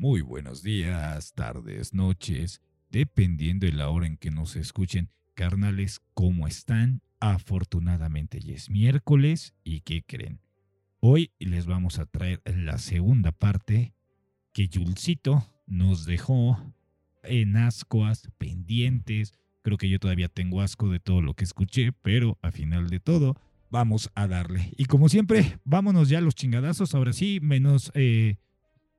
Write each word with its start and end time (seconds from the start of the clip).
Muy 0.00 0.22
buenos 0.22 0.62
días, 0.62 1.34
tardes, 1.34 1.92
noches, 1.92 2.62
dependiendo 2.90 3.66
de 3.66 3.74
la 3.74 3.90
hora 3.90 4.06
en 4.06 4.16
que 4.16 4.30
nos 4.30 4.56
escuchen. 4.56 5.10
Carnales, 5.34 6.00
¿cómo 6.14 6.46
están? 6.46 7.02
Afortunadamente 7.20 8.40
ya 8.40 8.54
es 8.54 8.70
miércoles 8.70 9.52
y 9.62 9.82
¿qué 9.82 10.02
creen? 10.02 10.40
Hoy 11.00 11.32
les 11.38 11.66
vamos 11.66 11.98
a 11.98 12.06
traer 12.06 12.40
la 12.46 12.78
segunda 12.78 13.30
parte 13.30 13.92
que 14.54 14.70
Julcito 14.72 15.46
nos 15.66 16.06
dejó 16.06 16.58
en 17.22 17.58
ascuas, 17.58 18.26
pendientes. 18.38 19.34
Creo 19.60 19.76
que 19.76 19.90
yo 19.90 19.98
todavía 19.98 20.28
tengo 20.28 20.62
asco 20.62 20.88
de 20.88 21.00
todo 21.00 21.20
lo 21.20 21.34
que 21.34 21.44
escuché, 21.44 21.92
pero 21.92 22.38
a 22.40 22.52
final 22.52 22.88
de 22.88 23.00
todo 23.00 23.36
vamos 23.68 24.10
a 24.14 24.26
darle. 24.26 24.72
Y 24.78 24.86
como 24.86 25.10
siempre, 25.10 25.58
vámonos 25.64 26.08
ya 26.08 26.16
a 26.16 26.22
los 26.22 26.36
chingadazos. 26.36 26.94
Ahora 26.94 27.12
sí, 27.12 27.38
menos, 27.42 27.92
eh, 27.94 28.38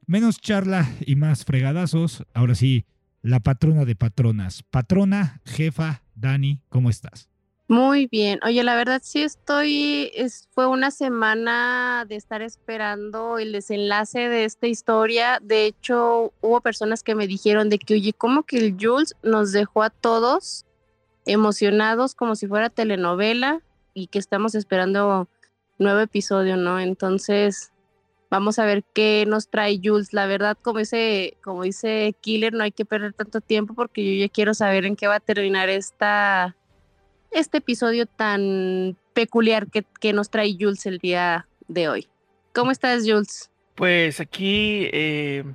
menos 0.08 0.40
charla 0.40 0.90
y 1.06 1.16
más 1.16 1.46
fregadazos. 1.46 2.24
Ahora 2.34 2.56
sí, 2.56 2.86
la 3.22 3.40
patrona 3.40 3.86
de 3.86 3.96
patronas. 3.96 4.64
Patrona, 4.64 5.42
jefa, 5.46 6.04
Dani, 6.16 6.62
¿cómo 6.70 6.90
estás? 6.90 7.30
Muy 7.72 8.08
bien. 8.08 8.40
Oye, 8.44 8.64
la 8.64 8.76
verdad 8.76 9.02
sí 9.02 9.22
estoy, 9.22 10.12
es, 10.14 10.50
fue 10.52 10.68
una 10.68 10.92
semana 10.92 12.06
de 12.06 12.18
estar 12.18 12.42
esperando 12.42 13.40
el 13.40 13.54
desenlace 13.54 14.28
de 14.28 14.44
esta 14.44 14.68
historia. 14.68 15.40
De 15.42 15.68
hecho, 15.68 16.34
hubo 16.42 16.60
personas 16.60 17.02
que 17.02 17.16
me 17.16 17.28
dijeron 17.28 17.70
de 17.70 17.80
que, 17.80 17.94
oye, 17.94 18.12
¿cómo 18.12 18.44
que 18.44 18.58
el 18.58 18.76
Jules 18.78 19.16
nos 19.24 19.54
dejó 19.54 19.84
a 19.84 19.90
todos 19.90 20.66
emocionados 21.26 22.14
como 22.14 22.36
si 22.36 22.46
fuera 22.46 22.70
telenovela 22.70 23.62
y 23.94 24.08
que 24.08 24.20
estamos 24.20 24.54
esperando 24.54 25.30
nuevo 25.78 26.02
episodio, 26.02 26.58
¿no? 26.58 26.78
Entonces, 26.78 27.72
vamos 28.32 28.58
a 28.58 28.66
ver 28.66 28.84
qué 28.94 29.26
nos 29.28 29.50
trae 29.50 29.80
Jules. 29.84 30.14
La 30.14 30.26
verdad, 30.26 30.58
como 30.60 30.80
dice, 30.80 31.38
como 31.44 31.62
dice 31.64 32.16
Killer, 32.22 32.54
no 32.54 32.64
hay 32.64 32.72
que 32.72 32.86
perder 32.86 33.14
tanto 33.14 33.42
tiempo 33.42 33.76
porque 33.76 34.04
yo 34.04 34.26
ya 34.26 34.30
quiero 34.30 34.56
saber 34.56 34.86
en 34.86 34.96
qué 34.96 35.06
va 35.06 35.16
a 35.16 35.20
terminar 35.20 35.70
esta 35.70 36.56
este 37.30 37.60
episodio 37.60 38.08
tan 38.08 38.98
peculiar 39.14 39.68
que, 39.68 39.86
que 40.00 40.14
nos 40.14 40.30
trae 40.30 40.58
Jules 40.60 40.86
el 40.86 40.98
día 40.98 41.48
de 41.68 41.88
hoy. 41.88 42.08
¿Cómo 42.54 42.72
estás, 42.72 43.04
Jules? 43.06 43.52
Pues 43.76 44.20
aquí, 44.20 44.90
eh, 44.92 45.46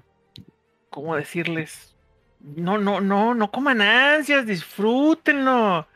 ¿cómo 0.91 1.17
decirles? 1.17 1.95
No, 2.41 2.79
no, 2.79 3.01
no, 3.01 3.35
no 3.35 3.51
coman 3.51 3.83
ansias, 3.83 4.47
disfrútenlo. 4.47 5.87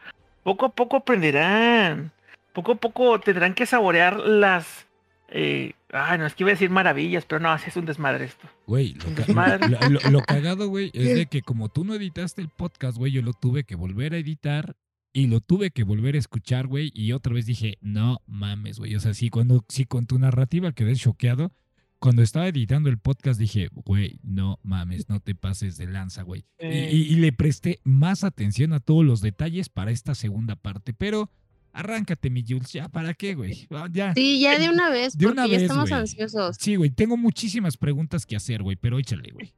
Poco 0.42 0.66
a 0.66 0.68
poco 0.70 0.96
aprenderán. 0.96 2.12
Poco 2.52 2.72
a 2.72 2.74
poco 2.74 3.20
tendrán 3.20 3.54
que 3.54 3.66
saborear 3.66 4.18
las. 4.18 4.86
Eh, 5.32 5.74
ay, 5.92 6.18
no, 6.18 6.26
es 6.26 6.34
que 6.34 6.42
iba 6.42 6.50
a 6.50 6.54
decir 6.54 6.70
maravillas, 6.70 7.24
pero 7.24 7.40
no, 7.40 7.50
así 7.50 7.68
es 7.68 7.76
un 7.76 7.86
desmadre 7.86 8.24
esto. 8.24 8.48
Güey, 8.66 8.94
lo, 8.94 9.88
lo, 9.88 10.10
lo, 10.10 10.22
cagado, 10.22 10.68
güey, 10.68 10.90
es 10.92 11.14
de 11.14 11.26
que 11.26 11.42
como 11.42 11.68
tú 11.68 11.84
no 11.84 11.94
editaste 11.94 12.42
el 12.42 12.48
podcast, 12.48 12.98
güey, 12.98 13.12
yo 13.12 13.22
lo 13.22 13.32
tuve 13.32 13.64
que 13.64 13.76
volver 13.76 14.14
a 14.14 14.18
editar 14.18 14.76
y 15.12 15.26
lo 15.26 15.40
tuve 15.40 15.70
que 15.70 15.84
volver 15.84 16.14
a 16.14 16.18
escuchar, 16.18 16.66
güey, 16.66 16.92
y 16.94 17.12
otra 17.12 17.32
vez 17.32 17.46
dije, 17.46 17.78
no 17.80 18.22
mames, 18.26 18.78
güey. 18.78 18.94
O 18.94 19.00
sea, 19.00 19.14
sí, 19.14 19.30
cuando, 19.30 19.64
sí, 19.68 19.84
con 19.84 20.06
tu 20.06 20.18
narrativa 20.18 20.72
quedé 20.72 20.94
choqueado. 20.94 21.52
Cuando 21.98 22.22
estaba 22.22 22.48
editando 22.48 22.88
el 22.88 22.98
podcast 22.98 23.38
dije, 23.38 23.68
güey, 23.72 24.20
no 24.22 24.58
mames, 24.62 25.10
no 25.10 25.20
te 25.20 25.34
pases 25.34 25.76
de 25.76 25.86
lanza, 25.86 26.22
güey. 26.22 26.46
Y, 26.58 27.16
le 27.16 27.30
presté 27.32 27.80
más 27.84 28.24
atención 28.24 28.72
a 28.72 28.80
todos 28.80 29.04
los 29.04 29.20
detalles 29.20 29.68
para 29.68 29.90
esta 29.90 30.14
segunda 30.14 30.56
parte, 30.56 30.94
pero 30.94 31.30
arráncate, 31.72 32.30
mi 32.30 32.44
Jules, 32.46 32.72
ya, 32.72 32.88
¿para 32.88 33.14
qué, 33.14 33.34
güey? 33.34 33.68
Ya. 33.90 34.14
Sí, 34.14 34.40
ya 34.40 34.58
de 34.58 34.68
una 34.68 34.90
vez, 34.90 35.16
de 35.16 35.26
porque 35.26 35.40
una 35.40 35.46
ya 35.46 35.56
estamos 35.58 35.92
ansiosos. 35.92 36.56
Sí, 36.58 36.76
güey, 36.76 36.90
tengo 36.90 37.16
muchísimas 37.16 37.76
preguntas 37.76 38.26
que 38.26 38.36
hacer, 38.36 38.62
güey, 38.62 38.76
pero 38.76 38.98
échale, 38.98 39.30
güey. 39.32 39.52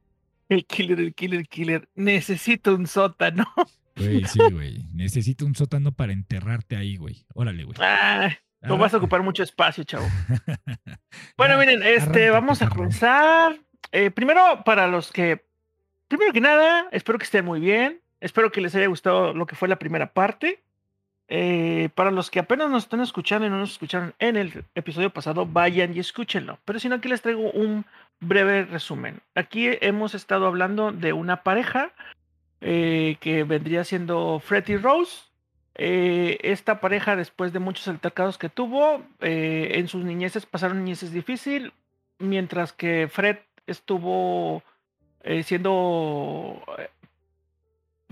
El 0.49 0.65
killer, 0.65 0.99
el 0.99 1.13
killer, 1.13 1.39
el 1.39 1.47
killer. 1.47 1.89
Necesito 1.95 2.75
un 2.75 2.87
sótano. 2.87 3.45
Güey, 3.95 4.25
sí, 4.25 4.39
güey. 4.51 4.87
Necesito 4.91 5.45
un 5.45 5.53
sótano 5.53 5.91
para 5.91 6.13
enterrarte 6.13 6.75
ahí, 6.75 6.97
güey. 6.97 7.27
Órale, 7.35 7.63
güey. 7.63 7.77
Ah, 7.79 8.35
no 8.63 8.75
vas 8.75 8.91
a 8.95 8.97
ocupar 8.97 9.21
mucho 9.21 9.43
espacio, 9.43 9.83
chavo. 9.83 10.07
bueno, 11.37 11.59
miren, 11.59 11.83
este, 11.83 12.31
vamos 12.31 12.63
a 12.63 12.69
comenzar. 12.69 13.59
Eh, 13.91 14.09
primero, 14.09 14.63
para 14.65 14.87
los 14.87 15.11
que. 15.11 15.45
Primero 16.07 16.33
que 16.33 16.41
nada, 16.41 16.87
espero 16.91 17.19
que 17.19 17.25
estén 17.25 17.45
muy 17.45 17.59
bien. 17.59 18.01
Espero 18.19 18.51
que 18.51 18.61
les 18.61 18.73
haya 18.73 18.87
gustado 18.87 19.33
lo 19.35 19.45
que 19.45 19.55
fue 19.55 19.67
la 19.67 19.77
primera 19.77 20.13
parte. 20.13 20.63
Eh, 21.29 21.89
para 21.95 22.11
los 22.11 22.29
que 22.29 22.39
apenas 22.39 22.69
nos 22.69 22.83
están 22.83 23.01
escuchando 23.01 23.47
y 23.47 23.49
no 23.49 23.57
nos 23.57 23.71
escucharon 23.71 24.13
en 24.19 24.35
el 24.35 24.65
episodio 24.75 25.09
pasado, 25.09 25.45
vayan 25.45 25.95
y 25.95 25.99
escúchenlo. 25.99 26.59
Pero 26.65 26.79
si 26.79 26.89
no, 26.89 26.95
aquí 26.95 27.07
les 27.07 27.21
traigo 27.21 27.51
un 27.51 27.85
breve 28.19 28.65
resumen. 28.65 29.21
Aquí 29.35 29.69
hemos 29.81 30.15
estado 30.15 30.47
hablando 30.47 30.91
de 30.91 31.13
una 31.13 31.43
pareja 31.43 31.91
eh, 32.61 33.17
que 33.19 33.43
vendría 33.43 33.83
siendo 33.83 34.39
Fred 34.39 34.67
y 34.67 34.77
Rose. 34.77 35.23
Eh, 35.75 36.37
esta 36.43 36.79
pareja, 36.79 37.15
después 37.15 37.51
de 37.51 37.59
muchos 37.59 37.87
altercados 37.87 38.37
que 38.37 38.49
tuvo, 38.49 39.01
en 39.19 39.87
sus 39.87 40.03
niñeces 40.03 40.45
pasaron 40.45 40.83
niñeces 40.83 41.11
difícil, 41.11 41.73
mientras 42.19 42.73
que 42.73 43.07
Fred 43.11 43.37
estuvo 43.65 44.61
siendo 45.43 46.61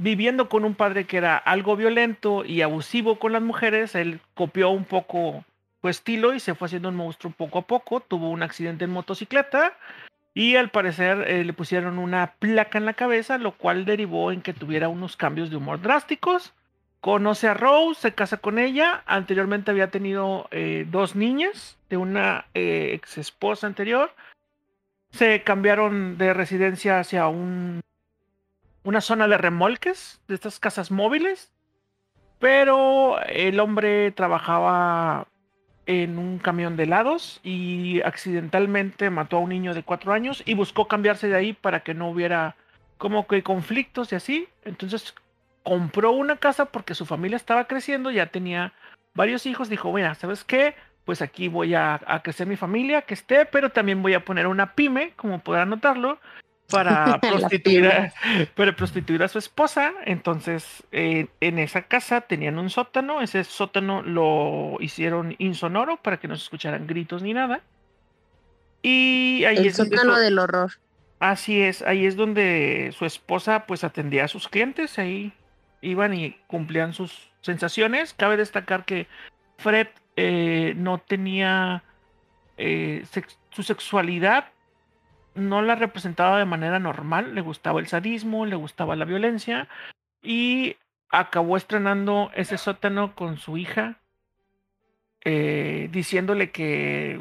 viviendo 0.01 0.49
con 0.49 0.65
un 0.65 0.73
padre 0.73 1.05
que 1.05 1.17
era 1.17 1.37
algo 1.37 1.75
violento 1.75 2.43
y 2.43 2.63
abusivo 2.63 3.19
con 3.19 3.33
las 3.33 3.41
mujeres, 3.41 3.93
él 3.93 4.19
copió 4.33 4.71
un 4.71 4.83
poco 4.83 5.45
su 5.79 5.89
estilo 5.89 6.33
y 6.33 6.39
se 6.39 6.55
fue 6.55 6.65
haciendo 6.65 6.89
un 6.89 6.95
monstruo 6.95 7.31
poco 7.31 7.59
a 7.59 7.67
poco, 7.67 7.99
tuvo 7.99 8.31
un 8.31 8.41
accidente 8.41 8.85
en 8.85 8.91
motocicleta, 8.91 9.77
y 10.33 10.55
al 10.55 10.71
parecer 10.71 11.29
eh, 11.29 11.43
le 11.43 11.53
pusieron 11.53 11.99
una 11.99 12.33
placa 12.39 12.79
en 12.79 12.85
la 12.85 12.93
cabeza, 12.93 13.37
lo 13.37 13.51
cual 13.51 13.85
derivó 13.85 14.31
en 14.31 14.41
que 14.41 14.53
tuviera 14.53 14.89
unos 14.89 15.17
cambios 15.17 15.51
de 15.51 15.57
humor 15.57 15.81
drásticos. 15.81 16.53
Conoce 16.99 17.47
a 17.47 17.53
Rose, 17.53 18.01
se 18.01 18.13
casa 18.13 18.37
con 18.37 18.57
ella. 18.57 19.03
Anteriormente 19.05 19.71
había 19.71 19.91
tenido 19.91 20.47
eh, 20.51 20.85
dos 20.89 21.15
niñas 21.15 21.77
de 21.89 21.97
una 21.97 22.45
eh, 22.53 22.91
ex 22.93 23.17
esposa 23.17 23.67
anterior. 23.67 24.13
Se 25.11 25.43
cambiaron 25.43 26.17
de 26.17 26.33
residencia 26.33 26.99
hacia 26.99 27.27
un, 27.27 27.81
una 28.83 29.01
zona 29.01 29.27
de 29.27 29.37
remolques, 29.37 30.21
de 30.27 30.35
estas 30.35 30.59
casas 30.59 30.91
móviles. 30.91 31.51
Pero 32.39 33.21
el 33.23 33.59
hombre 33.59 34.11
trabajaba 34.11 35.27
en 35.85 36.17
un 36.17 36.39
camión 36.39 36.75
de 36.77 36.83
helados 36.83 37.39
y 37.43 38.01
accidentalmente 38.01 39.09
mató 39.09 39.37
a 39.37 39.41
un 39.41 39.49
niño 39.49 39.73
de 39.73 39.83
cuatro 39.83 40.13
años 40.13 40.41
y 40.45 40.53
buscó 40.53 40.87
cambiarse 40.87 41.27
de 41.27 41.35
ahí 41.35 41.53
para 41.53 41.81
que 41.81 41.93
no 41.93 42.09
hubiera 42.09 42.55
como 42.97 43.27
que 43.27 43.43
conflictos 43.43 44.11
y 44.11 44.15
así. 44.15 44.47
Entonces 44.63 45.13
compró 45.63 46.11
una 46.11 46.37
casa 46.37 46.65
porque 46.65 46.95
su 46.95 47.05
familia 47.05 47.35
estaba 47.35 47.65
creciendo, 47.65 48.09
ya 48.09 48.27
tenía 48.27 48.73
varios 49.13 49.45
hijos, 49.45 49.69
dijo, 49.69 49.91
bueno, 49.91 50.13
¿sabes 50.15 50.43
qué? 50.43 50.75
Pues 51.05 51.21
aquí 51.21 51.47
voy 51.47 51.73
a, 51.75 51.99
a 52.05 52.21
crecer 52.21 52.47
mi 52.47 52.55
familia, 52.55 53.01
que 53.01 53.13
esté, 53.13 53.45
pero 53.45 53.71
también 53.71 54.01
voy 54.01 54.13
a 54.13 54.25
poner 54.25 54.47
una 54.47 54.73
pyme, 54.73 55.13
como 55.15 55.39
podrán 55.39 55.69
notarlo, 55.69 56.19
para 56.71 57.19
prostituir, 57.21 57.87
a, 57.87 58.13
para 58.55 58.75
prostituir 58.75 59.21
a 59.23 59.27
su 59.27 59.37
esposa. 59.37 59.93
Entonces, 60.05 60.83
eh, 60.91 61.27
en 61.39 61.59
esa 61.59 61.83
casa 61.83 62.21
tenían 62.21 62.57
un 62.57 62.69
sótano. 62.69 63.21
Ese 63.21 63.43
sótano 63.43 64.01
lo 64.01 64.77
hicieron 64.79 65.35
insonoro 65.37 65.97
para 65.97 66.19
que 66.19 66.27
no 66.27 66.35
se 66.35 66.43
escucharan 66.43 66.87
gritos 66.87 67.21
ni 67.21 67.33
nada. 67.33 67.61
Y 68.81 69.43
ahí 69.45 69.57
El 69.57 69.67
es 69.67 69.75
sótano 69.75 70.17
del 70.17 70.39
horror. 70.39 70.71
Así 71.19 71.61
es, 71.61 71.83
ahí 71.83 72.07
es 72.07 72.15
donde 72.15 72.95
su 72.97 73.05
esposa 73.05 73.67
pues 73.67 73.83
atendía 73.83 74.25
a 74.25 74.27
sus 74.27 74.47
clientes, 74.47 74.97
ahí 74.97 75.33
iban 75.81 76.15
y 76.15 76.31
cumplían 76.47 76.93
sus 76.93 77.29
sensaciones. 77.41 78.15
Cabe 78.15 78.37
destacar 78.37 78.85
que 78.85 79.05
Fred 79.59 79.87
eh, 80.15 80.73
no 80.77 80.97
tenía 80.97 81.83
eh, 82.57 83.05
su 83.51 83.61
sexualidad 83.61 84.45
no 85.35 85.61
la 85.61 85.75
representaba 85.75 86.37
de 86.37 86.45
manera 86.45 86.79
normal, 86.79 87.35
le 87.35 87.41
gustaba 87.41 87.79
el 87.79 87.87
sadismo, 87.87 88.45
le 88.45 88.55
gustaba 88.55 88.95
la 88.95 89.05
violencia 89.05 89.67
y 90.21 90.77
acabó 91.09 91.57
estrenando 91.57 92.31
ese 92.35 92.57
sótano 92.57 93.15
con 93.15 93.37
su 93.37 93.57
hija, 93.57 93.99
eh, 95.23 95.89
diciéndole 95.91 96.51
que 96.51 97.19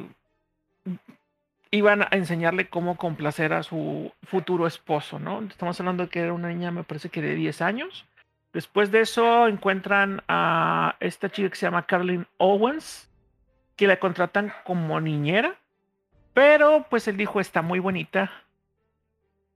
iban 1.70 2.02
a 2.02 2.08
enseñarle 2.12 2.68
cómo 2.68 2.96
complacer 2.96 3.52
a 3.52 3.62
su 3.62 4.12
futuro 4.24 4.66
esposo, 4.66 5.18
¿no? 5.18 5.42
Estamos 5.42 5.78
hablando 5.78 6.04
de 6.04 6.08
que 6.08 6.20
era 6.20 6.32
una 6.32 6.48
niña, 6.48 6.70
me 6.72 6.84
parece 6.84 7.10
que 7.10 7.22
de 7.22 7.34
10 7.34 7.62
años. 7.62 8.06
Después 8.52 8.90
de 8.90 9.02
eso 9.02 9.46
encuentran 9.46 10.22
a 10.26 10.96
esta 10.98 11.30
chica 11.30 11.50
que 11.50 11.56
se 11.56 11.66
llama 11.66 11.86
Carlin 11.86 12.26
Owens, 12.38 13.08
que 13.76 13.86
la 13.86 14.00
contratan 14.00 14.52
como 14.64 15.00
niñera 15.00 15.59
pero 16.34 16.86
pues 16.88 17.08
él 17.08 17.16
dijo, 17.16 17.40
está 17.40 17.62
muy 17.62 17.78
bonita. 17.78 18.30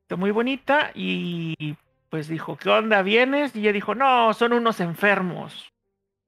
Está 0.03 0.17
muy 0.17 0.31
bonita 0.31 0.91
y 0.95 1.77
pues 2.11 2.29
dijo, 2.29 2.57
¿qué 2.57 2.71
onda? 2.71 3.03
¿Vienes? 3.03 3.57
Y 3.57 3.61
ella 3.61 3.73
dijo, 3.73 3.95
no, 3.95 4.33
son 4.35 4.53
unos 4.53 4.81
enfermos. 4.81 5.73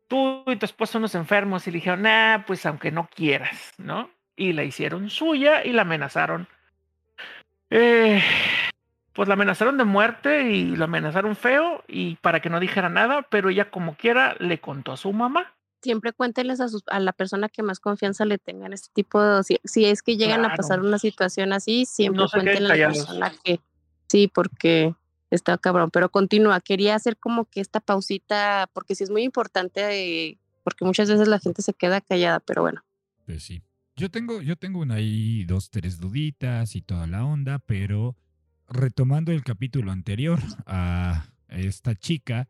Tú 0.09 0.45
y 0.47 0.57
tu 0.57 0.67
esposo 0.67 0.95
son 0.95 1.03
unos 1.03 1.15
enfermos. 1.15 1.67
Y 1.67 1.71
le 1.71 1.77
dijeron, 1.77 2.03
nah, 2.03 2.45
pues 2.45 2.67
aunque 2.67 2.91
no 2.91 3.09
quieras, 3.15 3.73
¿no? 3.79 4.11
Y 4.35 4.53
la 4.53 4.65
hicieron 4.65 5.11
suya 5.11 5.65
y 5.65 5.73
la 5.73 5.83
amenazaron. 5.83 6.49
Eh, 7.71 8.23
pues 9.13 9.29
la 9.29 9.35
amenazaron 9.35 9.79
de 9.79 9.85
muerte 9.85 10.51
y 10.51 10.77
lo 10.77 10.85
amenazaron 10.85 11.37
feo 11.37 11.83
y 11.89 12.17
para 12.17 12.41
que 12.41 12.51
no 12.51 12.61
dijera 12.61 12.89
nada, 12.89 13.23
pero 13.23 13.49
ella 13.49 13.71
como 13.71 13.95
quiera 13.97 14.37
le 14.39 14.59
contó 14.59 14.93
a 14.93 14.97
su 14.97 15.13
mamá. 15.13 15.55
Siempre 15.87 16.13
cuéntenles 16.13 16.61
a, 16.61 16.67
sus, 16.67 16.83
a 16.89 16.99
la 16.99 17.13
persona 17.13 17.49
que 17.49 17.63
más 17.63 17.79
confianza 17.79 18.25
le 18.25 18.39
tengan 18.39 18.73
este 18.73 18.89
tipo 18.93 19.23
de... 19.23 19.45
Si, 19.45 19.61
si 19.63 19.85
es 19.85 20.03
que 20.03 20.17
llegan 20.17 20.45
a 20.45 20.57
pasar 20.57 20.81
una 20.81 20.99
situación 20.99 21.53
así, 21.53 21.87
siempre 21.87 22.25
No 22.25 22.29
cuéntenle 22.29 22.73
a 22.73 22.77
la 22.77 22.87
persona 22.89 23.33
que... 23.45 23.61
Sí, 24.09 24.27
porque 24.27 24.97
está 25.31 25.57
cabrón. 25.59 25.93
Pero 25.93 26.11
continúa, 26.11 26.61
quería 26.61 26.97
hacer 26.97 27.17
como 27.19 27.45
que 27.45 27.61
esta 27.61 27.79
pausita, 27.79 28.69
porque 28.73 28.97
sí 28.97 29.05
es 29.05 29.11
muy 29.11 29.23
importante, 29.23 30.27
eh, 30.27 30.41
porque 30.65 30.85
muchas 30.85 31.09
veces 31.09 31.29
la 31.29 31.39
gente 31.39 31.63
se 31.63 31.73
queda 31.73 32.01
callada, 32.01 32.41
pero 32.41 32.63
bueno. 32.63 32.83
Pues 33.25 33.45
sí. 33.45 33.63
Yo 33.95 34.11
tengo, 34.11 34.43
yo 34.43 34.57
tengo 34.57 34.81
una 34.81 34.97
ahí 34.97 35.45
dos, 35.45 35.71
tres 35.71 36.01
duditas 36.01 36.75
y 36.75 36.83
toda 36.83 37.07
la 37.07 37.25
onda, 37.25 37.61
pero 37.61 38.17
retomando 38.69 39.31
el 39.31 39.45
capítulo 39.45 39.93
anterior, 39.93 40.41
a 40.67 41.27
esta 41.49 41.95
chica 41.95 42.49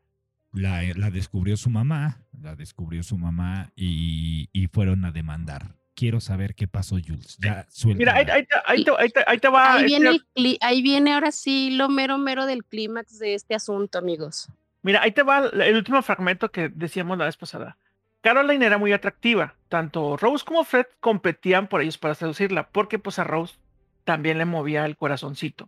la, 0.57 0.81
la 0.95 1.09
descubrió 1.11 1.55
su 1.57 1.69
mamá, 1.69 2.19
la 2.41 2.55
descubrió 2.55 3.03
su 3.03 3.17
mamá 3.17 3.71
y, 3.75 4.49
y 4.53 4.67
fueron 4.67 5.05
a 5.05 5.11
demandar. 5.11 5.75
Quiero 5.95 6.19
saber 6.19 6.53
qué 6.53 6.67
pasó, 6.67 6.97
Jules. 7.03 7.37
Ya 7.41 7.65
suelta. 7.69 7.97
Mira, 7.97 8.13
ahí, 8.15 8.25
ahí 8.29 8.45
te, 8.45 8.55
ahí 8.65 8.83
te- 8.83 8.91
ahí 8.99 9.09
te- 9.09 9.23
ahí 9.25 9.37
te 9.39 9.47
va. 9.49 9.73
Ahí 9.73 9.85
este- 9.85 9.99
viene, 9.99 10.19
el 10.35 10.57
ahí 10.61 10.81
viene 10.83 11.13
ahora 11.13 11.31
sí 11.31 11.71
lo 11.71 11.89
mero 11.89 12.17
mero 12.19 12.45
del 12.45 12.63
clímax 12.63 13.17
de 13.17 13.33
este 13.33 13.55
asunto, 13.55 13.97
amigos. 13.97 14.47
Mira, 14.83 15.01
ahí 15.01 15.11
te 15.11 15.23
va 15.23 15.47
el 15.47 15.75
último 15.75 16.01
fragmento 16.03 16.51
que 16.51 16.69
decíamos 16.69 17.17
la 17.17 17.25
vez 17.25 17.35
pasada. 17.35 17.77
Caroline 18.21 18.65
era 18.65 18.77
muy 18.77 18.93
atractiva. 18.93 19.55
Tanto 19.69 20.17
Rose 20.17 20.45
como 20.45 20.63
Fred 20.63 20.85
competían 20.99 21.67
por 21.67 21.81
ellos 21.81 21.97
para 21.97 22.13
seducirla, 22.15 22.67
porque 22.69 22.99
pues 22.99 23.17
a 23.19 23.23
Rose 23.23 23.55
también 24.03 24.37
le 24.37 24.45
movía 24.45 24.85
el 24.85 24.97
corazoncito. 24.97 25.67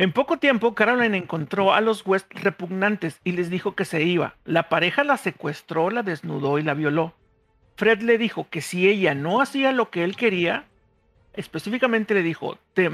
En 0.00 0.12
poco 0.12 0.38
tiempo, 0.38 0.76
Caroline 0.76 1.16
encontró 1.16 1.74
a 1.74 1.80
los 1.80 2.06
West 2.06 2.32
repugnantes 2.32 3.20
y 3.24 3.32
les 3.32 3.50
dijo 3.50 3.74
que 3.74 3.84
se 3.84 4.04
iba. 4.04 4.36
La 4.44 4.68
pareja 4.68 5.02
la 5.02 5.16
secuestró, 5.16 5.90
la 5.90 6.04
desnudó 6.04 6.60
y 6.60 6.62
la 6.62 6.74
violó. 6.74 7.14
Fred 7.74 8.02
le 8.02 8.16
dijo 8.16 8.46
que 8.48 8.60
si 8.60 8.88
ella 8.88 9.16
no 9.16 9.40
hacía 9.40 9.72
lo 9.72 9.90
que 9.90 10.04
él 10.04 10.14
quería, 10.14 10.66
específicamente 11.32 12.14
le 12.14 12.22
dijo, 12.22 12.58
te, 12.74 12.88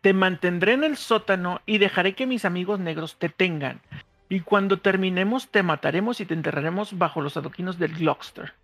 te 0.00 0.12
mantendré 0.12 0.72
en 0.72 0.82
el 0.82 0.96
sótano 0.96 1.60
y 1.66 1.78
dejaré 1.78 2.16
que 2.16 2.26
mis 2.26 2.44
amigos 2.44 2.80
negros 2.80 3.16
te 3.16 3.28
tengan. 3.28 3.80
Y 4.28 4.40
cuando 4.40 4.80
terminemos 4.80 5.50
te 5.52 5.62
mataremos 5.62 6.20
y 6.20 6.26
te 6.26 6.34
enterraremos 6.34 6.98
bajo 6.98 7.20
los 7.20 7.36
adoquines 7.36 7.78
del 7.78 7.94
Gloucester. 7.94 8.54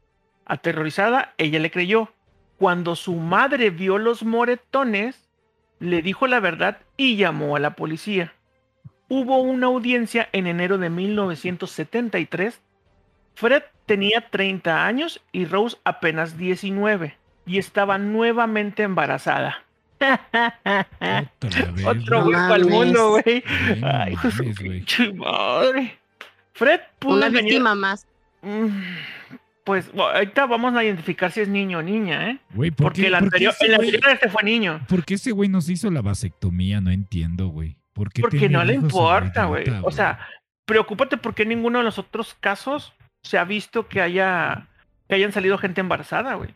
Aterrorizada, 0.44 1.34
ella 1.38 1.60
le 1.60 1.70
creyó. 1.70 2.12
Cuando 2.58 2.96
su 2.96 3.14
madre 3.14 3.70
vio 3.70 3.98
los 3.98 4.24
moretones, 4.24 5.25
le 5.78 6.02
dijo 6.02 6.26
la 6.26 6.40
verdad 6.40 6.78
y 6.96 7.16
llamó 7.16 7.56
a 7.56 7.60
la 7.60 7.70
policía. 7.76 8.32
Hubo 9.08 9.38
una 9.40 9.66
audiencia 9.68 10.28
en 10.32 10.46
enero 10.46 10.78
de 10.78 10.90
1973. 10.90 12.60
Fred 13.34 13.62
tenía 13.86 14.28
30 14.30 14.84
años 14.86 15.20
y 15.32 15.44
Rose 15.44 15.76
apenas 15.84 16.36
19 16.38 17.16
y 17.46 17.58
estaba 17.58 17.98
nuevamente 17.98 18.82
embarazada. 18.82 19.62
Otro 21.84 22.22
güey. 22.24 22.34
güey 22.34 22.34
para 22.34 22.56
el 22.56 22.64
mames. 22.64 22.70
mundo, 22.74 23.10
güey. 23.10 23.44
Ay, 23.82 24.16
madre. 25.14 25.98
Fred 26.54 26.80
pudo 26.98 27.16
Una 27.16 27.26
engañar- 27.28 27.42
víctima 27.44 27.74
más. 27.74 28.06
Mm, 28.42 28.68
Pues 29.66 29.90
bueno, 29.92 30.12
ahorita 30.16 30.46
vamos 30.46 30.74
a 30.76 30.84
identificar 30.84 31.30
si 31.32 31.40
es 31.40 31.48
niño 31.48 31.78
o 31.78 31.82
niña, 31.82 32.30
¿eh? 32.30 32.38
Güey, 32.54 32.70
¿por 32.70 32.84
Porque 32.86 33.02
qué- 33.02 33.06
el 33.08 33.12
por 33.14 33.20
qué 33.20 33.26
anterior, 33.26 33.54
el 33.60 33.68
güey- 33.68 33.74
anterior 33.74 34.10
este 34.12 34.28
fue 34.28 34.42
niño. 34.44 34.80
¿Por 34.88 35.04
qué 35.04 35.14
ese 35.14 35.32
güey 35.32 35.48
nos 35.48 35.68
hizo 35.68 35.90
la 35.90 36.02
vasectomía? 36.02 36.80
No 36.80 36.90
entiendo, 36.92 37.48
güey. 37.48 37.76
¿Por 37.92 38.12
qué 38.12 38.22
Porque 38.22 38.48
no 38.48 38.62
le 38.64 38.74
importa, 38.74 39.46
güey. 39.46 39.64
O 39.82 39.90
sea, 39.90 40.20
preocúpate 40.66 41.16
porque 41.16 41.42
en 41.42 41.48
ninguno 41.50 41.78
de 41.78 41.84
los 41.84 41.98
otros 41.98 42.34
casos 42.38 42.92
se 43.22 43.38
ha 43.38 43.44
visto 43.44 43.88
que 43.88 44.00
haya 44.00 44.68
que 45.08 45.14
hayan 45.16 45.32
salido 45.32 45.58
gente 45.58 45.80
embarazada, 45.80 46.34
güey. 46.34 46.50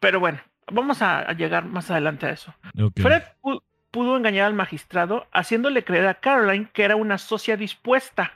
Pero 0.00 0.18
bueno, 0.20 0.38
vamos 0.70 1.02
a, 1.02 1.20
a 1.20 1.32
llegar 1.34 1.64
más 1.66 1.90
adelante 1.90 2.26
a 2.26 2.30
eso. 2.30 2.54
Fred 2.96 3.22
pu- 3.42 3.62
pudo 3.90 4.16
engañar 4.16 4.46
al 4.46 4.54
magistrado 4.54 5.26
haciéndole 5.32 5.84
creer 5.84 6.06
a 6.06 6.14
Caroline 6.14 6.68
que 6.72 6.84
era 6.84 6.96
una 6.96 7.18
socia 7.18 7.56
dispuesta. 7.56 8.32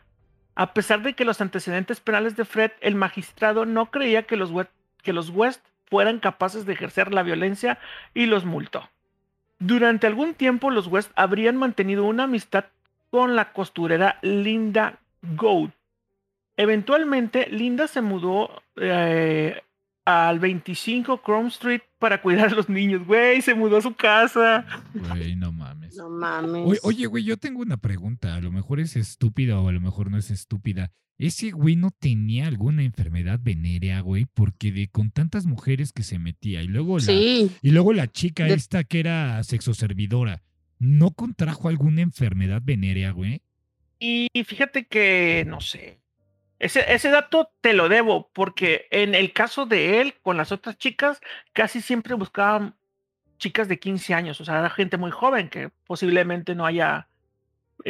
A 0.61 0.75
pesar 0.75 1.01
de 1.01 1.15
que 1.15 1.25
los 1.25 1.41
antecedentes 1.41 2.01
penales 2.01 2.37
de 2.37 2.45
Fred, 2.45 2.73
el 2.83 2.95
magistrado 2.95 3.65
no 3.65 3.91
creía 3.91 4.25
que 4.25 4.37
los, 4.37 4.51
West, 4.51 4.71
que 5.03 5.15
los 5.15 5.31
West 5.31 5.65
fueran 5.87 6.19
capaces 6.19 6.67
de 6.67 6.75
ejercer 6.75 7.15
la 7.15 7.23
violencia 7.23 7.79
y 8.13 8.27
los 8.27 8.45
multó. 8.45 8.91
Durante 9.59 10.07
algún 10.07 10.35
tiempo 10.35 10.71
los 10.71 10.87
West 10.87 11.13
habrían 11.17 11.57
mantenido 11.57 12.05
una 12.05 12.25
amistad 12.25 12.67
con 13.11 13.37
la 13.37 13.55
costurera 13.55 14.19
Linda 14.21 14.99
Gould. 15.23 15.73
Eventualmente, 16.59 17.47
Linda 17.51 17.89
se 17.89 18.03
mudó 18.03 18.63
eh, 18.77 19.63
al 20.11 20.39
25 20.41 21.21
Chrome 21.25 21.49
Street 21.49 21.81
para 21.99 22.21
cuidar 22.23 22.49
a 22.49 22.55
los 22.55 22.69
niños. 22.69 23.07
Güey, 23.07 23.43
se 23.43 23.55
mudó 23.55 23.77
a 23.79 23.83
su 23.83 23.95
casa. 23.95 24.67
Güey, 24.95 25.37
no 25.37 25.53
mames. 25.53 25.97
No 25.97 26.09
mames. 26.11 26.81
Oye, 26.83 27.07
güey, 27.07 27.25
yo 27.25 27.37
tengo 27.37 27.61
una 27.61 27.77
pregunta. 27.77 28.35
A 28.35 28.41
lo 28.41 28.51
mejor 28.51 28.81
es 28.81 28.97
estúpida 28.97 29.61
o 29.61 29.69
a 29.69 29.73
lo 29.73 29.81
mejor 29.81 30.11
no 30.11 30.19
es 30.19 30.31
estúpida. 30.31 30.93
Ese 31.19 31.51
güey 31.51 31.77
no 31.77 31.91
tenía 31.91 32.47
alguna 32.47 32.83
enfermedad 32.83 33.39
venérea, 33.43 34.01
güey, 34.01 34.25
porque 34.33 34.73
de 34.73 34.89
con 34.89 35.11
tantas 35.11 35.45
mujeres 35.45 35.93
que 35.93 36.03
se 36.03 36.19
metía 36.19 36.63
y 36.63 36.67
luego 36.67 36.97
la, 36.97 37.05
Sí, 37.05 37.51
y 37.61 37.71
luego 37.73 37.93
la 37.93 38.07
chica 38.11 38.45
De- 38.45 38.55
esta 38.55 38.85
que 38.85 39.01
era 39.01 39.43
sexoservidora, 39.45 40.43
¿no 40.79 41.11
contrajo 41.11 41.69
alguna 41.69 42.01
enfermedad 42.01 42.63
venérea, 42.65 43.11
güey? 43.11 43.43
Y 43.99 44.29
fíjate 44.47 44.87
que, 44.87 45.45
no 45.47 45.61
sé. 45.61 46.01
Ese, 46.61 46.85
ese 46.93 47.11
dato 47.11 47.51
te 47.61 47.73
lo 47.73 47.89
debo, 47.89 48.31
porque 48.33 48.87
en 48.93 49.15
el 49.17 49.33
caso 49.33 49.67
de 49.67 50.01
él, 50.01 50.15
con 50.23 50.37
las 50.37 50.53
otras 50.53 50.79
chicas, 50.79 51.21
casi 51.53 51.81
siempre 51.81 52.15
buscaban 52.15 52.77
chicas 53.39 53.67
de 53.67 53.79
15 53.81 54.15
años. 54.15 54.41
O 54.41 54.45
sea, 54.45 54.59
era 54.61 54.71
gente 54.71 54.97
muy 54.99 55.11
joven 55.11 55.49
que 55.49 55.71
posiblemente 55.87 56.55
no 56.55 56.67
haya 56.67 57.09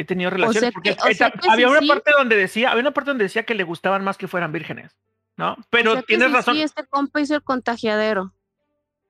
tenido 0.07 0.29
relaciones. 0.29 0.61
sea 0.61 0.71
porque 0.71 0.95
que- 0.95 0.99
o 1.01 1.03
sea 1.13 1.27
esta- 1.27 1.31
que 1.31 1.49
había 1.49 1.67
sí, 1.67 1.71
una 1.71 1.81
sí. 1.81 1.87
parte 1.87 2.11
donde 2.17 2.35
decía, 2.37 2.71
había 2.71 2.81
una 2.81 2.91
parte 2.91 3.11
donde 3.11 3.25
decía 3.25 3.43
que 3.43 3.53
le 3.55 3.63
gustaban 3.63 4.03
más 4.03 4.17
que 4.17 4.27
fueran 4.27 4.51
vírgenes. 4.51 4.95
¿No? 5.37 5.57
Pero 5.69 5.91
o 5.91 5.93
sea 5.95 6.01
que 6.03 6.07
tienes 6.07 6.27
sí, 6.29 6.33
razón. 6.33 6.55
Sí, 6.55 6.61
este 6.61 6.85
compa 6.85 7.19
hizo 7.21 7.35
el 7.35 7.43
contagiadero. 7.43 8.33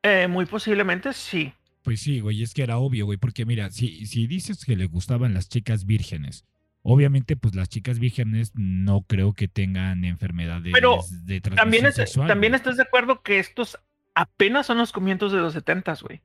eh, 0.03 0.27
muy 0.27 0.45
posiblemente 0.45 1.13
sí. 1.13 1.53
Pues 1.83 1.99
sí, 2.01 2.19
güey, 2.19 2.41
es 2.41 2.53
que 2.55 2.63
era 2.63 2.77
obvio, 2.77 3.05
güey, 3.05 3.17
porque 3.19 3.45
mira, 3.45 3.69
si, 3.71 4.05
si 4.07 4.25
dices 4.27 4.65
que 4.65 4.75
le 4.75 4.85
gustaban 4.85 5.33
las 5.35 5.49
chicas 5.49 5.85
vírgenes, 5.85 6.45
obviamente, 6.83 7.35
pues 7.35 7.55
las 7.55 7.69
chicas 7.69 7.99
vírgenes 7.99 8.51
no 8.55 9.01
creo 9.01 9.33
que 9.33 9.47
tengan 9.47 10.03
enfermedades 10.05 10.71
Pero 10.73 10.99
de 11.23 11.41
transmisión 11.41 11.55
También, 11.55 11.85
es- 11.85 11.95
sexual. 11.95 12.27
también 12.27 12.55
estás 12.55 12.77
de 12.77 12.83
acuerdo 12.83 13.21
que 13.21 13.39
estos 13.39 13.77
apenas 14.15 14.65
son 14.65 14.77
los 14.77 14.91
comienzos 14.91 15.31
de 15.31 15.39
los 15.39 15.53
70, 15.53 15.95
güey. 16.01 16.21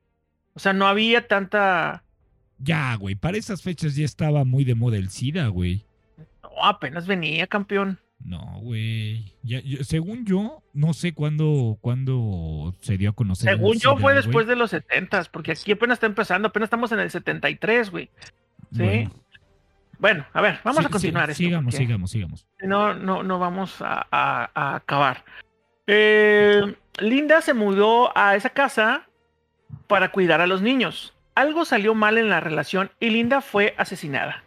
O 0.53 0.59
sea, 0.59 0.73
no 0.73 0.87
había 0.87 1.27
tanta. 1.27 2.03
Ya, 2.59 2.95
güey, 2.95 3.13
para 3.15 3.37
esas 3.37 3.61
fechas 3.61 3.95
ya 3.95 4.03
estaba 4.05 4.43
muy 4.43 4.63
de 4.63 4.73
moda 4.75 4.97
el 4.97 5.09
SIDA, 5.09 5.47
güey. 5.47 5.85
No, 6.41 6.65
apenas 6.65 7.05
venía, 7.05 7.45
campeón. 7.45 7.99
No, 8.19 8.59
güey. 8.61 9.35
Ya- 9.43 9.59
yo- 9.61 9.83
según 9.83 10.25
yo, 10.25 10.63
no 10.73 10.93
sé 10.93 11.13
cuándo, 11.13 11.77
cuándo 11.81 12.75
se 12.81 12.97
dio 12.97 13.11
a 13.11 13.13
conocer. 13.13 13.51
Según 13.55 13.73
yo, 13.75 13.91
SIDA, 13.91 13.93
fue 14.01 14.13
güey. 14.13 14.15
después 14.15 14.47
de 14.47 14.55
los 14.55 14.71
70, 14.71 15.23
porque 15.31 15.51
aquí 15.51 15.71
apenas 15.73 15.97
está 15.97 16.07
empezando, 16.07 16.47
apenas 16.47 16.65
estamos 16.67 16.91
en 16.91 16.99
el 16.99 17.11
73, 17.11 17.91
güey. 17.91 18.09
Sí. 18.71 18.79
Bueno, 18.83 19.11
Bueno, 19.99 20.25
a 20.33 20.41
ver, 20.41 20.59
vamos 20.63 20.81
sí, 20.81 20.85
a 20.85 20.89
continuar. 20.89 21.25
sí, 21.27 21.31
esto, 21.31 21.43
sigamos, 21.43 21.75
sigamos, 21.75 22.11
sigamos. 22.11 22.47
si 22.59 22.67
No, 22.67 22.93
no, 22.93 23.23
no 23.23 23.39
vamos 23.39 23.81
a, 23.81 24.05
a- 24.11 24.49
a 24.53 24.75
acabar. 24.75 25.23
Eh, 25.87 26.75
Linda 26.99 27.41
se 27.41 27.53
mudó 27.53 28.15
a 28.17 28.35
esa 28.35 28.49
casa 28.51 29.07
para 29.87 30.09
cuidar 30.11 30.41
a 30.41 30.47
los 30.47 30.61
niños. 30.61 31.13
Algo 31.35 31.65
salió 31.65 31.95
mal 31.95 32.17
en 32.17 32.29
la 32.29 32.39
relación 32.39 32.91
y 32.99 33.09
Linda 33.09 33.41
fue 33.41 33.73
asesinada. 33.77 34.43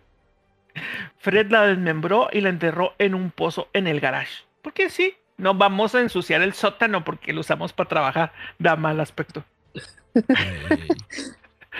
Fred 1.18 1.50
la 1.50 1.66
desmembró 1.66 2.28
y 2.32 2.40
la 2.42 2.48
enterró 2.48 2.94
en 2.98 3.14
un 3.14 3.30
pozo 3.30 3.68
en 3.72 3.86
el 3.86 4.00
garage. 4.00 4.44
Porque 4.62 4.88
sí, 4.90 5.14
no 5.36 5.54
vamos 5.54 5.94
a 5.94 6.00
ensuciar 6.00 6.42
el 6.42 6.52
sótano 6.52 7.02
porque 7.04 7.32
lo 7.32 7.40
usamos 7.40 7.72
para 7.72 7.88
trabajar. 7.88 8.32
Da 8.58 8.76
mal 8.76 9.00
aspecto. 9.00 9.44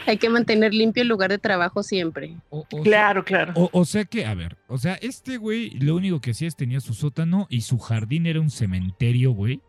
Hay 0.07 0.17
que 0.19 0.29
mantener 0.29 0.73
limpio 0.75 1.03
el 1.03 1.09
lugar 1.09 1.31
de 1.31 1.39
trabajo 1.39 1.83
siempre. 1.83 2.35
O- 2.51 2.61
o 2.61 2.67
sea- 2.71 2.83
Claro, 2.83 3.25
claro. 3.25 3.53
O, 3.57 3.69
o 3.73 3.85
sea 3.85 4.05
que, 4.05 4.27
a 4.27 4.35
ver, 4.35 4.57
o 4.69 4.79
sea, 4.79 4.95
este 5.01 5.37
güey 5.37 5.71
lo 5.79 5.95
único 5.97 6.21
que 6.21 6.33
hacía 6.33 6.49
es 6.49 6.57
tenía 6.57 6.81
su 6.81 6.95
sótano 6.95 7.47
y 7.51 7.63
su 7.63 7.79
jardín 7.79 8.27
era 8.27 8.41
un 8.41 8.51
cementerio, 8.51 9.33
güey. 9.33 9.61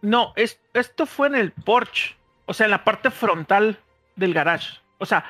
No, 0.00 0.32
es, 0.36 0.60
esto 0.74 1.06
fue 1.06 1.26
en 1.28 1.34
el 1.34 1.50
porch, 1.52 2.16
o 2.46 2.54
sea, 2.54 2.66
en 2.66 2.70
la 2.70 2.84
parte 2.84 3.10
frontal 3.10 3.78
del 4.16 4.32
garage. 4.32 4.78
O 4.98 5.06
sea, 5.06 5.24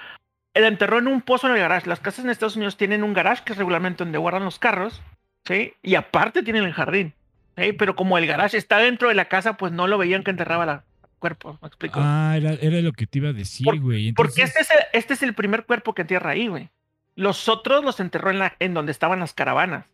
él 0.54 0.64
enterró 0.64 0.99
en 0.99 1.06
un 1.08 1.23
pozo 1.23 1.47
en 1.47 1.54
el 1.54 1.58
garage. 1.61 1.88
Las 1.88 2.00
casas 2.00 2.25
en 2.25 2.30
Estados 2.30 2.56
Unidos 2.56 2.76
tienen 2.76 3.02
un 3.02 3.14
garage 3.14 3.42
que 3.44 3.52
es 3.52 3.58
regularmente 3.58 4.04
donde 4.04 4.18
guardan 4.18 4.44
los 4.44 4.58
carros, 4.58 5.00
¿sí? 5.47 5.73
Y 5.82 5.94
aparte 5.94 6.42
tienen 6.42 6.64
el 6.64 6.73
jardín, 6.75 7.14
¿sí? 7.56 7.73
Pero 7.73 7.97
como 7.97 8.18
el 8.18 8.26
garage 8.26 8.56
está 8.58 8.78
dentro 8.78 9.08
de 9.08 9.14
la 9.14 9.26
casa, 9.26 9.56
pues 9.56 9.73
no 9.73 9.87
lo 9.87 9.97
veían 9.99 10.23
que 10.23 10.30
enterraba 10.30 10.66
la 10.66 10.85
cuerpo, 11.18 11.58
¿me 11.60 11.68
explico? 11.68 12.00
Ah, 12.02 12.34
era, 12.37 12.52
era 12.54 12.80
lo 12.80 12.92
que 12.92 13.06
te 13.06 13.18
iba 13.18 13.28
a 13.30 13.32
decir, 13.32 13.64
Por- 13.66 13.80
güey. 13.80 14.12
Porque 14.12 14.42
este 14.42 14.60
es, 14.60 14.70
el, 14.70 14.78
este 14.92 15.14
es 15.14 15.22
el 15.22 15.34
primer 15.34 15.64
cuerpo 15.66 15.94
que 15.94 16.02
entierra 16.02 16.30
ahí, 16.30 16.48
güey. 16.48 16.70
Los 17.14 17.48
otros 17.48 17.84
los 17.84 18.00
enterró 18.00 18.30
en, 18.30 18.38
la, 18.38 18.54
en 18.60 18.75
donde 18.75 18.92
estaban 18.92 19.20
las 19.20 19.34
caravanas. 19.34 19.87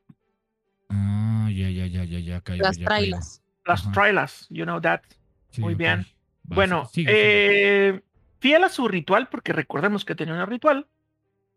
Ah, 0.90 1.48
ya, 1.50 1.70
ya, 1.70 1.86
ya, 1.86 2.04
ya, 2.04 2.18
ya, 2.20 2.40
caigo, 2.40 2.64
Las 2.64 2.78
ya 2.78 2.84
trailas. 2.86 3.42
Las 3.64 3.82
Ajá. 3.82 3.92
trailas, 3.92 4.46
you 4.50 4.64
know 4.64 4.80
that. 4.80 5.00
Sí, 5.50 5.60
Muy 5.60 5.74
bien. 5.74 6.06
Bueno, 6.42 6.84
sigue, 6.92 7.10
sigue. 7.12 7.88
eh, 7.88 8.00
fiel 8.40 8.64
a 8.64 8.68
su 8.68 8.86
ritual, 8.88 9.28
porque 9.28 9.52
recordemos 9.54 10.04
que 10.04 10.14
tenía 10.14 10.34
un 10.34 10.46
ritual, 10.46 10.86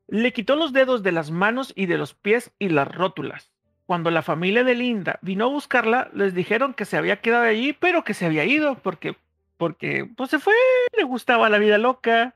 le 0.08 0.32
quitó 0.32 0.56
los 0.56 0.72
dedos 0.72 1.04
de 1.04 1.12
las 1.12 1.32
manos 1.32 1.74
y 1.76 1.86
de 1.88 1.98
los 1.98 2.14
pies 2.14 2.52
y 2.60 2.70
las 2.70 2.88
rótulas. 2.88 3.52
Cuando 3.86 4.10
la 4.12 4.22
familia 4.22 4.64
de 4.64 4.76
Linda 4.76 5.20
vino 5.22 5.46
a 5.46 5.50
buscarla, 5.50 6.10
les 6.14 6.34
dijeron 6.34 6.74
que 6.74 6.86
se 6.86 6.96
había 6.98 7.20
quedado 7.20 7.44
allí, 7.44 7.74
pero 7.74 8.04
que 8.06 8.14
se 8.14 8.26
había 8.26 8.46
ido 8.46 8.76
porque, 8.76 9.18
porque 9.58 10.10
pues 10.16 10.30
se 10.30 10.40
fue, 10.40 10.54
le 10.98 11.04
gustaba 11.04 11.50
la 11.50 11.58
vida 11.58 11.78
loca. 11.78 12.36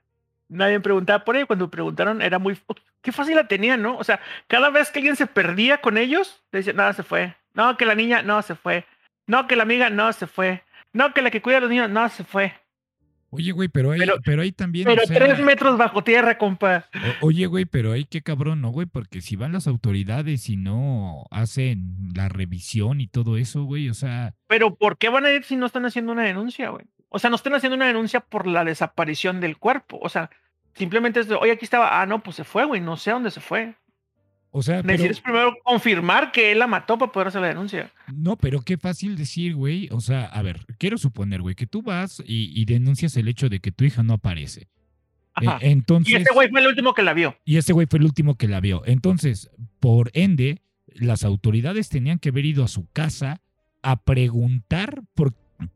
Nadie 0.50 0.80
preguntaba 0.82 1.24
por 1.24 1.36
ella. 1.38 1.46
Cuando 1.46 1.72
preguntaron, 1.72 2.22
era 2.22 2.38
muy. 2.40 2.58
Qué 3.02 3.12
fácil 3.12 3.36
la 3.36 3.48
tenían, 3.48 3.82
¿no? 3.82 3.98
O 3.98 4.04
sea, 4.04 4.20
cada 4.48 4.70
vez 4.70 4.90
que 4.92 5.00
alguien 5.00 5.16
se 5.16 5.26
perdía 5.28 5.80
con 5.80 5.98
ellos, 5.98 6.44
le 6.52 6.60
decían, 6.60 6.76
no, 6.76 6.92
se 6.94 7.04
fue. 7.04 7.36
No, 7.54 7.78
que 7.78 7.86
la 7.86 7.96
niña, 7.96 8.22
no, 8.22 8.42
se 8.42 8.56
fue. 8.56 8.86
No, 9.28 9.48
que 9.48 9.56
la 9.56 9.64
amiga, 9.64 9.90
no, 9.90 10.12
se 10.14 10.28
fue. 10.28 10.64
No, 10.94 11.14
que 11.14 11.22
la 11.22 11.32
que 11.32 11.42
cuida 11.42 11.58
a 11.58 11.62
los 11.62 11.70
niños, 11.70 11.90
no, 11.90 12.08
se 12.10 12.24
fue. 12.26 12.54
Oye, 13.34 13.54
güey, 13.54 13.70
pero 13.70 13.92
ahí, 13.92 14.00
pero- 14.00 14.16
pero, 14.26 14.42
ahí 14.42 14.52
también. 14.52 14.86
Pero 14.86 15.04
o 15.04 15.06
sea, 15.08 15.16
tres 15.18 15.40
metros 15.40 15.78
bajo 15.78 16.04
tierra, 16.04 16.38
compa. 16.38 16.86
o- 17.22 17.28
oye, 17.28 17.46
güey, 17.46 17.64
pero 17.64 17.94
ahí 17.94 18.04
qué 18.04 18.22
cabrón, 18.22 18.60
¿no, 18.60 18.72
güey? 18.72 18.88
Porque 18.88 19.22
si 19.22 19.38
van 19.38 19.54
las 19.54 19.68
autoridades 19.68 20.50
y 20.50 20.58
no 20.58 21.24
hacen 21.32 22.10
la 22.14 22.28
revisión 22.28 23.00
y 23.00 23.08
todo 23.08 23.38
eso, 23.38 23.64
güey, 23.64 23.90
o 23.90 23.94
sea, 23.94 24.34
Pero 24.48 24.76
¿por 24.76 24.98
qué 24.98 25.08
van 25.08 25.26
a 25.26 25.32
ir 25.32 25.46
si 25.46 25.56
no 25.56 25.66
están 25.66 25.86
haciendo 25.86 26.12
una 26.12 26.24
denuncia, 26.24 26.72
güey? 26.72 26.86
O 27.14 27.20
sea, 27.20 27.30
no 27.30 27.36
están 27.36 27.54
haciendo 27.54 27.76
una 27.76 27.88
denuncia 27.88 28.22
por 28.22 28.48
la 28.48 28.64
desaparición 28.64 29.42
del 29.42 29.58
cuerpo. 29.58 30.00
O 30.02 30.08
sea, 30.08 30.30
simplemente 30.74 31.20
es 31.20 31.28
de, 31.28 31.36
oye, 31.36 31.52
aquí 31.52 31.66
estaba. 31.66 32.02
Ah, 32.02 32.06
no, 32.06 32.24
pues 32.24 32.38
se 32.38 32.46
fue, 32.46 32.66
güey. 32.66 32.80
No 32.80 32.96
sé 32.96 33.12
a 33.12 33.16
dónde 33.16 33.32
se 33.32 33.42
fue. 33.42 33.76
o 34.52 34.62
sea, 34.62 34.78
pero, 34.78 34.88
Necesitas 34.88 35.20
primero 35.20 35.54
confirmar 35.64 36.32
que 36.32 36.54
él 36.54 36.60
la 36.60 36.68
mató 36.68 36.98
para 36.98 37.12
poder 37.12 37.28
hacer 37.28 37.42
la 37.42 37.50
denuncia. 37.50 37.92
no, 38.14 38.38
pero 38.38 38.62
qué 38.62 38.78
fácil 38.78 39.18
decir, 39.18 39.56
güey. 39.56 39.90
O 39.92 40.00
sea, 40.00 40.26
a 40.26 40.42
ver, 40.42 40.66
quiero 40.78 40.98
suponer, 40.98 41.42
güey, 41.42 41.54
que 41.56 41.68
tú 41.68 41.82
vas 41.82 42.24
y, 42.26 42.52
y 42.60 42.66
denuncias 42.66 43.18
el 43.18 43.28
hecho 43.28 43.50
de 43.50 43.60
que 43.60 43.74
tu 43.74 43.84
hija 43.84 44.04
no 44.04 44.14
aparece. 44.14 44.70
Eh, 45.42 45.48
Ajá. 45.48 45.60
entonces, 45.62 46.14
y 46.14 46.16
este 46.16 46.34
güey 46.34 46.50
fue 46.50 46.60
el 46.60 46.68
último 46.68 46.94
que 46.94 47.04
la 47.04 47.14
vio. 47.14 47.38
y 47.46 47.58
ese 47.58 47.72
güey 47.72 47.88
fue 47.90 48.00
el 48.00 48.06
último 48.06 48.36
que 48.36 48.48
la 48.48 48.60
vio. 48.60 48.84
Entonces, 48.86 49.50
por 49.80 50.12
ende, 50.14 50.62
las 50.88 51.24
autoridades 51.24 51.90
tenían 51.90 52.20
que 52.20 52.30
haber 52.30 52.46
ido 52.46 52.64
a 52.64 52.68
su 52.68 52.88
casa 52.92 53.42
a 53.82 54.04
preguntar 54.04 55.02
por, 55.14 55.34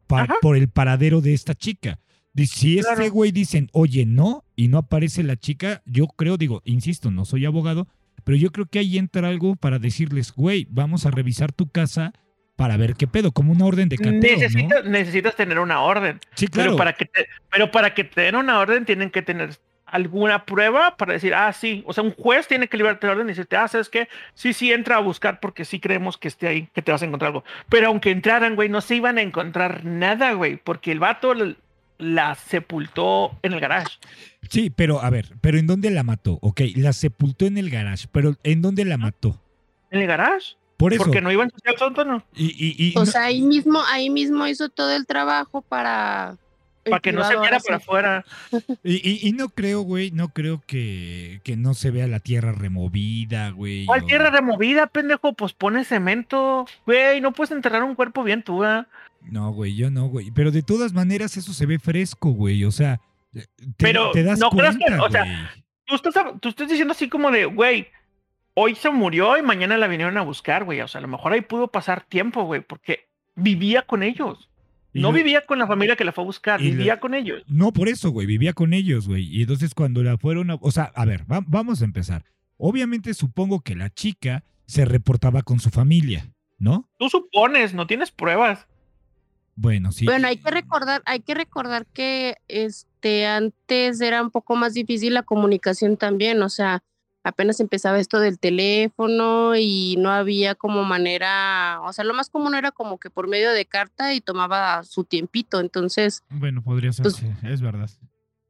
pa- 0.07 0.27
por 0.41 0.57
el 0.57 0.67
paradero 0.69 1.21
de 1.21 1.33
esta 1.33 1.53
chica. 1.55 1.99
Si 2.35 2.79
este 2.79 2.93
Claro. 2.95 3.11
güey 3.11 3.31
dicen, 3.31 3.69
oye, 3.71 4.05
no, 4.05 4.43
y 4.57 4.67
no 4.67 4.79
aparece 4.79 5.23
la 5.23 5.37
chica, 5.37 5.81
yo 5.85 6.07
creo, 6.07 6.35
digo, 6.37 6.61
insisto, 6.65 7.09
no 7.09 7.23
soy 7.23 7.45
abogado, 7.45 7.87
pero 8.25 8.37
yo 8.37 8.51
creo 8.51 8.65
que 8.65 8.79
ahí 8.79 8.97
entra 8.97 9.29
algo 9.29 9.55
para 9.55 9.79
decirles, 9.79 10.33
güey, 10.33 10.67
vamos 10.69 11.05
a 11.05 11.11
revisar 11.11 11.53
tu 11.53 11.69
casa 11.69 12.11
para 12.57 12.75
ver 12.77 12.95
qué 12.95 13.07
pedo, 13.07 13.31
como 13.31 13.51
una 13.53 13.65
orden 13.65 13.87
de 13.89 13.97
cateo, 13.97 14.13
¿no? 14.13 14.19
Necesitas, 14.19 14.85
necesitas 14.85 15.35
tener 15.35 15.59
una 15.59 15.81
orden. 15.81 16.19
Sí, 16.35 16.47
claro. 16.47 16.71
Pero, 16.71 16.77
para 16.77 16.93
que 16.93 17.05
te, 17.05 17.27
pero 17.51 17.71
para 17.71 17.93
que 17.93 18.03
te 18.03 18.21
den 18.21 18.35
una 18.35 18.59
orden 18.59 18.83
tienen 18.85 19.11
que 19.11 19.21
tener 19.21 19.57
alguna 19.95 20.45
prueba 20.45 20.95
para 20.97 21.13
decir, 21.13 21.33
ah, 21.33 21.51
sí. 21.53 21.83
O 21.87 21.93
sea, 21.93 22.03
un 22.03 22.11
juez 22.11 22.47
tiene 22.47 22.67
que 22.67 22.77
liberarte 22.77 23.07
la 23.07 23.13
orden 23.13 23.27
y 23.27 23.29
decirte, 23.29 23.55
ah, 23.57 23.67
¿sabes 23.67 23.89
qué? 23.89 24.07
Sí, 24.33 24.53
sí, 24.53 24.71
entra 24.71 24.97
a 24.97 24.99
buscar 24.99 25.39
porque 25.39 25.65
sí 25.65 25.79
creemos 25.79 26.17
que 26.17 26.27
esté 26.27 26.47
ahí, 26.47 26.69
que 26.73 26.81
te 26.81 26.91
vas 26.91 27.01
a 27.01 27.05
encontrar 27.05 27.27
algo. 27.29 27.43
Pero 27.69 27.87
aunque 27.87 28.11
entraran, 28.11 28.55
güey, 28.55 28.69
no 28.69 28.81
se 28.81 28.95
iban 28.95 29.17
a 29.17 29.21
encontrar 29.21 29.85
nada, 29.85 30.33
güey, 30.33 30.57
porque 30.57 30.91
el 30.91 30.99
vato 30.99 31.33
la 31.97 32.35
sepultó 32.35 33.37
en 33.41 33.53
el 33.53 33.59
garage. 33.59 33.97
Sí, 34.49 34.69
pero 34.69 35.01
a 35.01 35.09
ver, 35.09 35.33
pero 35.41 35.57
¿en 35.57 35.65
dónde 35.67 35.89
la 35.91 36.03
mató? 36.03 36.37
Ok, 36.41 36.61
la 36.75 36.93
sepultó 36.93 37.45
en 37.45 37.57
el 37.57 37.69
garage, 37.69 38.07
pero 38.11 38.35
¿en 38.43 38.61
dónde 38.61 38.85
la 38.85 38.97
mató? 38.97 39.41
¿En 39.91 40.01
el 40.01 40.07
garage? 40.07 40.55
Por 40.77 40.93
eso. 40.93 41.03
Porque 41.05 41.21
no 41.21 41.31
iba 41.31 41.43
a 41.43 41.45
ensuciar 41.45 41.73
el 41.73 41.79
sótano. 41.79 42.25
Y, 42.35 42.47
y- 42.47 42.75
y 42.89 42.97
O 42.97 42.99
no- 42.99 43.05
sea, 43.05 43.23
ahí 43.23 43.41
mismo, 43.41 43.81
ahí 43.89 44.09
mismo 44.09 44.45
hizo 44.45 44.67
todo 44.67 44.93
el 44.93 45.05
trabajo 45.05 45.61
para. 45.61 46.35
Para 46.89 46.99
que 46.99 47.11
no 47.11 47.23
se 47.23 47.37
viera 47.39 47.59
sí. 47.59 47.71
afuera. 47.73 48.23
y- 48.83 48.95
y- 49.09 49.27
y 49.27 49.31
no 49.33 49.49
creo, 49.49 49.81
güey, 49.81 50.11
no 50.11 50.29
creo 50.29 50.61
que, 50.67 51.41
que 51.43 51.55
no 51.57 51.73
se 51.73 51.91
vea 51.91 52.07
la 52.07 52.19
tierra 52.19 52.51
removida, 52.51 53.49
güey. 53.51 53.85
¿Cuál 53.85 54.03
o- 54.03 54.05
tierra 54.05 54.29
removida, 54.29 54.87
pendejo? 54.87 55.33
Pues 55.33 55.53
pone 55.53 55.83
cemento. 55.85 56.65
Güey, 56.85 57.21
no 57.21 57.31
puedes 57.33 57.51
enterrar 57.51 57.83
un 57.83 57.95
cuerpo 57.95 58.23
bien 58.23 58.43
tú, 58.43 58.63
¿ah? 58.63 58.87
No, 59.21 59.51
güey, 59.51 59.75
yo 59.75 59.89
no, 59.89 60.05
güey. 60.07 60.29
Pero 60.31 60.51
de 60.51 60.61
todas 60.61 60.93
maneras 60.93 61.35
eso 61.37 61.53
se 61.53 61.65
ve 61.65 61.79
fresco, 61.79 62.29
güey. 62.31 62.63
O 62.65 62.71
sea, 62.71 63.01
te, 63.33 63.45
Pero 63.77 64.11
te 64.11 64.23
das 64.23 64.37
no 64.39 64.49
creas 64.51 64.77
cuenta, 64.77 64.95
que- 64.97 65.01
o 65.01 65.09
sea, 65.09 65.23
güey. 65.23 65.35
tú 65.85 65.95
estás, 65.95 66.13
tú 66.39 66.49
estás 66.49 66.67
diciendo 66.69 66.91
así 66.91 67.09
como 67.09 67.31
de, 67.31 67.45
güey, 67.45 67.87
hoy 68.53 68.75
se 68.75 68.89
murió 68.91 69.37
y 69.37 69.41
mañana 69.41 69.77
la 69.77 69.87
vinieron 69.87 70.17
a 70.17 70.21
buscar, 70.21 70.63
güey. 70.63 70.79
O 70.81 70.87
sea, 70.87 70.99
a 70.99 71.01
lo 71.01 71.07
mejor 71.07 71.33
ahí 71.33 71.41
pudo 71.41 71.67
pasar 71.69 72.03
tiempo, 72.03 72.43
güey, 72.43 72.61
porque 72.61 73.07
vivía 73.35 73.81
con 73.81 74.03
ellos. 74.03 74.49
No 75.01 75.09
lo- 75.11 75.13
vivía 75.17 75.45
con 75.45 75.59
la 75.59 75.67
familia 75.67 75.95
que 75.95 76.03
la 76.05 76.11
fue 76.11 76.23
a 76.23 76.25
buscar, 76.25 76.61
y 76.61 76.71
lo- 76.71 76.77
vivía 76.77 76.99
con 76.99 77.13
ellos. 77.13 77.43
No, 77.47 77.71
por 77.73 77.87
eso, 77.89 78.09
güey, 78.11 78.25
vivía 78.27 78.53
con 78.53 78.73
ellos, 78.73 79.07
güey. 79.07 79.23
Y 79.25 79.41
entonces 79.41 79.73
cuando 79.75 80.03
la 80.03 80.17
fueron 80.17 80.51
a... 80.51 80.55
O 80.61 80.71
sea, 80.71 80.91
a 80.95 81.05
ver, 81.05 81.29
va- 81.31 81.43
vamos 81.45 81.81
a 81.81 81.85
empezar. 81.85 82.23
Obviamente 82.57 83.13
supongo 83.13 83.61
que 83.61 83.75
la 83.75 83.89
chica 83.93 84.43
se 84.65 84.85
reportaba 84.85 85.41
con 85.41 85.59
su 85.59 85.69
familia, 85.69 86.31
¿no? 86.57 86.89
Tú 86.97 87.09
supones, 87.09 87.73
no 87.73 87.85
tienes 87.87 88.11
pruebas. 88.11 88.67
Bueno, 89.55 89.91
sí. 89.91 90.05
Bueno, 90.05 90.27
hay 90.27 90.37
que 90.37 90.51
recordar, 90.51 91.01
hay 91.05 91.19
que 91.21 91.33
recordar 91.33 91.85
que 91.85 92.35
este 92.47 93.25
antes 93.25 94.01
era 94.01 94.21
un 94.21 94.31
poco 94.31 94.55
más 94.55 94.73
difícil 94.73 95.13
la 95.13 95.23
comunicación 95.23 95.95
también, 95.97 96.41
o 96.41 96.49
sea, 96.49 96.83
apenas 97.25 97.59
empezaba 97.59 97.99
esto 97.99 98.19
del 98.19 98.39
teléfono 98.39 99.55
y 99.57 99.95
no 99.97 100.11
había 100.11 100.55
como 100.55 100.83
manera, 100.83 101.79
o 101.81 101.91
sea, 101.91 102.05
lo 102.05 102.13
más 102.13 102.29
común 102.29 102.55
era 102.55 102.71
como 102.71 102.99
que 102.99 103.09
por 103.09 103.27
medio 103.27 103.51
de 103.51 103.65
carta 103.65 104.13
y 104.13 104.21
tomaba 104.21 104.83
su 104.83 105.03
tiempito, 105.03 105.59
entonces, 105.59 106.23
Bueno, 106.29 106.61
podría 106.63 106.93
ser, 106.93 107.03
Pues- 107.03 107.15
sí, 107.15 107.27
es 107.43 107.61
verdad. 107.61 107.89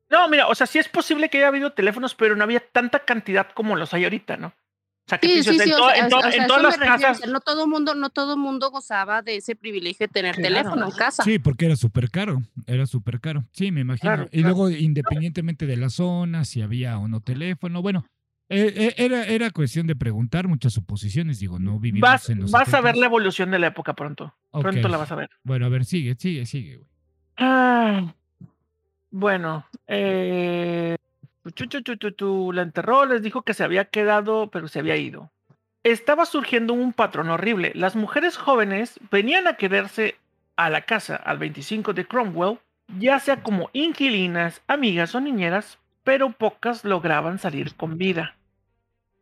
No, 0.10 0.28
mira, 0.30 0.48
o 0.48 0.54
sea, 0.56 0.68
sí 0.68 0.78
es 0.78 0.88
posible 0.88 1.30
que 1.30 1.38
haya 1.40 1.48
habido 1.48 1.72
teléfonos, 1.74 2.14
pero 2.16 2.36
no 2.36 2.44
había 2.44 2.60
tanta 2.60 3.00
cantidad 3.00 3.48
como 3.56 3.76
los 3.76 3.94
hay 3.94 4.04
ahorita, 4.04 4.38
¿no? 4.38 4.48
O 4.48 5.08
sea, 5.08 5.20
que 5.20 5.28
tú 5.28 5.34
sí, 5.36 5.44
sí, 5.44 5.60
sí, 5.60 5.70
en, 5.70 5.74
o 5.76 5.78
to- 5.78 5.90
sea, 5.90 5.98
en 5.98 6.06
o 6.06 6.10
to- 6.10 6.22
sea, 6.22 6.32
en 6.36 6.42
a 6.42 6.48
todas 6.48 6.64
las 6.64 6.74
refiero, 6.78 6.96
o 6.96 7.00
casas. 7.00 7.18
sea, 7.20 7.28
no 7.32 7.40
todo 7.40 7.68
mundo, 7.68 7.94
no 7.96 8.10
todo 8.10 8.38
mundo 8.38 8.72
gozaba 8.72 9.22
de 9.22 9.36
ese 9.38 9.56
privilegio 9.56 10.08
de 10.08 10.12
tener 10.14 10.36
Claro. 10.36 10.48
teléfono 10.56 10.86
en 10.86 10.92
casa. 10.92 11.24
Sí, 11.24 11.38
porque 11.40 11.66
era 11.68 11.76
súper 11.76 12.10
caro, 12.10 12.42
era 12.66 12.86
súper 12.88 13.20
caro. 13.20 13.46
Sí, 13.52 13.72
me 13.72 13.82
imagino. 13.82 14.10
Claro, 14.14 14.24
y 14.32 14.42
claro. 14.42 14.48
luego, 14.56 14.70
independientemente 14.72 15.66
de 15.68 15.78
la 15.78 15.90
zona, 15.90 16.44
si 16.46 16.62
había 16.64 16.98
o 16.98 17.08
no 17.08 17.20
teléfono, 17.22 17.82
bueno, 17.84 18.06
era, 18.50 19.24
era 19.24 19.50
cuestión 19.52 19.88
de 19.88 19.96
preguntar 19.96 20.48
muchas 20.48 20.74
suposiciones, 20.74 21.40
digo, 21.40 21.60
no 21.60 21.80
vivimos 21.80 22.10
Vas, 22.10 22.30
en 22.30 22.42
los 22.42 22.52
vas 22.52 22.74
a 22.74 22.82
ver 22.82 22.96
70s. 22.96 23.00
la 23.00 23.06
evolución 23.08 23.52
de 23.52 23.60
la 23.60 23.68
época 23.68 23.94
pronto. 23.94 24.36
Pronto 24.52 24.88
la 24.88 24.98
vas 24.98 25.12
a 25.12 25.16
ver. 25.16 25.30
Bueno, 25.44 25.66
a 25.66 25.70
ver, 25.70 25.86
sigue, 25.86 26.16
sigue, 26.16 26.46
sigue, 26.46 26.78
güey. 26.78 26.90
Ah, 27.38 28.14
bueno, 29.12 29.66
eh, 29.88 30.96
la 32.54 32.62
enterró, 32.62 33.06
les 33.06 33.22
dijo 33.22 33.42
que 33.42 33.54
se 33.54 33.64
había 33.64 33.86
quedado, 33.86 34.50
pero 34.52 34.68
se 34.68 34.80
había 34.80 34.96
ido. 34.98 35.32
Estaba 35.84 36.26
surgiendo 36.26 36.74
un 36.74 36.94
patrón 36.94 37.30
horrible. 37.30 37.72
Las 37.76 37.96
mujeres 37.96 38.38
jóvenes 38.38 39.00
venían 39.12 39.48
a 39.48 39.56
quedarse 39.56 40.16
a 40.56 40.70
la 40.70 40.82
casa 40.82 41.16
al 41.16 41.38
25 41.38 41.94
de 41.94 42.06
Cromwell, 42.06 42.60
ya 42.98 43.20
sea 43.20 43.44
como 43.44 43.70
inquilinas, 43.74 44.62
amigas 44.68 45.14
o 45.16 45.22
niñeras, 45.22 45.78
pero 46.06 46.30
pocas 46.30 46.86
lograban 46.86 47.40
salir 47.40 47.76
con 47.76 47.98
vida. 47.98 48.38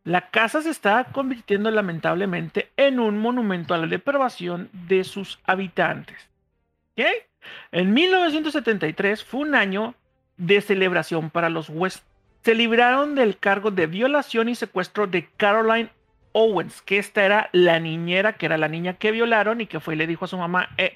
La 0.04 0.30
casa 0.30 0.62
se 0.62 0.70
está 0.70 1.06
convirtiendo 1.06 1.72
lamentablemente 1.72 2.70
en 2.76 3.00
un 3.00 3.18
monumento 3.18 3.74
a 3.74 3.78
la 3.78 3.88
depravación 3.88 4.70
de 4.74 5.06
sus 5.06 5.40
habitantes. 5.46 6.30
¿Ok? 6.92 7.06
En 7.72 7.94
1973 7.94 9.24
fue 9.24 9.40
un 9.40 9.56
año 9.56 9.96
de 10.36 10.60
celebración 10.60 11.30
para 11.30 11.50
los 11.50 11.70
West. 11.70 12.06
Se 12.42 12.54
libraron 12.54 13.16
del 13.16 13.38
cargo 13.38 13.72
de 13.72 13.88
violación 13.88 14.50
y 14.50 14.56
secuestro 14.56 15.08
de 15.08 15.30
Caroline 15.38 15.90
Owens, 16.34 16.82
que 16.82 16.98
esta 16.98 17.24
era 17.24 17.50
la 17.54 17.80
niñera, 17.80 18.34
que 18.34 18.46
era 18.46 18.58
la 18.58 18.68
niña 18.68 18.96
que 18.96 19.12
violaron 19.12 19.62
y 19.62 19.68
que 19.68 19.80
fue 19.80 19.94
y 19.94 19.98
le 19.98 20.08
dijo 20.08 20.26
a 20.26 20.28
su 20.28 20.38
mamá, 20.38 20.70
eh, 20.78 20.92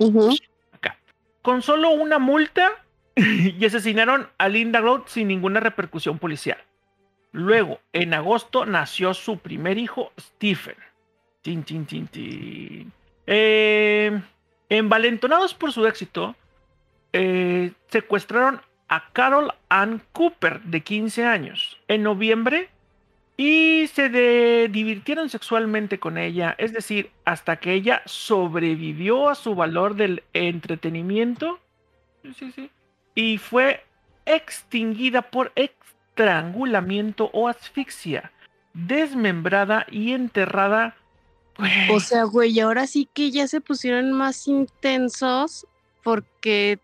acá. 0.74 0.98
Con 1.42 1.62
solo 1.62 1.92
una 1.92 2.20
multa 2.20 2.72
y 3.60 3.66
asesinaron 3.66 4.30
a 4.38 4.48
Linda 4.48 4.80
Rhodes 4.80 5.12
sin 5.12 5.28
ninguna 5.28 5.60
repercusión 5.60 6.20
policial. 6.20 6.60
Luego, 7.32 7.80
en 7.92 8.14
agosto, 8.14 8.66
nació 8.66 9.14
su 9.14 9.40
primer 9.40 9.78
hijo, 9.78 10.12
Stephen. 10.20 10.76
Tin, 11.42 11.64
tin, 11.64 11.86
tin. 11.86 12.92
Eh, 13.26 14.22
envalentonados 14.70 15.54
por 15.54 15.72
su 15.72 15.88
éxito, 15.88 16.36
eh, 17.14 17.72
secuestraron 17.88 18.62
a 18.88 19.10
Carol 19.12 19.54
Ann 19.70 20.02
Cooper, 20.12 20.62
de 20.62 20.82
15 20.82 21.26
años, 21.26 21.80
en 21.88 22.04
noviembre 22.04 22.70
y 23.36 23.88
se 23.88 24.10
divirtieron 24.70 25.30
sexualmente 25.30 26.00
con 26.00 26.18
ella, 26.18 26.56
es 26.58 26.74
decir, 26.74 27.12
hasta 27.24 27.58
que 27.58 27.74
ella 27.74 28.02
sobrevivió 28.06 29.30
a 29.30 29.36
su 29.36 29.54
valor 29.54 29.96
del 29.96 30.24
entretenimiento 30.34 31.60
sí, 32.24 32.34
sí, 32.34 32.52
sí, 32.52 32.72
y 33.18 33.40
fue 33.40 33.84
extinguida 34.28 35.24
por 35.24 35.52
estrangulamiento 35.56 37.32
o 37.34 37.48
asfixia. 37.48 38.32
desmembrada 38.76 39.88
y 39.90 40.14
enterrada. 40.14 40.96
O 41.90 42.00
sea, 42.00 42.26
güey, 42.26 42.60
ahora 42.60 42.86
sí 42.86 43.10
que 43.12 43.32
ya 43.32 43.48
se 43.48 43.60
pusieron 43.60 44.12
más 44.12 44.48
intensos 44.48 45.66
porque, 46.04 46.78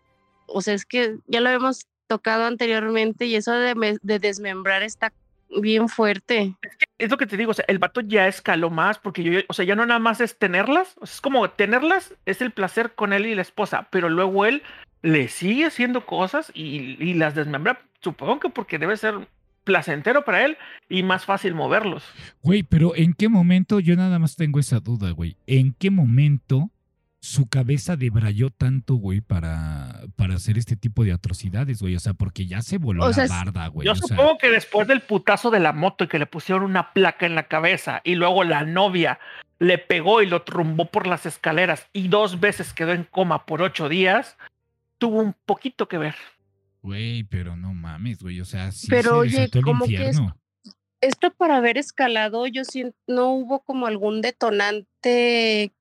o 0.46 0.60
sea, 0.60 0.74
es 0.74 0.84
que 0.84 1.18
ya 1.28 1.40
lo 1.40 1.50
hemos 1.50 1.86
tocado 2.08 2.46
anteriormente 2.46 3.26
y 3.26 3.36
eso 3.36 3.52
de, 3.52 3.96
de 4.02 4.18
desmembrar 4.18 4.82
está 4.82 5.12
bien 5.60 5.88
fuerte. 5.88 6.56
Es, 6.62 6.76
que 6.76 6.86
es, 6.98 7.10
lo 7.12 7.16
que 7.16 7.26
te 7.26 7.36
digo, 7.36 7.52
o 7.52 7.54
sea, 7.54 7.64
el 7.68 7.78
vato 7.78 8.00
ya 8.00 8.26
escaló 8.26 8.70
más 8.70 8.98
porque 8.98 9.22
yo, 9.22 9.38
o 9.46 9.52
sea, 9.52 9.64
ya 9.64 9.76
no 9.76 9.86
nada 9.86 10.00
más 10.00 10.20
es 10.20 10.36
tenerlas, 10.36 10.96
o 11.00 11.06
sea, 11.06 11.14
es 11.14 11.20
como 11.20 11.48
tenerlas, 11.48 12.12
es 12.26 12.42
el 12.42 12.50
placer 12.50 12.96
con 12.96 13.12
él 13.12 13.26
y 13.26 13.36
la 13.36 13.42
esposa, 13.42 13.86
pero 13.92 14.08
luego 14.08 14.46
él 14.46 14.64
le 15.04 15.28
sigue 15.28 15.66
haciendo 15.66 16.06
cosas 16.06 16.50
y, 16.54 16.96
y 16.98 17.12
las 17.12 17.34
desmembra, 17.34 17.82
supongo 18.00 18.40
que 18.40 18.48
porque 18.48 18.78
debe 18.78 18.96
ser 18.96 19.28
placentero 19.62 20.24
para 20.24 20.46
él 20.46 20.56
y 20.88 21.02
más 21.02 21.26
fácil 21.26 21.54
moverlos. 21.54 22.02
Güey, 22.42 22.62
pero 22.62 22.96
¿en 22.96 23.12
qué 23.12 23.28
momento? 23.28 23.80
Yo 23.80 23.96
nada 23.96 24.18
más 24.18 24.36
tengo 24.36 24.58
esa 24.58 24.80
duda, 24.80 25.10
güey. 25.10 25.36
¿En 25.46 25.74
qué 25.74 25.90
momento 25.90 26.70
su 27.20 27.48
cabeza 27.50 27.96
debrayó 27.96 28.48
tanto, 28.48 28.94
güey, 28.94 29.20
para, 29.20 30.00
para 30.16 30.36
hacer 30.36 30.56
este 30.56 30.74
tipo 30.74 31.04
de 31.04 31.12
atrocidades, 31.12 31.82
güey? 31.82 31.96
O 31.96 32.00
sea, 32.00 32.14
porque 32.14 32.46
ya 32.46 32.62
se 32.62 32.78
voló 32.78 33.06
la 33.06 33.26
barda, 33.26 33.66
güey. 33.68 33.86
Yo 33.86 33.94
supongo 33.94 34.38
que 34.38 34.48
después 34.48 34.88
del 34.88 35.02
putazo 35.02 35.50
de 35.50 35.60
la 35.60 35.74
moto 35.74 36.04
y 36.04 36.08
que 36.08 36.18
le 36.18 36.26
pusieron 36.26 36.64
una 36.64 36.94
placa 36.94 37.26
en 37.26 37.34
la 37.34 37.42
cabeza 37.48 38.00
y 38.04 38.14
luego 38.14 38.42
la 38.42 38.64
novia 38.64 39.18
le 39.58 39.76
pegó 39.76 40.22
y 40.22 40.26
lo 40.26 40.42
trumbó 40.42 40.86
por 40.86 41.06
las 41.06 41.26
escaleras 41.26 41.88
y 41.92 42.08
dos 42.08 42.40
veces 42.40 42.72
quedó 42.72 42.92
en 42.92 43.04
coma 43.04 43.44
por 43.44 43.60
ocho 43.60 43.90
días, 43.90 44.36
tuvo 45.04 45.20
un 45.20 45.34
poquito 45.44 45.86
que 45.88 45.98
ver. 45.98 46.14
Güey, 46.82 47.24
pero 47.24 47.56
no 47.56 47.72
mames, 47.74 48.22
güey. 48.22 48.40
O 48.40 48.44
sea, 48.44 48.72
sí 48.72 48.86
pero 48.88 49.10
se 49.10 49.16
oye, 49.16 49.50
el 49.52 49.62
como 49.62 49.84
que 49.84 49.92
infierno. 49.92 50.36
Esto 51.00 51.30
para 51.32 51.56
haber 51.56 51.76
escalado, 51.76 52.46
yo 52.46 52.64
siento, 52.64 52.96
no 53.06 53.30
hubo 53.32 53.60
como 53.60 53.86
algún 53.86 54.22
detonante 54.22 55.72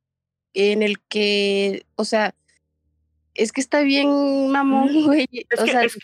en 0.54 0.84
el 0.84 1.00
que, 1.00 1.86
o 1.96 2.04
sea, 2.04 2.36
es 3.34 3.54
que 3.54 3.62
está 3.62 3.82
bien 3.82 4.52
mamón, 4.52 5.06
güey. 5.06 5.28
Es, 5.32 5.62
o 5.62 5.64
que, 5.64 5.72
sea, 5.72 5.84
es, 5.84 5.98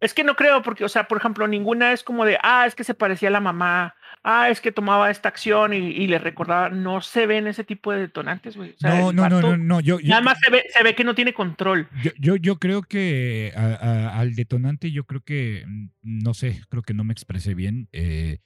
es 0.00 0.14
que 0.14 0.24
no 0.24 0.34
creo, 0.34 0.62
porque, 0.62 0.84
o 0.84 0.88
sea, 0.88 1.06
por 1.06 1.18
ejemplo, 1.18 1.46
ninguna 1.46 1.92
es 1.92 2.02
como 2.02 2.24
de, 2.24 2.38
ah, 2.42 2.66
es 2.66 2.74
que 2.74 2.84
se 2.84 2.94
parecía 2.94 3.28
a 3.28 3.32
la 3.32 3.40
mamá, 3.40 3.94
ah, 4.28 4.50
es 4.50 4.60
que 4.60 4.72
tomaba 4.72 5.10
esta 5.10 5.28
acción 5.28 5.72
y, 5.72 5.76
y 5.76 6.06
le 6.08 6.18
recordaba, 6.18 6.68
no 6.68 7.00
se 7.00 7.26
ven 7.26 7.46
ese 7.46 7.62
tipo 7.62 7.92
de 7.92 8.00
detonantes, 8.00 8.56
güey. 8.56 8.70
O 8.70 8.78
sea, 8.78 8.90
No, 8.98 9.12
no, 9.12 9.28
no, 9.28 9.40
no, 9.40 9.56
no. 9.56 9.80
Yo, 9.80 10.00
yo, 10.00 10.08
Nada 10.08 10.20
más 10.22 10.38
se 10.44 10.50
ve, 10.50 10.64
se 10.68 10.82
ve 10.82 10.94
que 10.96 11.04
no 11.04 11.14
tiene 11.14 11.32
control. 11.32 11.88
yo, 12.02 12.10
yo, 12.18 12.36
yo 12.36 12.58
creo 12.58 12.82
que 12.82 13.52
a- 13.56 13.74
a- 13.74 14.18
al 14.18 14.34
detonante, 14.34 14.90
yo 14.90 15.04
creo 15.04 15.20
que, 15.22 15.64
mm, 15.66 15.88
no 16.02 16.34
sé, 16.34 16.60
creo 16.68 16.82
que 16.82 16.92
no 16.94 17.04
me 17.04 17.12
expresé 17.12 17.54
bien. 17.54 17.88
Eh, 17.92 18.38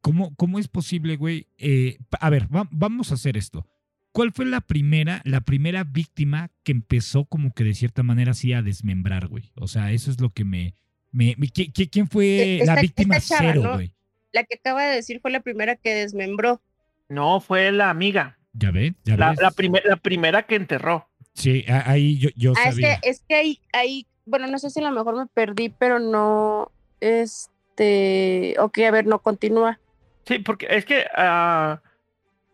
¿cómo, 0.00 0.34
¿Cómo 0.36 0.58
es 0.60 0.68
posible, 0.68 1.16
güey? 1.16 1.48
Eh, 1.58 1.98
a 2.20 2.30
ver, 2.30 2.46
va- 2.54 2.68
vamos 2.70 3.10
a 3.10 3.14
hacer 3.14 3.36
esto. 3.36 3.66
¿Cuál 4.12 4.30
fue 4.32 4.44
la 4.46 4.60
primera, 4.60 5.20
la 5.24 5.40
primera 5.40 5.82
víctima 5.82 6.52
que 6.62 6.70
empezó 6.70 7.24
como 7.24 7.52
que 7.52 7.64
de 7.64 7.74
cierta 7.74 8.04
manera 8.04 8.30
así 8.30 8.52
a 8.52 8.62
desmembrar, 8.62 9.26
güey? 9.26 9.50
O 9.56 9.66
sea, 9.66 9.90
eso 9.90 10.10
es 10.12 10.20
lo 10.20 10.30
que 10.30 10.44
me... 10.44 10.74
me, 11.10 11.34
me- 11.38 11.48
¿qui- 11.48 11.72
qui- 11.72 11.90
¿Quién 11.90 12.06
fue 12.08 12.60
Esta- 12.60 12.76
la 12.76 12.80
víctima 12.82 13.18
chava, 13.18 13.40
cero, 13.40 13.62
¿no? 13.64 13.72
güey? 13.74 13.92
La 14.34 14.44
que 14.44 14.56
acaba 14.56 14.84
de 14.84 14.96
decir 14.96 15.20
fue 15.22 15.30
la 15.30 15.40
primera 15.40 15.76
que 15.76 15.94
desmembró. 15.94 16.60
No, 17.08 17.40
fue 17.40 17.72
la 17.72 17.88
amiga. 17.88 18.36
¿Ya 18.52 18.70
ves? 18.70 18.92
¿Ya 19.04 19.16
La, 19.16 19.30
ves? 19.30 19.40
la, 19.40 19.50
primer- 19.52 19.84
la 19.86 19.96
primera 19.96 20.42
que 20.42 20.56
enterró. 20.56 21.08
Sí, 21.34 21.64
ahí 21.68 22.18
yo, 22.18 22.28
yo 22.36 22.52
Ah, 22.56 22.68
es 22.68 22.74
sabía. 22.74 23.00
que, 23.00 23.08
es 23.10 23.24
que 23.28 23.34
ahí, 23.34 23.60
ahí, 23.72 24.06
bueno, 24.26 24.46
no 24.46 24.58
sé 24.58 24.70
si 24.70 24.80
a 24.80 24.82
lo 24.82 24.90
mejor 24.92 25.16
me 25.16 25.26
perdí, 25.26 25.68
pero 25.70 25.98
no, 25.98 26.70
este, 27.00 28.54
ok, 28.58 28.78
a 28.80 28.90
ver, 28.90 29.06
no 29.06 29.20
continúa. 29.20 29.80
Sí, 30.26 30.38
porque 30.38 30.66
es 30.70 30.84
que 30.84 31.06
ah, 31.16 31.80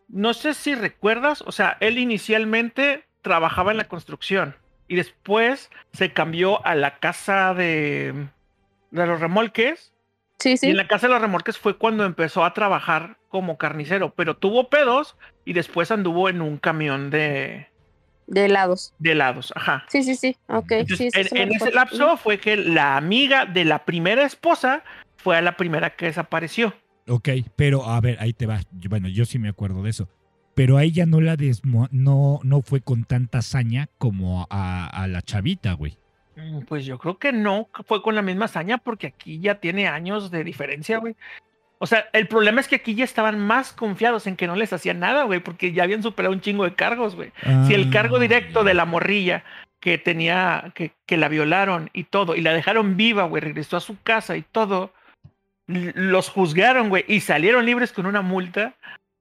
no 0.07 0.33
sé 0.33 0.53
si 0.53 0.75
recuerdas, 0.75 1.41
o 1.41 1.51
sea, 1.51 1.77
él 1.79 1.97
inicialmente 1.97 3.05
trabajaba 3.21 3.71
en 3.71 3.77
la 3.77 3.87
construcción 3.87 4.55
y 4.87 4.95
después 4.95 5.69
se 5.93 6.11
cambió 6.11 6.65
a 6.65 6.75
la 6.75 6.99
casa 6.99 7.53
de, 7.53 8.27
de 8.91 9.05
los 9.07 9.19
remolques. 9.19 9.93
Sí, 10.41 10.53
Y 10.53 10.57
sí. 10.57 10.69
en 10.69 10.77
la 10.77 10.87
casa 10.87 11.07
de 11.07 11.13
los 11.13 11.21
remolques 11.21 11.57
fue 11.57 11.77
cuando 11.77 12.03
empezó 12.03 12.43
a 12.43 12.53
trabajar 12.53 13.17
como 13.29 13.57
carnicero, 13.57 14.13
pero 14.15 14.35
tuvo 14.37 14.69
pedos 14.69 15.15
y 15.45 15.53
después 15.53 15.91
anduvo 15.91 16.29
en 16.29 16.41
un 16.41 16.57
camión 16.57 17.09
de, 17.11 17.67
De 18.27 18.45
helados. 18.45 18.93
de 18.99 19.11
helados. 19.11 19.53
Ajá. 19.55 19.85
Sí, 19.87 20.03
sí, 20.03 20.15
sí. 20.15 20.35
Ok, 20.47 20.71
Entonces, 20.71 21.11
sí, 21.13 21.23
sí, 21.29 21.37
en, 21.37 21.51
ese 21.53 21.71
lapso 21.71 22.17
fue 22.17 22.39
que 22.39 22.57
la 22.57 22.97
amiga 22.97 23.45
de 23.45 23.65
la 23.65 23.85
primera 23.85 24.23
esposa 24.23 24.83
fue 25.17 25.37
a 25.37 25.41
la 25.41 25.55
primera 25.57 25.91
que 25.95 26.05
desapareció. 26.07 26.73
Ok, 27.07 27.29
pero 27.55 27.85
a 27.85 27.99
ver, 28.01 28.17
ahí 28.19 28.33
te 28.33 28.45
va. 28.47 28.59
Yo- 28.71 28.89
Bueno, 28.89 29.07
yo 29.07 29.25
sí 29.25 29.37
me 29.39 29.49
acuerdo 29.49 29.83
de 29.83 29.91
eso. 29.91 30.09
Pero 30.55 30.77
a 30.77 30.83
ella 30.83 31.05
no 31.05 31.21
la 31.21 31.37
desmo 31.37 31.87
no, 31.91 32.39
no 32.43 32.61
fue 32.61 32.81
con 32.81 33.05
tanta 33.05 33.37
hazaña 33.37 33.87
como 33.97 34.47
a, 34.49 34.87
a 34.87 35.07
la 35.07 35.21
chavita, 35.21 35.73
güey. 35.73 35.97
Mm, 36.35 36.61
Pues 36.61 36.85
yo 36.85 36.97
creo 36.97 37.17
que 37.17 37.31
no 37.31 37.69
fue 37.85 38.01
con 38.01 38.15
la 38.15 38.21
misma 38.21 38.45
hazaña 38.45 38.77
porque 38.77 39.07
aquí 39.07 39.39
ya 39.39 39.55
tiene 39.55 39.87
años 39.87 40.31
de 40.31 40.43
diferencia, 40.43 40.97
güey. 40.97 41.15
O 41.83 41.87
sea, 41.87 42.05
el 42.13 42.27
problema 42.27 42.61
es 42.61 42.67
que 42.67 42.75
aquí 42.75 42.93
ya 42.93 43.03
estaban 43.03 43.39
más 43.39 43.73
confiados 43.73 44.27
en 44.27 44.35
que 44.35 44.45
no 44.45 44.55
les 44.55 44.71
hacía 44.71 44.93
nada, 44.93 45.23
güey, 45.23 45.39
porque 45.39 45.71
ya 45.73 45.83
habían 45.83 46.03
superado 46.03 46.33
un 46.33 46.41
chingo 46.41 46.63
de 46.63 46.75
cargos, 46.75 47.15
güey. 47.15 47.31
Si 47.65 47.73
el 47.73 47.89
cargo 47.89 48.17
Ah, 48.17 48.19
directo 48.19 48.63
de 48.63 48.75
la 48.75 48.85
morrilla 48.85 49.43
que 49.79 49.97
tenía, 49.97 50.71
que, 50.75 50.91
que 51.07 51.17
la 51.17 51.27
violaron 51.27 51.89
y 51.91 52.03
todo, 52.03 52.35
y 52.35 52.41
la 52.41 52.53
dejaron 52.53 52.97
viva, 52.97 53.23
güey, 53.23 53.41
regresó 53.41 53.77
a 53.77 53.81
su 53.81 53.99
casa 54.03 54.37
y 54.37 54.43
todo, 54.43 54.93
los 55.65 56.29
juzgaron, 56.29 56.89
güey, 56.89 57.03
y 57.07 57.21
salieron 57.21 57.65
libres 57.65 57.91
con 57.91 58.05
una 58.05 58.21
multa. 58.21 58.75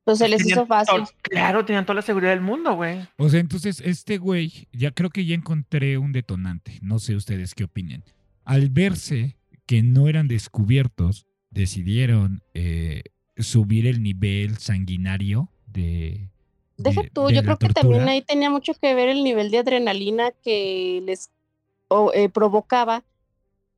Pues 0.05 0.19
se 0.19 0.29
les 0.29 0.39
tenían 0.39 0.59
hizo 0.59 0.67
fácil. 0.67 1.05
to- 1.05 1.11
Claro, 1.23 1.65
tenían 1.65 1.85
toda 1.85 1.97
la 1.97 2.03
seguridad 2.03 2.31
del 2.31 2.41
mundo, 2.41 2.75
güey. 2.75 3.07
O 3.19 3.29
sea, 3.29 3.41
entonces 3.41 3.81
este 3.85 4.19
güey, 4.19 4.67
ya 4.73 4.91
creo 4.93 5.11
que 5.11 5.25
ya 5.27 5.35
encontré 5.35 5.99
un 5.99 6.13
detonante. 6.13 6.79
No 6.83 6.99
sé 6.99 7.15
ustedes 7.15 7.55
qué 7.55 7.65
opinen. 7.65 8.03
Al 8.45 8.71
verse 8.71 9.37
que 9.67 9.83
no 9.83 10.09
eran 10.09 10.27
descubiertos, 10.27 11.27
decidieron 11.51 12.43
eh, 12.55 13.03
subir 13.37 13.87
el 13.87 14.03
nivel 14.03 14.57
sanguinario 14.59 15.49
de... 15.67 16.29
Deja 16.77 17.03
de- 17.03 17.11
tú, 17.11 17.27
de 17.27 17.35
yo 17.35 17.43
creo 17.43 17.59
que 17.59 17.69
también 17.69 18.09
ahí 18.09 18.23
tenía 18.23 18.49
mucho 18.51 18.73
que 18.75 18.95
ver 18.95 19.09
el 19.11 19.23
nivel 19.23 19.51
de 19.51 19.59
adrenalina 19.59 20.31
que 20.43 21.03
les 21.05 21.31
eh, 22.15 22.29
provocaba 22.31 23.05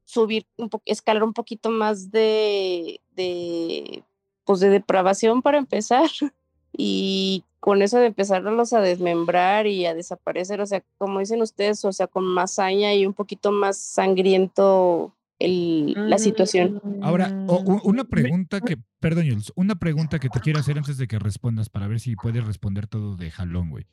subir 0.04 0.46
un 0.56 0.70
escalar 0.84 1.24
un 1.24 1.32
poquito 1.32 1.70
más 1.70 2.10
de, 2.12 3.00
de 3.16 4.04
pues 4.44 4.60
de 4.60 4.68
depravación 4.68 5.42
para 5.42 5.58
empezar 5.58 6.08
y 6.76 7.44
con 7.60 7.80
eso 7.82 7.98
de 7.98 8.06
empezarlos 8.06 8.72
a 8.72 8.80
desmembrar 8.80 9.66
y 9.68 9.86
a 9.86 9.94
desaparecer, 9.94 10.60
o 10.60 10.66
sea, 10.66 10.82
como 10.98 11.20
dicen 11.20 11.40
ustedes, 11.42 11.84
o 11.84 11.92
sea, 11.92 12.08
con 12.08 12.24
más 12.24 12.52
saña 12.54 12.92
y 12.94 13.06
un 13.06 13.12
poquito 13.14 13.52
más 13.52 13.78
sangriento 13.78 15.12
el, 15.38 15.96
la 16.08 16.18
situación. 16.18 16.80
Ahora, 17.00 17.32
o- 17.46 17.62
u- 17.64 17.80
una 17.88 18.02
Mm, 18.04 18.08
pregunta 18.08 18.60
que, 18.60 18.78
perdón, 19.00 19.28
Jules, 19.28 19.52
una 19.54 19.76
pregunta 19.76 20.18
que 20.18 20.28
te 20.28 20.40
quiero 20.40 20.58
hacer 20.58 20.76
antes 20.78 20.98
de 20.98 21.06
que 21.06 21.18
respondas 21.18 21.68
para 21.68 21.86
ver 21.86 22.00
si 22.00 22.16
puedes 22.16 22.44
responder 22.44 22.86
todo 22.86 23.16
de 23.16 23.30
jalón, 23.30 23.70
güey. 23.70 23.86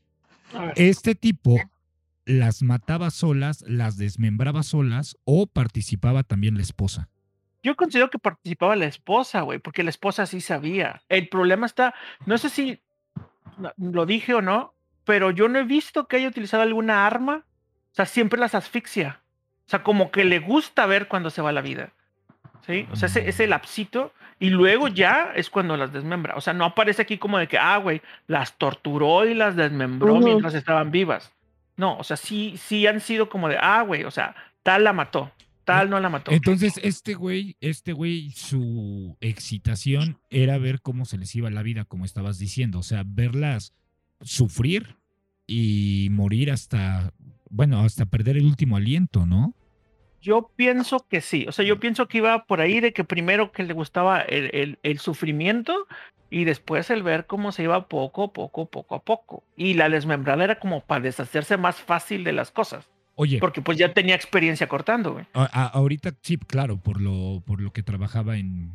¿Este 0.76 1.14
tipo 1.16 1.60
las 2.26 2.62
mataba 2.64 3.10
solas, 3.12 3.64
las 3.68 3.98
desmembraba 3.98 4.64
solas 4.64 5.16
o 5.26 5.48
participaba 5.48 6.24
también 6.24 6.56
la 6.56 6.62
esposa? 6.64 7.10
Yo 7.62 7.76
considero 7.76 8.10
que 8.10 8.20
participaba 8.20 8.76
la 8.76 8.86
esposa, 8.86 9.42
güey, 9.42 9.60
porque 9.60 9.84
la 9.84 9.90
esposa 9.90 10.26
sí 10.26 10.42
sabía. 10.42 11.02
El 11.10 11.28
problema 11.28 11.66
está, 11.66 11.94
no 12.26 12.38
sé 12.38 12.50
si 12.50 12.82
lo 13.78 14.06
dije 14.06 14.34
o 14.34 14.42
no, 14.42 14.74
pero 15.04 15.32
yo 15.32 15.48
no 15.50 15.60
he 15.60 15.64
visto 15.64 16.08
que 16.08 16.18
haya 16.18 16.28
utilizado 16.28 16.64
alguna 16.64 17.06
arma. 17.06 17.44
O 17.92 17.96
sea, 17.96 18.06
siempre 18.06 18.40
las 18.40 18.56
asfixia. 18.56 19.22
O 19.66 19.70
sea, 19.70 19.84
como 19.84 20.12
que 20.12 20.24
le 20.24 20.40
gusta 20.40 20.86
ver 20.86 21.08
cuando 21.08 21.30
se 21.30 21.42
va 21.42 21.52
la 21.52 21.62
vida. 21.62 21.92
¿Sí? 22.66 22.88
O 22.92 22.96
sea, 22.96 23.08
ese, 23.08 23.28
ese 23.28 23.48
lapsito. 23.48 24.14
Y 24.40 24.52
luego 24.52 24.88
ya 24.88 25.34
es 25.36 25.50
cuando 25.50 25.76
las 25.76 25.92
desmembra. 25.92 26.36
O 26.36 26.42
sea, 26.42 26.54
no 26.54 26.64
aparece 26.64 27.02
aquí 27.02 27.18
como 27.18 27.38
de 27.38 27.48
que, 27.48 27.58
ah, 27.58 27.78
güey, 27.78 28.02
las 28.28 28.58
torturó 28.58 29.26
y 29.26 29.34
las 29.34 29.56
desmembró 29.56 30.16
mientras 30.20 30.54
estaban 30.54 30.92
vivas. 30.92 31.34
No, 31.76 31.98
o 31.98 32.04
sea, 32.04 32.18
sí, 32.18 32.56
sí 32.58 32.88
han 32.88 33.00
sido 33.00 33.30
como 33.30 33.50
de, 33.50 33.58
ah, 33.60 33.82
güey, 33.84 34.04
o 34.04 34.12
sea, 34.12 34.36
tal 34.64 34.84
la 34.84 34.92
mató, 34.92 35.32
no 35.90 36.00
la 36.00 36.10
mató. 36.10 36.32
Entonces, 36.32 36.80
este 36.84 37.14
güey, 37.14 37.56
este 37.62 37.94
güey, 37.94 38.32
su 38.32 39.18
excitación 39.22 40.20
era 40.30 40.58
ver 40.58 40.82
cómo 40.82 41.06
se 41.06 41.18
les 41.18 41.36
iba 41.36 41.50
la 41.50 41.64
vida, 41.64 41.86
como 41.86 42.06
estabas 42.06 42.38
diciendo. 42.40 42.80
O 42.80 42.84
sea, 42.84 43.04
verlas 43.06 43.74
sufrir 44.22 44.98
y 45.48 46.10
morir 46.12 46.52
hasta, 46.52 47.14
bueno, 47.50 47.80
hasta 47.82 48.06
perder 48.06 48.38
el 48.38 48.46
último 48.46 48.78
aliento, 48.78 49.26
¿no? 49.26 49.56
Yo 50.22 50.52
pienso 50.56 51.06
que 51.08 51.22
sí, 51.22 51.46
o 51.48 51.54
sea, 51.54 51.64
yo 51.64 51.80
pienso 51.80 52.08
que 52.10 52.18
iba 52.18 52.44
por 52.46 52.60
ahí 52.60 52.82
de 52.82 52.92
que 52.92 53.06
primero 53.06 53.54
que 53.54 53.64
le 53.64 53.74
gustaba 53.74 54.20
el, 54.22 54.50
el- 54.54 54.80
el 54.84 55.00
sufrimiento 55.00 55.88
y 56.30 56.44
después 56.44 56.90
el 56.90 57.04
ver 57.04 57.26
cómo 57.26 57.54
se 57.54 57.64
iba 57.64 57.88
poco, 57.88 58.34
poco, 58.34 58.66
poco 58.70 58.96
a 58.96 59.04
poco. 59.04 59.44
Y 59.56 59.76
la 59.76 59.88
desmembrada 59.90 60.44
era 60.44 60.60
como 60.60 60.82
para 60.82 61.02
deshacerse 61.06 61.56
más 61.56 61.78
fácil 61.78 62.26
de 62.26 62.34
las 62.34 62.52
cosas, 62.52 62.90
Oye, 63.22 63.38
porque 63.40 63.62
pues 63.62 63.78
ya 63.78 63.94
tenía 63.94 64.16
experiencia 64.16 64.68
cortando, 64.70 65.12
güey. 65.14 65.26
a- 65.34 65.50
a- 65.52 65.68
ahorita 65.68 66.14
sí, 66.22 66.38
claro, 66.38 66.78
por 66.78 67.02
lo, 67.02 67.44
por 67.46 67.60
lo 67.60 67.72
que 67.74 67.84
trabajaba 67.84 68.38
en 68.38 68.72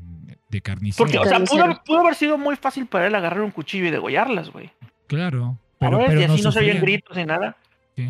de 0.51 0.61
carnicero. 0.61 1.05
Porque, 1.05 1.19
o 1.19 1.25
sea, 1.25 1.41
pudo, 1.41 1.83
pudo 1.85 2.01
haber 2.01 2.15
sido 2.15 2.37
muy 2.37 2.55
fácil 2.57 2.87
para 2.87 3.07
él 3.07 3.15
agarrar 3.15 3.41
un 3.41 3.51
cuchillo 3.51 3.87
y 3.87 3.91
degollarlas, 3.91 4.51
güey. 4.51 4.71
Claro. 5.07 5.59
Pero, 5.79 5.99
Pero, 5.99 6.21
y 6.23 6.27
no 6.27 6.35
así 6.35 6.43
no 6.43 6.53
se 6.53 6.59
oían 6.61 6.81
gritos 6.81 7.17
ni 7.17 7.25
nada. 7.25 7.57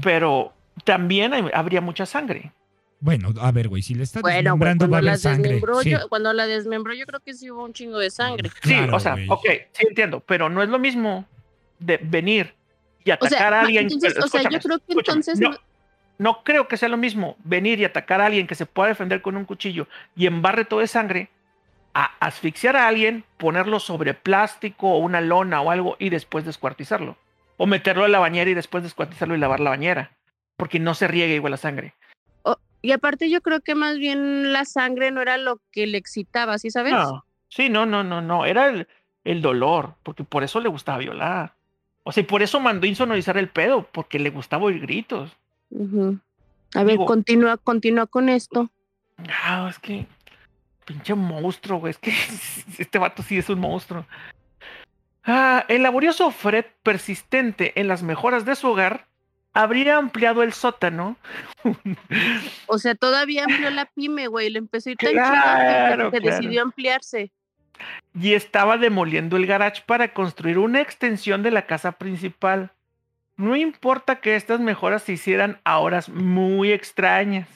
Pero 0.02 0.52
también 0.84 1.32
hay- 1.34 1.50
habría 1.54 1.80
mucha 1.80 2.04
sangre. 2.04 2.52
Bueno, 3.00 3.30
a 3.40 3.52
ver, 3.52 3.68
güey, 3.68 3.82
si 3.82 3.94
le 3.94 4.02
está 4.02 4.20
Bueno, 4.20 4.36
desmembrando 4.38 4.84
va 4.84 4.86
a 4.86 4.88
cuando 4.88 4.96
haber 4.96 5.04
la 5.12 5.16
sangre. 5.18 5.42
desmembró, 5.52 5.82
Sí, 5.82 5.90
yo, 5.90 6.08
cuando 6.08 6.32
la 6.32 6.46
desmembró, 6.46 6.94
yo 6.94 7.06
creo 7.06 7.20
que 7.20 7.34
sí 7.34 7.50
hubo 7.50 7.64
un 7.64 7.72
chingo 7.72 7.98
de 7.98 8.10
sangre. 8.10 8.50
Sí, 8.62 8.74
o 8.92 8.98
sea, 8.98 9.12
güey. 9.12 9.26
ok, 9.28 9.44
sí 9.72 9.86
entiendo, 9.88 10.20
pero 10.20 10.48
no 10.48 10.62
es 10.62 10.68
lo 10.68 10.78
mismo 10.78 11.26
de 11.78 11.98
venir 11.98 12.54
y 13.04 13.10
O 13.10 13.14
atacar 13.14 13.38
sea, 13.38 13.48
a 13.48 13.60
alguien. 13.62 13.84
entonces, 13.84 14.16
o 14.18 14.26
sea, 14.26 14.42
yo 14.48 14.58
creo 14.58 14.78
que 14.78 14.92
entonces 14.94 15.38
no, 15.38 15.54
no- 16.18 16.42
creo 16.44 16.68
que 16.68 16.76
sea 16.76 16.88
lo 16.88 16.96
mismo 16.96 17.36
venir 17.44 17.80
y 17.80 17.84
atacar 17.84 18.20
a 18.20 18.26
alguien 18.26 18.46
que 18.46 18.54
se 18.54 18.66
pueda 18.66 18.88
defender 18.88 19.22
con 19.22 19.36
un 19.36 19.44
cuchillo 19.44 19.86
y 20.16 20.26
embarre 20.26 20.64
todo 20.64 20.80
de 20.80 20.86
sangre 20.86 21.28
a 21.94 22.10
asfixiar 22.20 22.76
a 22.76 22.88
alguien, 22.88 23.24
ponerlo 23.36 23.78
sobre 23.78 24.14
plástico 24.14 24.90
o 24.90 24.98
una 24.98 25.20
lona 25.20 25.60
o 25.60 25.70
algo 25.70 25.96
y 25.98 26.10
después 26.10 26.44
descuartizarlo. 26.44 27.16
O 27.56 27.66
meterlo 27.66 28.04
en 28.04 28.10
la 28.12 28.18
bañera 28.18 28.50
y 28.50 28.54
después 28.54 28.82
descuartizarlo 28.82 29.36
y 29.36 29.38
lavar 29.38 29.60
la 29.60 29.70
bañera. 29.70 30.10
Porque 30.56 30.80
no 30.80 30.94
se 30.94 31.06
riega 31.06 31.32
igual 31.34 31.52
la 31.52 31.56
sangre. 31.56 31.94
Y 32.82 32.92
aparte 32.92 33.30
yo 33.30 33.40
creo 33.40 33.60
que 33.60 33.74
más 33.74 33.96
bien 33.96 34.52
la 34.52 34.66
sangre 34.66 35.10
no 35.10 35.22
era 35.22 35.38
lo 35.38 35.58
que 35.72 35.86
le 35.86 35.96
excitaba, 35.96 36.58
¿sí 36.58 36.70
sabes? 36.70 36.92
No, 36.92 37.24
sí, 37.48 37.70
no, 37.70 37.86
no, 37.86 38.04
no, 38.04 38.20
no. 38.20 38.44
Era 38.44 38.68
el, 38.68 38.86
el 39.24 39.40
dolor, 39.40 39.94
porque 40.02 40.22
por 40.22 40.44
eso 40.44 40.60
le 40.60 40.68
gustaba 40.68 40.98
violar. 40.98 41.54
O 42.02 42.12
sea, 42.12 42.22
y 42.22 42.26
por 42.26 42.42
eso 42.42 42.60
mandó 42.60 42.86
insonorizar 42.86 43.38
el 43.38 43.48
pedo, 43.48 43.88
porque 43.90 44.18
le 44.18 44.28
gustaba 44.28 44.64
oír 44.64 44.80
gritos. 44.80 45.34
A 46.74 46.84
ver, 46.84 46.98
continúa, 47.06 47.56
continúa 47.56 48.06
con 48.06 48.28
esto. 48.28 48.70
Ah, 49.28 49.66
es 49.70 49.78
que. 49.78 50.06
Pinche 50.84 51.14
monstruo, 51.14 51.78
güey. 51.80 51.92
Es 51.92 51.98
que 51.98 52.12
este 52.78 52.98
vato 52.98 53.22
sí 53.22 53.38
es 53.38 53.48
un 53.48 53.60
monstruo. 53.60 54.06
Ah, 55.24 55.64
el 55.68 55.82
laborioso 55.82 56.30
Fred, 56.30 56.66
persistente 56.82 57.78
en 57.80 57.88
las 57.88 58.02
mejoras 58.02 58.44
de 58.44 58.54
su 58.56 58.68
hogar, 58.68 59.06
habría 59.54 59.96
ampliado 59.96 60.42
el 60.42 60.52
sótano. 60.52 61.16
O 62.66 62.78
sea, 62.78 62.94
todavía 62.94 63.44
amplió 63.44 63.70
la 63.70 63.86
pyme, 63.86 64.26
güey, 64.26 64.50
le 64.50 64.58
empezó 64.58 64.90
a 64.90 64.92
ir 64.92 64.98
tan 64.98 65.12
Claro, 65.12 66.10
que, 66.10 66.18
que 66.18 66.22
claro. 66.22 66.36
decidió 66.36 66.62
ampliarse. 66.62 67.30
y 68.14 68.34
estaba 68.34 68.76
demoliendo 68.76 69.36
el 69.36 69.46
garage 69.46 69.82
para 69.86 70.12
construir 70.12 70.58
una 70.58 70.80
extensión 70.80 71.42
de 71.42 71.50
la 71.52 71.66
casa 71.66 71.92
principal. 71.92 72.72
No 73.36 73.56
importa 73.56 74.20
que 74.20 74.36
estas 74.36 74.60
mejoras 74.60 75.02
se 75.02 75.12
hicieran 75.12 75.60
a 75.64 75.78
horas 75.78 76.08
muy 76.08 76.70
extrañas. 76.72 77.48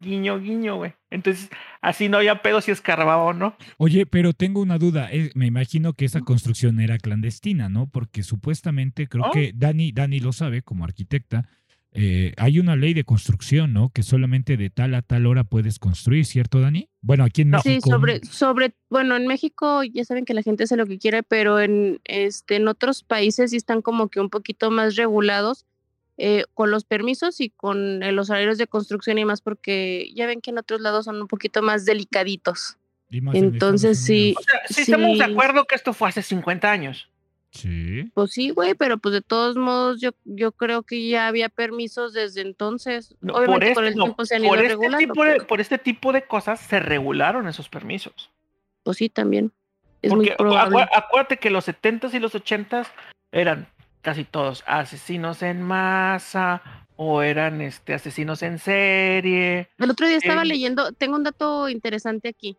Guiño, 0.00 0.38
guiño, 0.38 0.76
güey. 0.76 0.92
Entonces, 1.10 1.50
así 1.80 2.08
no 2.08 2.18
había 2.18 2.40
pedo 2.40 2.60
si 2.60 2.70
escarbaba 2.70 3.24
o 3.24 3.32
no. 3.32 3.56
Oye, 3.78 4.06
pero 4.06 4.32
tengo 4.32 4.60
una 4.60 4.78
duda. 4.78 5.08
eh, 5.10 5.32
me 5.34 5.46
imagino 5.46 5.94
que 5.94 6.04
esa 6.04 6.20
construcción 6.20 6.78
era 6.78 6.98
clandestina, 6.98 7.68
¿no? 7.68 7.88
Porque 7.88 8.22
supuestamente, 8.22 9.08
creo 9.08 9.24
¿Oh? 9.24 9.30
que 9.32 9.52
Dani, 9.56 9.90
Dani 9.90 10.20
lo 10.20 10.32
sabe 10.32 10.62
como 10.62 10.84
arquitecta, 10.84 11.48
eh, 11.92 12.32
hay 12.36 12.58
una 12.58 12.76
ley 12.76 12.92
de 12.94 13.04
construcción, 13.04 13.72
¿no? 13.72 13.90
Que 13.90 14.02
solamente 14.02 14.56
de 14.56 14.70
tal 14.70 14.94
a 14.94 15.02
tal 15.02 15.26
hora 15.26 15.44
puedes 15.44 15.78
construir, 15.78 16.26
¿cierto, 16.26 16.60
Dani? 16.60 16.88
Bueno, 17.00 17.24
aquí 17.24 17.42
en 17.42 17.50
No. 17.50 17.60
Sí, 17.62 17.68
México. 17.70 17.90
sobre, 17.90 18.20
sobre, 18.24 18.74
bueno, 18.90 19.16
en 19.16 19.26
México 19.26 19.82
ya 19.82 20.04
saben 20.04 20.24
que 20.24 20.34
la 20.34 20.42
gente 20.42 20.64
hace 20.64 20.76
lo 20.76 20.86
que 20.86 20.98
quiere, 20.98 21.22
pero 21.22 21.60
en, 21.60 22.00
este, 22.04 22.56
en 22.56 22.68
otros 22.68 23.02
países 23.02 23.50
sí 23.52 23.56
están 23.56 23.80
como 23.82 24.08
que 24.08 24.20
un 24.20 24.28
poquito 24.30 24.70
más 24.70 24.96
regulados 24.96 25.64
eh, 26.18 26.44
con 26.54 26.70
los 26.70 26.84
permisos 26.84 27.40
y 27.40 27.50
con 27.50 28.02
eh, 28.02 28.12
los 28.12 28.28
horarios 28.28 28.58
de 28.58 28.66
construcción 28.66 29.18
y 29.18 29.24
más, 29.24 29.40
porque 29.40 30.10
ya 30.14 30.26
ven 30.26 30.40
que 30.40 30.50
en 30.50 30.58
otros 30.58 30.80
lados 30.80 31.04
son 31.06 31.20
un 31.20 31.28
poquito 31.28 31.62
más 31.62 31.84
delicaditos. 31.84 32.76
entonces 33.10 33.98
sí. 34.04 34.34
O 34.38 34.42
sea, 34.42 34.60
sí, 34.68 34.82
estamos 34.82 35.18
de 35.18 35.24
Sí. 35.24 35.30
acuerdo 35.30 35.64
que 35.64 35.74
esto 35.74 35.92
fue 35.94 36.08
hace 36.10 36.22
50 36.22 36.70
años. 36.70 37.08
Sí. 37.50 38.10
Pues 38.14 38.32
sí, 38.32 38.50
güey, 38.50 38.74
pero 38.74 38.98
pues 38.98 39.12
de 39.14 39.22
todos 39.22 39.56
modos 39.56 40.00
yo, 40.00 40.10
yo 40.24 40.52
creo 40.52 40.82
que 40.82 41.08
ya 41.08 41.26
había 41.28 41.48
permisos 41.48 42.12
desde 42.12 42.42
entonces. 42.42 43.14
No, 43.20 43.34
Obviamente 43.34 43.68
por 43.68 43.74
con 43.74 43.84
este, 43.84 43.92
el 43.92 43.96
no, 43.98 44.04
tiempo 44.04 44.24
se 44.26 44.34
han 44.36 44.42
por 44.42 44.48
ido 44.58 44.62
este 44.64 44.68
regulando. 44.74 44.98
tipo 44.98 45.24
de, 45.24 45.32
pero, 45.32 45.46
por 45.46 45.60
este 45.60 45.78
tipo 45.78 46.12
de 46.12 46.22
cosas 46.26 46.60
se 46.60 46.78
regularon 46.80 47.48
esos 47.48 47.68
permisos. 47.68 48.30
pues 48.82 48.98
sí, 48.98 49.08
también. 49.08 49.52
Es 50.02 50.10
Porque 50.10 50.28
muy 50.28 50.36
probable. 50.36 50.76
acu- 50.76 50.88
acuérdate 50.94 51.38
que 51.38 51.50
los 51.50 51.66
70s 51.66 52.14
y 52.14 52.18
los 52.20 52.34
80s 52.34 52.86
eran 53.32 53.66
casi 54.02 54.24
todos 54.24 54.62
asesinos 54.66 55.42
en 55.42 55.60
masa 55.62 56.62
o 56.96 57.22
eran 57.22 57.60
este, 57.60 57.94
asesinos 57.94 58.42
en 58.42 58.58
serie. 58.58 59.68
El 59.78 59.90
otro 59.90 60.06
día 60.06 60.16
estaba 60.18 60.42
Eh, 60.42 60.46
leyendo, 60.46 60.92
tengo 60.92 61.16
un 61.16 61.24
dato 61.24 61.68
interesante 61.68 62.28
aquí. 62.28 62.56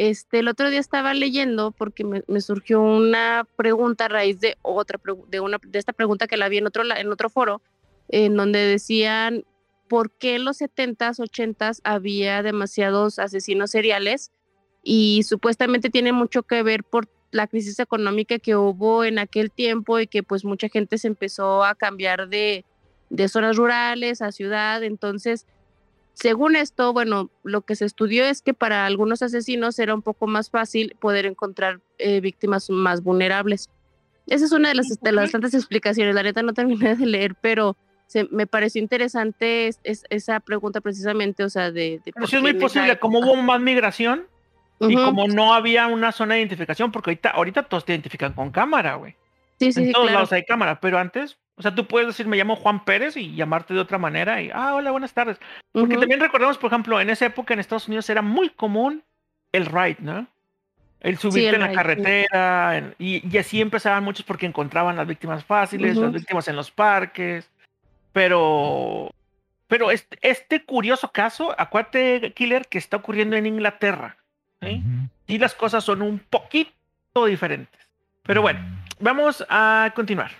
Este, 0.00 0.38
el 0.38 0.48
otro 0.48 0.70
día 0.70 0.80
estaba 0.80 1.12
leyendo 1.12 1.72
porque 1.72 2.04
me, 2.04 2.22
me 2.26 2.40
surgió 2.40 2.80
una 2.80 3.46
pregunta 3.56 4.06
a 4.06 4.08
raíz 4.08 4.40
de 4.40 4.56
otra 4.62 4.98
de 5.28 5.40
una 5.40 5.58
de 5.62 5.78
esta 5.78 5.92
pregunta 5.92 6.26
que 6.26 6.38
la 6.38 6.48
vi 6.48 6.56
en 6.56 6.66
otro 6.66 6.84
en 6.96 7.12
otro 7.12 7.28
foro 7.28 7.60
en 8.08 8.34
donde 8.34 8.60
decían 8.60 9.44
por 9.90 10.10
qué 10.10 10.36
en 10.36 10.46
los 10.46 10.58
70s, 10.62 11.18
80s 11.18 11.82
había 11.84 12.42
demasiados 12.42 13.18
asesinos 13.18 13.72
seriales 13.72 14.32
y 14.82 15.22
supuestamente 15.24 15.90
tiene 15.90 16.12
mucho 16.12 16.44
que 16.44 16.62
ver 16.62 16.82
por 16.82 17.06
la 17.30 17.46
crisis 17.46 17.78
económica 17.78 18.38
que 18.38 18.56
hubo 18.56 19.04
en 19.04 19.18
aquel 19.18 19.50
tiempo 19.50 20.00
y 20.00 20.06
que 20.06 20.22
pues 20.22 20.46
mucha 20.46 20.70
gente 20.70 20.96
se 20.96 21.08
empezó 21.08 21.62
a 21.62 21.74
cambiar 21.74 22.30
de, 22.30 22.64
de 23.10 23.28
zonas 23.28 23.56
rurales 23.58 24.22
a 24.22 24.32
ciudad, 24.32 24.82
entonces 24.82 25.46
según 26.14 26.56
esto, 26.56 26.92
bueno, 26.92 27.30
lo 27.44 27.62
que 27.62 27.76
se 27.76 27.84
estudió 27.86 28.24
es 28.24 28.42
que 28.42 28.52
para 28.54 28.86
algunos 28.86 29.22
asesinos 29.22 29.78
era 29.78 29.94
un 29.94 30.02
poco 30.02 30.26
más 30.26 30.50
fácil 30.50 30.96
poder 31.00 31.26
encontrar 31.26 31.80
eh, 31.98 32.20
víctimas 32.20 32.68
más 32.70 33.02
vulnerables. 33.02 33.70
Esa 34.26 34.44
es 34.44 34.52
una 34.52 34.68
de 34.68 34.74
las, 34.76 34.88
de 35.00 35.12
las 35.12 35.30
tantas 35.32 35.54
explicaciones. 35.54 36.14
La 36.14 36.22
neta 36.22 36.42
no 36.42 36.52
terminé 36.54 36.94
de 36.94 37.06
leer, 37.06 37.34
pero 37.40 37.76
se, 38.06 38.24
me 38.30 38.46
pareció 38.46 38.80
interesante 38.82 39.68
es- 39.68 39.80
es- 39.82 40.04
esa 40.10 40.40
pregunta 40.40 40.80
precisamente, 40.80 41.42
o 41.44 41.48
sea, 41.50 41.70
de... 41.70 42.00
de 42.04 42.12
Pero 42.12 42.26
sí 42.26 42.36
es 42.36 42.42
muy 42.42 42.54
posible, 42.54 42.98
como 42.98 43.20
hubo 43.20 43.34
más 43.36 43.60
migración 43.60 44.26
y 44.80 44.94
como 44.94 45.26
no 45.28 45.52
había 45.54 45.86
una 45.88 46.10
zona 46.12 46.34
de 46.34 46.40
identificación, 46.40 46.90
porque 46.92 47.10
ahorita, 47.10 47.30
ahorita 47.30 47.62
todos 47.64 47.84
te 47.84 47.92
identifican 47.92 48.32
con 48.32 48.50
cámara, 48.50 48.94
güey. 48.96 49.14
Sí, 49.58 49.72
sí, 49.72 49.80
en 49.80 49.86
sí, 49.88 49.92
todos 49.92 50.06
claro. 50.06 50.18
lados 50.20 50.32
hay 50.32 50.44
cámara, 50.44 50.80
pero 50.80 50.98
antes, 50.98 51.38
o 51.60 51.62
sea, 51.62 51.74
tú 51.74 51.86
puedes 51.86 52.08
decir, 52.08 52.26
me 52.26 52.38
llamo 52.38 52.56
Juan 52.56 52.84
Pérez 52.84 53.18
y 53.18 53.34
llamarte 53.34 53.74
de 53.74 53.80
otra 53.80 53.98
manera 53.98 54.40
y, 54.40 54.50
ah, 54.52 54.74
hola, 54.74 54.90
buenas 54.90 55.12
tardes. 55.12 55.38
Porque 55.72 55.98
también 55.98 56.18
recordemos, 56.18 56.56
por 56.56 56.72
ejemplo, 56.72 56.98
en 57.00 57.10
esa 57.10 57.26
época 57.26 57.52
en 57.52 57.60
Estados 57.60 57.86
Unidos 57.86 58.08
era 58.08 58.22
muy 58.22 58.48
común 58.48 59.04
el 59.52 59.66
ride, 59.66 59.98
¿no? 60.00 60.26
El 61.00 61.18
subirte 61.18 61.50
el 61.50 61.54
en 61.56 61.60
la 61.60 61.66
ride, 61.68 61.76
carretera, 61.76 62.78
en- 62.78 62.94
y, 62.98 63.28
y 63.30 63.38
así 63.38 63.60
empezaban 63.60 64.02
muchos 64.02 64.24
porque 64.24 64.46
encontraban 64.46 64.96
las 64.96 65.06
víctimas 65.06 65.44
fáciles, 65.44 65.96
las 65.96 66.12
víctimas 66.12 66.48
en 66.48 66.56
los 66.56 66.70
parques, 66.70 67.48
pero... 68.12 69.10
Pero 69.68 69.90
este, 69.92 70.18
este 70.22 70.64
curioso 70.64 71.12
caso, 71.12 71.54
acuérdate, 71.56 72.32
Killer, 72.34 72.66
que 72.66 72.78
está 72.78 72.96
ocurriendo 72.96 73.36
en 73.36 73.46
Inglaterra. 73.46 74.16
¿sí? 74.60 74.82
Y 75.28 75.38
las 75.38 75.54
cosas 75.54 75.84
son 75.84 76.02
un 76.02 76.18
poquito 76.18 77.26
diferentes. 77.26 77.80
Pero 78.24 78.42
bueno, 78.42 78.60
Vamos 79.02 79.44
a 79.48 79.90
continuar. 79.96 80.30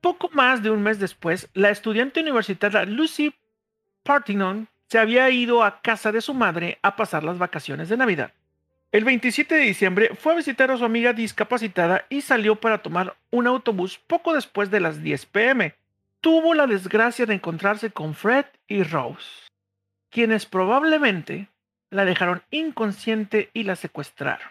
Poco 0.00 0.30
más 0.32 0.62
de 0.62 0.70
un 0.70 0.82
mes 0.82 0.98
después, 0.98 1.48
la 1.52 1.68
estudiante 1.68 2.20
universitaria 2.20 2.84
Lucy 2.84 3.34
Partington 4.02 4.68
se 4.88 4.98
había 4.98 5.28
ido 5.30 5.62
a 5.62 5.82
casa 5.82 6.10
de 6.10 6.22
su 6.22 6.32
madre 6.32 6.78
a 6.82 6.96
pasar 6.96 7.22
las 7.22 7.38
vacaciones 7.38 7.88
de 7.90 7.98
Navidad. 7.98 8.32
El 8.92 9.04
27 9.04 9.54
de 9.54 9.60
diciembre 9.60 10.10
fue 10.18 10.32
a 10.32 10.36
visitar 10.36 10.70
a 10.70 10.76
su 10.76 10.84
amiga 10.84 11.12
discapacitada 11.12 12.06
y 12.08 12.22
salió 12.22 12.56
para 12.56 12.78
tomar 12.78 13.14
un 13.30 13.46
autobús 13.46 13.98
poco 13.98 14.34
después 14.34 14.70
de 14.70 14.80
las 14.80 15.02
10 15.02 15.26
pm. 15.26 15.74
Tuvo 16.20 16.54
la 16.54 16.66
desgracia 16.66 17.26
de 17.26 17.34
encontrarse 17.34 17.90
con 17.90 18.14
Fred 18.14 18.46
y 18.66 18.82
Rose, 18.82 19.48
quienes 20.10 20.46
probablemente 20.46 21.48
la 21.90 22.04
dejaron 22.04 22.42
inconsciente 22.50 23.50
y 23.52 23.64
la 23.64 23.76
secuestraron, 23.76 24.48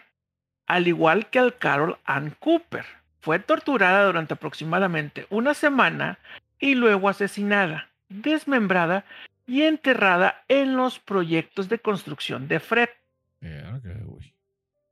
al 0.66 0.88
igual 0.88 1.28
que 1.28 1.38
al 1.38 1.58
Carol 1.58 1.98
Ann 2.04 2.34
Cooper 2.38 2.99
fue 3.20 3.38
torturada 3.38 4.04
durante 4.06 4.34
aproximadamente 4.34 5.26
una 5.30 5.54
semana 5.54 6.18
y 6.58 6.74
luego 6.74 7.08
asesinada, 7.08 7.88
desmembrada 8.08 9.04
y 9.46 9.62
enterrada 9.62 10.42
en 10.48 10.76
los 10.76 10.98
proyectos 10.98 11.68
de 11.68 11.78
construcción 11.78 12.48
de 12.48 12.58
Fred. 12.60 12.88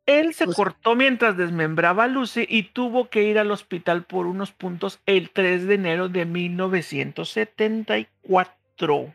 Él 0.07 0.33
se 0.33 0.47
Pues- 0.47 0.57
cortó 0.57 0.95
mientras 0.95 1.37
desmembraba 1.37 2.05
a 2.05 2.09
Lucy 2.09 2.47
y 2.49 2.62
tuvo 2.64 3.11
que 3.11 3.25
ir 3.25 3.38
al 3.38 3.51
hospital 3.51 4.05
por 4.05 4.27
unos 4.27 4.53
puntos 4.53 5.01
el 5.05 5.29
3 5.31 5.67
de 5.67 5.75
enero 5.75 6.09
de 6.09 6.25
1974. 6.25 9.12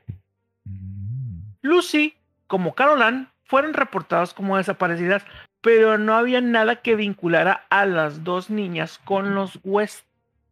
Mm. 0.66 1.54
Lucy, 1.62 2.14
como 2.48 2.76
Carolan, 2.76 3.30
fueron 3.46 3.74
reportadas 3.74 4.34
como 4.36 4.58
desaparecidas, 4.58 5.26
pero 5.64 5.98
no 5.98 6.14
había 6.14 6.42
nada 6.42 6.82
que 6.82 6.96
vinculara 6.96 7.66
a 7.72 7.86
las 7.88 8.24
dos 8.24 8.50
niñas 8.52 9.00
con 9.04 9.34
los 9.34 9.60
West. 9.64 10.06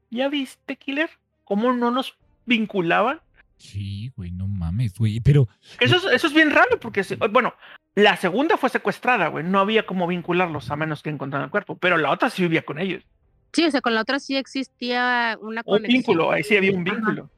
¿Ya 0.10 0.30
viste, 0.30 0.78
Killer? 0.78 1.10
¿Cómo 1.43 1.74
no 1.74 1.91
nos 1.91 2.17
vinculaban? 2.45 3.19
Sí, 3.58 4.12
güey, 4.15 4.32
no 4.32 4.47
mames, 4.47 4.97
güey. 4.97 5.19
Pero, 5.19 5.47
Eso 5.80 5.97
es, 5.97 6.06
eso 6.15 6.28
es 6.28 6.34
bien 6.34 6.50
raro, 6.50 6.80
porque, 6.80 7.04
se- 7.04 7.17
bueno, 7.17 7.54
La 7.93 8.15
segunda 8.15 8.56
fue 8.56 8.69
secuestrada, 8.69 9.28
güey. 9.28 9.43
No 9.43 9.60
había 9.60 9.86
cómo 9.86 10.08
vincularlos 10.08 10.71
a 10.71 10.78
menos 10.78 11.04
que 11.04 11.10
encontraran 11.10 11.47
el 11.47 11.52
cuerpo. 11.52 11.76
Pero 11.78 11.97
la 11.97 12.10
otra 12.12 12.30
sí 12.30 12.41
vivía 12.41 12.62
con 12.63 12.80
ellos. 12.80 13.04
Sí, 13.52 13.65
o 13.65 13.69
sea, 13.71 13.82
con 13.82 13.93
la 13.93 14.00
otra 14.02 14.17
sí 14.19 14.38
existía 14.38 15.38
una 15.41 15.62
Un 15.65 15.84
vínculo, 15.84 16.32
ahí 16.32 16.41
sí 16.41 16.56
había 16.56 16.71
un 16.71 16.86
vínculo. 16.86 17.30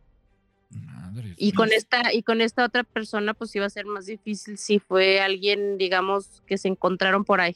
Y 1.38 1.52
con 1.54 1.71
esta 1.71 2.13
y 2.13 2.23
con 2.23 2.41
esta 2.41 2.65
otra 2.65 2.84
persona 2.84 3.34
pues 3.34 3.56
iba 3.56 3.65
a 3.65 3.69
ser 3.69 3.86
más 3.86 4.06
difícil 4.06 4.58
si 4.58 4.80
fue 4.80 5.21
alguien 5.21 5.78
digamos 5.78 6.41
que 6.45 6.58
se 6.58 6.67
encontraron 6.67 7.23
por 7.26 7.41
ahí. 7.41 7.56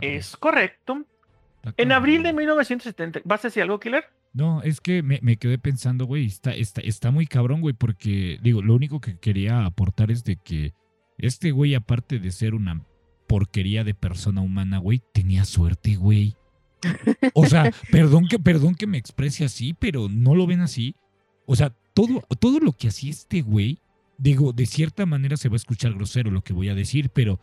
Es 0.00 0.36
correcto. 0.36 1.04
En 1.76 1.92
abril 1.92 2.22
de 2.22 2.32
1970 2.32 3.20
vas 3.24 3.44
a 3.44 3.48
decir 3.48 3.62
algo 3.62 3.78
Killer 3.78 4.04
no, 4.32 4.62
es 4.62 4.80
que 4.80 5.02
me, 5.02 5.18
me 5.22 5.36
quedé 5.36 5.58
pensando, 5.58 6.04
güey, 6.04 6.26
está, 6.26 6.52
está, 6.52 6.80
está 6.82 7.10
muy 7.10 7.26
cabrón, 7.26 7.60
güey, 7.60 7.74
porque, 7.74 8.38
digo, 8.42 8.62
lo 8.62 8.74
único 8.74 9.00
que 9.00 9.18
quería 9.18 9.64
aportar 9.64 10.10
es 10.10 10.22
de 10.22 10.36
que 10.36 10.74
este 11.16 11.50
güey, 11.50 11.74
aparte 11.74 12.18
de 12.18 12.30
ser 12.30 12.54
una 12.54 12.84
porquería 13.26 13.84
de 13.84 13.94
persona 13.94 14.40
humana, 14.40 14.78
güey, 14.78 15.02
tenía 15.12 15.44
suerte, 15.44 15.96
güey. 15.96 16.36
O 17.34 17.46
sea, 17.46 17.72
perdón 17.90 18.28
que, 18.28 18.38
perdón 18.38 18.74
que 18.74 18.86
me 18.86 18.98
exprese 18.98 19.44
así, 19.44 19.74
pero 19.74 20.08
no 20.08 20.34
lo 20.34 20.46
ven 20.46 20.60
así. 20.60 20.94
O 21.46 21.56
sea, 21.56 21.74
todo, 21.98 22.22
todo 22.38 22.60
lo 22.60 22.72
que 22.72 22.86
hacía 22.86 23.10
este 23.10 23.42
güey, 23.42 23.80
digo, 24.18 24.52
de 24.52 24.66
cierta 24.66 25.04
manera 25.04 25.36
se 25.36 25.48
va 25.48 25.54
a 25.54 25.56
escuchar 25.56 25.94
grosero 25.94 26.30
lo 26.30 26.42
que 26.42 26.52
voy 26.52 26.68
a 26.68 26.74
decir, 26.74 27.10
pero 27.10 27.40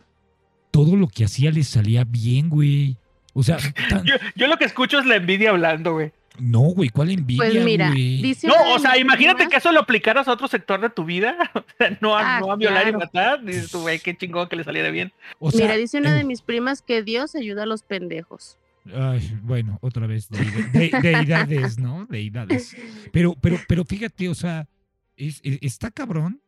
todo 0.70 0.96
lo 0.96 1.08
que 1.08 1.24
hacía 1.24 1.50
le 1.50 1.62
salía 1.62 2.04
bien, 2.04 2.48
güey. 2.48 2.96
O 3.34 3.42
sea, 3.42 3.58
yo, 4.34 4.46
lo 4.46 4.56
que 4.56 4.64
escucho 4.64 4.98
es 4.98 5.04
la 5.04 5.16
envidia 5.16 5.50
hablando, 5.50 5.92
güey. 5.92 6.12
No, 6.38 6.60
güey, 6.60 6.88
¿cuál 6.88 7.10
envidia? 7.10 7.50
Pues 7.50 7.64
mira, 7.64 7.90
dice. 7.90 8.46
No, 8.46 8.54
o 8.74 8.78
sea, 8.78 8.96
imagínate 8.96 9.46
que 9.46 9.56
eso 9.56 9.72
lo 9.72 9.80
aplicaras 9.80 10.26
a 10.26 10.32
otro 10.32 10.48
sector 10.48 10.80
de 10.80 10.88
tu 10.88 11.04
vida. 11.04 11.36
O 11.54 11.64
sea, 11.76 11.98
no 12.00 12.16
a, 12.16 12.38
ah, 12.38 12.56
violar 12.56 12.88
y 12.88 12.92
matar. 12.92 13.44
Dices 13.44 13.70
tú, 13.70 13.80
güey, 13.80 13.98
qué 13.98 14.16
chingón 14.16 14.48
que 14.48 14.56
le 14.56 14.64
saliera 14.64 14.90
bien. 14.90 15.12
mira, 15.52 15.76
dice 15.76 15.98
una 15.98 16.14
de 16.14 16.24
mis 16.24 16.40
primas 16.40 16.80
que 16.80 17.02
Dios 17.02 17.34
ayuda 17.34 17.64
a 17.64 17.66
los 17.66 17.82
pendejos. 17.82 18.58
Ay, 18.94 19.38
bueno, 19.42 19.78
otra 19.80 20.06
vez, 20.06 20.28
deidades, 20.72 21.78
¿no? 21.78 22.06
Deidades. 22.06 22.76
Pero, 23.12 23.34
pero, 23.40 23.58
pero 23.68 23.84
fíjate, 23.84 24.28
o 24.28 24.34
sea, 24.34 24.68
está 25.16 25.90
cabrón 25.90 26.40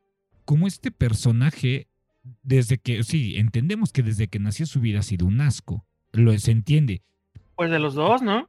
como 0.45 0.67
este 0.67 0.91
personaje, 0.91 1.89
desde 2.43 2.79
que, 2.79 3.03
sí, 3.03 3.37
entendemos 3.37 3.93
que 3.93 4.03
desde 4.03 4.29
que 4.29 4.39
nació 4.39 4.67
su 4.67 4.81
vida 4.81 5.01
ha 5.01 5.03
sido 5.03 5.27
un 5.27 5.41
asco. 5.41 5.85
Lo 6.13 6.37
se 6.39 6.53
entiende. 6.53 7.03
Pues 7.57 7.71
de 7.71 7.79
los 7.79 7.95
dos, 7.95 8.23
¿no? 8.23 8.49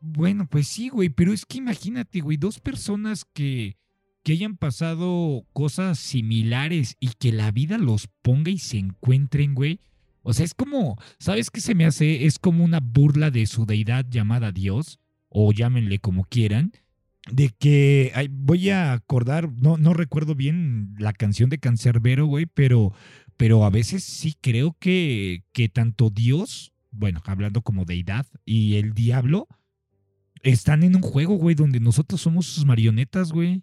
Bueno, 0.00 0.46
pues 0.46 0.68
sí, 0.68 0.88
güey, 0.88 1.08
pero 1.08 1.32
es 1.32 1.46
que 1.46 1.58
imagínate, 1.58 2.20
güey, 2.20 2.36
dos 2.36 2.60
personas 2.60 3.24
que, 3.24 3.76
que 4.22 4.32
hayan 4.32 4.56
pasado 4.56 5.44
cosas 5.52 5.98
similares 5.98 6.96
y 7.00 7.08
que 7.18 7.32
la 7.32 7.50
vida 7.50 7.78
los 7.78 8.08
ponga 8.22 8.50
y 8.50 8.58
se 8.58 8.78
encuentren, 8.78 9.54
güey. 9.54 9.80
O 10.24 10.32
sea, 10.32 10.44
es 10.44 10.54
como, 10.54 10.96
¿sabes 11.18 11.50
qué 11.50 11.60
se 11.60 11.74
me 11.74 11.84
hace? 11.84 12.24
Es 12.24 12.38
como 12.38 12.64
una 12.64 12.80
burla 12.80 13.30
de 13.30 13.46
su 13.46 13.66
deidad 13.66 14.06
llamada 14.08 14.52
Dios, 14.52 14.98
o 15.28 15.52
llámenle 15.52 15.98
como 15.98 16.24
quieran, 16.24 16.72
de 17.30 17.50
que 17.50 18.12
voy 18.30 18.70
a 18.70 18.94
acordar, 18.94 19.52
no, 19.52 19.76
no 19.76 19.92
recuerdo 19.92 20.34
bien 20.34 20.94
la 20.98 21.12
canción 21.12 21.50
de 21.50 21.58
Cancerbero, 21.58 22.24
güey, 22.24 22.46
pero, 22.46 22.94
pero 23.36 23.64
a 23.64 23.70
veces 23.70 24.02
sí 24.02 24.34
creo 24.40 24.74
que, 24.80 25.44
que 25.52 25.68
tanto 25.68 26.08
Dios, 26.08 26.72
bueno, 26.90 27.20
hablando 27.26 27.60
como 27.60 27.84
deidad, 27.84 28.26
y 28.46 28.76
el 28.76 28.94
diablo, 28.94 29.46
están 30.42 30.84
en 30.84 30.96
un 30.96 31.02
juego, 31.02 31.34
güey, 31.34 31.54
donde 31.54 31.80
nosotros 31.80 32.22
somos 32.22 32.46
sus 32.46 32.64
marionetas, 32.64 33.30
güey. 33.30 33.62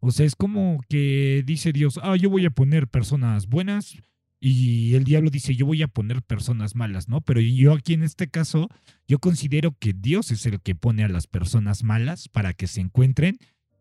O 0.00 0.10
sea, 0.10 0.26
es 0.26 0.34
como 0.34 0.80
que 0.88 1.44
dice 1.46 1.72
Dios, 1.72 2.00
ah, 2.02 2.16
yo 2.16 2.28
voy 2.28 2.44
a 2.44 2.50
poner 2.50 2.88
personas 2.88 3.46
buenas 3.46 3.96
y 4.38 4.94
el 4.94 5.04
diablo 5.04 5.30
dice, 5.30 5.54
yo 5.54 5.66
voy 5.66 5.82
a 5.82 5.88
poner 5.88 6.22
personas 6.22 6.74
malas, 6.74 7.08
¿no? 7.08 7.20
Pero 7.22 7.40
yo 7.40 7.72
aquí 7.72 7.94
en 7.94 8.02
este 8.02 8.28
caso, 8.28 8.68
yo 9.08 9.18
considero 9.18 9.74
que 9.78 9.94
Dios 9.94 10.30
es 10.30 10.44
el 10.46 10.60
que 10.60 10.74
pone 10.74 11.04
a 11.04 11.08
las 11.08 11.26
personas 11.26 11.82
malas 11.82 12.28
para 12.28 12.52
que 12.52 12.66
se 12.66 12.80
encuentren 12.80 13.38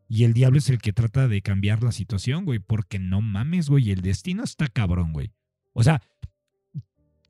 y 0.07 0.23
el 0.23 0.33
diablo 0.33 0.59
es 0.59 0.69
el 0.69 0.77
que 0.77 0.93
trata 0.93 1.27
de 1.27 1.41
cambiar 1.41 1.83
la 1.83 1.91
situación, 1.91 2.45
güey, 2.45 2.59
porque 2.59 2.99
no 2.99 3.21
mames, 3.21 3.69
güey, 3.69 3.91
el 3.91 4.01
destino 4.01 4.43
está 4.43 4.67
cabrón, 4.67 5.13
güey. 5.13 5.31
O 5.73 5.83
sea, 5.83 6.01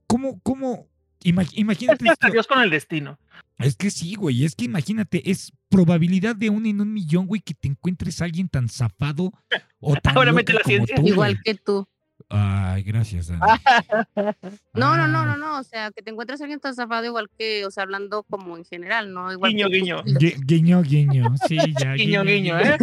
¿cómo, 0.07 0.39
cómo, 0.41 0.87
imagínate. 1.23 2.05
Es 2.07 2.31
Dios 2.31 2.47
con 2.47 2.61
el 2.61 2.69
destino. 2.69 3.17
Es 3.57 3.75
que 3.75 3.89
sí, 3.89 4.15
güey. 4.15 4.43
Es 4.43 4.55
que 4.55 4.65
imagínate, 4.65 5.31
es 5.31 5.53
probabilidad 5.69 6.35
de 6.35 6.49
un 6.49 6.65
en 6.65 6.81
un 6.81 6.93
millón, 6.93 7.25
güey, 7.27 7.41
que 7.41 7.53
te 7.53 7.69
encuentres 7.69 8.21
a 8.21 8.25
alguien 8.25 8.49
tan 8.49 8.67
zafado 8.67 9.31
o 9.79 9.95
tan 10.03 10.17
Ahora 10.17 10.33
mete 10.33 10.53
la 10.53 10.61
ciencia. 10.63 10.97
Igual 11.03 11.41
que 11.43 11.55
tú. 11.55 11.87
Ay, 12.29 12.83
gracias, 12.83 13.27
Dani. 13.27 13.41
no, 14.73 14.97
no, 14.97 15.07
no, 15.07 15.25
no, 15.25 15.37
no. 15.37 15.59
O 15.59 15.63
sea, 15.63 15.91
que 15.91 16.01
te 16.01 16.11
encuentres 16.11 16.41
a 16.41 16.45
alguien 16.45 16.59
tan 16.59 16.73
zafado 16.73 17.05
igual 17.05 17.29
que, 17.37 17.65
o 17.65 17.71
sea, 17.71 17.83
hablando 17.83 18.23
como 18.23 18.57
en 18.57 18.65
general, 18.65 19.13
¿no? 19.13 19.31
Igual 19.31 19.51
guiño, 19.51 19.69
guiño. 19.69 20.03
guiño, 20.45 20.81
guiño. 20.81 21.35
Sí, 21.47 21.57
ya. 21.79 21.93
guiño, 21.95 22.23
guiño, 22.23 22.59
¿eh? 22.59 22.77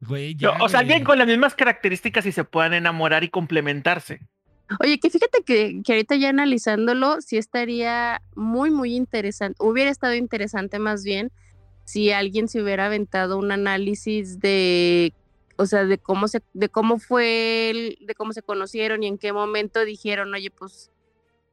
Güey, 0.00 0.34
ya, 0.34 0.50
o 0.60 0.68
sea, 0.68 0.80
alguien 0.80 1.04
con 1.04 1.18
las 1.18 1.26
mismas 1.26 1.54
características 1.54 2.26
y 2.26 2.32
se 2.32 2.44
puedan 2.44 2.74
enamorar 2.74 3.24
y 3.24 3.28
complementarse. 3.28 4.20
Oye, 4.80 4.98
que 4.98 5.10
fíjate 5.10 5.42
que, 5.44 5.82
que, 5.84 5.92
ahorita 5.92 6.16
ya 6.16 6.30
analizándolo, 6.30 7.20
sí 7.20 7.36
estaría 7.36 8.22
muy, 8.34 8.70
muy 8.70 8.94
interesante, 8.94 9.56
hubiera 9.60 9.90
estado 9.90 10.14
interesante 10.14 10.78
más 10.78 11.04
bien 11.04 11.30
si 11.84 12.10
alguien 12.10 12.48
se 12.48 12.62
hubiera 12.62 12.86
aventado 12.86 13.38
un 13.38 13.52
análisis 13.52 14.38
de, 14.40 15.12
o 15.56 15.66
sea, 15.66 15.84
de 15.84 15.98
cómo 15.98 16.28
se, 16.28 16.42
de 16.54 16.68
cómo 16.68 16.98
fue, 16.98 17.96
de 18.00 18.14
cómo 18.14 18.32
se 18.32 18.42
conocieron 18.42 19.02
y 19.02 19.06
en 19.06 19.18
qué 19.18 19.32
momento 19.32 19.84
dijeron, 19.84 20.32
oye, 20.34 20.50
pues 20.50 20.90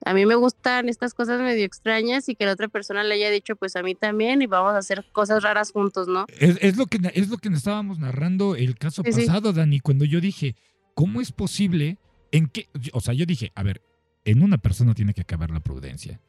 a 0.06 0.14
mí 0.14 0.26
me 0.26 0.36
gustan 0.36 0.88
estas 0.88 1.14
cosas 1.14 1.42
medio 1.42 1.66
extrañas 1.66 2.30
y 2.30 2.36
que 2.36 2.46
la 2.46 2.54
otra 2.54 2.70
persona 2.70 3.04
le 3.04 3.16
haya 3.16 3.30
dicho, 3.30 3.56
pues 3.56 3.76
a 3.76 3.84
mí 3.84 3.96
también 3.96 4.42
y 4.42 4.48
vamos 4.48 4.74
a 4.74 4.78
hacer 4.78 5.06
cosas 5.12 5.44
raras 5.44 5.72
juntos, 5.72 6.08
¿no? 6.08 6.26
Es, 6.40 6.78
lo, 6.78 6.86
que, 6.86 7.00
es 7.14 7.30
lo 7.30 7.38
que 7.38 7.50
estábamos 7.50 8.00
narrando 8.00 8.56
el 8.56 8.78
caso 8.78 9.04
pasado, 9.04 9.52
Dani, 9.52 9.80
cuando 9.80 10.06
yo 10.06 10.22
dije, 10.22 10.56
¿cómo 10.94 11.20
es 11.20 11.32
posible? 11.32 11.98
¿En 12.32 12.48
qué? 12.48 12.70
O 12.94 13.02
sea, 13.02 13.14
yo 13.14 13.26
dije, 13.26 13.52
a 13.56 13.64
ver, 13.64 13.82
en 14.24 14.42
una 14.42 14.58
persona 14.58 14.94
tiene 14.94 15.14
que 15.14 15.22
acabar 15.22 15.50
la 15.52 15.60
prudencia. 15.60 16.22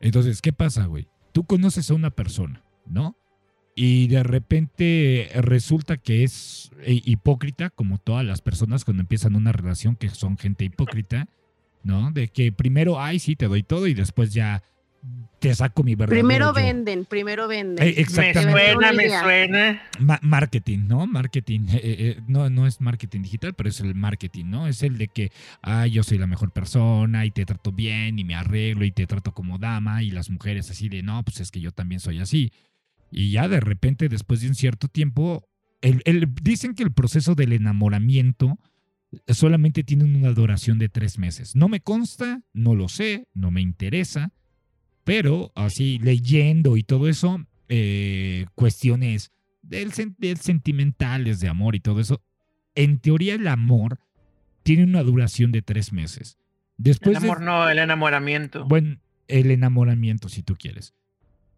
Entonces, 0.00 0.40
¿qué 0.42 0.52
pasa, 0.52 0.86
güey? 0.86 1.08
Tú 1.32 1.44
conoces 1.44 1.90
a 1.90 1.94
una 1.94 2.10
persona, 2.10 2.64
¿no? 2.86 3.16
Y 3.80 4.08
de 4.08 4.24
repente 4.24 5.30
resulta 5.36 5.98
que 5.98 6.24
es 6.24 6.72
eh, 6.80 7.00
hipócrita, 7.04 7.70
como 7.70 7.98
todas 7.98 8.26
las 8.26 8.40
personas 8.40 8.84
cuando 8.84 9.02
empiezan 9.02 9.36
una 9.36 9.52
relación 9.52 9.94
que 9.94 10.08
son 10.08 10.36
gente 10.36 10.64
hipócrita, 10.64 11.28
¿no? 11.84 12.10
De 12.10 12.26
que 12.26 12.50
primero, 12.50 13.00
ay, 13.00 13.20
sí, 13.20 13.36
te 13.36 13.46
doy 13.46 13.62
todo 13.62 13.86
y 13.86 13.94
después 13.94 14.34
ya 14.34 14.64
te 15.38 15.54
saco 15.54 15.84
mi 15.84 15.94
verdadero 15.94 16.26
Primero 16.26 16.52
venden, 16.52 17.04
primero 17.04 17.46
venden. 17.46 17.86
Eh, 17.86 17.94
exactamente. 17.98 18.52
Me 18.52 18.72
suena, 18.72 18.92
me 18.92 19.08
suena. 19.08 19.82
marketing, 20.22 20.88
¿no? 20.88 21.06
Marketing. 21.06 21.68
Eh, 21.74 21.80
eh, 21.82 22.20
no, 22.26 22.50
no 22.50 22.66
es 22.66 22.80
marketing 22.80 23.22
digital, 23.22 23.54
pero 23.54 23.68
es 23.68 23.78
el 23.78 23.94
marketing, 23.94 24.46
¿no? 24.46 24.66
Es 24.66 24.82
el 24.82 24.98
de 24.98 25.06
que, 25.06 25.30
ay, 25.62 25.92
yo 25.92 26.02
soy 26.02 26.18
la 26.18 26.26
mejor 26.26 26.50
persona 26.50 27.24
y 27.24 27.30
te 27.30 27.46
trato 27.46 27.70
bien 27.70 28.18
y 28.18 28.24
me 28.24 28.34
arreglo 28.34 28.84
y 28.84 28.90
te 28.90 29.06
trato 29.06 29.32
como 29.32 29.58
dama 29.58 30.02
y 30.02 30.10
las 30.10 30.30
mujeres 30.30 30.68
así 30.68 30.88
de, 30.88 31.04
no, 31.04 31.22
pues 31.22 31.38
es 31.38 31.52
que 31.52 31.60
yo 31.60 31.70
también 31.70 32.00
soy 32.00 32.18
así. 32.18 32.52
Y 33.10 33.30
ya 33.30 33.48
de 33.48 33.60
repente, 33.60 34.08
después 34.08 34.40
de 34.40 34.48
un 34.48 34.54
cierto 34.54 34.88
tiempo, 34.88 35.48
el, 35.80 36.02
dicen 36.42 36.74
que 36.74 36.82
el 36.82 36.92
proceso 36.92 37.34
del 37.34 37.52
enamoramiento 37.52 38.58
solamente 39.28 39.84
tiene 39.84 40.04
una 40.04 40.32
duración 40.32 40.78
de 40.78 40.88
tres 40.88 41.18
meses. 41.18 41.56
No 41.56 41.68
me 41.68 41.80
consta, 41.80 42.42
no 42.52 42.74
lo 42.74 42.88
sé, 42.88 43.26
no 43.34 43.50
me 43.50 43.62
interesa 43.62 44.32
pero 45.08 45.52
así 45.54 45.98
leyendo 46.00 46.76
y 46.76 46.82
todo 46.82 47.08
eso, 47.08 47.42
eh, 47.70 48.44
cuestiones 48.54 49.32
del, 49.62 49.90
sentimentales 49.94 51.40
de 51.40 51.48
amor 51.48 51.74
y 51.74 51.80
todo 51.80 52.00
eso, 52.00 52.20
en 52.74 52.98
teoría 52.98 53.36
el 53.36 53.48
amor 53.48 54.00
tiene 54.64 54.84
una 54.84 55.02
duración 55.02 55.50
de 55.50 55.62
tres 55.62 55.94
meses. 55.94 56.36
Después 56.76 57.16
el 57.16 57.24
amor 57.24 57.40
no, 57.40 57.70
el 57.70 57.78
enamoramiento. 57.78 58.66
Bueno, 58.66 58.98
el 59.28 59.50
enamoramiento, 59.50 60.28
si 60.28 60.42
tú 60.42 60.56
quieres. 60.56 60.92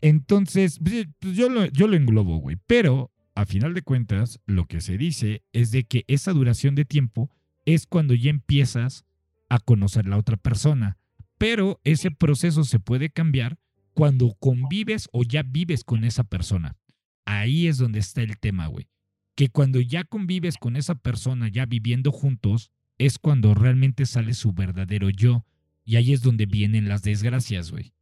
Entonces, 0.01 0.79
pues, 0.83 1.07
pues, 1.19 1.37
yo, 1.37 1.49
lo, 1.49 1.67
yo 1.67 1.87
lo 1.87 1.97
englobo, 1.97 2.39
güey. 2.39 2.57
Pero, 2.67 3.11
a 3.35 3.47
final 3.47 3.75
de 3.75 3.83
cuentas, 3.83 4.41
lo 4.47 4.67
que 4.67 4.81
se 4.81 4.99
dice 4.99 5.43
es 5.53 5.71
de 5.71 5.85
que 5.85 6.05
esa 6.09 6.33
duración 6.33 6.75
de 6.75 6.85
tiempo 6.85 7.31
es 7.65 7.87
cuando 7.87 8.15
ya 8.15 8.31
empiezas 8.31 9.05
a 9.49 9.59
conocer 9.59 10.07
la 10.07 10.17
otra 10.17 10.37
persona. 10.37 10.99
Pero 11.39 11.81
ese 11.85 12.11
proceso 12.11 12.65
se 12.65 12.81
puede 12.81 13.11
cambiar 13.11 13.59
cuando 13.95 14.35
convives 14.39 15.09
o 15.13 15.23
ya 15.23 15.43
vives 15.43 15.85
con 15.85 16.05
esa 16.05 16.25
persona. 16.25 16.77
Ahí 17.25 17.67
es 17.67 17.79
donde 17.79 17.99
está 17.99 18.23
el 18.23 18.39
tema, 18.39 18.67
güey. 18.67 18.89
Que 19.35 19.49
cuando 19.49 19.81
ya 19.81 20.05
convives 20.05 20.57
con 20.57 20.77
esa 20.77 20.95
persona, 20.95 21.49
ya 21.49 21.67
viviendo 21.67 22.13
juntos, 22.13 22.71
es 22.99 23.19
cuando 23.19 23.55
realmente 23.55 24.07
sale 24.07 24.35
su 24.35 24.53
verdadero 24.53 25.11
yo. 25.11 25.47
Y 25.85 25.97
ahí 25.97 26.13
es 26.13 26.23
donde 26.23 26.47
vienen 26.47 26.89
las 26.89 27.03
desgracias, 27.03 27.71
güey. 27.71 27.93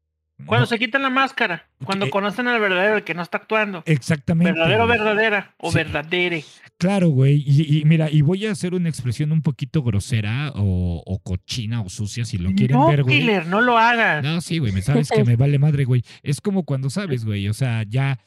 Cuando 0.47 0.67
se 0.67 0.79
quitan 0.79 1.03
la 1.03 1.11
máscara, 1.11 1.67
cuando 1.85 2.07
Eh, 2.07 2.11
conocen 2.11 2.47
al 2.47 2.61
verdadero, 2.61 2.97
el 2.97 3.03
que 3.05 3.13
no 3.15 3.23
está 3.23 3.39
actuando. 3.39 3.83
Exactamente. 3.87 4.53
Verdadero, 4.53 4.87
güey. 4.87 4.99
verdadera 4.99 5.55
o 5.59 5.71
Sí. 5.71 5.77
verdadere. 5.79 6.45
Claro, 6.79 7.09
güey. 7.09 7.43
Y, 7.45 7.79
y 7.81 7.85
mira, 7.85 8.09
y 8.11 8.21
voy 8.23 8.47
a 8.47 8.53
hacer 8.53 8.73
una 8.73 8.89
expresión 8.89 9.33
un 9.33 9.43
poquito 9.43 9.83
grosera 9.83 10.53
o, 10.55 11.03
o 11.05 11.19
cochina 11.19 11.81
o 11.83 11.89
sucia 11.89 12.25
si 12.25 12.39
lo 12.39 12.53
quieren 12.53 12.77
no, 12.77 12.87
ver, 12.89 13.03
güey. 13.03 13.19
killer, 13.19 13.47
no 13.47 13.61
lo 13.61 13.77
hagas. 13.79 14.23
No, 14.23 14.41
sí, 14.41 14.59
güey, 14.59 14.73
me 14.73 14.81
sabes 14.83 15.11
que 15.11 15.25
me 15.25 15.35
vale 15.37 15.59
madre, 15.59 15.85
güey. 15.85 16.05
Es 16.23 16.41
como 16.41 16.63
cuando 16.65 16.89
sabes, 16.89 17.25
güey, 17.25 17.49
o 17.49 17.53
sea, 17.55 17.83
ya, 17.83 18.19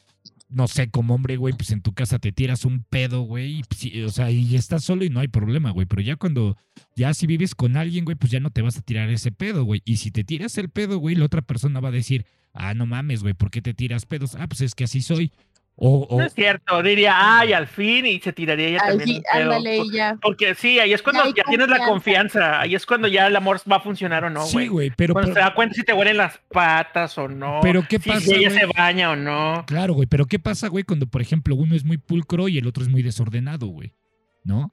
no 0.52 0.68
sé, 0.68 0.90
como 0.90 1.14
hombre, 1.14 1.36
güey, 1.36 1.54
pues 1.54 1.70
en 1.70 1.82
tu 1.82 1.92
casa 1.92 2.18
te 2.18 2.32
tiras 2.32 2.64
un 2.64 2.84
pedo, 2.84 3.22
güey, 3.22 3.62
pues, 3.68 3.94
o 4.04 4.10
sea, 4.10 4.30
y 4.30 4.54
estás 4.54 4.84
solo 4.84 5.04
y 5.04 5.10
no 5.10 5.20
hay 5.20 5.28
problema, 5.28 5.70
güey, 5.70 5.86
pero 5.86 6.02
ya 6.02 6.16
cuando, 6.16 6.56
ya 6.94 7.14
si 7.14 7.26
vives 7.26 7.54
con 7.54 7.76
alguien, 7.76 8.04
güey, 8.04 8.16
pues 8.16 8.30
ya 8.30 8.40
no 8.40 8.50
te 8.50 8.62
vas 8.62 8.76
a 8.76 8.82
tirar 8.82 9.08
ese 9.10 9.32
pedo, 9.32 9.64
güey. 9.64 9.82
Y 9.84 9.96
si 9.96 10.10
te 10.10 10.24
tiras 10.24 10.56
el 10.58 10.68
pedo, 10.68 10.98
güey, 10.98 11.16
la 11.16 11.24
otra 11.24 11.42
persona 11.42 11.80
va 11.80 11.88
a 11.88 11.92
decir, 11.92 12.26
ah, 12.52 12.74
no 12.74 12.86
mames, 12.86 13.22
güey, 13.22 13.34
¿por 13.34 13.50
qué 13.50 13.62
te 13.62 13.74
tiras 13.74 14.06
pedos? 14.06 14.34
Ah, 14.34 14.46
pues 14.46 14.60
es 14.60 14.74
que 14.74 14.84
así 14.84 15.00
soy. 15.00 15.32
No 15.78 16.20
es 16.22 16.34
cierto, 16.34 16.82
diría, 16.82 17.14
ay, 17.40 17.52
al 17.54 17.66
fin, 17.66 18.06
y 18.06 18.20
se 18.20 18.32
tiraría 18.32 18.68
ella 18.68 18.80
Al 18.84 18.98
también. 18.98 19.22
ándale, 19.32 19.80
ya. 19.90 20.16
Porque 20.22 20.54
sí, 20.54 20.78
ahí 20.78 20.92
es 20.92 21.02
cuando 21.02 21.24
Ya 21.34 21.42
tienes 21.44 21.66
la 21.68 21.78
confianza. 21.86 22.60
ahí 22.60 22.74
es 22.74 22.86
cuando 22.86 23.08
ya 23.08 23.26
el 23.26 23.34
amor 23.34 23.58
va 23.70 23.76
a 23.76 23.80
funcionar 23.80 24.24
o 24.24 24.30
no, 24.30 24.44
sí, 24.46 24.52
güey. 24.54 24.68
güey, 24.68 24.90
pero, 24.96 25.14
cuando 25.14 25.32
pero, 25.32 25.44
se 25.44 25.48
da 25.50 25.54
cuenta 25.54 25.74
si 25.74 25.82
te 25.82 25.92
huelen 25.92 26.18
las 26.18 26.38
patas 26.52 27.16
o 27.18 27.26
no. 27.26 27.60
pero 27.62 27.84
¿qué 27.88 27.98
si, 27.98 28.10
pasa, 28.10 28.20
si 28.20 28.34
ella 28.34 28.50
güey? 28.50 28.60
se 28.60 28.66
baña 28.66 29.10
o 29.10 29.16
no. 29.16 29.64
Claro, 29.66 29.94
güey, 29.94 30.06
pero 30.06 30.26
¿qué 30.26 30.38
pasa, 30.38 30.68
güey, 30.68 30.84
cuando, 30.84 31.06
por 31.06 31.20
ejemplo, 31.22 31.54
uno 31.56 31.74
es 31.74 31.84
muy 31.84 31.96
pulcro 31.98 32.48
y 32.48 32.58
el 32.58 32.66
otro 32.66 32.82
es 32.82 32.88
muy 32.88 33.02
desordenado, 33.02 33.66
güey? 33.66 33.92
¿No? 34.44 34.72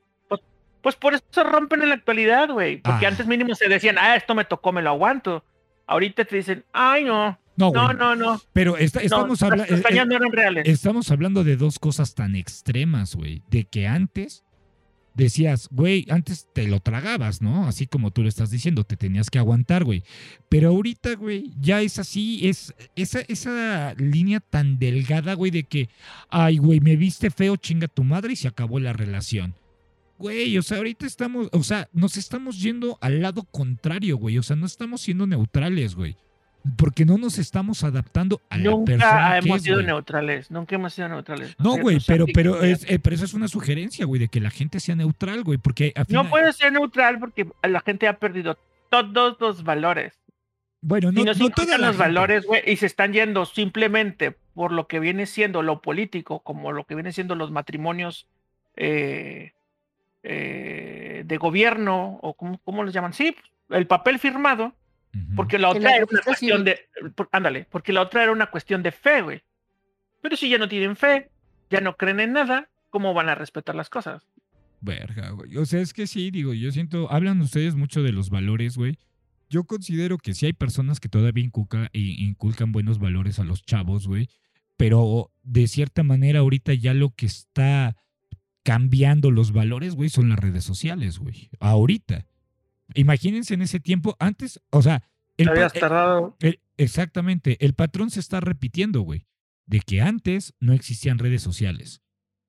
Pues 0.81 0.95
por 0.95 1.13
eso 1.13 1.23
rompen 1.43 1.81
en 1.81 1.89
la 1.89 1.95
actualidad, 1.95 2.49
güey. 2.49 2.77
Porque 2.77 3.05
Ah. 3.05 3.09
antes 3.09 3.27
mínimo 3.27 3.53
se 3.53 3.67
decían, 3.67 3.97
ah, 3.99 4.15
esto 4.15 4.33
me 4.33 4.45
tocó, 4.45 4.71
me 4.71 4.81
lo 4.81 4.91
aguanto. 4.91 5.43
Ahorita 5.87 6.23
te 6.23 6.37
dicen, 6.37 6.63
ay, 6.71 7.03
no, 7.03 7.37
No, 7.59 7.71
no, 7.71 7.93
no, 7.93 8.15
no. 8.15 8.41
Pero 8.53 8.71
no, 8.71 8.77
estamos 8.77 9.41
eh, 9.41 9.49
las 9.55 9.67
pestañas 9.67 10.07
no 10.07 10.15
eran 10.15 10.31
reales. 10.31 10.63
Estamos 10.65 11.11
hablando 11.11 11.43
de 11.43 11.57
dos 11.57 11.77
cosas 11.77 12.15
tan 12.15 12.35
extremas, 12.35 13.15
güey. 13.15 13.43
De 13.49 13.65
que 13.65 13.85
antes 13.85 14.45
decías, 15.13 15.67
güey, 15.69 16.05
antes 16.09 16.47
te 16.53 16.67
lo 16.67 16.79
tragabas, 16.79 17.41
¿no? 17.41 17.67
Así 17.67 17.85
como 17.85 18.11
tú 18.11 18.23
lo 18.23 18.29
estás 18.29 18.49
diciendo, 18.49 18.85
te 18.85 18.95
tenías 18.95 19.29
que 19.29 19.39
aguantar, 19.39 19.83
güey. 19.83 20.03
Pero 20.47 20.69
ahorita, 20.69 21.15
güey, 21.15 21.51
ya 21.59 21.81
es 21.81 21.99
así, 21.99 22.47
es 22.47 22.73
esa, 22.95 23.19
esa 23.27 23.93
línea 23.95 24.39
tan 24.39 24.79
delgada, 24.79 25.33
güey, 25.33 25.51
de 25.51 25.63
que, 25.63 25.89
ay, 26.29 26.57
güey, 26.59 26.79
me 26.79 26.95
viste 26.95 27.29
feo, 27.29 27.57
chinga 27.57 27.89
tu 27.89 28.05
madre 28.05 28.33
y 28.33 28.37
se 28.37 28.47
acabó 28.47 28.79
la 28.79 28.93
relación. 28.93 29.53
Güey, 30.17 30.57
o 30.57 30.61
sea, 30.61 30.77
ahorita 30.77 31.05
estamos, 31.05 31.49
o 31.51 31.63
sea, 31.63 31.89
nos 31.91 32.15
estamos 32.15 32.61
yendo 32.61 32.97
al 33.01 33.21
lado 33.21 33.43
contrario, 33.43 34.17
güey. 34.17 34.37
O 34.37 34.43
sea, 34.43 34.55
no 34.55 34.65
estamos 34.65 35.01
siendo 35.01 35.27
neutrales, 35.27 35.95
güey. 35.95 36.15
Porque 36.75 37.05
no 37.05 37.17
nos 37.17 37.37
estamos 37.39 37.83
adaptando 37.83 38.41
a 38.49 38.57
la 38.57 38.63
persona 38.85 39.29
Nunca 39.29 39.39
que 39.39 39.45
hemos 39.47 39.57
es, 39.57 39.63
sido 39.63 39.81
neutrales, 39.81 40.51
nunca 40.51 40.75
hemos 40.75 40.93
sido 40.93 41.07
neutrales. 41.07 41.55
No, 41.57 41.77
güey, 41.77 41.99
pero, 42.05 42.25
pero, 42.33 42.61
es, 42.63 42.85
eh, 42.89 42.99
pero 42.99 43.15
eso 43.15 43.25
es 43.25 43.33
una 43.33 43.47
sugerencia, 43.47 44.05
güey, 44.05 44.19
de 44.19 44.27
que 44.27 44.41
la 44.41 44.49
gente 44.49 44.79
sea 44.79 44.95
neutral, 44.95 45.43
güey, 45.43 45.57
porque 45.57 45.93
al 45.95 46.05
final, 46.05 46.25
No 46.25 46.29
puede 46.29 46.51
ser 46.53 46.73
neutral 46.73 47.17
porque 47.19 47.47
la 47.63 47.79
gente 47.79 48.07
ha 48.07 48.17
perdido 48.19 48.57
todos 48.89 49.37
los 49.39 49.63
valores. 49.63 50.19
bueno, 50.81 51.11
no, 51.11 51.21
y 51.21 51.23
no, 51.23 51.31
la 51.33 51.37
los 51.37 51.55
gente. 51.57 51.97
valores, 51.97 52.45
güey, 52.45 52.61
y 52.65 52.75
se 52.75 52.85
están 52.87 53.13
yendo 53.13 53.45
simplemente 53.45 54.35
por 54.53 54.71
lo 54.73 54.87
que 54.87 54.99
viene 54.99 55.25
siendo 55.25 55.61
lo 55.61 55.81
político, 55.81 56.41
como 56.41 56.71
lo 56.73 56.83
que 56.83 56.95
viene 56.95 57.13
siendo 57.13 57.35
los 57.35 57.51
matrimonios 57.51 58.27
eh, 58.75 59.53
eh, 60.23 61.23
de 61.25 61.37
gobierno, 61.37 62.19
o 62.21 62.33
como, 62.33 62.57
¿cómo 62.59 62.83
los 62.83 62.93
llaman? 62.93 63.13
Sí, 63.13 63.33
el 63.69 63.87
papel 63.87 64.19
firmado, 64.19 64.73
Porque 65.35 65.57
la 65.57 65.69
otra 65.69 65.95
era 65.95 66.05
una 66.09 66.21
cuestión 66.21 66.63
de, 66.63 66.79
por- 67.15 67.29
ándale, 67.31 67.65
porque 67.71 67.91
la 67.93 68.01
otra 68.01 68.23
era 68.23 68.31
una 68.31 68.47
cuestión 68.47 68.83
de 68.83 68.91
fe, 68.91 69.21
güey. 69.21 69.41
Pero 70.21 70.35
si 70.37 70.49
ya 70.49 70.57
no 70.57 70.67
tienen 70.69 70.95
fe, 70.95 71.29
ya 71.69 71.81
no 71.81 71.95
creen 71.97 72.19
en 72.19 72.33
nada, 72.33 72.69
¿cómo 72.89 73.13
van 73.13 73.29
a 73.29 73.35
respetar 73.35 73.73
las 73.75 73.89
cosas? 73.89 74.27
Verga, 74.81 75.31
güey. 75.31 75.57
O 75.57 75.65
sea, 75.65 75.81
es 75.81 75.93
que 75.93 76.07
sí, 76.07 76.29
digo, 76.31 76.53
yo 76.53 76.71
siento, 76.71 77.11
hablan 77.11 77.41
ustedes 77.41 77.75
mucho 77.75 78.03
de 78.03 78.11
los 78.11 78.29
valores, 78.29 78.77
güey. 78.77 78.97
Yo 79.49 79.63
considero 79.63 80.17
que 80.19 80.33
sí 80.35 80.45
hay 80.45 80.53
personas 80.53 80.99
que 80.99 81.09
todavía 81.09 81.43
inculca- 81.43 81.89
inculcan 81.93 82.71
buenos 82.71 82.99
valores 82.99 83.39
a 83.39 83.43
los 83.43 83.63
chavos, 83.65 84.07
güey. 84.07 84.29
Pero 84.77 85.31
de 85.43 85.67
cierta 85.67 86.03
manera 86.03 86.39
ahorita 86.39 86.73
ya 86.75 86.93
lo 86.93 87.09
que 87.09 87.25
está 87.25 87.95
cambiando 88.63 89.31
los 89.31 89.51
valores, 89.51 89.95
güey, 89.95 90.09
son 90.09 90.29
las 90.29 90.39
redes 90.39 90.63
sociales, 90.63 91.17
güey. 91.19 91.49
Ahorita. 91.59 92.25
Imagínense 92.95 93.53
en 93.53 93.61
ese 93.61 93.79
tiempo, 93.79 94.15
antes, 94.19 94.59
o 94.71 94.81
sea, 94.81 95.03
el 95.37 95.49
habías 95.49 95.75
eh, 95.75 95.79
tardado. 95.79 96.35
el- 96.39 96.59
exactamente, 96.77 97.63
el 97.63 97.73
patrón 97.73 98.09
se 98.09 98.19
está 98.19 98.39
repitiendo, 98.39 99.01
güey. 99.01 99.25
De 99.65 99.79
que 99.81 100.01
antes 100.01 100.53
no 100.59 100.73
existían 100.73 101.19
redes 101.19 101.41
sociales. 101.43 102.01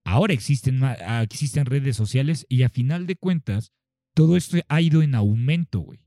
Ahora 0.04 0.32
existen, 0.32 0.82
ah, 0.82 1.22
existen 1.22 1.66
redes 1.66 1.94
sociales 1.96 2.46
y 2.48 2.62
a 2.62 2.70
final 2.70 3.06
de 3.06 3.16
cuentas, 3.16 3.72
todo 4.14 4.36
esto 4.36 4.58
ha 4.68 4.80
ido 4.80 5.02
en 5.02 5.14
aumento, 5.14 5.80
güey. 5.80 6.00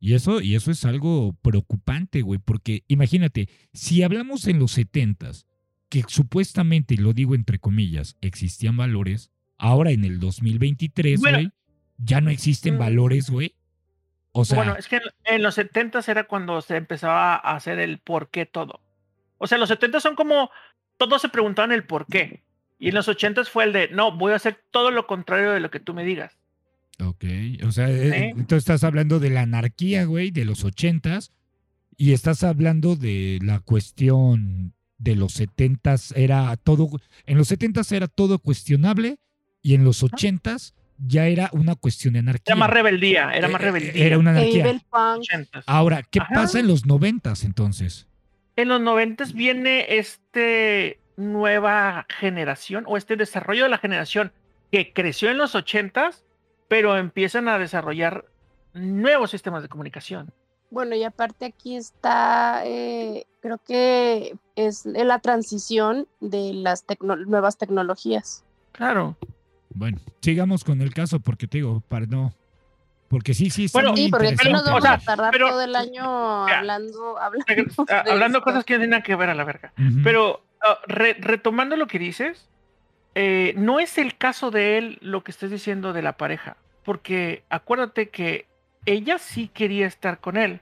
Y 0.00 0.14
eso, 0.14 0.40
y 0.40 0.54
eso 0.54 0.70
es 0.70 0.86
algo 0.86 1.34
preocupante, 1.42 2.22
güey, 2.22 2.40
porque 2.42 2.84
imagínate, 2.88 3.50
si 3.74 4.02
hablamos 4.02 4.46
en 4.46 4.58
los 4.58 4.72
setentas, 4.72 5.46
que 5.90 6.04
supuestamente, 6.08 6.94
y 6.94 6.96
lo 6.96 7.12
digo 7.12 7.34
entre 7.34 7.58
comillas, 7.58 8.16
existían 8.22 8.78
valores, 8.78 9.30
ahora 9.58 9.90
en 9.90 10.04
el 10.06 10.18
2023, 10.18 11.20
Bueno. 11.20 11.36
güey, 11.38 11.50
ya 12.02 12.20
no 12.20 12.30
existen 12.30 12.78
valores, 12.78 13.30
güey. 13.30 13.54
O 14.32 14.44
sea, 14.44 14.56
bueno, 14.56 14.76
es 14.76 14.86
que 14.86 15.00
en, 15.24 15.42
los 15.42 15.56
70 15.56 16.00
era 16.06 16.24
cuando 16.24 16.62
se 16.62 16.76
empezaba 16.76 17.34
a 17.34 17.56
hacer 17.56 17.78
el 17.78 17.98
por 17.98 18.30
qué 18.30 18.46
todo. 18.46 18.80
O 19.38 19.46
sea, 19.46 19.58
los 19.58 19.68
70 19.68 20.00
son 20.00 20.14
como 20.14 20.50
todos 20.96 21.22
se 21.22 21.28
preguntaban 21.28 21.72
el 21.72 21.84
por 21.84 22.06
qué. 22.06 22.42
Y 22.78 22.88
en 22.88 22.94
los 22.94 23.08
80 23.08 23.44
fue 23.44 23.64
el 23.64 23.72
de, 23.72 23.88
no, 23.88 24.16
voy 24.16 24.32
a 24.32 24.36
hacer 24.36 24.62
todo 24.70 24.90
lo 24.90 25.06
contrario 25.06 25.52
de 25.52 25.60
lo 25.60 25.70
que 25.70 25.80
tú 25.80 25.94
me 25.94 26.04
digas. 26.04 26.38
Ok, 27.02 27.24
o 27.66 27.72
sea, 27.72 27.90
eh, 27.90 28.10
Sí. 28.10 28.24
entonces 28.40 28.58
estás 28.58 28.84
hablando 28.84 29.18
de 29.18 29.30
la 29.30 29.42
anarquía, 29.42 30.04
güey, 30.04 30.30
de 30.30 30.44
los 30.44 30.64
ochentas, 30.64 31.32
y 31.96 32.12
estás 32.12 32.44
hablando 32.44 32.96
de 32.96 33.38
la 33.42 33.60
cuestión 33.60 34.74
de 34.98 35.16
los 35.16 35.32
setentas, 35.32 36.12
era 36.12 36.56
todo, 36.56 36.90
en 37.26 37.38
los 37.38 37.48
setentas 37.48 37.90
era 37.92 38.06
todo 38.06 38.38
cuestionable, 38.38 39.18
y 39.62 39.74
en 39.74 39.84
los 39.84 40.02
ochentas 40.02 40.74
ya 41.06 41.26
era 41.26 41.50
una 41.52 41.74
cuestión 41.76 42.14
de 42.14 42.20
anarquía. 42.20 42.52
Era 42.52 42.56
más 42.56 42.70
rebeldía, 42.70 43.30
era 43.34 43.48
más 43.48 43.60
Eh, 43.60 43.64
eh, 43.64 43.66
rebeldía. 43.66 44.04
Era 44.06 44.18
una 44.18 44.30
anarquía. 44.30 44.70
el 44.70 44.80
punk. 44.80 45.22
80s. 45.22 45.64
Ahora, 45.66 46.02
¿qué 46.02 46.20
Ajá. 46.20 46.34
pasa 46.34 46.60
en 46.60 46.66
los 46.68 46.86
noventas 46.86 47.44
entonces? 47.44 48.06
En 48.56 48.68
los 48.68 48.80
90 48.80 49.24
viene 49.34 49.86
este 49.98 50.98
nueva 51.16 52.06
generación 52.08 52.84
o 52.86 52.96
este 52.96 53.16
desarrollo 53.16 53.64
de 53.64 53.68
la 53.70 53.78
generación 53.78 54.32
que 54.72 54.92
creció 54.92 55.30
en 55.30 55.38
los 55.38 55.54
80s, 55.54 56.24
pero 56.68 56.96
empiezan 56.96 57.48
a 57.48 57.58
desarrollar 57.58 58.24
nuevos 58.74 59.30
sistemas 59.30 59.62
de 59.62 59.68
comunicación. 59.68 60.32
Bueno, 60.70 60.94
y 60.94 61.02
aparte 61.02 61.46
aquí 61.46 61.74
está, 61.76 62.62
eh, 62.64 63.24
creo 63.40 63.58
que 63.58 64.36
es 64.54 64.86
la 64.86 65.18
transición 65.18 66.06
de 66.20 66.52
las 66.54 66.86
tecno- 66.86 67.16
nuevas 67.26 67.58
tecnologías. 67.58 68.44
Claro. 68.72 69.16
Bueno, 69.72 69.98
sigamos 70.20 70.64
con 70.64 70.80
el 70.82 70.92
caso, 70.92 71.20
porque 71.20 71.46
te 71.46 71.58
digo, 71.58 71.82
para 71.88 72.06
no... 72.06 72.32
Porque 73.08 73.34
sí, 73.34 73.50
sí, 73.50 73.64
está 73.64 73.78
Bueno, 73.78 73.90
muy 73.92 74.02
Sí, 74.04 74.08
porque 74.10 74.28
aquí 74.28 74.52
nos 74.52 74.64
vamos 74.64 74.78
o 74.80 74.82
sea, 74.82 74.92
a 74.94 74.98
tardar 74.98 75.32
pero- 75.32 75.48
todo 75.48 75.62
el 75.62 75.74
año 75.74 76.46
Ya. 76.48 76.58
hablando, 76.58 77.18
hablando, 77.18 77.44
Regres- 77.48 77.76
a- 77.88 78.02
de 78.04 78.10
hablando 78.12 78.38
esto. 78.38 78.44
cosas 78.44 78.64
que 78.64 78.74
no 78.74 78.80
tienen 78.80 79.02
que 79.02 79.16
ver 79.16 79.30
a 79.30 79.34
la 79.34 79.42
verga. 79.44 79.72
Pero 80.04 80.44
ah, 80.62 80.78
re- 80.86 81.16
retomando 81.18 81.76
lo 81.76 81.88
que 81.88 81.98
dices, 81.98 82.48
eh, 83.16 83.52
no 83.56 83.80
es 83.80 83.98
el 83.98 84.16
caso 84.16 84.52
de 84.52 84.78
él 84.78 84.98
lo 85.00 85.24
que 85.24 85.32
estés 85.32 85.50
diciendo 85.50 85.92
de 85.92 86.02
la 86.02 86.12
pareja, 86.16 86.56
porque 86.84 87.42
acuérdate 87.50 88.10
que 88.10 88.46
ella 88.86 89.18
sí 89.18 89.48
quería 89.48 89.86
estar 89.88 90.20
con 90.20 90.36
él 90.36 90.60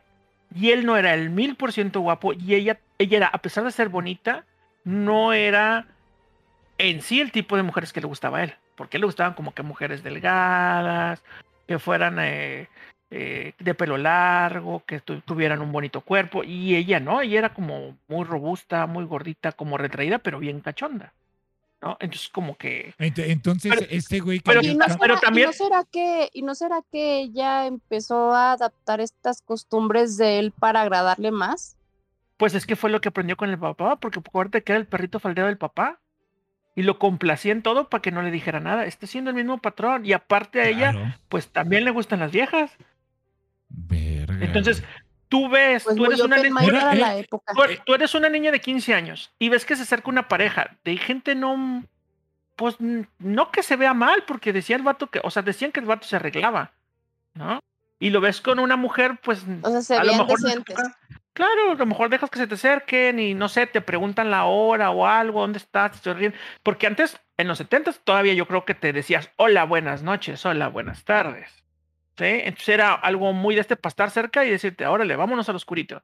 y 0.55 0.71
él 0.71 0.87
no 0.87 0.97
era 0.97 1.13
el 1.13 1.29
mil 1.29 1.55
por 1.55 1.73
ciento 1.75 2.01
guapo 2.01 2.33
y 2.33 2.55
ella, 2.55 2.81
ella 2.97 3.17
era, 3.19 3.27
a 3.27 3.39
pesar 3.39 3.65
de 3.65 3.73
ser 3.73 3.91
bonita, 3.91 4.47
no 4.85 5.35
era 5.35 5.87
en 6.79 7.03
sí 7.03 7.21
el 7.21 7.31
tipo 7.31 7.57
de 7.59 7.63
mujeres 7.63 7.93
que 7.93 8.01
le 8.01 8.07
gustaba 8.07 8.39
a 8.39 8.45
él, 8.45 8.55
porque 8.79 8.99
le 8.99 9.05
gustaban 9.07 9.35
como 9.35 9.53
que 9.53 9.63
mujeres 9.63 10.03
delgadas, 10.03 11.23
que 11.67 11.79
fueran 11.79 12.17
eh, 12.21 12.69
eh, 13.11 13.53
de 13.59 13.75
pelo 13.75 13.99
largo, 13.99 14.83
que 14.87 15.01
tu- 15.01 15.21
tuvieran 15.21 15.61
un 15.61 15.73
bonito 15.73 16.01
cuerpo, 16.01 16.45
y 16.45 16.75
ella 16.77 17.01
no, 17.01 17.21
ella 17.21 17.39
era 17.41 17.53
como 17.55 17.97
muy 18.09 18.25
robusta, 18.25 18.87
muy 18.87 19.05
gordita, 19.05 19.53
como 19.53 19.77
retraída, 19.77 20.19
pero 20.19 20.39
bien 20.39 20.61
cachonda, 20.61 21.13
¿no? 21.83 21.97
Entonces 22.01 22.29
como 22.31 22.57
que... 22.57 22.95
Ent- 22.99 23.23
Entonces, 23.27 23.73
Pero- 23.75 23.87
este 23.91 24.21
güey... 24.21 24.41
pero- 24.41 24.61
cambió 24.61 24.73
Y 24.73 24.77
no, 24.77 24.87
pero 24.99 25.15
será, 25.15 25.15
y 25.15 25.21
también- 25.27 25.47
no 25.49 25.53
será 25.53 25.85
que, 25.91 26.31
y 26.33 26.43
no 26.43 26.55
será 26.55 26.81
que 26.91 27.19
ella 27.19 27.67
empezó 27.67 28.33
a 28.33 28.53
adaptar 28.53 29.01
estas 29.01 29.43
costumbres 29.43 30.17
de 30.17 30.39
él 30.39 30.53
para 30.53 30.83
agradarle 30.83 31.31
más. 31.33 31.77
Pues 32.37 32.55
es 32.55 32.67
que 32.67 32.77
fue 32.77 32.89
lo 32.91 33.01
que 33.01 33.09
aprendió 33.09 33.37
con 33.37 33.51
el 33.51 33.59
papá, 33.59 33.97
porque 33.97 34.21
acuérdate 34.21 34.63
que 34.63 34.73
era 34.73 34.79
el 34.81 34.87
perrito 34.87 35.19
faldero 35.19 35.49
del 35.49 35.59
papá. 35.59 35.99
Y 36.79 36.85
lo 36.85 37.01
complacía 37.01 37.51
en 37.51 37.63
todo 37.63 37.89
para 37.89 38.01
que 38.01 38.13
no 38.13 38.23
le 38.23 38.31
dijera 38.31 38.61
nada. 38.61 38.85
Está 38.85 39.09
siendo 39.09 39.31
el 39.31 39.37
mismo 39.37 39.59
patrón. 39.59 40.07
Y 40.07 40.13
aparte 40.13 40.61
a 40.61 40.69
ella, 40.69 41.19
pues 41.29 41.49
también 41.49 41.85
le 41.85 41.91
gustan 41.91 42.21
las 42.21 42.31
viejas. 42.31 42.71
Verga, 43.69 44.45
Entonces, 44.45 44.85
tú 45.29 45.49
ves, 45.49 45.83
Pues 45.83 45.97
tú 45.97 46.05
eres 46.05 46.21
una 46.21 46.37
niña, 46.37 46.63
Era- 46.63 46.95
la 46.95 47.17
época. 47.17 47.53
tú, 47.53 47.63
tú 47.85 47.95
eres 47.95 48.15
una 48.15 48.29
niña 48.29 48.53
de 48.53 48.61
15 48.61 48.95
años 48.95 49.33
y 49.41 49.49
ves 49.49 49.65
que 49.65 49.75
se 49.75 49.83
acerca 49.83 50.09
una 50.09 50.29
pareja 50.29 50.77
de 50.85 50.97
gente 50.99 51.35
no, 51.35 51.83
pues 52.55 52.77
no 53.19 53.51
que 53.51 53.65
se 53.65 53.75
vea 53.75 53.93
mal, 53.93 54.23
porque 54.25 54.53
decía 54.53 54.77
el 54.77 54.83
vato 54.83 55.09
que, 55.09 55.21
o 55.25 55.33
sea, 55.33 55.43
decían 55.43 55.73
que 55.73 55.81
el 55.81 55.87
vato 55.87 56.07
se 56.07 56.15
arreglaba, 56.15 56.71
¿no? 57.35 57.59
Y 57.99 58.11
lo 58.11 58.21
ves 58.21 58.41
con 58.41 58.61
una 58.61 58.77
mujer, 58.77 59.19
pues 59.21 59.45
O 59.63 59.69
sea, 59.71 59.81
se 59.83 59.95
a 59.97 60.05
lo 60.05 60.13
veían 60.13 60.27
mejor 60.27 60.41
decentes. 60.41 60.77
Claro, 61.39 61.71
a 61.71 61.75
lo 61.77 61.87
mejor 61.87 62.09
dejas 62.11 62.31
que 62.31 62.41
se 62.41 62.49
te 62.49 62.55
acerquen 62.57 63.21
y 63.21 63.33
no 63.33 63.49
sé, 63.49 63.69
te 63.69 63.81
preguntan 63.81 64.29
la 64.29 64.47
hora 64.47 64.91
o 64.91 65.07
algo, 65.07 65.43
dónde 65.43 65.59
estás, 65.59 66.03
te 66.03 66.13
ríen. 66.13 66.35
Porque 66.65 66.89
antes, 66.89 67.21
en 67.37 67.47
los 67.47 67.59
70 67.59 67.93
todavía 67.93 68.35
yo 68.35 68.49
creo 68.49 68.65
que 68.65 68.75
te 68.75 68.93
decías, 68.93 69.31
hola, 69.37 69.63
buenas 69.63 70.03
noches, 70.03 70.45
hola, 70.45 70.67
buenas 70.67 71.05
tardes. 71.05 71.49
¿Sí? 72.17 72.25
Entonces 72.25 72.71
era 72.71 72.93
algo 72.93 73.33
muy 73.35 73.55
de 73.55 73.61
este 73.61 73.77
para 73.77 73.91
estar 73.91 74.11
cerca 74.11 74.45
y 74.45 74.51
decirte, 74.51 74.85
órale, 74.89 75.15
vámonos 75.15 75.49
al 75.49 75.55
oscurito. 75.55 76.03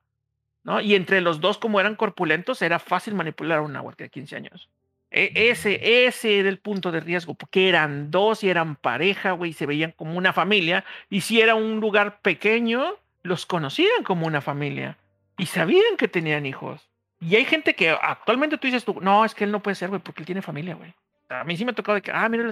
¿No? 0.62 0.80
Y 0.80 0.94
entre 0.94 1.20
los 1.20 1.40
dos, 1.40 1.58
como 1.58 1.80
eran 1.80 1.96
corpulentos, 1.96 2.62
era 2.62 2.78
fácil 2.78 3.16
manipular 3.16 3.58
a 3.58 3.62
un 3.62 3.72
náhuatl 3.72 4.04
de 4.04 4.10
15 4.10 4.36
años. 4.36 4.70
E- 5.10 5.32
ese, 5.50 6.06
ese 6.06 6.38
era 6.38 6.48
el 6.48 6.60
punto 6.60 6.92
de 6.92 7.00
riesgo, 7.00 7.34
porque 7.34 7.68
eran 7.68 8.12
dos 8.12 8.44
y 8.44 8.50
eran 8.50 8.76
pareja, 8.76 9.32
güey, 9.32 9.52
se 9.52 9.66
veían 9.66 9.90
como 9.90 10.16
una 10.16 10.32
familia. 10.32 10.84
Y 11.10 11.22
si 11.22 11.40
era 11.40 11.56
un 11.56 11.80
lugar 11.80 12.20
pequeño, 12.20 12.94
los 13.24 13.46
conocían 13.46 14.04
como 14.04 14.28
una 14.28 14.40
familia 14.40 14.96
y 15.36 15.46
sabían 15.46 15.96
que 15.98 16.08
tenían 16.08 16.46
hijos. 16.46 16.88
Y 17.20 17.36
hay 17.36 17.44
gente 17.44 17.74
que 17.74 17.90
actualmente 17.90 18.58
tú 18.58 18.66
dices 18.66 18.84
tú, 18.84 19.00
no, 19.00 19.24
es 19.24 19.34
que 19.34 19.44
él 19.44 19.52
no 19.52 19.60
puede 19.60 19.74
ser, 19.74 19.88
güey, 19.88 20.00
porque 20.00 20.22
él 20.22 20.26
tiene 20.26 20.42
familia, 20.42 20.74
güey. 20.74 20.92
A 21.30 21.44
mí 21.44 21.56
sí 21.56 21.64
me 21.64 21.72
ha 21.72 21.74
tocado 21.74 21.96
de 21.96 22.02
que, 22.02 22.12
ah, 22.12 22.28
mira. 22.28 22.44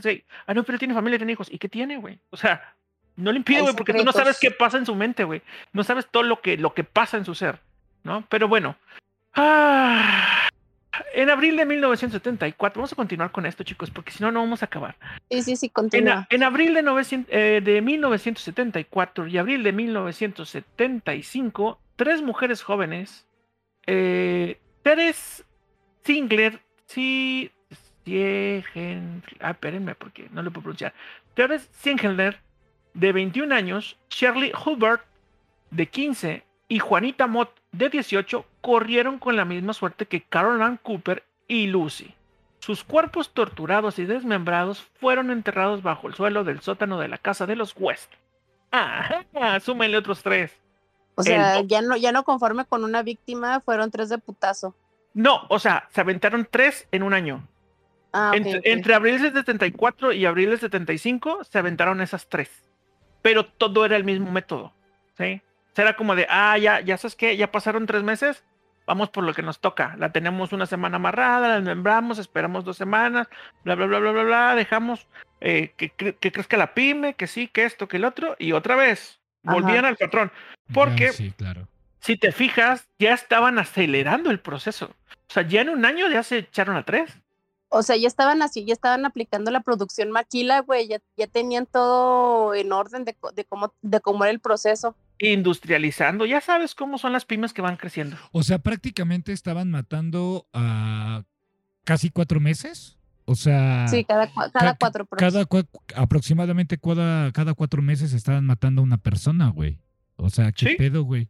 Ah, 0.46 0.54
no, 0.54 0.62
pero 0.62 0.74
él 0.74 0.78
tiene 0.78 0.94
familia, 0.94 1.18
tiene 1.18 1.32
hijos. 1.32 1.48
¿Y 1.52 1.58
qué 1.58 1.68
tiene, 1.68 1.98
güey? 1.98 2.18
O 2.30 2.36
sea, 2.36 2.74
no 3.16 3.30
le 3.30 3.38
impide, 3.38 3.60
güey, 3.60 3.74
porque 3.74 3.92
tú 3.92 4.04
no 4.04 4.12
sabes 4.12 4.38
qué 4.40 4.50
pasa 4.50 4.78
en 4.78 4.86
su 4.86 4.94
mente, 4.94 5.24
güey. 5.24 5.42
No 5.72 5.84
sabes 5.84 6.06
todo 6.10 6.22
lo 6.22 6.40
que, 6.40 6.56
lo 6.56 6.72
que 6.74 6.84
pasa 6.84 7.16
en 7.18 7.24
su 7.24 7.34
ser, 7.34 7.60
¿no? 8.02 8.24
Pero 8.28 8.48
bueno. 8.48 8.76
Ah, 9.34 10.48
en 11.14 11.30
abril 11.30 11.56
de 11.56 11.64
1974, 11.64 12.80
vamos 12.80 12.92
a 12.92 12.96
continuar 12.96 13.32
con 13.32 13.46
esto, 13.46 13.64
chicos, 13.64 13.90
porque 13.90 14.12
si 14.12 14.22
no, 14.22 14.30
no 14.30 14.40
vamos 14.40 14.62
a 14.62 14.66
acabar. 14.66 14.96
Sí, 15.30 15.40
sí, 15.42 15.56
sí, 15.56 15.70
continúa. 15.70 16.26
en 16.28 16.42
abril 16.42 16.74
de, 16.74 16.82
900 16.82 17.32
eh, 17.32 17.62
de 17.62 17.80
1974 17.80 19.26
y 19.26 19.38
abril 19.38 19.62
de 19.62 19.72
1975, 19.72 21.80
tres 21.96 22.20
mujeres 22.22 22.62
jóvenes, 22.62 23.26
eh, 23.86 24.58
Teres 24.82 25.44
Singler, 26.04 26.60
sí, 26.86 27.50
ah, 29.40 29.50
espérenme 29.50 29.94
porque 29.94 30.28
no 30.32 30.42
lo 30.42 30.50
puedo 30.50 30.64
pronunciar. 30.64 30.92
Teres 31.34 31.68
Singler, 31.72 32.40
de 32.94 33.12
21 33.12 33.54
años, 33.54 33.98
Shirley 34.10 34.52
Hubert, 34.52 35.02
de 35.70 35.86
15, 35.86 36.44
y 36.68 36.78
Juanita 36.78 37.26
Mott, 37.26 37.50
de 37.72 37.88
18, 37.88 38.44
corrieron 38.60 39.18
con 39.18 39.36
la 39.36 39.44
misma 39.44 39.72
suerte 39.72 40.06
que 40.06 40.22
Carol 40.22 40.62
Ann 40.62 40.78
Cooper 40.82 41.24
y 41.48 41.66
Lucy. 41.66 42.14
Sus 42.60 42.84
cuerpos 42.84 43.32
torturados 43.34 43.98
y 43.98 44.04
desmembrados 44.04 44.82
fueron 45.00 45.30
enterrados 45.30 45.82
bajo 45.82 46.06
el 46.06 46.14
suelo 46.14 46.44
del 46.44 46.60
sótano 46.60 46.98
de 47.00 47.08
la 47.08 47.18
casa 47.18 47.46
de 47.46 47.56
los 47.56 47.74
West. 47.76 48.12
Ajá, 48.70 49.24
súmenle 49.60 49.96
otros 49.96 50.22
tres. 50.22 50.52
O 51.14 51.22
sea, 51.22 51.58
el- 51.58 51.68
ya 51.68 51.82
no, 51.82 51.96
ya 51.96 52.12
no 52.12 52.22
conforme 52.24 52.64
con 52.64 52.84
una 52.84 53.02
víctima, 53.02 53.60
fueron 53.60 53.90
tres 53.90 54.08
de 54.08 54.18
putazo. 54.18 54.74
No, 55.14 55.42
o 55.50 55.58
sea, 55.58 55.88
se 55.90 56.00
aventaron 56.00 56.48
tres 56.50 56.86
en 56.90 57.02
un 57.02 57.12
año. 57.12 57.46
Ah, 58.14 58.32
entre, 58.34 58.60
entre 58.64 58.94
abril 58.94 59.20
del 59.20 59.32
74 59.32 60.12
y 60.12 60.24
abril 60.26 60.50
del 60.50 60.58
75 60.60 61.44
se 61.44 61.58
aventaron 61.58 62.00
esas 62.00 62.28
tres. 62.28 62.50
Pero 63.22 63.46
todo 63.46 63.84
era 63.84 63.96
el 63.96 64.04
mismo 64.04 64.30
método. 64.30 64.72
¿sí? 65.18 65.42
O 65.72 65.74
sea, 65.74 65.84
era 65.84 65.96
como 65.96 66.14
de, 66.14 66.26
ah, 66.28 66.58
ya, 66.58 66.80
ya 66.80 66.98
sabes 66.98 67.16
qué, 67.16 67.36
ya 67.36 67.50
pasaron 67.50 67.86
tres 67.86 68.02
meses, 68.02 68.44
vamos 68.86 69.08
por 69.08 69.24
lo 69.24 69.32
que 69.32 69.42
nos 69.42 69.58
toca. 69.58 69.94
La 69.98 70.12
tenemos 70.12 70.52
una 70.52 70.66
semana 70.66 70.96
amarrada, 70.96 71.48
la 71.48 71.54
desmembramos, 71.56 72.18
esperamos 72.18 72.64
dos 72.64 72.76
semanas, 72.76 73.28
bla, 73.64 73.74
bla, 73.74 73.86
bla, 73.86 73.98
bla, 73.98 74.12
bla, 74.12 74.22
bla, 74.24 74.54
dejamos 74.54 75.06
eh, 75.40 75.72
que, 75.76 75.90
cre- 75.96 76.16
que 76.18 76.30
crezca 76.30 76.56
la 76.58 76.74
pyme, 76.74 77.14
que 77.14 77.26
sí, 77.26 77.48
que 77.48 77.64
esto, 77.64 77.88
que 77.88 77.96
el 77.96 78.04
otro, 78.04 78.36
y 78.38 78.52
otra 78.52 78.76
vez 78.76 79.20
Ajá. 79.44 79.54
volvían 79.54 79.84
al 79.86 79.96
patrón. 79.96 80.30
Porque 80.74 81.12
sí, 81.12 81.32
claro. 81.32 81.66
si 82.00 82.16
te 82.16 82.32
fijas, 82.32 82.86
ya 82.98 83.14
estaban 83.14 83.58
acelerando 83.58 84.30
el 84.30 84.40
proceso. 84.40 84.94
O 85.10 85.32
sea, 85.32 85.42
ya 85.42 85.62
en 85.62 85.70
un 85.70 85.86
año 85.86 86.08
ya 86.10 86.22
se 86.22 86.38
echaron 86.38 86.76
a 86.76 86.84
tres. 86.84 87.16
O 87.74 87.82
sea, 87.82 87.96
ya 87.96 88.06
estaban 88.06 88.42
así, 88.42 88.66
ya 88.66 88.74
estaban 88.74 89.06
aplicando 89.06 89.50
la 89.50 89.60
producción 89.60 90.10
maquila, 90.10 90.60
güey, 90.60 90.88
ya, 90.88 90.98
ya 91.16 91.26
tenían 91.26 91.64
todo 91.64 92.54
en 92.54 92.70
orden 92.70 93.06
de, 93.06 93.16
de 93.32 93.44
cómo, 93.46 93.72
de 93.80 94.00
cómo 94.00 94.24
era 94.24 94.30
el 94.30 94.40
proceso. 94.40 94.94
Industrializando. 95.18 96.26
Ya 96.26 96.40
sabes 96.40 96.74
cómo 96.74 96.98
son 96.98 97.12
las 97.12 97.24
pymes 97.24 97.52
que 97.52 97.62
van 97.62 97.76
creciendo. 97.76 98.16
O 98.32 98.42
sea, 98.42 98.58
prácticamente 98.58 99.32
estaban 99.32 99.70
matando 99.70 100.46
a 100.52 101.24
casi 101.84 102.10
cuatro 102.10 102.40
meses. 102.40 102.98
O 103.24 103.36
sea, 103.36 103.86
Sí, 103.88 104.04
cada, 104.04 104.26
cada 104.32 104.50
ca- 104.50 104.76
cuatro 104.78 105.06
cada 105.06 105.46
aproximadamente 105.94 106.76
cada, 106.78 107.30
cada 107.32 107.54
cuatro 107.54 107.80
meses 107.80 108.12
estaban 108.12 108.44
matando 108.44 108.80
a 108.82 108.84
una 108.84 108.98
persona, 108.98 109.48
güey. 109.48 109.78
O 110.16 110.28
sea, 110.28 110.50
qué 110.52 110.70
Sí. 110.70 110.74
pedo, 110.76 111.04
güey. 111.04 111.28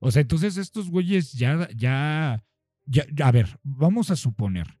O 0.00 0.10
sea, 0.10 0.22
entonces 0.22 0.56
estos 0.56 0.90
güeyes 0.90 1.32
ya, 1.32 1.68
ya, 1.76 2.44
ya, 2.86 3.04
a 3.24 3.30
ver, 3.32 3.58
vamos 3.62 4.10
a 4.10 4.16
suponer. 4.16 4.78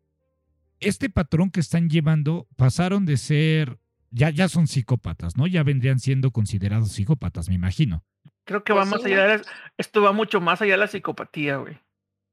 Este 0.80 1.08
patrón 1.10 1.50
que 1.50 1.60
están 1.60 1.88
llevando 1.88 2.48
pasaron 2.56 3.04
de 3.04 3.16
ser, 3.16 3.78
ya, 4.10 4.30
ya 4.30 4.48
son 4.48 4.66
psicópatas, 4.68 5.36
¿no? 5.36 5.46
Ya 5.46 5.62
vendrían 5.64 5.98
siendo 6.00 6.30
considerados 6.32 6.92
psicópatas, 6.92 7.48
me 7.48 7.54
imagino. 7.56 8.04
Creo 8.48 8.64
que 8.64 8.72
Pues 8.72 8.86
va 8.86 8.90
más 8.90 9.02
sí, 9.02 9.12
allá 9.12 9.22
de 9.26 9.38
la- 9.38 9.44
esto 9.76 10.00
va 10.02 10.12
mucho 10.12 10.40
más 10.40 10.62
allá 10.62 10.72
de 10.72 10.78
la 10.78 10.86
psicopatía, 10.88 11.58
güey. 11.58 11.76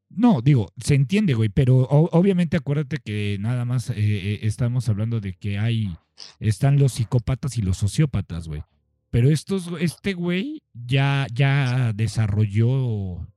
No, 0.09 0.41
digo, 0.41 0.71
se 0.77 0.95
entiende, 0.95 1.33
güey, 1.33 1.49
pero 1.49 1.75
o- 1.79 2.09
obviamente 2.17 2.55
acuérdate 2.55 2.97
que 3.03 3.35
nada 3.41 3.65
más 3.65 3.89
eh, 3.89 3.95
eh, 3.97 4.39
estamos 4.43 4.87
hablando 4.87 5.19
de 5.19 5.33
que 5.33 5.59
hay, 5.59 5.97
están 6.39 6.79
los 6.79 6.93
psicópatas 6.93 7.57
y 7.57 7.61
los 7.61 7.77
sociópatas, 7.77 8.47
güey. 8.47 8.63
Pero 9.11 9.29
estos, 9.29 9.69
este 9.81 10.13
güey 10.13 10.63
ya, 10.73 11.27
ya 11.33 11.91
desarrolló, 11.93 13.27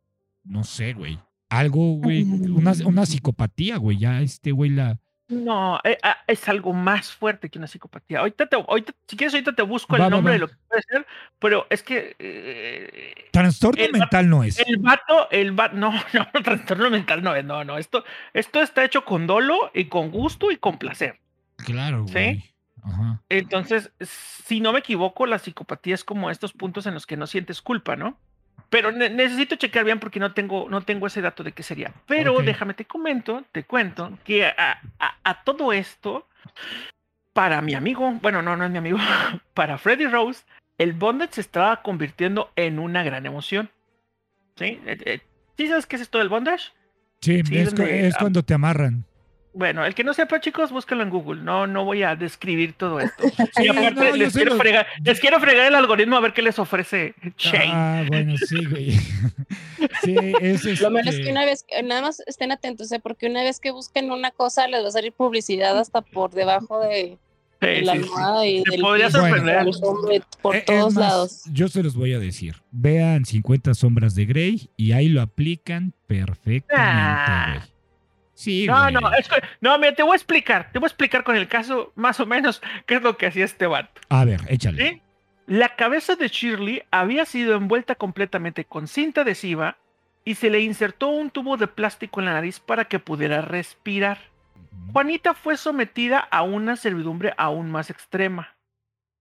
no 0.45 0.63
sé, 0.65 0.93
güey, 0.93 1.19
algo, 1.49 1.95
güey, 1.97 2.23
una, 2.23 2.75
una 2.85 3.07
psicopatía, 3.07 3.77
güey, 3.79 3.99
ya 3.99 4.21
este 4.23 4.53
güey 4.53 4.71
la... 4.71 5.01
No, 5.29 5.79
eh, 5.85 5.99
ah, 6.03 6.17
es 6.27 6.49
algo 6.49 6.73
más 6.73 7.13
fuerte 7.13 7.51
que 7.51 7.59
una 7.59 7.67
psicopatía. 7.67 8.21
Ahorita, 8.21 8.47
te, 8.47 8.57
ahorita 8.57 8.95
si 9.07 9.17
quieres, 9.17 9.35
ahorita 9.35 9.55
te 9.55 9.63
busco 9.63 9.99
Va, 9.99 10.07
el 10.07 10.11
nombre 10.11 10.31
va. 10.31 10.33
de 10.33 10.39
lo 10.39 10.49
que 10.49 10.55
puede 10.67 10.83
ser, 10.83 11.07
pero 11.39 11.67
es 11.69 11.83
que 11.83 12.17
eh, 12.19 13.29
Trastorno 13.31 13.83
El 13.83 13.93
mental 13.93 14.31
no 14.31 14.43
es. 14.43 14.59
el 14.59 14.79
vato, 14.79 15.31
el 15.31 15.53
vato, 15.53 15.77
no, 15.77 15.93
no, 16.15 16.43
trastorno 16.43 16.89
mental 16.89 17.23
no 17.23 17.35
es, 17.35 17.45
no, 17.45 17.63
no, 17.63 17.77
esto, 17.77 18.05
esto 18.33 18.63
está 18.63 18.85
hecho 18.85 19.05
con 19.05 19.27
dolo 19.27 19.71
y 19.75 19.85
con 19.87 20.11
gusto 20.11 20.51
y 20.51 20.57
con 20.57 20.79
placer. 20.79 21.21
Claro, 21.57 22.07
¿Sí? 22.07 22.13
güey. 22.13 22.45
Ajá. 22.83 23.23
Entonces, 23.29 23.93
si 24.01 24.61
no 24.61 24.73
me 24.73 24.79
equivoco, 24.79 25.27
la 25.27 25.39
psicopatía 25.39 25.95
es 25.95 26.05
como 26.05 26.31
estos 26.31 26.55
puntos 26.55 26.87
en 26.87 26.95
los 26.95 27.07
que 27.07 27.19
no 27.19 27.27
sientes 27.27 27.61
culpa, 27.61 27.97
¿no? 27.97 28.19
Pero 28.71 28.93
ne- 28.93 29.09
necesito 29.11 29.57
checar 29.57 29.85
bien 29.85 29.99
porque 29.99 30.21
no 30.21 30.33
tengo, 30.35 30.69
no 30.69 30.83
tengo 30.83 31.07
ese 31.07 31.23
dato 31.23 31.43
de 31.43 31.53
qué 31.53 31.63
sería. 31.63 31.93
Pero 32.07 32.33
déjame 32.45 32.75
te 32.75 32.85
comento, 32.85 33.45
te 33.53 33.65
cuento 33.65 34.19
que 34.25 34.45
a, 34.47 34.81
a- 34.99 35.17
a 35.25 35.43
todo 35.45 35.73
esto, 35.73 36.27
para 37.33 37.61
mi 37.63 37.75
amigo, 37.75 38.11
bueno, 38.21 38.43
no, 38.43 38.57
no 38.57 38.65
es 38.65 38.71
mi 38.71 38.79
amigo, 38.79 38.99
para 39.55 39.79
Freddy 39.79 40.07
Rose, 40.07 40.45
el 40.77 40.93
bondage 40.93 41.35
se 41.35 41.41
estaba 41.41 41.83
convirtiendo 41.83 42.51
en 42.57 42.79
una 42.79 43.03
gran 43.03 43.25
emoción. 43.27 43.71
¿Sí? 44.57 44.81
Eh, 44.87 44.99
eh, 45.05 45.21
¿Sí 45.57 45.69
sabes 45.69 45.87
qué 45.87 45.97
es 45.97 46.03
esto 46.03 46.19
del 46.19 46.29
bondage? 46.29 46.73
Sí, 47.21 47.43
Sí, 47.45 47.59
es, 47.59 47.75
donde, 47.75 48.07
es 48.09 48.17
cuando 48.17 48.43
te 48.45 48.55
amarran. 48.55 49.05
Bueno, 49.59 49.85
el 49.85 49.93
que 49.97 50.05
no 50.05 50.15
sepa, 50.15 50.39
chicos, 50.41 50.71
búsquenlo 50.71 51.03
en 51.03 51.11
Google. 51.11 51.43
No, 51.43 51.67
no 51.67 51.85
voy 51.85 52.05
a 52.05 52.15
describir 52.15 52.75
todo 52.75 53.01
esto. 53.01 53.25
Sí, 53.57 53.65
Y 53.65 53.69
aparte, 53.69 54.11
no, 54.11 54.17
les, 54.17 54.33
quiero 54.33 54.51
los- 54.53 54.59
fregar, 54.61 54.87
les 55.03 55.19
quiero 55.19 55.41
fregar 55.41 55.67
el 55.67 55.75
algoritmo 55.75 56.15
a 56.17 56.21
ver 56.21 56.33
qué 56.33 56.43
les 56.43 56.61
ofrece 56.61 57.15
Shane. 57.37 57.71
Ah, 57.73 58.05
bueno, 58.07 58.37
sí, 58.37 58.65
güey. 58.67 58.93
Sí, 60.03 60.15
es 60.41 60.81
Lo 60.81 60.91
malo 60.91 61.09
es 61.11 61.15
este- 61.17 61.25
que 61.27 61.31
una 61.33 61.45
vez, 61.45 61.65
que- 61.69 61.83
nada 61.83 62.03
más 62.03 62.21
estén 62.27 62.53
atentos, 62.53 62.91
¿eh? 62.93 63.01
porque 63.01 63.27
una 63.27 63.43
vez 63.43 63.59
que 63.59 63.73
busquen 63.73 64.13
una 64.13 64.31
cosa, 64.31 64.69
les 64.69 64.85
va 64.85 64.89
a 64.89 64.93
salir 64.93 65.13
publicidad 65.13 65.77
hasta 65.77 66.03
por 66.03 66.31
debajo 66.31 66.79
de, 66.81 67.19
Sí, 67.61 67.67
de 67.67 67.83
la 67.83 67.93
sí, 67.95 67.99
sí. 67.99 68.05
almohada 68.05 68.47
y 68.47 68.63
Te 68.63 68.71
del 68.71 68.81
podría 68.81 69.11
sorprender. 69.11 69.59
hombro, 69.83 70.25
por 70.41 70.55
Eh, 70.55 70.59
es 70.61 70.65
todos 70.67 70.95
más, 70.95 71.05
lados. 71.05 71.43
Yo 71.53 71.67
se 71.67 71.83
los 71.83 71.97
voy 71.97 72.13
a 72.15 72.21
decir. 72.21 72.55
Vean 72.71 73.25
50 73.25 73.75
sombras 73.75 74.15
de 74.15 74.25
Grey 74.27 74.71
y 74.77 74.93
ahí 74.93 75.09
lo 75.09 75.21
aplican 75.21 75.95
perfectamente, 76.07 76.75
Ah. 76.77 77.55
güey. 77.59 77.78
Sí, 78.39 78.69
No, 78.69 78.81
güey. 78.83 78.95
no, 78.95 79.13
es 79.15 79.29
que- 79.29 79.43
no, 79.61 79.77
mira, 79.79 79.95
te 79.97 80.05
voy 80.05 80.13
a 80.13 80.15
explicar, 80.15 80.71
te 80.73 80.79
voy 80.79 80.87
a 80.87 80.91
explicar 80.91 81.25
con 81.25 81.35
el 81.37 81.49
caso 81.49 81.93
más 81.97 82.21
o 82.21 82.27
menos 82.27 82.63
qué 82.87 82.95
es 82.95 83.03
lo 83.03 83.17
que 83.17 83.27
hacía 83.27 83.45
este 83.45 83.67
vato. 83.67 84.01
A 84.11 84.25
ver, 84.25 84.41
échale. 84.47 84.89
¿sí? 84.91 85.03
La 85.49 85.75
cabeza 85.75 86.15
de 86.15 86.29
Shirley 86.29 86.85
había 86.93 87.25
sido 87.25 87.57
envuelta 87.57 87.97
completamente 87.97 88.65
con 88.65 88.87
cinta 88.87 89.23
adhesiva 89.23 89.77
y 90.25 90.37
se 90.37 90.51
le 90.51 90.61
insertó 90.61 91.09
un 91.09 91.31
tubo 91.31 91.57
de 91.57 91.67
plástico 91.67 92.21
en 92.21 92.27
la 92.27 92.35
nariz 92.35 92.61
para 92.61 92.85
que 92.85 93.01
pudiera 93.01 93.41
respirar. 93.41 94.19
Juanita 94.93 95.35
fue 95.35 95.57
sometida 95.57 96.21
a 96.21 96.43
una 96.43 96.77
servidumbre 96.77 97.35
aún 97.39 97.73
más 97.73 97.91
extrema. 97.91 98.55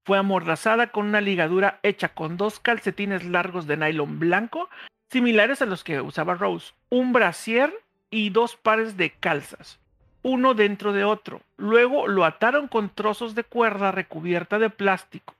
Fue 0.06 0.20
amordazada 0.20 0.92
con 0.92 1.08
una 1.08 1.22
ligadura 1.22 1.80
hecha 1.82 2.10
con 2.10 2.38
dos 2.38 2.60
calcetines 2.60 3.24
largos 3.26 3.66
de 3.66 3.78
nylon 3.78 4.20
blanco 4.20 4.70
similares 5.10 5.62
a 5.64 5.66
los 5.66 5.84
que 5.84 6.02
usaba 6.02 6.36
Rose, 6.36 6.74
un 6.90 7.14
brasier 7.14 7.74
y 8.10 8.30
dos 8.30 8.56
pares 8.56 8.98
de 8.98 9.12
calzas, 9.12 9.80
uno 10.24 10.54
dentro 10.54 10.94
de 10.94 11.04
otro. 11.04 11.42
Luego 11.58 12.08
lo 12.08 12.26
ataron 12.26 12.68
con 12.68 12.90
trozos 12.90 13.36
de 13.36 13.44
cuerda 13.44 13.92
recubierta 13.92 14.60
de 14.60 14.70
plástico, 14.70 15.36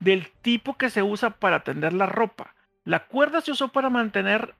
del 0.00 0.30
tipo 0.42 0.76
que 0.76 0.90
se 0.90 1.02
usa 1.02 1.30
para 1.30 1.60
tender 1.60 1.92
la 1.92 2.06
ropa. 2.06 2.54
La 2.84 3.06
cuerda 3.06 3.40
se 3.40 3.52
usó 3.52 3.68
para 3.68 3.90
mantener 3.90 4.54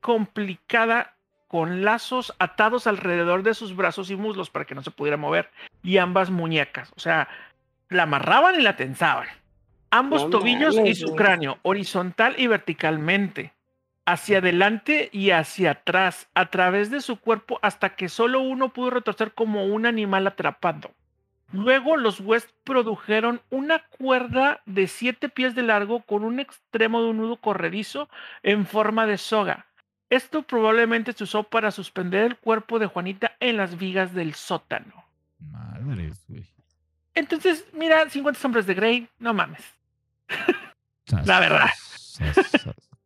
complicada 0.00 1.14
con 1.52 1.84
lazos 1.84 2.34
atados 2.38 2.86
alrededor 2.86 3.42
de 3.42 3.54
sus 3.54 3.76
brazos 3.76 4.10
y 4.10 4.16
muslos 4.16 4.50
para 4.50 4.64
que 4.64 4.74
no 4.74 4.82
se 4.82 4.90
pudiera 4.90 5.16
mover 5.16 5.50
y 5.82 5.98
ambas 5.98 6.30
muñecas. 6.30 6.90
O 6.96 7.00
sea, 7.00 7.28
la 7.90 8.04
amarraban 8.04 8.58
y 8.58 8.62
la 8.62 8.76
tensaban. 8.76 9.28
Ambos 9.90 10.30
tobillos 10.30 10.78
y 10.78 10.94
su 10.94 11.14
cráneo, 11.14 11.58
horizontal 11.60 12.34
y 12.38 12.46
verticalmente, 12.46 13.52
hacia 14.04 14.38
adelante 14.38 15.08
y 15.12 15.30
hacia 15.30 15.72
atrás, 15.72 16.28
a 16.34 16.46
través 16.50 16.90
de 16.90 17.00
su 17.00 17.16
cuerpo 17.16 17.58
hasta 17.62 17.94
que 17.96 18.08
solo 18.08 18.40
uno 18.40 18.72
pudo 18.72 18.90
retorcer 18.90 19.32
como 19.32 19.66
un 19.66 19.86
animal 19.86 20.26
atrapado. 20.26 20.92
Luego 21.52 21.98
los 21.98 22.20
West 22.20 22.48
produjeron 22.64 23.42
una 23.50 23.80
cuerda 23.80 24.62
de 24.64 24.88
siete 24.88 25.28
pies 25.28 25.54
de 25.54 25.62
largo 25.62 26.00
con 26.02 26.24
un 26.24 26.40
extremo 26.40 27.02
de 27.02 27.10
un 27.10 27.18
nudo 27.18 27.36
corredizo 27.36 28.08
en 28.42 28.66
forma 28.66 29.06
de 29.06 29.18
soga. 29.18 29.66
Esto 30.08 30.42
probablemente 30.42 31.12
se 31.12 31.24
usó 31.24 31.42
para 31.44 31.70
suspender 31.70 32.24
el 32.24 32.36
cuerpo 32.36 32.78
de 32.78 32.86
Juanita 32.86 33.36
en 33.40 33.58
las 33.58 33.78
vigas 33.78 34.14
del 34.14 34.34
sótano. 34.34 35.04
Madres, 35.38 36.22
güey. 36.28 36.46
Entonces, 37.14 37.66
mira, 37.72 38.08
50 38.08 38.40
sombras 38.40 38.66
de 38.66 38.74
Grey, 38.74 39.08
no 39.18 39.34
mames. 39.34 39.62
La 41.26 41.40
verdad. 41.40 41.70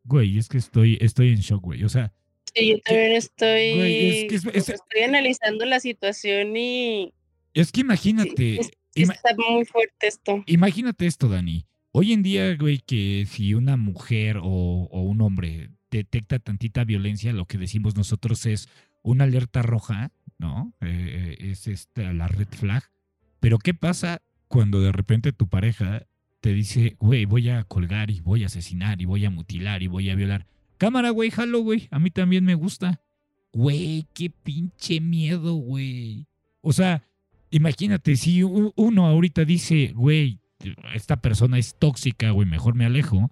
Güey, 0.06 0.38
es 0.38 0.48
que 0.48 0.58
estoy, 0.58 0.98
estoy 1.00 1.30
en 1.30 1.40
shock, 1.40 1.62
güey. 1.62 1.84
O 1.84 1.88
sea. 1.88 2.12
Sí, 2.54 2.70
yo 2.70 2.78
también 2.80 3.12
estoy. 3.12 4.28
estoy 4.30 5.02
analizando 5.04 5.64
la 5.66 5.80
situación 5.80 6.56
y. 6.56 7.12
Es 7.54 7.72
que 7.72 7.80
imagínate. 7.80 8.60
está 8.94 9.34
muy 9.36 9.64
fuerte 9.64 10.06
esto. 10.06 10.42
Imagínate 10.46 11.06
esto, 11.06 11.28
Dani. 11.28 11.66
Hoy 11.92 12.12
en 12.12 12.22
día, 12.22 12.54
güey, 12.56 12.78
que 12.78 13.26
si 13.28 13.54
una 13.54 13.76
mujer 13.76 14.38
o, 14.42 14.88
un 14.92 15.20
hombre 15.22 15.70
detecta 15.90 16.38
tantita 16.38 16.84
violencia, 16.84 17.32
lo 17.32 17.46
que 17.46 17.58
decimos 17.58 17.96
nosotros 17.96 18.44
es 18.46 18.68
una 19.02 19.24
alerta 19.24 19.62
roja, 19.62 20.12
¿no? 20.38 20.74
Eh, 20.82 21.36
eh, 21.40 21.50
es 21.50 21.66
esta 21.66 22.12
la 22.12 22.28
red 22.28 22.48
flag. 22.48 22.84
Pero 23.40 23.58
¿qué 23.58 23.72
pasa 23.72 24.20
cuando 24.48 24.80
de 24.80 24.92
repente 24.92 25.32
tu 25.32 25.48
pareja 25.48 26.06
te 26.40 26.52
dice, 26.52 26.96
güey, 26.98 27.24
voy 27.24 27.48
a 27.48 27.64
colgar 27.64 28.10
y 28.10 28.20
voy 28.20 28.42
a 28.42 28.46
asesinar 28.46 29.00
y 29.00 29.04
voy 29.04 29.24
a 29.24 29.30
mutilar 29.30 29.82
y 29.82 29.86
voy 29.86 30.10
a 30.10 30.14
violar? 30.14 30.46
Cámara, 30.78 31.10
güey, 31.10 31.30
jalo, 31.30 31.60
güey. 31.60 31.88
A 31.90 31.98
mí 31.98 32.10
también 32.10 32.44
me 32.44 32.54
gusta. 32.54 33.02
Güey, 33.52 34.06
qué 34.14 34.30
pinche 34.30 35.00
miedo, 35.00 35.54
güey. 35.54 36.26
O 36.60 36.72
sea, 36.72 37.02
imagínate, 37.50 38.16
si 38.16 38.42
uno 38.42 39.06
ahorita 39.06 39.44
dice, 39.44 39.92
güey, 39.94 40.40
esta 40.94 41.20
persona 41.20 41.58
es 41.58 41.76
tóxica, 41.78 42.30
güey, 42.30 42.46
mejor 42.46 42.74
me 42.74 42.84
alejo. 42.84 43.30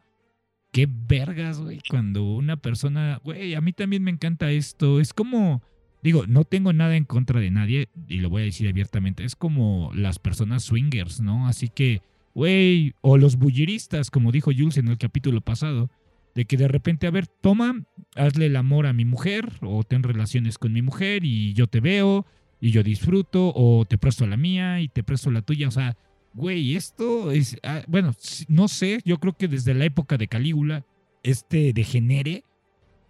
Qué 0.72 0.88
vergas, 0.90 1.60
güey, 1.60 1.80
cuando 1.88 2.24
una 2.24 2.56
persona, 2.56 3.20
güey, 3.22 3.54
a 3.54 3.60
mí 3.60 3.72
también 3.72 4.02
me 4.02 4.10
encanta 4.10 4.50
esto. 4.50 5.00
Es 5.00 5.12
como 5.12 5.62
Digo, 6.04 6.26
no 6.26 6.44
tengo 6.44 6.74
nada 6.74 6.96
en 6.96 7.06
contra 7.06 7.40
de 7.40 7.50
nadie 7.50 7.88
y 8.08 8.18
lo 8.18 8.28
voy 8.28 8.42
a 8.42 8.44
decir 8.44 8.68
abiertamente. 8.68 9.24
Es 9.24 9.34
como 9.34 9.90
las 9.94 10.18
personas 10.18 10.62
swingers, 10.62 11.22
¿no? 11.22 11.48
Así 11.48 11.70
que, 11.70 12.02
güey, 12.34 12.94
o 13.00 13.16
los 13.16 13.36
bulliristas, 13.36 14.10
como 14.10 14.32
dijo 14.32 14.50
Jules 14.56 14.76
en 14.76 14.88
el 14.88 14.98
capítulo 14.98 15.40
pasado, 15.40 15.90
de 16.34 16.46
que 16.46 16.56
de 16.56 16.68
repente, 16.68 17.06
a 17.06 17.10
ver, 17.10 17.26
toma, 17.26 17.84
hazle 18.16 18.46
el 18.46 18.56
amor 18.56 18.86
a 18.86 18.92
mi 18.92 19.04
mujer 19.04 19.52
o 19.62 19.84
ten 19.84 20.02
relaciones 20.02 20.58
con 20.58 20.72
mi 20.72 20.82
mujer 20.82 21.24
y 21.24 21.54
yo 21.54 21.68
te 21.68 21.80
veo 21.80 22.26
y 22.60 22.70
yo 22.70 22.82
disfruto 22.82 23.52
o 23.54 23.84
te 23.84 23.98
presto 23.98 24.26
la 24.26 24.36
mía 24.36 24.80
y 24.80 24.88
te 24.88 25.04
presto 25.04 25.30
la 25.30 25.42
tuya. 25.42 25.68
O 25.68 25.70
sea, 25.70 25.96
güey, 26.32 26.74
esto 26.74 27.30
es, 27.30 27.56
ah, 27.62 27.82
bueno, 27.86 28.14
no 28.48 28.68
sé, 28.68 29.00
yo 29.04 29.18
creo 29.18 29.36
que 29.36 29.48
desde 29.48 29.74
la 29.74 29.84
época 29.84 30.16
de 30.18 30.28
Calígula, 30.28 30.84
este 31.22 31.72
degenere 31.72 32.44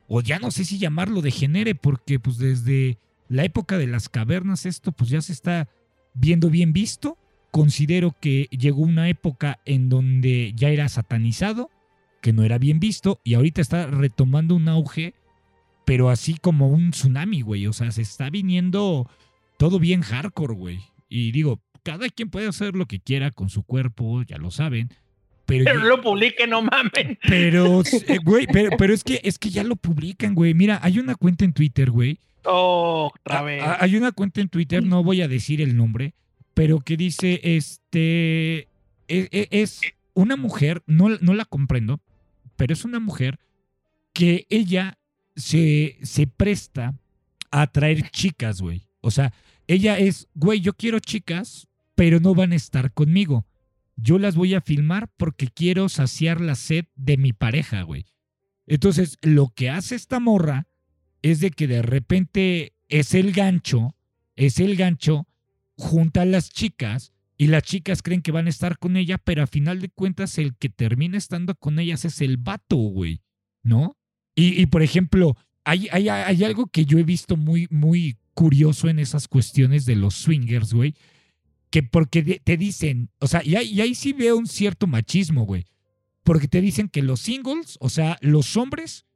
o 0.06 0.20
ya 0.20 0.38
no 0.38 0.50
sé 0.50 0.64
si 0.64 0.78
llamarlo 0.78 1.22
degenere, 1.22 1.74
porque 1.74 2.20
pues 2.20 2.36
desde 2.38 2.98
la 3.28 3.44
época 3.44 3.78
de 3.78 3.86
las 3.86 4.08
cavernas 4.08 4.66
esto 4.66 4.92
pues 4.92 5.10
ya 5.10 5.22
se 5.22 5.32
está 5.32 5.68
viendo 6.12 6.50
bien 6.50 6.72
visto. 6.72 7.18
Considero 7.54 8.16
que 8.18 8.48
llegó 8.50 8.82
una 8.82 9.08
época 9.08 9.60
en 9.64 9.88
donde 9.88 10.52
ya 10.56 10.70
era 10.70 10.88
satanizado, 10.88 11.70
que 12.20 12.32
no 12.32 12.42
era 12.42 12.58
bien 12.58 12.80
visto, 12.80 13.20
y 13.22 13.34
ahorita 13.34 13.60
está 13.60 13.86
retomando 13.86 14.56
un 14.56 14.66
auge, 14.68 15.14
pero 15.84 16.10
así 16.10 16.34
como 16.34 16.66
un 16.66 16.90
tsunami, 16.90 17.42
güey. 17.42 17.68
O 17.68 17.72
sea, 17.72 17.92
se 17.92 18.02
está 18.02 18.28
viniendo 18.28 19.08
todo 19.56 19.78
bien 19.78 20.00
hardcore, 20.00 20.54
güey. 20.54 20.80
Y 21.08 21.30
digo, 21.30 21.60
cada 21.84 22.08
quien 22.08 22.28
puede 22.28 22.48
hacer 22.48 22.74
lo 22.74 22.86
que 22.86 22.98
quiera 22.98 23.30
con 23.30 23.48
su 23.50 23.62
cuerpo, 23.62 24.24
ya 24.24 24.36
lo 24.36 24.50
saben. 24.50 24.88
Pero, 25.46 25.74
lo 25.74 26.02
publiquen, 26.02 26.50
no 26.50 26.60
mamen. 26.60 27.20
Pero, 27.28 27.82
eh, 28.08 28.18
güey, 28.24 28.48
pero, 28.48 28.92
es 28.92 29.04
que 29.04 29.20
es 29.22 29.38
que 29.38 29.50
ya 29.50 29.62
lo 29.62 29.76
publican, 29.76 30.34
güey. 30.34 30.54
Mira, 30.54 30.80
hay 30.82 30.98
una 30.98 31.14
cuenta 31.14 31.44
en 31.44 31.52
Twitter, 31.52 31.92
güey. 31.92 32.18
Oh, 32.46 33.12
otra 33.14 33.42
vez. 33.42 33.62
Hay 33.78 33.94
una 33.94 34.10
cuenta 34.10 34.40
en 34.40 34.48
Twitter, 34.48 34.84
no 34.84 35.04
voy 35.04 35.22
a 35.22 35.28
decir 35.28 35.60
el 35.60 35.76
nombre, 35.76 36.14
pero 36.54 36.80
que 36.80 36.96
dice, 36.96 37.40
este, 37.42 38.68
e, 39.08 39.28
e, 39.30 39.48
es, 39.50 39.80
una 40.14 40.36
mujer, 40.36 40.82
no, 40.86 41.08
no 41.20 41.34
la 41.34 41.44
comprendo, 41.44 42.00
pero 42.56 42.72
es 42.72 42.84
una 42.84 43.00
mujer 43.00 43.38
que 44.12 44.46
ella 44.48 44.98
se, 45.34 45.98
se 46.02 46.26
presta 46.26 46.94
a 47.50 47.62
atraer 47.62 48.10
chicas, 48.10 48.60
güey. 48.60 48.86
O 49.00 49.10
sea, 49.10 49.32
ella 49.66 49.98
es, 49.98 50.28
güey, 50.34 50.60
yo 50.60 50.72
quiero 50.74 51.00
chicas, 51.00 51.66
pero 51.94 52.20
no 52.20 52.34
van 52.34 52.52
a 52.52 52.56
estar 52.56 52.92
conmigo 52.92 53.44
yo 53.96 54.18
las 54.18 54.36
voy 54.36 54.54
a 54.54 54.60
filmar 54.60 55.08
porque 55.16 55.48
quiero 55.48 55.88
saciar 55.88 56.40
la 56.40 56.54
sed 56.54 56.86
de 56.96 57.16
mi 57.16 57.32
pareja, 57.32 57.82
güey. 57.82 58.06
Entonces, 58.66 59.18
lo 59.22 59.52
que 59.54 59.70
hace 59.70 59.94
esta 59.94 60.20
morra 60.20 60.66
es 61.22 61.40
de 61.40 61.50
que 61.50 61.66
de 61.66 61.82
repente 61.82 62.74
es 62.88 63.14
el 63.14 63.32
gancho, 63.32 63.94
es 64.36 64.58
el 64.58 64.76
gancho, 64.76 65.26
junta 65.76 66.22
a 66.22 66.26
las 66.26 66.50
chicas 66.50 67.12
y 67.36 67.48
las 67.48 67.64
chicas 67.64 68.02
creen 68.02 68.22
que 68.22 68.32
van 68.32 68.46
a 68.46 68.50
estar 68.50 68.78
con 68.78 68.96
ella, 68.96 69.18
pero 69.18 69.42
a 69.42 69.46
final 69.46 69.80
de 69.80 69.88
cuentas 69.88 70.38
el 70.38 70.56
que 70.56 70.68
termina 70.68 71.18
estando 71.18 71.54
con 71.54 71.78
ellas 71.78 72.04
es 72.04 72.20
el 72.20 72.36
vato, 72.36 72.76
güey, 72.76 73.22
¿no? 73.62 73.96
Y, 74.36 74.66
por 74.66 74.82
ejemplo, 74.82 75.36
hay, 75.62 75.86
hay, 75.92 76.08
hay, 76.08 76.42
algo 76.42 76.66
que 76.66 76.84
yo 76.84 76.98
he 76.98 77.04
visto 77.04 77.36
muy, 77.36 77.68
muy 77.70 78.18
curioso 78.34 78.88
en 78.88 78.98
esas 78.98 79.28
cuestiones 79.28 79.86
de 79.86 79.94
los 79.94 80.14
swingers, 80.14 80.74
güey, 80.74 80.94
que 81.70 81.84
porque 81.84 82.40
te 82.42 82.56
dicen, 82.56 83.10
o 83.20 83.28
sea, 83.28 83.42
y 83.44 83.54
ahí, 83.54 83.94
sí 83.94 84.12
veo 84.12 84.36
un 84.36 84.48
cierto 84.48 84.88
machismo, 84.88 85.44
güey. 85.44 85.66
Porque 86.24 86.48
te 86.48 86.60
dicen 86.60 86.88
que 86.88 87.02
los 87.02 87.20
singles, 87.20 87.76
o 87.80 87.90
sea, 87.90 88.18
los 88.22 88.56
hombres 88.56 89.06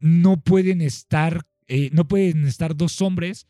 no 0.00 0.40
pueden 0.40 0.80
estar, 0.80 1.46
eh, 1.66 1.90
no 1.92 2.08
pueden 2.08 2.46
estar 2.46 2.76
dos 2.76 3.02
hombres 3.02 3.46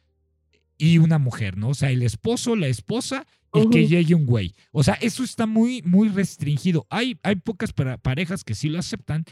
y 0.78 0.98
una 0.98 1.18
mujer, 1.18 1.56
¿no? 1.56 1.68
O 1.70 1.74
sea, 1.74 1.90
el 1.90 2.02
esposo, 2.02 2.56
la 2.56 2.68
esposa 2.68 3.26
y 3.54 3.70
que 3.70 3.86
llegue 3.86 4.14
un 4.14 4.26
güey. 4.26 4.54
O 4.70 4.82
sea, 4.82 4.94
eso 4.94 5.24
está 5.24 5.46
muy, 5.46 5.82
muy 5.82 6.08
restringido. 6.08 6.86
Hay, 6.90 7.18
hay 7.22 7.36
pocas 7.36 7.72
parejas 7.72 8.44
que 8.44 8.54
sí 8.54 8.68
lo 8.68 8.78
aceptan, 8.78 9.24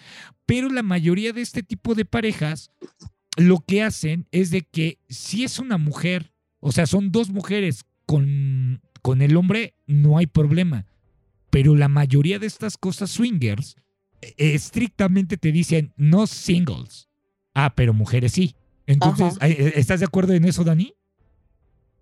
pero 0.47 0.71
la 0.71 0.83
mayoría 0.83 1.33
de 1.33 1.43
este 1.43 1.63
tipo 1.63 1.95
de 1.95 2.07
parejas 2.07 2.71
lo 3.37 3.61
que 3.61 3.83
hacen 3.83 4.27
es 4.31 4.51
de 4.51 4.63
que 4.63 4.99
si 5.09 5.45
es 5.45 5.59
una 5.59 5.77
mujer, 5.77 6.33
o 6.61 6.73
sea, 6.73 6.87
son 6.87 7.13
dos 7.13 7.31
mujeres 7.31 7.85
con 8.07 8.81
con 9.05 9.21
el 9.21 9.37
hombre 9.37 9.75
no 9.87 10.17
hay 10.17 10.27
problema. 10.27 10.87
Pero 11.51 11.77
la 11.77 11.89
mayoría 11.89 12.39
de 12.39 12.47
estas 12.47 12.79
cosas 12.79 13.11
swingers 13.11 13.77
eh, 14.23 14.33
estrictamente 14.39 15.37
te 15.37 15.53
dicen 15.53 15.93
no 15.99 16.27
singles. 16.27 17.11
Ah, 17.53 17.75
pero 17.77 17.93
mujeres 17.93 18.33
sí. 18.33 18.57
Entonces, 18.87 19.37
eh, 19.43 19.75
¿estás 19.77 20.01
de 20.01 20.07
acuerdo 20.07 20.33
en 20.33 20.47
eso, 20.47 20.65
Dani? 20.65 20.95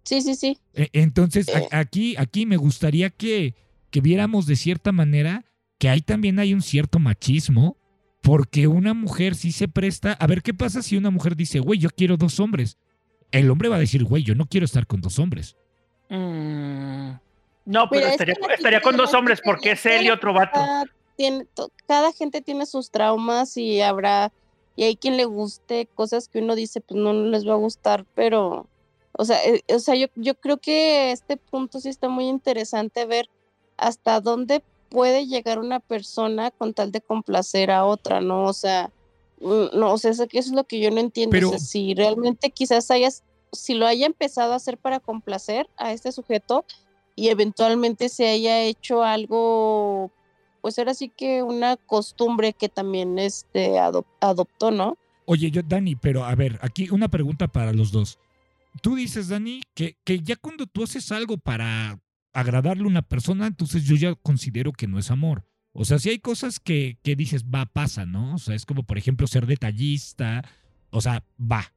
Sí, 0.05 0.21
sí, 0.23 0.35
sí. 0.35 0.59
E, 0.75 0.89
entonces, 0.93 1.47
aquí, 1.71 2.15
aquí 2.19 2.47
me 2.47 2.57
gustaría 2.57 3.11
que, 3.11 3.55
que 3.91 4.01
viéramos 4.01 4.47
de 4.47 4.57
cierta 4.57 4.93
manera 4.93 5.45
que 5.79 5.89
ahí 5.89 6.01
también 6.01 6.39
hay 6.39 6.55
un 6.55 6.63
cierto 6.63 7.01
machismo, 7.01 7.77
porque 8.23 8.69
una 8.69 8.95
mujer 8.95 9.35
sí 9.35 9.51
se 9.51 9.67
presta. 9.67 10.13
A 10.13 10.27
ver, 10.29 10.43
¿qué 10.43 10.55
pasa 10.55 10.81
si 10.81 10.97
una 10.97 11.11
mujer 11.11 11.35
dice, 11.35 11.59
güey, 11.59 11.81
yo 11.81 11.91
quiero 11.91 12.17
dos 12.17 12.39
hombres? 12.41 12.79
El 13.33 13.51
hombre 13.51 13.69
va 13.69 13.77
a 13.77 13.81
decir, 13.81 14.05
güey, 14.05 14.23
yo 14.23 14.35
no 14.35 14.47
quiero 14.47 14.65
estar 14.65 14.87
con 14.87 15.01
dos 15.01 15.19
hombres. 15.19 15.57
Mm, 16.09 17.15
no, 17.65 17.89
pero 17.91 18.07
estaría, 18.07 18.81
con 18.81 18.97
dos 18.97 19.13
hombres 19.15 19.41
porque 19.45 19.73
es 19.73 19.85
él 19.87 20.07
y 20.07 20.11
otro 20.11 20.33
vato. 20.33 20.61
Tiene, 21.17 21.47
cada 21.87 22.13
gente 22.13 22.43
tiene 22.43 22.67
sus 22.67 22.91
traumas 22.91 23.57
y 23.57 23.81
habrá, 23.81 24.31
y 24.77 24.85
hay 24.85 24.97
quien 24.97 25.17
le 25.17 25.25
guste 25.25 25.89
cosas 25.95 26.29
que 26.29 26.39
uno 26.39 26.55
dice, 26.55 26.81
pues 26.81 27.01
no 27.01 27.13
les 27.13 27.47
va 27.47 27.55
a 27.55 27.57
gustar, 27.57 28.05
pero, 28.15 28.69
o 29.13 29.25
sea, 29.25 29.45
eh, 29.45 29.63
o 29.69 29.79
sea 29.79 29.95
yo, 29.95 30.07
yo 30.15 30.35
creo 30.35 30.57
que 30.57 31.13
este 31.13 31.37
punto 31.37 31.81
sí 31.81 31.89
está 31.89 32.09
muy 32.09 32.29
interesante 32.29 33.05
ver 33.07 33.29
hasta 33.77 34.21
dónde 34.21 34.63
puede 34.93 35.27
llegar 35.27 35.59
una 35.59 35.81
persona 35.81 36.51
con 36.51 36.75
tal 36.75 36.93
de 36.93 37.01
complacer 37.01 37.71
a 37.71 37.85
otra, 37.85 38.21
¿no? 38.21 38.45
O 38.45 38.53
sea, 38.53 38.91
mm, 39.41 39.79
no, 39.79 39.93
o 39.93 39.99
sea, 39.99 40.11
eso, 40.11 40.27
es 40.31 40.53
lo 40.53 40.65
que 40.65 40.81
yo 40.81 40.91
no 40.91 41.01
entiendo. 41.01 41.33
Pero, 41.33 41.59
si 41.59 41.95
realmente 41.95 42.51
quizás 42.51 42.91
hayas, 42.91 43.23
si 43.53 43.75
lo 43.75 43.87
haya 43.87 44.07
empezado 44.07 44.53
a 44.53 44.57
hacer 44.57 44.77
para 44.77 45.01
complacer 45.01 45.69
a 45.77 45.93
este 45.93 46.13
sujeto 46.13 46.65
y 47.17 47.29
eventualmente 47.29 48.09
se 48.09 48.29
haya 48.29 48.63
hecho 48.63 49.03
algo, 49.03 50.11
pues 50.61 50.79
era 50.79 50.93
así 50.93 51.09
que 51.09 51.43
una 51.43 51.77
costumbre 51.77 52.53
que 52.53 52.69
también 52.69 53.19
este 53.19 53.79
adoptó, 53.79 54.71
¿no? 54.71 54.97
Oye, 55.25 55.51
yo, 55.51 55.63
Dani, 55.63 55.97
pero 55.97 56.25
a 56.25 56.35
ver, 56.35 56.59
aquí 56.63 56.91
una 56.91 57.09
pregunta 57.09 57.49
para 57.49 57.73
los 57.73 57.93
dos. 57.93 58.19
Tú 58.81 58.97
dices, 58.97 59.29
Dani, 59.29 59.63
que, 59.75 59.99
que 60.05 60.21
ya 60.21 60.37
cuando 60.37 60.67
tú 60.67 60.85
haces 60.85 61.13
algo 61.13 61.37
para 61.39 62.01
agradarle 62.33 62.85
a 62.85 62.89
una 62.89 63.03
persona, 63.03 63.47
entonces 63.47 63.85
yo 63.85 63.97
ya 63.97 64.15
considero 64.15 64.73
que 64.73 64.87
no 64.87 64.99
es 64.99 65.11
amor. 65.11 65.47
O 65.73 65.85
sea, 65.85 65.99
si 65.99 66.11
hay 66.11 66.19
cosas 66.19 66.61
que, 66.61 66.99
que 67.03 67.17
dices, 67.17 67.45
va, 67.45 67.67
pasa, 67.67 68.05
¿no? 68.07 68.35
O 68.35 68.39
sea, 68.39 68.55
es 68.55 68.67
como, 68.67 68.83
por 68.83 68.99
ejemplo, 68.99 69.27
ser 69.27 69.47
detallista, 69.47 70.45
o 70.91 71.01
sea, 71.01 71.25
va. 71.39 71.73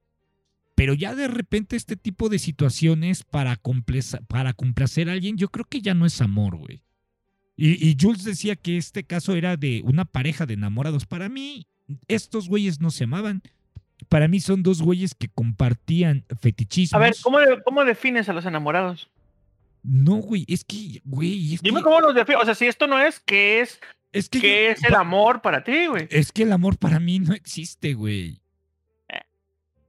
Pero 0.76 0.93
ya 0.93 1.16
de 1.16 1.30
repente 1.30 1.78
este 1.78 1.96
tipo 1.96 2.28
de 2.28 2.38
situaciones 2.38 3.24
para, 3.24 3.60
para 4.28 4.54
complacer 4.54 5.10
a 5.10 5.14
alguien, 5.14 5.38
yo 5.38 5.50
creo 5.50 5.66
que 5.66 5.82
ya 5.82 5.93
no 5.93 6.06
es 6.06 6.22
amor, 6.22 6.58
güey. 6.58 6.82
Y, 7.56 7.89
y, 7.89 7.96
Jules 8.00 8.26
decía 8.26 8.58
que 8.58 8.76
este 8.76 9.06
caso 9.06 9.34
era 9.34 9.56
de 9.56 9.82
una 9.86 10.04
pareja 10.04 10.46
de 10.46 10.56
enamorados. 10.56 11.06
Para 11.06 11.30
mí, 11.30 11.68
estos 12.10 12.50
güeyes 12.50 12.82
no 12.82 12.91
se 12.91 13.06
amaban. 13.06 13.41
Para 14.10 14.28
mí 14.28 14.39
son 14.39 14.64
dos 14.64 14.82
güeyes 14.82 15.16
que 15.16 15.30
compartían 15.30 16.26
fetichismos. 16.39 16.93
A 16.93 17.03
ver, 17.03 17.16
¿cómo, 17.22 17.38
cómo 17.64 17.86
defines 17.86 18.30
a 18.30 18.34
los 18.34 18.45
enamorados? 18.45 19.10
No, 19.84 20.16
güey, 20.16 20.45
es 20.47 20.64
que, 20.64 21.01
güey. 21.06 21.58
Dime 21.62 21.82
cómo 21.82 21.99
los 21.99 22.16
defines. 22.16 22.41
O 22.41 22.45
sea, 22.45 22.56
si 22.56 22.66
esto 22.66 22.88
no 22.88 22.99
es, 22.99 23.20
¿qué 23.20 23.62
es? 23.62 23.80
Es 24.12 24.30
que 24.30 24.39
¿Qué 24.39 24.72
es 24.72 24.84
el 24.84 24.95
amor 24.95 25.41
para 25.41 25.64
ti, 25.64 25.88
güey? 25.88 26.08
Es 26.10 26.32
que 26.32 26.43
el 26.43 26.53
amor 26.53 26.78
para 26.78 26.99
mí 26.99 27.20
no 27.20 27.34
existe, 27.34 27.93
güey. 27.93 28.39
Eh. 29.10 29.22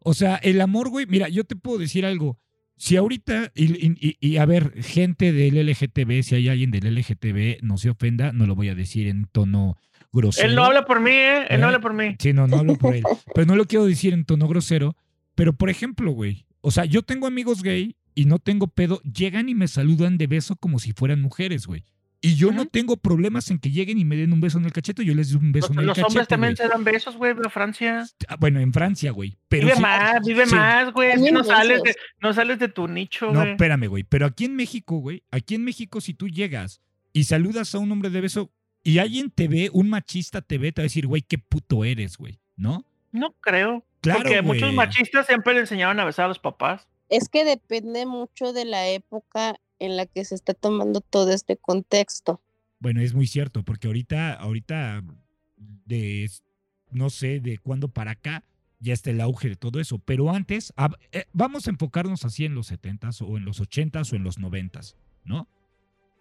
O 0.01 0.15
sea, 0.15 0.37
el 0.37 0.61
amor, 0.61 0.89
güey, 0.89 1.07
mira, 1.07 1.29
yo 1.29 1.45
te 1.45 1.57
puedo 1.57 1.79
decir 1.79 2.05
algo. 2.05 2.39
Si 2.77 2.97
ahorita, 2.97 3.53
y, 3.55 4.17
y, 4.21 4.37
a 4.37 4.45
ver, 4.45 4.83
gente 4.83 5.33
del 5.33 5.67
LGTB, 5.67 6.23
si 6.23 6.35
hay 6.35 6.49
alguien 6.49 6.71
del 6.71 6.95
LGTB, 6.95 7.63
no 7.63 7.79
se 7.79 7.89
ofenda, 7.89 8.33
no 8.33 8.47
lo 8.47 8.55
voy 8.55 8.69
a 8.69 8.75
decir 8.75 9.07
en 9.07 9.25
tono 9.27 9.79
grosero. 10.13 10.49
Él 10.49 10.55
no 10.55 10.65
habla 10.65 10.85
por 10.85 11.01
mí, 11.01 11.11
¿eh? 11.11 11.47
Él 11.49 11.61
no 11.61 11.67
¿Eh? 11.67 11.69
habla 11.69 11.81
por 11.81 11.93
mí. 11.93 12.17
Sí, 12.19 12.33
no, 12.33 12.47
no 12.47 12.59
hablo 12.59 12.77
por 12.77 12.95
él. 12.95 13.03
pero 13.35 13.47
no 13.47 13.57
lo 13.57 13.67
quiero 13.67 13.87
decir 13.87 14.13
en 14.15 14.25
tono 14.25 14.49
grosero. 14.49 14.97
Pero, 15.35 15.53
por 15.53 15.71
ejemplo, 15.71 16.11
güey, 16.13 16.47
o 16.61 16.71
sea, 16.71 16.85
yo 16.85 17.03
tengo 17.03 17.27
amigos 17.27 17.63
gay 17.63 17.97
y 18.15 18.25
no 18.25 18.39
tengo 18.39 18.67
pedo, 18.67 19.01
llegan 19.03 19.49
y 19.49 19.55
me 19.55 19.69
saludan 19.69 20.19
de 20.19 20.27
beso 20.27 20.57
como 20.57 20.79
si 20.79 20.93
fueran 20.93 21.21
mujeres, 21.21 21.67
güey. 21.67 21.85
Y 22.23 22.35
yo 22.35 22.51
no 22.51 22.67
tengo 22.67 22.97
problemas 22.97 23.51
en 23.51 23.59
que 23.59 23.71
lleguen 23.71 23.99
y 23.99 24.05
me 24.05 24.17
den 24.17 24.33
un 24.33 24.41
beso 24.41 24.59
en 24.59 24.65
el 24.65 24.73
cachete, 24.73 25.05
yo 25.05 25.15
les 25.15 25.31
doy 25.31 25.41
un 25.41 25.53
beso 25.53 25.73
en 25.73 25.81
el 25.81 25.87
cachete. 25.87 26.01
Los 26.01 26.09
hombres 26.09 26.29
también 26.29 26.57
se 26.57 26.67
dan 26.67 26.83
besos, 26.83 27.17
güey, 27.17 27.33
en 27.33 27.51
Francia. 27.51 28.07
Ah, 28.27 28.37
bueno, 28.41 28.59
en 28.59 28.73
Francia, 28.73 29.13
güey. 29.13 29.37
vive 29.51 29.77
más, 29.77 30.25
vive 30.25 30.47
más, 30.47 30.93
güey. 30.93 31.15
no, 31.31 31.45
sales 31.45 31.83
de, 31.83 31.95
no 32.21 32.33
sales 32.33 32.59
de 32.59 32.69
tu 32.69 32.89
nicho, 32.89 33.31
No, 33.31 33.43
espérame, 33.43 33.87
güey. 33.87 34.03
Pero 34.03 34.27
aquí 34.27 34.47
en 34.47 34.57
México, 34.57 34.97
güey, 34.97 35.23
aquí 35.31 35.55
en 35.55 35.65
México, 35.65 36.01
si 36.01 36.15
tú 36.15 36.29
llegas 36.29 36.81
y 37.13 37.25
saludas 37.25 37.75
a 37.75 37.79
un 37.79 37.93
hombre 37.93 38.11
de 38.11 38.21
beso 38.23 38.51
y 38.87 39.01
alguien 39.01 39.33
te 39.33 39.49
ve, 39.49 39.69
un 39.73 39.91
machista 39.91 40.43
te 40.43 40.59
ve, 40.59 40.71
te 40.71 40.81
va 40.81 40.85
a 40.85 40.85
decir, 40.85 41.09
güey, 41.09 41.21
qué 41.21 41.39
puto 41.39 41.85
eres, 41.85 42.17
güey, 42.17 42.39
¿no? 42.55 42.85
No 43.11 43.33
creo. 43.41 43.85
Claro, 44.01 44.21
Porque 44.21 44.43
muchos 44.43 44.73
machistas 44.73 45.27
siempre 45.27 45.55
le 45.55 45.61
enseñaban 45.61 45.99
a 45.99 46.05
besar 46.05 46.27
a 46.27 46.29
los 46.29 46.39
papás. 46.39 46.87
Es 47.09 47.29
que 47.29 47.45
depende 47.45 48.07
mucho 48.07 48.53
de 48.53 48.65
la 48.65 48.87
época 48.87 49.57
en 49.81 49.97
la 49.97 50.07
que 50.07 50.25
se 50.25 50.37
está 50.37 50.55
tomando 50.55 51.01
todo 51.01 51.33
este 51.33 51.57
contexto. 51.57 52.41
Bueno, 52.79 53.01
es 53.01 53.13
muy 53.13 53.27
cierto, 53.27 53.65
porque 53.65 53.89
ahorita, 53.89 54.35
ahorita, 54.35 55.03
de, 55.57 56.31
no 56.93 57.11
sé, 57.11 57.41
de 57.41 57.59
cuándo 57.59 57.89
para 57.89 58.13
acá, 58.13 58.45
ya 58.79 58.95
está 58.95 59.11
el 59.11 59.21
auge 59.21 59.49
de 59.49 59.57
todo 59.57 59.81
eso. 59.81 59.99
Pero 59.99 60.31
antes, 60.31 60.73
eh, 61.11 61.25
vamos 61.33 61.67
a 61.67 61.71
enfocarnos 61.71 62.25
así 62.25 62.45
en 62.45 62.55
los 62.55 62.71
70s 62.71 63.21
o 63.29 63.37
en 63.37 63.45
los 63.45 63.61
80s 63.61 64.13
o 64.13 64.15
en 64.15 64.23
los 64.23 64.39
90s, 64.39 64.95
¿no? 65.25 65.49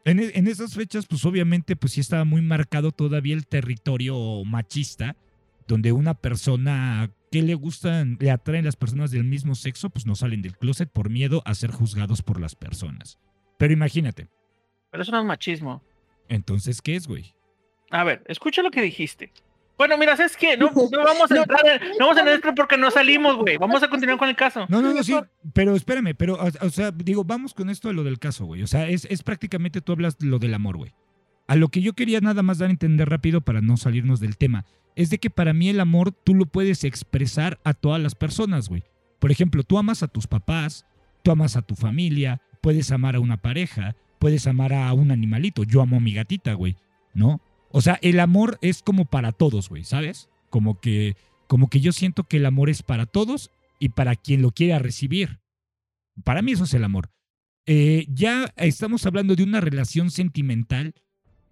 En, 0.05 0.19
e, 0.19 0.31
en, 0.35 0.47
esas 0.47 0.75
fechas, 0.75 1.07
pues 1.07 1.25
obviamente, 1.25 1.75
pues 1.75 1.93
sí 1.93 1.99
estaba 1.99 2.23
muy 2.23 2.41
marcado 2.41 2.91
todavía 2.91 3.35
el 3.35 3.47
territorio 3.47 4.43
machista, 4.45 5.15
donde 5.67 5.91
una 5.91 6.13
persona 6.13 7.11
que 7.31 7.41
le 7.41 7.55
gustan, 7.55 8.17
le 8.19 8.31
atraen 8.31 8.65
las 8.65 8.75
personas 8.75 9.11
del 9.11 9.23
mismo 9.23 9.55
sexo, 9.55 9.89
pues 9.89 10.05
no 10.05 10.15
salen 10.15 10.43
del 10.43 10.57
closet 10.57 10.89
por 10.89 11.09
miedo 11.09 11.41
a 11.45 11.55
ser 11.55 11.71
juzgados 11.71 12.21
por 12.21 12.39
las 12.39 12.55
personas. 12.55 13.19
Pero 13.57 13.73
imagínate. 13.73 14.29
Pero 14.91 15.01
eso 15.01 15.11
no 15.11 15.19
es 15.19 15.25
machismo. 15.25 15.83
Entonces, 16.29 16.81
¿qué 16.81 16.95
es, 16.95 17.07
güey? 17.07 17.33
A 17.89 18.03
ver, 18.03 18.23
escucha 18.27 18.61
lo 18.61 18.71
que 18.71 18.81
dijiste. 18.81 19.33
Bueno, 19.77 19.97
mira, 19.97 20.15
¿sabes 20.15 20.37
qué? 20.37 20.55
No, 20.57 20.71
no 20.71 21.03
vamos 21.03 21.31
a 21.31 21.37
entrar 21.41 21.61
en, 21.65 21.89
no 21.99 22.07
vamos 22.07 22.17
a 22.17 22.33
entrar 22.33 22.55
porque 22.55 22.77
no 22.77 22.91
salimos, 22.91 23.37
güey. 23.37 23.57
Vamos 23.57 23.83
a 23.83 23.89
continuar 23.89 24.17
con 24.17 24.29
el 24.29 24.35
caso. 24.35 24.65
No, 24.69 24.81
no, 24.81 24.93
no, 24.93 25.03
sí. 25.03 25.15
Pero 25.53 25.75
espérame, 25.75 26.15
pero, 26.15 26.37
o, 26.61 26.69
sea, 26.69 26.91
digo, 26.91 27.23
vamos 27.23 27.53
con 27.53 27.69
esto 27.69 27.89
a 27.89 27.93
lo 27.93 28.03
del 28.03 28.19
caso, 28.19 28.45
güey. 28.45 28.63
O 28.63 28.67
sea, 28.67 28.87
es, 28.87 29.05
es 29.09 29.23
prácticamente 29.23 29.81
tú 29.81 29.91
hablas 29.91 30.17
de 30.17 30.27
lo 30.27 30.39
del 30.39 30.53
amor, 30.53 30.77
güey. 30.77 30.93
A 31.47 31.55
lo 31.55 31.67
que 31.69 31.81
yo 31.81 31.93
quería 31.93 32.21
nada 32.21 32.41
más 32.41 32.57
dar 32.57 32.69
a 32.69 32.71
entender 32.71 33.09
rápido 33.09 33.41
para 33.41 33.61
no 33.61 33.77
salirnos 33.77 34.19
del 34.19 34.37
tema, 34.37 34.65
es 34.95 35.09
de 35.09 35.19
que 35.19 35.29
para 35.29 35.53
mí 35.53 35.69
el 35.69 35.79
amor 35.79 36.11
tú 36.11 36.33
lo 36.33 36.45
puedes 36.45 36.83
expresar 36.83 37.59
a 37.63 37.73
todas 37.73 38.01
las 38.01 38.15
personas, 38.15 38.69
güey. 38.69 38.83
Por 39.19 39.31
ejemplo, 39.31 39.63
tú 39.63 39.77
amas 39.77 40.03
a 40.03 40.07
tus 40.07 40.27
papás, 40.27 40.85
tú 41.21 41.31
amas 41.31 41.55
a 41.55 41.61
tu 41.61 41.75
familia, 41.75 42.41
puedes 42.61 42.91
amar 42.91 43.15
a 43.15 43.19
una 43.19 43.37
pareja, 43.37 43.95
puedes 44.19 44.47
amar 44.47 44.73
a 44.73 44.91
un 44.93 45.11
animalito. 45.11 45.63
Yo 45.63 45.81
amo 45.81 45.97
a 45.97 45.99
mi 45.99 46.13
gatita, 46.13 46.53
güey, 46.53 46.77
¿no? 47.13 47.41
O 47.77 47.81
sea, 47.81 47.99
el 48.01 48.21
amor 48.21 48.57
es 48.61 48.81
como 48.81 49.03
para 49.03 49.33
todos, 49.33 49.67
güey, 49.67 49.83
¿sabes? 49.83 50.29
Como 50.49 50.79
que, 50.79 51.17
como 51.47 51.69
que 51.69 51.81
yo 51.81 51.91
siento 51.91 52.23
que 52.23 52.37
el 52.37 52.45
amor 52.45 52.69
es 52.69 52.83
para 52.83 53.05
todos 53.05 53.51
y 53.79 53.89
para 53.89 54.15
quien 54.15 54.41
lo 54.41 54.51
quiera 54.51 54.79
recibir. 54.79 55.41
Para 56.23 56.41
mí 56.41 56.53
eso 56.53 56.63
es 56.63 56.73
el 56.73 56.85
amor. 56.85 57.11
Eh, 57.65 58.05
ya 58.07 58.53
estamos 58.55 59.05
hablando 59.05 59.35
de 59.35 59.43
una 59.43 59.59
relación 59.59 60.09
sentimental 60.09 60.93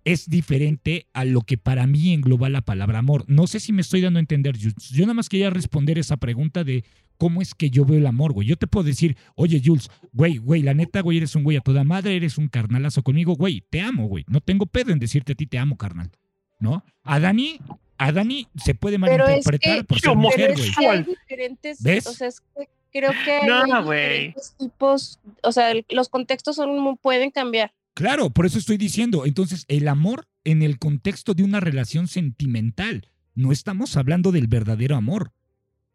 es 0.06 0.30
diferente 0.30 1.08
a 1.12 1.26
lo 1.26 1.42
que 1.42 1.58
para 1.58 1.88
mí 1.88 2.14
engloba 2.14 2.48
la 2.48 2.62
palabra 2.62 3.00
amor. 3.00 3.26
No 3.28 3.46
sé 3.46 3.60
si 3.60 3.74
me 3.74 3.82
estoy 3.82 4.00
dando 4.00 4.20
a 4.20 4.22
entender. 4.22 4.58
Yo, 4.58 4.70
yo 4.92 5.04
nada 5.04 5.16
más 5.16 5.28
quería 5.28 5.50
responder 5.50 6.00
esa 6.00 6.16
pregunta 6.16 6.64
de 6.64 6.86
cómo 7.18 7.42
es 7.42 7.54
que 7.54 7.70
yo 7.70 7.86
veo 7.86 7.98
el 7.98 8.06
amor, 8.08 8.34
güey. 8.34 8.48
Yo 8.48 8.58
te 8.58 8.68
puedo 8.68 8.86
decir, 8.86 9.18
oye, 9.36 9.62
Jules, 9.64 9.90
güey, 10.12 10.38
güey, 10.38 10.62
la 10.62 10.74
neta, 10.74 11.02
güey, 11.02 11.18
eres 11.18 11.36
un 11.36 11.44
güey 11.44 11.58
a 11.58 11.62
toda 11.62 11.84
madre, 11.84 12.16
eres 12.16 12.38
un 12.38 12.48
carnalazo 12.48 13.04
conmigo, 13.04 13.36
güey, 13.36 13.64
te 13.70 13.82
amo, 13.82 14.08
güey. 14.08 14.26
No 14.28 14.42
tengo 14.42 14.66
pedo 14.66 14.92
en 14.92 15.00
decirte 15.00 15.34
a 15.34 15.36
ti 15.36 15.48
te 15.48 15.58
amo, 15.58 15.78
carnal. 15.78 16.12
¿No? 16.60 16.84
A 17.04 17.20
Dani, 17.20 17.60
a 17.98 18.12
Dani 18.12 18.48
se 18.56 18.74
puede 18.76 18.98
malinterpretar 18.98 19.86
por 19.86 20.00
ser 20.00 20.16
mujer, 20.16 20.56
güey. 20.56 20.72
Hay 20.88 21.04
diferentes, 21.04 21.82
¿Ves? 21.84 22.08
O 22.08 22.14
sea, 22.14 22.28
es 22.28 22.42
que 22.42 22.70
creo 22.92 23.12
que 23.26 23.32
hay 23.32 23.82
diferentes 23.82 24.56
tipos, 24.58 25.20
o 25.42 25.52
sea, 25.52 25.74
los 25.90 26.10
contextos 26.10 26.56
son, 26.56 26.98
pueden 26.98 27.32
cambiar. 27.32 27.74
Claro, 27.94 28.30
por 28.30 28.46
eso 28.46 28.58
estoy 28.58 28.78
diciendo. 28.78 29.26
Entonces, 29.26 29.66
el 29.68 29.88
amor 29.88 30.28
en 30.44 30.62
el 30.62 30.80
contexto 30.80 31.34
de 31.34 31.44
una 31.44 31.60
relación 31.60 32.08
sentimental. 32.08 33.10
No 33.36 33.52
estamos 33.52 33.98
hablando 33.98 34.32
del 34.32 34.48
verdadero 34.48 34.96
amor. 34.96 35.32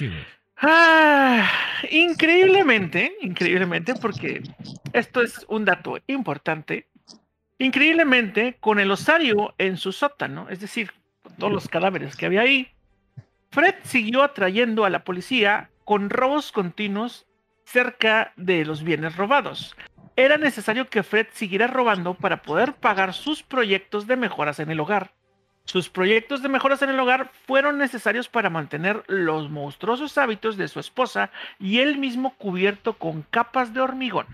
Ah, 0.57 1.49
increíblemente, 1.89 3.15
increíblemente, 3.21 3.95
porque 3.95 4.43
esto 4.93 5.21
es 5.21 5.45
un 5.49 5.65
dato 5.65 5.97
importante. 6.07 6.87
Increíblemente, 7.57 8.57
con 8.59 8.79
el 8.79 8.91
osario 8.91 9.53
en 9.57 9.77
su 9.77 9.91
sótano, 9.91 10.49
es 10.49 10.59
decir, 10.59 10.91
con 11.23 11.35
todos 11.35 11.53
los 11.53 11.67
cadáveres 11.67 12.15
que 12.15 12.27
había 12.27 12.41
ahí, 12.41 12.67
Fred 13.51 13.75
siguió 13.83 14.23
atrayendo 14.23 14.85
a 14.85 14.89
la 14.89 15.03
policía 15.03 15.71
con 15.83 16.09
robos 16.09 16.51
continuos 16.51 17.27
cerca 17.65 18.33
de 18.35 18.65
los 18.65 18.83
bienes 18.83 19.15
robados. 19.15 19.75
Era 20.21 20.37
necesario 20.37 20.89
que 20.89 21.03
Fred 21.03 21.27
siguiera 21.33 21.67
robando 21.67 22.13
para 22.13 22.41
poder 22.41 22.73
pagar 22.73 23.13
sus 23.13 23.43
proyectos 23.43 24.07
de 24.07 24.15
mejoras 24.15 24.59
en 24.59 24.71
el 24.71 24.79
hogar. 24.79 25.11
Sus 25.65 25.89
proyectos 25.89 26.41
de 26.41 26.49
mejoras 26.49 26.81
en 26.81 26.89
el 26.89 26.99
hogar 26.99 27.31
fueron 27.45 27.77
necesarios 27.77 28.27
para 28.27 28.49
mantener 28.49 29.03
los 29.07 29.49
monstruosos 29.49 30.17
hábitos 30.17 30.57
de 30.57 30.67
su 30.67 30.79
esposa 30.79 31.31
y 31.59 31.79
él 31.79 31.97
mismo 31.97 32.35
cubierto 32.35 32.93
con 32.93 33.21
capas 33.23 33.73
de 33.73 33.81
hormigón. 33.81 34.27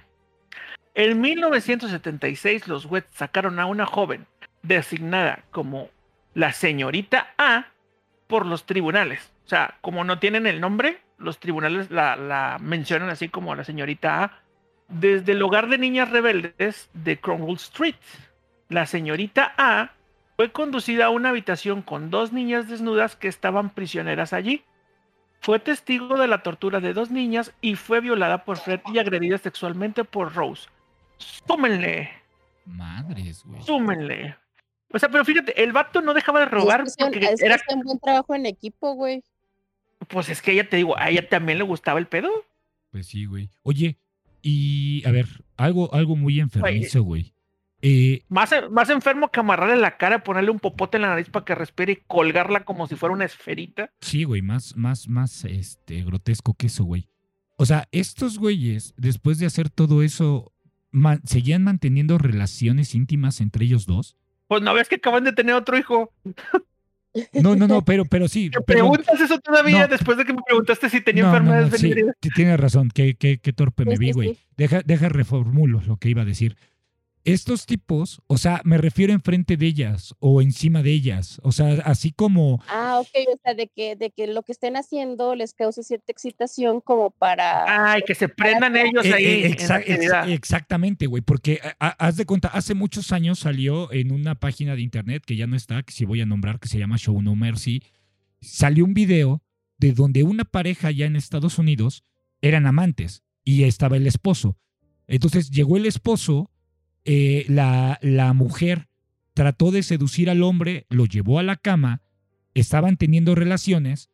En 0.95 1.21
1976 1.21 2.67
los 2.67 2.85
Wets 2.85 3.13
sacaron 3.13 3.59
a 3.59 3.65
una 3.65 3.85
joven 3.85 4.25
designada 4.63 5.43
como 5.51 5.89
la 6.33 6.53
señorita 6.53 7.33
A 7.37 7.67
por 8.27 8.45
los 8.45 8.65
tribunales. 8.65 9.31
O 9.45 9.49
sea, 9.49 9.77
como 9.81 10.03
no 10.03 10.19
tienen 10.19 10.47
el 10.47 10.59
nombre, 10.59 11.01
los 11.17 11.39
tribunales 11.39 11.91
la, 11.91 12.15
la 12.15 12.57
mencionan 12.59 13.09
así 13.09 13.29
como 13.29 13.53
la 13.53 13.63
señorita 13.63 14.23
A 14.23 14.46
desde 14.87 15.33
el 15.33 15.41
hogar 15.41 15.69
de 15.69 15.77
niñas 15.77 16.09
rebeldes 16.09 16.89
de 16.93 17.19
Cromwell 17.19 17.55
Street. 17.55 17.95
La 18.69 18.85
señorita 18.85 19.53
A 19.57 19.91
fue 20.35 20.51
conducida 20.51 21.05
a 21.05 21.09
una 21.09 21.29
habitación 21.29 21.81
con 21.81 22.09
dos 22.09 22.31
niñas 22.31 22.67
desnudas 22.67 23.15
que 23.15 23.27
estaban 23.27 23.69
prisioneras 23.69 24.33
allí. 24.33 24.63
Fue 25.39 25.59
testigo 25.59 26.17
de 26.17 26.27
la 26.27 26.43
tortura 26.43 26.79
de 26.79 26.93
dos 26.93 27.11
niñas 27.11 27.53
y 27.61 27.75
fue 27.75 28.01
violada 28.01 28.43
por 28.43 28.57
Fred 28.57 28.81
y 28.93 28.97
agredida 28.99 29.37
sexualmente 29.37 30.03
por 30.03 30.33
Rose. 30.33 30.67
Súmenle. 31.17 32.11
Madres, 32.65 33.43
güey. 33.45 33.61
Súmenle. 33.61 34.35
O 34.91 34.99
sea, 34.99 35.09
pero 35.09 35.25
fíjate, 35.25 35.61
el 35.63 35.73
vato 35.73 36.01
no 36.01 36.13
dejaba 36.13 36.39
de 36.39 36.45
robar 36.45 36.81
Es 36.81 36.95
que 36.95 37.05
porque 37.05 37.25
es, 37.25 37.41
era. 37.41 37.59
un 37.73 37.81
buen 37.81 37.99
trabajo 37.99 38.35
en 38.35 38.45
equipo, 38.45 38.93
güey. 38.93 39.23
Pues 40.07 40.29
es 40.29 40.41
que 40.41 40.51
ella 40.53 40.69
te 40.69 40.77
digo, 40.77 40.97
a 40.97 41.09
ella 41.09 41.27
también 41.27 41.57
le 41.57 41.63
gustaba 41.63 41.99
el 41.99 42.07
pedo. 42.07 42.29
Pues 42.91 43.07
sí, 43.07 43.25
güey. 43.25 43.49
Oye, 43.63 43.97
y 44.41 45.03
a 45.05 45.11
ver, 45.11 45.27
algo, 45.57 45.93
algo 45.93 46.15
muy 46.15 46.39
enfermizo, 46.39 47.03
güey. 47.03 47.33
Eh, 47.81 48.23
Más, 48.29 48.49
más 48.71 48.89
enfermo 48.89 49.29
que 49.29 49.39
amarrarle 49.39 49.77
la 49.77 49.97
cara, 49.97 50.23
ponerle 50.23 50.49
un 50.49 50.59
popote 50.59 50.97
en 50.97 51.03
la 51.03 51.09
nariz 51.09 51.29
para 51.29 51.45
que 51.45 51.53
respire 51.53 51.93
y 51.93 52.03
colgarla 52.07 52.63
como 52.65 52.87
si 52.87 52.95
fuera 52.95 53.13
una 53.13 53.25
esferita. 53.25 53.91
sí, 54.01 54.23
güey, 54.23 54.41
más, 54.41 54.75
más, 54.75 55.07
más 55.07 55.45
este, 55.45 56.03
grotesco 56.03 56.55
que 56.55 56.67
eso, 56.67 56.83
güey. 56.85 57.07
O 57.55 57.65
sea, 57.65 57.87
estos 57.91 58.39
güeyes, 58.39 58.93
después 58.97 59.37
de 59.39 59.45
hacer 59.45 59.69
todo 59.69 60.01
eso, 60.01 60.51
man- 60.91 61.21
seguían 61.25 61.63
manteniendo 61.63 62.17
relaciones 62.17 62.95
íntimas 62.95 63.41
entre 63.41 63.65
ellos 63.65 63.85
dos. 63.85 64.17
Pues 64.47 64.61
no 64.63 64.73
ves 64.73 64.87
que 64.89 64.95
acaban 64.95 65.23
de 65.23 65.33
tener 65.33 65.53
otro 65.55 65.77
hijo. 65.77 66.11
No, 67.33 67.55
no, 67.55 67.67
no, 67.67 67.83
pero, 67.83 68.05
pero 68.05 68.27
sí. 68.27 68.49
¿Te 68.51 68.59
pero- 68.61 68.79
preguntas 68.79 69.19
eso 69.19 69.39
todavía 69.39 69.81
No. 69.81 69.87
después 69.87 70.17
de 70.17 70.25
que 70.25 70.33
me 70.33 70.41
preguntaste 70.45 70.89
si 70.89 71.01
tenía 71.01 71.23
no, 71.23 71.31
no, 71.33 71.39
no, 71.39 71.55
enfermedades 71.57 72.15
sí, 72.21 72.29
tienes 72.35 72.59
razón, 72.59 72.89
qué, 72.93 73.15
qué, 73.15 73.39
qué 73.39 73.53
torpe 73.53 73.85
me 73.85 73.95
Sí, 73.97 73.99
vi, 73.99 74.11
güey. 74.11 74.29
sí. 74.35 74.39
Deja, 74.57 74.81
deja 74.85 75.09
reformulo 75.09 75.81
lo 75.85 75.97
que 75.97 76.09
iba 76.09 76.23
a 76.23 76.25
decir. 76.25 76.57
Estos 77.33 77.65
tipos, 77.65 78.21
o 78.27 78.37
sea, 78.37 78.61
me 78.63 78.77
refiero 78.77 79.11
enfrente 79.13 79.57
de 79.57 79.65
ellas 79.67 80.15
o 80.19 80.41
encima 80.41 80.81
de 80.81 80.91
ellas. 80.91 81.39
O 81.43 81.51
sea, 81.51 81.73
así 81.85 82.11
como 82.11 82.61
Ah, 82.69 82.99
ok, 82.99 83.09
o 83.33 83.37
sea, 83.43 83.53
de 83.53 83.67
que, 83.67 83.95
de 83.95 84.11
que 84.11 84.27
lo 84.27 84.43
que 84.43 84.51
estén 84.53 84.75
haciendo 84.77 85.35
les 85.35 85.53
cause 85.53 85.83
cierta 85.83 86.11
excitación 86.11 86.79
como 86.81 87.11
para... 87.11 87.91
Ay, 87.91 88.01
que 88.07 88.15
se 88.15 88.29
prendan 88.29 88.75
ellos 88.77 89.05
Eh, 89.05 89.13
ahí. 89.13 89.25
eh, 89.25 89.55
exa- 89.57 89.83
ex- 89.85 90.31
exactamente, 90.31 91.05
güey, 91.05 91.21
porque 91.21 91.59
a- 91.79 91.87
a- 91.87 92.07
haz 92.07 92.15
de 92.17 92.25
cuenta, 92.25 92.47
hace 92.47 92.73
muchos 92.73 93.11
años 93.11 93.39
salió 93.39 93.91
en 93.91 94.11
una 94.11 94.35
página 94.35 94.75
de 94.75 94.81
internet 94.81 95.23
que 95.25 95.35
ya 95.35 95.47
no 95.47 95.55
está, 95.55 95.83
que 95.83 95.91
sí 95.93 96.05
voy 96.05 96.21
a 96.21 96.25
nombrar, 96.25 96.59
que 96.59 96.67
se 96.69 96.79
llama 96.79 96.97
Show 96.97 97.21
No 97.21 97.35
Mercy, 97.35 97.83
salió 98.41 98.85
un 98.85 98.93
video 98.93 99.43
de 99.77 99.91
donde 99.91 100.23
una 100.23 100.45
pareja 100.45 100.91
ya 100.91 101.05
en 101.05 101.15
Estados 101.15 101.59
Unidos 101.59 102.03
eran 102.41 102.65
amantes 102.65 103.23
y 103.43 103.63
estaba 103.63 103.97
el 103.97 104.07
esposo. 104.07 104.57
Entonces 105.07 105.49
llegó 105.51 105.77
el 105.77 105.85
esposo, 105.85 106.51
eh, 107.09 107.45
la, 107.47 108.33
mujer 108.33 108.89
trató 109.33 109.71
de 109.71 109.81
seducir 109.81 110.29
al 110.29 110.43
hombre, 110.43 110.85
lo 110.89 111.05
llevó 111.05 111.39
a 111.39 111.43
la 111.43 111.55
cama, 111.55 112.01
estaban 112.53 112.97
teniendo 112.97 113.33
relaciones 113.33 114.09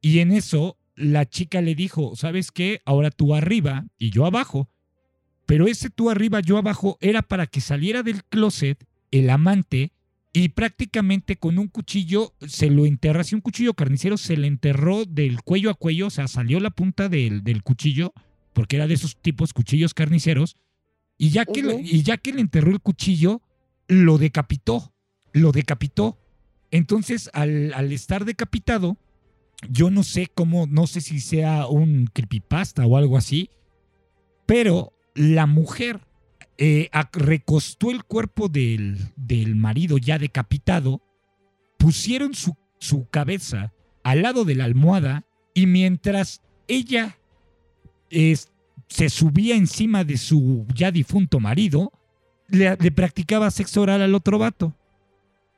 y 0.00 0.20
en 0.20 0.32
eso 0.32 0.78
la 0.96 1.26
chica 1.26 1.60
le 1.60 1.74
dijo, 1.74 2.16
¿sabes 2.16 2.50
qué? 2.50 2.80
Ahora 2.86 3.10
tú 3.10 3.34
arriba 3.34 3.84
y 3.98 4.08
yo 4.08 4.24
abajo. 4.24 4.70
Pero 5.44 5.66
ese 5.66 5.90
tú 5.90 6.08
arriba, 6.08 6.40
yo 6.40 6.56
abajo 6.56 6.96
era 7.02 7.20
para 7.20 7.46
que 7.46 7.60
saliera 7.60 8.02
del 8.02 8.24
closet 8.24 8.86
el 9.10 9.28
amante 9.28 9.92
y 10.32 10.48
prácticamente 10.48 11.36
con 11.36 11.58
un 11.58 11.68
cuchillo 11.68 12.32
se 12.40 12.70
lo 12.70 12.86
enterró, 12.86 13.20
así 13.20 13.34
un 13.34 13.42
cuchillo 13.42 13.74
carnicero 13.74 14.16
se 14.16 14.38
le 14.38 14.46
enterró 14.46 15.04
del 15.04 15.42
cuello 15.42 15.68
a 15.68 15.74
cuello, 15.74 16.06
o 16.06 16.10
sea, 16.10 16.26
salió 16.26 16.58
la 16.58 16.70
punta 16.70 17.10
del, 17.10 17.44
del 17.44 17.62
cuchillo, 17.62 18.14
porque 18.54 18.76
era 18.76 18.86
de 18.86 18.94
esos 18.94 19.20
tipos 19.20 19.52
cuchillos 19.52 19.92
carniceros, 19.92 20.56
y 21.18 21.30
ya, 21.30 21.44
que, 21.44 21.60
y 21.82 22.02
ya 22.02 22.16
que 22.16 22.32
le 22.32 22.40
enterró 22.40 22.70
el 22.70 22.80
cuchillo, 22.80 23.40
lo 23.88 24.18
decapitó, 24.18 24.92
lo 25.32 25.52
decapitó. 25.52 26.18
Entonces, 26.70 27.30
al, 27.32 27.72
al 27.74 27.92
estar 27.92 28.24
decapitado, 28.24 28.96
yo 29.70 29.90
no 29.90 30.02
sé 30.02 30.28
cómo, 30.34 30.66
no 30.66 30.86
sé 30.86 31.00
si 31.00 31.20
sea 31.20 31.66
un 31.68 32.10
creepypasta 32.12 32.84
o 32.86 32.96
algo 32.96 33.16
así, 33.16 33.50
pero 34.46 34.92
la 35.14 35.46
mujer 35.46 36.00
eh, 36.58 36.90
recostó 37.12 37.90
el 37.90 38.04
cuerpo 38.04 38.48
del, 38.48 38.98
del 39.16 39.54
marido 39.56 39.98
ya 39.98 40.18
decapitado, 40.18 41.00
pusieron 41.78 42.34
su, 42.34 42.56
su 42.78 43.08
cabeza 43.08 43.72
al 44.02 44.22
lado 44.22 44.44
de 44.44 44.54
la 44.56 44.64
almohada 44.64 45.24
y 45.54 45.66
mientras 45.66 46.42
ella 46.68 47.18
es- 48.10 48.50
se 48.88 49.08
subía 49.08 49.56
encima 49.56 50.04
de 50.04 50.16
su 50.16 50.66
ya 50.74 50.90
difunto 50.90 51.40
marido, 51.40 51.92
le, 52.48 52.76
practicaba 52.92 53.50
sexo 53.50 53.82
oral 53.82 54.02
al 54.02 54.14
otro 54.14 54.38
vato. 54.38 54.74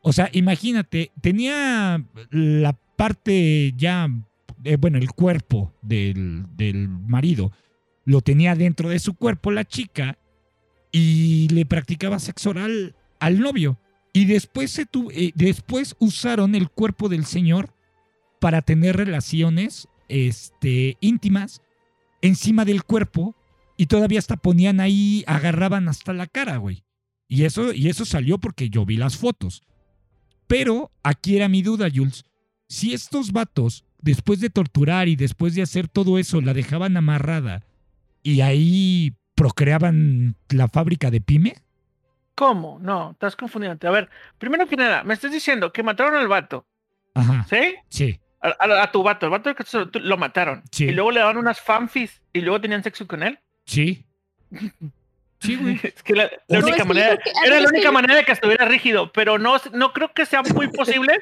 O 0.03 0.13
sea, 0.13 0.31
imagínate, 0.33 1.11
tenía 1.21 2.05
la 2.31 2.73
parte 2.97 3.75
ya, 3.77 4.09
eh, 4.65 4.77
bueno, 4.77 4.99
el 4.99 5.11
cuerpo 5.11 5.75
del, 5.83 6.45
del 6.57 6.89
marido, 6.89 7.53
lo 8.05 8.21
tenía 8.21 8.55
dentro 8.55 8.89
de 8.89 9.01
su 9.01 9.15
cuerpo 9.15 9.51
la 9.51 9.65
chica 9.65 10.17
y 10.93 11.49
le 11.49 11.67
practicaba 11.67 12.21
sexo 12.21 12.51
oral 12.51 12.95
al 13.19 13.41
novio. 13.41 13.79
Y 14.13 14.27
después, 14.27 14.71
se 14.71 14.87
tu- 14.87 15.11
eh, 15.11 15.33
después 15.35 15.97
usaron 15.99 16.55
el 16.55 16.71
cuerpo 16.71 17.09
del 17.09 17.25
señor 17.27 17.75
para 18.41 18.63
tener 18.63 18.97
relaciones 18.97 19.89
este, 20.09 20.97
íntimas 21.01 21.61
encima 22.23 22.65
del 22.65 22.85
cuerpo 22.85 23.35
y 23.77 23.87
todavía 23.87 24.19
hasta 24.19 24.37
ponían 24.37 24.81
ahí, 24.81 25.25
agarraban 25.27 25.89
hasta 25.89 26.13
la 26.13 26.27
cara, 26.27 26.57
güey. 26.57 26.85
Y 27.29 27.45
eso, 27.45 27.73
y 27.73 27.89
eso 27.89 28.05
salió 28.05 28.39
porque 28.39 28.71
yo 28.71 28.87
vi 28.87 28.97
las 28.97 29.17
fotos. 29.17 29.63
Pero 30.47 30.93
aquí 31.03 31.37
era 31.37 31.49
mi 31.49 31.63
duda, 31.63 31.89
Jules. 31.93 32.25
Si 32.69 32.95
estos 32.95 33.33
vatos, 33.33 33.85
después 34.01 34.41
de 34.41 34.51
torturar 34.51 35.09
y 35.09 35.17
después 35.17 35.55
de 35.55 35.63
hacer 35.63 35.89
todo 35.89 36.19
eso, 36.19 36.41
la 36.41 36.55
dejaban 36.55 36.97
amarrada 36.97 37.65
y 38.23 38.41
ahí 38.41 39.15
procreaban 39.35 40.37
la 40.49 40.69
fábrica 40.69 41.11
de 41.11 41.21
Pyme, 41.21 41.55
¿Cómo? 42.37 42.79
No, 42.81 43.13
estás 43.13 43.35
confundiendo. 43.35 43.89
A 43.89 43.91
ver, 43.91 44.11
primero 44.39 44.69
que 44.69 44.77
nada, 44.77 45.03
me 45.05 45.15
estás 45.15 45.33
diciendo 45.33 45.73
que 45.73 45.83
mataron 45.83 46.17
al 46.17 46.29
vato, 46.29 46.67
ajá, 47.15 47.47
¿sí? 47.49 47.75
sí, 47.89 48.21
A, 48.41 48.49
a- 48.59 48.83
a 48.85 48.93
tu 48.93 49.03
vato, 49.03 49.27
el 49.27 49.31
vato 49.31 49.55
que 49.55 49.65
lo 50.01 50.17
mataron. 50.17 50.63
Sí. 50.71 50.85
Y 50.85 50.93
luego 50.93 51.11
le 51.11 51.21
daban 51.21 51.37
unas 51.39 51.61
fanfis 51.61 52.21
y 52.33 52.41
luego 52.41 52.61
tenían 52.61 52.83
sexo 52.83 53.07
con 53.07 53.23
él. 53.23 53.39
sí. 53.65 54.05
Sí, 55.39 55.55
güey. 55.57 55.79
Es 55.83 56.03
que 56.03 56.15
la, 56.15 56.31
la 56.49 56.61
No, 56.61 56.67
única 56.67 56.83
es 56.83 56.87
manera, 56.89 57.17
que- 57.19 57.31
era 57.45 57.61
la 57.61 57.69
única 57.69 57.93
manera 57.93 58.15
de 58.17 58.25
que 58.25 58.33
estuviera 58.33 58.65
rígido, 58.65 59.13
pero 59.13 59.39
no, 59.39 59.57
no 59.75 59.93
creo 59.93 60.13
que 60.15 60.25
sea 60.25 60.43
muy 60.55 60.69
posible 60.69 61.13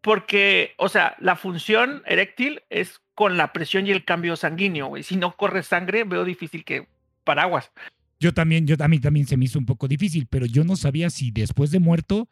porque, 0.00 0.74
o 0.76 0.88
sea, 0.88 1.14
la 1.20 1.36
función 1.36 2.02
eréctil 2.04 2.62
es 2.68 3.00
con 3.14 3.36
la 3.36 3.52
presión 3.52 3.86
y 3.86 3.92
el 3.92 4.04
cambio 4.04 4.34
sanguíneo, 4.34 4.88
güey. 4.88 5.04
Si 5.04 5.16
no 5.16 5.36
corre 5.36 5.62
sangre, 5.62 6.02
veo 6.02 6.24
difícil 6.24 6.64
que 6.64 6.88
paraguas. 7.22 7.70
Yo 8.18 8.34
también, 8.34 8.66
yo 8.66 8.74
a 8.80 8.88
mí 8.88 8.98
también 8.98 9.26
se 9.28 9.36
me 9.36 9.44
hizo 9.44 9.58
un 9.58 9.66
poco 9.66 9.86
difícil, 9.86 10.26
pero 10.28 10.46
yo 10.46 10.64
no 10.64 10.74
sabía 10.74 11.08
si 11.08 11.30
después 11.30 11.70
de 11.70 11.78
muerto 11.78 12.28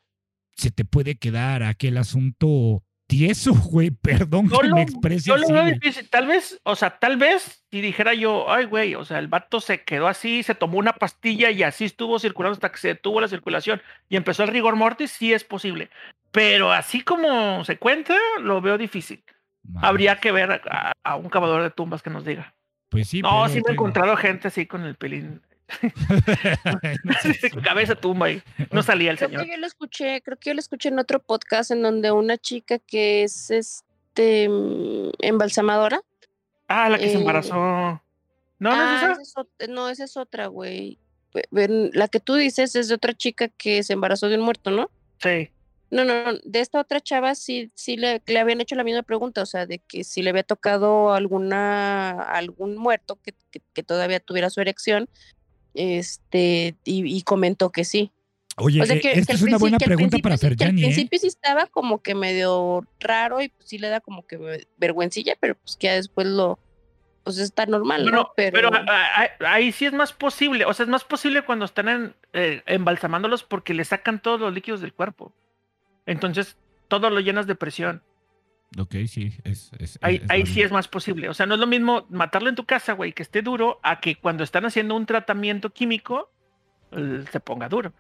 se 0.57 0.73
te 0.73 0.85
puede 0.85 1.19
quedar 1.19 1.63
aquel 1.63 1.99
asunto 1.99 2.83
tieso, 3.09 3.53
güey. 3.53 3.91
Perdón 3.91 4.49
Yo 4.49 4.61
que 4.61 4.69
lo, 4.69 4.77
me 4.77 4.83
exprese 4.83 5.27
yo 5.27 5.37
lo 5.37 5.49
veo 5.49 5.65
difícil. 5.65 6.09
Tal 6.09 6.29
vez, 6.29 6.61
o 6.63 6.77
sea, 6.77 6.99
tal 6.99 7.17
vez 7.17 7.65
si 7.73 7.81
dijera 7.81 8.15
yo, 8.15 8.49
ay, 8.53 8.67
güey, 8.67 8.95
o 8.95 9.05
sea, 9.05 9.19
el 9.19 9.27
vato 9.27 9.61
se 9.61 9.83
quedó 9.83 10.07
así, 10.07 10.45
se 10.45 10.55
tomó 10.55 10.79
una 10.79 10.93
pastilla 10.93 11.51
y 11.51 11.65
así 11.65 11.87
estuvo 11.87 12.21
circulando 12.21 12.55
hasta 12.55 12.71
que 12.71 12.79
se 12.79 12.89
detuvo 12.89 13.21
la 13.21 13.27
circulación 13.27 13.83
y 14.09 14.17
empezó 14.17 14.45
el 14.45 14.51
rigor 14.51 14.77
mortis, 14.77 15.11
sí 15.11 15.33
es 15.33 15.43
posible. 15.43 15.91
Pero 16.31 16.71
así 16.71 17.01
como 17.01 17.65
se 17.65 17.79
cuenta, 17.79 18.15
lo 18.41 18.61
veo 18.61 18.79
difícil. 18.79 19.25
Madre. 19.65 19.89
Habría 19.89 20.17
que 20.21 20.31
ver 20.31 20.63
a, 20.71 20.93
a 21.03 21.17
un 21.17 21.29
cavador 21.29 21.63
de 21.63 21.71
tumbas 21.71 22.03
que 22.03 22.11
nos 22.11 22.25
diga. 22.25 22.55
Pues 22.91 23.09
sí, 23.09 23.21
no, 23.21 23.31
pero 23.31 23.49
sí 23.49 23.63
me 23.65 23.71
he 23.71 23.73
encontrado 23.73 24.17
gente 24.17 24.49
así 24.49 24.67
con 24.67 24.85
el 24.85 24.95
pelín. 24.95 25.43
Cabeza 27.65 27.95
tumba 27.95 28.31
y 28.31 28.43
no 28.71 28.83
salía 28.83 29.11
el 29.11 29.17
Creo 29.17 29.29
señor. 29.29 29.45
que 29.45 29.51
yo 29.51 29.57
lo 29.57 29.67
escuché, 29.67 30.23
creo 30.23 30.37
que 30.39 30.51
yo 30.51 30.55
lo 30.55 30.61
escuché 30.61 30.89
en 30.89 30.99
otro 30.99 31.21
podcast 31.21 31.71
en 31.71 31.83
donde 31.83 32.11
una 32.11 32.39
chica 32.39 32.79
que 32.79 33.23
es 33.23 33.51
este 33.51 34.49
mm, 34.49 35.11
embalsamadora. 35.21 36.01
Ah, 36.69 36.89
la 36.89 36.99
que 36.99 37.09
se 37.09 37.17
eh, 37.17 37.21
embarazó. 37.21 37.55
No, 37.55 38.01
no 38.59 38.73
ah, 38.73 39.13
es 39.13 39.29
esa. 39.29 39.47
es 39.59 39.69
no, 39.69 39.89
esa 39.89 40.05
es 40.05 40.17
otra, 40.17 40.47
güey. 40.49 40.99
la 41.51 42.09
que 42.09 42.21
tú 42.21 42.35
dices 42.35 42.75
es 42.75 42.89
de 42.89 42.95
otra 42.95 43.15
chica 43.15 43.49
que 43.49 43.83
se 43.83 43.93
embarazó 43.93 44.29
de 44.29 44.37
un 44.37 44.43
muerto, 44.43 44.71
¿no? 44.71 44.91
Sí. 45.23 45.51
No, 45.91 46.05
no, 46.05 46.23
no, 46.23 46.39
de 46.45 46.61
esta 46.61 46.81
otra 46.81 47.01
chava 47.01 47.35
sí, 47.35 47.71
sí 47.75 47.97
le, 47.97 48.21
le, 48.27 48.39
habían 48.39 48.61
hecho 48.61 48.75
la 48.75 48.85
misma 48.85 49.03
pregunta, 49.03 49.41
o 49.41 49.47
sea, 49.47 49.65
de 49.65 49.79
que 49.79 50.05
si 50.05 50.21
le 50.21 50.31
había 50.31 50.43
tocado 50.43 51.15
alguna, 51.15 52.11
algún 52.11 52.77
muerto 52.77 53.19
que, 53.23 53.33
que, 53.73 53.83
todavía 53.83 54.21
tuviera 54.21 54.51
su 54.51 54.61
erección, 54.61 55.09
este, 55.79 56.75
y, 56.85 57.23
comentó 57.23 57.71
que 57.71 57.85
sí. 57.85 58.11
Oye, 58.57 58.83
eh, 58.83 59.01
esta 59.15 59.35
es 59.35 59.43
una 59.43 59.57
buena 59.57 59.79
pregunta 59.79 60.19
para 60.19 60.37
Ferjani. 60.37 60.83
Al 60.83 60.91
¿eh? 60.91 60.93
principio 60.93 61.19
sí 61.21 61.29
estaba 61.29 61.67
como 61.67 62.03
que 62.03 62.17
medio 62.17 62.85
raro 62.99 63.41
y 63.41 63.49
pues 63.49 63.69
sí 63.69 63.79
le 63.79 63.89
da 63.89 64.01
como 64.01 64.27
que 64.27 64.67
vergüencilla, 64.77 65.37
pero 65.39 65.55
pues 65.55 65.77
que 65.77 65.87
ya 65.87 65.95
después 65.95 66.27
lo, 66.27 66.59
pues 67.23 67.39
está 67.39 67.67
normal, 67.67 68.07
¿no? 68.07 68.33
Pero, 68.35 68.71
ahí 69.47 69.71
sí 69.71 69.87
es 69.87 69.93
más 69.93 70.13
posible, 70.13 70.65
o 70.65 70.75
sea, 70.75 70.85
es 70.85 70.91
más 70.91 71.05
posible 71.05 71.43
cuando 71.43 71.67
están 71.67 72.15
eh, 72.33 72.63
embalsamándolos 72.67 73.45
porque 73.45 73.75
le 73.75 73.85
sacan 73.85 74.21
todos 74.21 74.41
los 74.41 74.53
líquidos 74.53 74.81
del 74.81 74.93
cuerpo. 74.93 75.33
Entonces, 76.07 76.57
todo 76.89 77.11
lo 77.11 77.21
llenas 77.21 77.47
de 77.47 77.55
presión. 77.55 78.03
Ok, 78.77 78.97
sí, 79.07 79.33
es. 79.45 79.71
ahí, 80.03 80.47
sí 80.47 80.61
es 80.61 80.71
más 80.71 80.89
posible. 80.89 81.29
O 81.29 81.35
sea, 81.35 81.47
no 81.47 81.55
es 81.55 81.61
lo 81.61 81.67
mismo 81.67 82.07
matarlo 82.11 82.49
en 82.49 82.55
tu 82.55 82.67
casa, 82.67 82.93
güey, 82.93 83.13
que 83.13 83.23
esté 83.23 83.41
duro, 83.41 83.81
a 83.83 84.01
que 84.01 84.17
cuando 84.17 84.45
están 84.45 84.67
haciendo 84.67 84.95
un 84.95 85.07
tratamiento 85.07 85.71
químico 85.71 86.31
se 87.31 87.41
ponga 87.41 87.69
duro. 87.69 87.93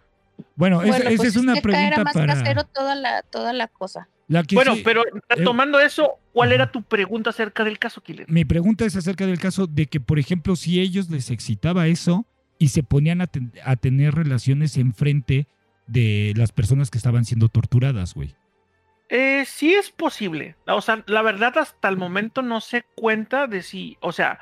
Bueno, 0.56 0.82
esa, 0.82 1.08
es 1.08 1.16
pues 1.16 1.36
una 1.36 1.54
pregunta 1.54 1.86
era 1.86 2.04
más 2.04 2.14
para. 2.14 2.34
casero 2.34 2.64
toda 2.64 2.94
la, 2.94 3.22
toda 3.22 3.52
la 3.52 3.68
cosa. 3.68 4.08
bueno, 4.52 4.74
pero 4.84 5.02
eh, 5.06 5.42
tomando 5.42 5.80
eso, 5.80 6.18
¿cuál 6.32 6.52
era 6.52 6.70
tu 6.70 6.82
pregunta 6.82 7.30
acerca 7.30 7.64
del 7.64 7.78
caso, 7.78 8.02
Killer? 8.02 8.26
Mi 8.30 8.44
pregunta 8.44 8.84
es 8.84 8.94
acerca 8.94 9.26
del 9.26 9.40
caso 9.40 9.66
de 9.66 9.86
que, 9.86 10.00
por 10.00 10.18
ejemplo, 10.18 10.54
si 10.54 10.80
ellos 10.80 11.10
les 11.10 11.30
excitaba 11.30 11.86
eso 11.86 12.26
y 12.58 12.68
se 12.68 12.82
ponían 12.82 13.20
a, 13.20 13.30
a 13.64 13.76
tener 13.76 14.14
relaciones 14.14 14.76
enfrente 14.76 15.48
de 15.86 16.34
las 16.36 16.52
personas 16.52 16.90
que 16.90 16.98
estaban 16.98 17.24
siendo 17.24 17.48
torturadas, 17.48 18.14
güey. 18.14 18.34
Eh, 19.08 19.44
sí 19.46 19.74
es 19.74 19.90
posible. 19.90 20.56
O 20.66 20.80
sea, 20.80 21.02
la 21.06 21.22
verdad 21.22 21.56
hasta 21.58 21.88
el 21.88 21.96
momento 21.96 22.42
no 22.42 22.60
se 22.60 22.84
cuenta 22.94 23.46
de 23.46 23.62
si, 23.62 23.96
o 24.00 24.12
sea, 24.12 24.38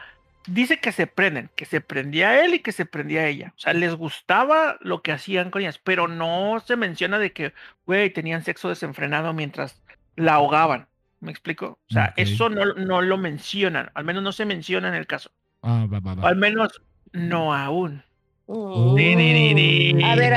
dice 0.46 0.78
que 0.78 0.92
se 0.92 1.06
prenden, 1.06 1.50
que 1.54 1.64
se 1.64 1.80
prendía 1.80 2.44
él 2.44 2.54
y 2.54 2.60
que 2.60 2.72
se 2.72 2.86
prendía 2.86 3.26
ella. 3.26 3.52
O 3.56 3.60
sea, 3.60 3.72
les 3.72 3.94
gustaba 3.94 4.76
lo 4.80 5.02
que 5.02 5.12
hacían 5.12 5.50
con 5.50 5.62
ellas, 5.62 5.80
pero 5.82 6.08
no 6.08 6.60
se 6.64 6.76
menciona 6.76 7.18
de 7.18 7.32
que, 7.32 7.52
güey, 7.86 8.10
tenían 8.10 8.44
sexo 8.44 8.68
desenfrenado 8.68 9.32
mientras 9.32 9.82
la 10.16 10.34
ahogaban. 10.34 10.88
¿Me 11.20 11.30
explico? 11.30 11.78
O 11.90 11.92
sea, 11.92 12.12
eso 12.16 12.48
no, 12.50 12.74
no, 12.74 13.02
lo 13.02 13.16
mencionan, 13.16 13.90
al 13.94 14.04
menos 14.04 14.22
no 14.22 14.32
se 14.32 14.44
menciona 14.44 14.88
en 14.88 14.94
el 14.94 15.06
caso. 15.06 15.30
Ah, 15.62 15.86
va, 15.90 15.98
va, 16.00 16.14
va. 16.14 16.28
Al 16.28 16.36
menos 16.36 16.82
no 17.12 17.54
aún. 17.54 18.04
Oh. 18.48 18.92
A 18.92 20.14
ver, 20.14 20.34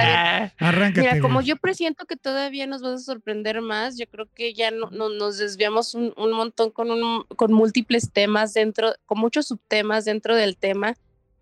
Mira, 0.96 1.20
como 1.22 1.42
yo 1.42 1.58
presiento 1.58 2.06
que 2.06 2.16
todavía 2.16 2.66
nos 2.66 2.82
vas 2.82 2.94
a 3.02 3.04
sorprender 3.04 3.62
más, 3.62 3.98
yo 3.98 4.08
creo 4.08 4.28
que 4.34 4.54
ya 4.54 4.72
no, 4.72 4.90
nos 4.90 5.38
desviamos 5.38 5.94
un, 5.94 6.14
un 6.18 6.32
montón 6.32 6.72
con, 6.72 6.90
un, 6.90 7.24
con 7.36 7.54
múltiples 7.54 8.12
temas 8.12 8.54
dentro, 8.54 8.94
con 9.06 9.20
muchos 9.20 9.48
subtemas 9.48 10.06
dentro 10.06 10.36
del 10.36 10.58
tema. 10.58 10.96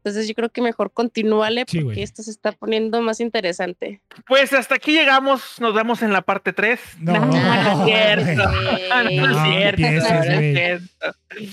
Entonces 0.08 0.28
yo 0.28 0.36
creo 0.36 0.50
que 0.50 0.62
mejor 0.62 0.92
continúale 0.94 1.66
porque 1.66 2.02
esto 2.02 2.24
se 2.24 2.32
está 2.32 2.54
poniendo 2.54 3.02
más 3.02 3.20
interesante. 3.20 4.02
Pues 4.26 4.54
hasta 4.54 4.76
aquí 4.76 4.94
llegamos, 4.94 5.60
nos 5.60 5.74
vemos 5.74 6.02
en 6.02 6.14
la 6.14 6.22
parte 6.22 6.54
3. 6.54 6.80
No, 7.00 7.14
no, 7.14 7.26
no, 7.26 7.36
es 7.36 7.86
cierto. 7.86 8.44
No, 8.44 9.10
es 9.10 10.54
cierto. 10.54 10.86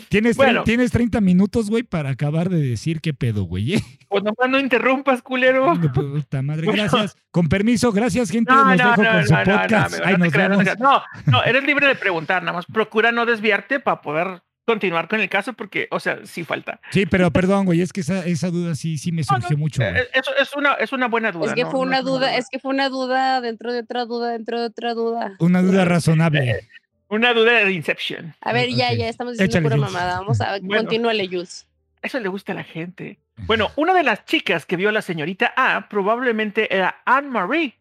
Tienes, 0.09 0.37
tienes 0.65 0.91
30 0.93 1.21
minutos, 1.21 1.69
güey, 1.69 1.83
para 1.83 2.11
acabar 2.11 2.49
de 2.49 2.61
decir 2.61 3.01
qué 3.01 3.13
pedo, 3.13 3.43
güey. 3.43 3.75
¿eh? 3.75 3.83
Pues 4.09 4.23
nomás 4.23 4.49
no 4.49 4.61
interrumpas, 4.61 5.21
culero. 5.23 5.75
Puta 5.95 6.43
madre, 6.43 6.69
gracias. 6.71 7.17
Con 7.33 7.49
permiso, 7.49 7.91
gracias, 7.91 8.31
gente. 8.31 8.53
No, 8.53 8.65
Los 8.65 8.79
dejo 8.79 8.95
con 8.95 9.27
su 9.27 9.35
podcast. 9.35 10.01
Ahí 10.05 10.17
nos. 10.17 10.79
No, 10.79 11.03
no, 11.27 11.43
eres 11.43 11.65
libre 11.65 11.89
de 11.89 11.97
preguntar, 11.97 12.43
nada 12.43 12.57
más 12.57 12.67
procura 12.67 13.11
no 13.11 13.27
desviarte 13.27 13.81
para 13.81 14.01
poder 14.01 14.43
continuar 14.65 15.09
con 15.09 15.21
el 15.21 15.29
caso 15.29 15.53
porque, 15.53 15.89
o 15.91 16.01
sea, 16.01 16.21
sí 16.25 16.45
falta. 16.45 16.81
Sí, 16.91 17.07
pero 17.07 17.31
perdón, 17.31 17.67
güey, 17.67 17.81
es 17.81 17.93
que 17.93 18.01
esa, 18.01 18.25
esa 18.27 18.51
duda 18.51 18.75
sí, 18.75 18.99
sí 18.99 19.12
me 19.12 19.25
surgió 19.25 19.57
mucho. 19.57 19.83
Eh, 19.83 20.09
eso 20.12 20.31
es 20.41 20.55
una, 20.55 20.75
es 20.75 20.93
una 20.93 21.09
buena 21.09 21.33
duda. 21.33 21.47
Es 21.47 21.55
que 21.55 21.67
fue 21.67 21.81
una 21.81 22.03
duda, 22.03 22.37
es 22.37 22.49
que 22.49 22.59
fue 22.59 22.73
una 22.73 22.89
duda 22.89 23.41
dentro 23.41 23.73
de 23.73 23.81
otra 23.81 24.05
duda, 24.05 24.33
dentro 24.33 24.61
de 24.61 24.67
otra 24.67 24.95
duda. 24.95 25.37
Una 25.39 25.62
duda 25.62 25.85
razonable. 25.85 26.51
Eh, 26.51 26.69
una 27.09 27.33
duda 27.33 27.65
de 27.65 27.73
Inception. 27.73 28.35
A 28.41 28.53
ver, 28.53 28.71
ya, 28.71 28.93
ya 28.93 29.09
estamos 29.09 29.37
diciendo 29.37 29.69
pura 29.69 29.77
mamada. 29.77 30.21
Vamos 30.21 30.41
a 30.41 30.59
bueno, 30.61 30.83
continúale, 30.83 31.27
Jules. 31.27 31.67
Eso 32.03 32.21
le 32.21 32.29
gusta 32.29 32.53
a 32.53 32.57
la 32.57 32.65
gente. 32.65 33.19
Bueno, 33.47 33.71
una 33.77 33.95
de 33.95 34.03
las 34.03 34.25
chicas 34.25 34.67
que 34.67 34.77
vio 34.77 34.89
a 34.89 34.93
la 34.93 35.03
señorita 35.03 35.53
A 35.57 35.89
probablemente 35.89 36.75
era 36.75 37.03
Anne 37.05 37.29
Marie, 37.29 37.75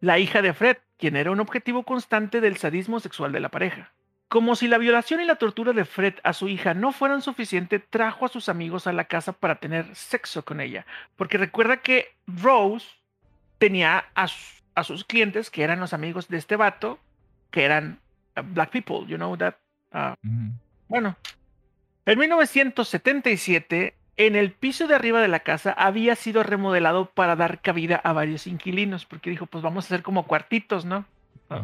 la 0.00 0.18
hija 0.18 0.42
de 0.42 0.52
Fred, 0.52 0.76
quien 0.98 1.16
era 1.16 1.30
un 1.30 1.40
objetivo 1.40 1.82
constante 1.82 2.40
del 2.40 2.56
sadismo 2.56 3.00
sexual 3.00 3.32
de 3.32 3.40
la 3.40 3.48
pareja. 3.48 3.92
Como 4.28 4.56
si 4.56 4.68
la 4.68 4.78
violación 4.78 5.20
y 5.20 5.24
la 5.24 5.36
tortura 5.36 5.72
de 5.72 5.84
Fred 5.84 6.14
a 6.24 6.32
su 6.32 6.48
hija 6.48 6.74
no 6.74 6.92
fueran 6.92 7.22
suficiente, 7.22 7.78
trajo 7.78 8.26
a 8.26 8.28
sus 8.28 8.48
amigos 8.48 8.86
a 8.86 8.92
la 8.92 9.04
casa 9.04 9.32
para 9.32 9.56
tener 9.56 9.94
sexo 9.94 10.44
con 10.44 10.60
ella. 10.60 10.86
Porque 11.16 11.38
recuerda 11.38 11.78
que 11.78 12.14
Rose 12.26 12.86
tenía 13.58 14.06
a, 14.14 14.26
sus 14.82 15.04
clientes, 15.04 15.50
que 15.50 15.62
eran 15.62 15.80
los 15.80 15.92
amigos 15.92 16.28
de 16.28 16.38
este 16.38 16.56
vato, 16.56 16.98
que 17.50 17.64
eran 17.64 18.00
uh, 18.36 18.42
black 18.42 18.70
people, 18.70 19.06
you 19.06 19.16
know 19.16 19.36
that. 19.36 19.54
Uh, 19.92 20.14
bueno, 20.88 21.16
en 22.06 22.18
1977, 22.18 23.94
en 24.16 24.36
el 24.36 24.52
piso 24.52 24.86
de 24.86 24.94
arriba 24.94 25.20
de 25.20 25.28
la 25.28 25.40
casa 25.40 25.72
había 25.72 26.14
sido 26.16 26.42
remodelado 26.42 27.06
para 27.06 27.36
dar 27.36 27.60
cabida 27.60 27.96
a 27.96 28.12
varios 28.12 28.46
inquilinos, 28.46 29.06
porque 29.06 29.30
dijo, 29.30 29.46
pues 29.46 29.62
vamos 29.62 29.84
a 29.84 29.88
hacer 29.88 30.02
como 30.02 30.26
cuartitos, 30.26 30.84
¿no? 30.84 31.06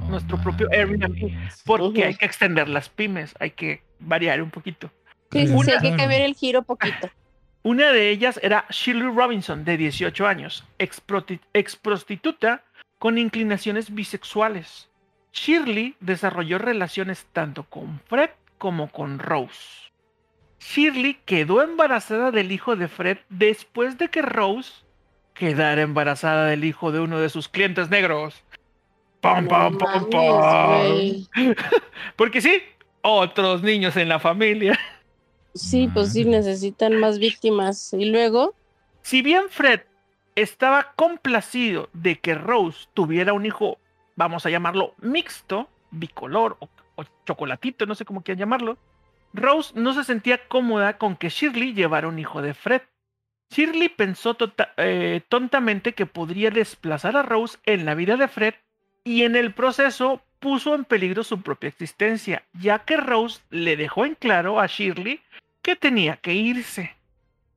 Nuestro 0.09 0.39
propio 0.39 0.69
Airbnb, 0.71 1.33
porque 1.65 2.05
hay 2.05 2.15
que 2.15 2.27
extender 2.27 2.69
las 2.69 2.89
pymes, 2.89 3.35
hay 3.39 3.51
que 3.51 3.83
variar 3.99 4.43
un 4.43 4.51
poquito. 4.51 4.91
Sí, 5.33 5.47
sí, 5.47 5.71
hay 5.71 5.91
que 5.91 5.97
cambiar 5.97 6.23
el 6.23 6.35
giro 6.35 6.63
poquito. 6.63 7.11
Una 7.63 7.93
de 7.93 8.11
ellas 8.11 8.41
era 8.43 8.65
Shirley 8.71 9.15
Robinson, 9.15 9.65
de 9.65 9.77
18 9.77 10.27
años, 10.27 10.65
ex, 10.79 11.77
prostituta 11.77 12.65
con 12.99 13.19
inclinaciones 13.19 13.95
bisexuales. 13.95 14.89
Shirley 15.33 15.95
desarrolló 16.01 16.59
relaciones 16.59 17.27
tanto 17.33 17.65
con 17.65 18.01
Fred 18.07 18.31
como 18.57 18.91
con 18.91 19.19
Rose. 19.19 19.91
Shirley 20.59 21.19
quedó 21.25 21.63
embarazada 21.63 22.31
del 22.31 22.51
hijo 22.51 22.77
de 22.77 22.89
Fred 22.89 23.19
después 23.29 23.99
de 23.99 24.09
que 24.09 24.23
Rose 24.23 24.73
quedara 25.35 25.83
embarazada 25.83 26.47
del 26.47 26.65
hijo 26.65 26.93
de 26.93 27.01
uno 27.01 27.19
de 27.19 27.29
sus 27.29 27.49
clientes 27.49 27.91
negros. 27.91 28.43
¡Pam, 29.21 29.47
pam, 29.47 29.77
pam, 29.77 30.09
pam! 30.09 31.27
Porque 32.17 32.41
sí, 32.41 32.63
otros 33.03 33.63
niños 33.63 33.97
en 33.97 34.09
la 34.09 34.19
familia. 34.19 34.79
Sí, 35.55 35.91
pues 35.93 36.13
sí, 36.13 36.25
necesitan 36.25 36.97
más 36.97 37.19
víctimas. 37.19 37.93
Y 37.93 38.07
luego. 38.07 38.55
Si 39.03 39.21
bien 39.21 39.45
Fred 39.51 39.81
estaba 40.37 40.93
complacido 40.97 41.89
de 41.93 42.19
que 42.19 42.35
Rose 42.35 42.89
tuviera 42.95 43.33
un 43.33 43.45
hijo, 43.45 43.79
vamos 44.17 44.47
a 44.47 44.51
llamarlo 44.51 44.95
mixto, 44.99 45.69
bicolor 45.91 46.57
o, 46.61 46.69
chocolatito, 47.27 47.87
no 47.87 47.95
sé 47.95 48.05
cómo 48.05 48.23
quieran 48.23 48.41
llamarlo, 48.41 48.79
Rose 49.33 49.73
no 49.75 49.93
se 49.93 50.05
sentía 50.05 50.47
cómoda 50.49 50.99
con 50.99 51.17
que 51.17 51.29
Shirley 51.29 51.73
llevara 51.75 52.09
un 52.09 52.19
hijo 52.19 52.43
de 52.43 52.55
Fred. 52.55 52.83
Shirley 53.51 53.89
pensó 53.89 54.35
tota, 54.35 54.73
eh, 54.77 55.23
tontamente 55.29 55.95
que 55.95 56.07
podría 56.07 56.51
desplazar 56.51 57.17
a 57.17 57.23
Rose 57.23 57.59
en 57.65 57.85
la 57.85 57.95
vida 57.95 58.17
de 58.17 58.29
Fred 58.29 58.55
y 59.05 59.23
en 59.23 59.37
el 59.37 59.53
proceso 59.53 60.23
puso 60.39 60.75
en 60.75 60.85
peligro 60.85 61.23
su 61.23 61.43
propia 61.43 61.69
existencia, 61.69 62.45
ya 62.55 62.81
que 62.81 62.97
Rose 62.97 63.41
le 63.51 63.77
dejó 63.77 64.07
en 64.07 64.15
claro 64.15 64.61
a 64.61 64.67
Shirley 64.67 65.21
que 65.63 65.77
tenía 65.77 66.17
que 66.17 66.35
irse. 66.35 66.97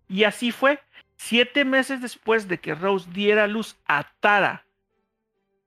Y 0.09 0.25
así 0.25 0.51
fue. 0.51 0.79
Siete 1.15 1.63
meses 1.63 2.01
después 2.01 2.47
de 2.49 2.59
que 2.59 2.75
Rose 2.75 3.09
diera 3.13 3.47
luz 3.47 3.77
a 3.87 4.11
Tara 4.19 4.65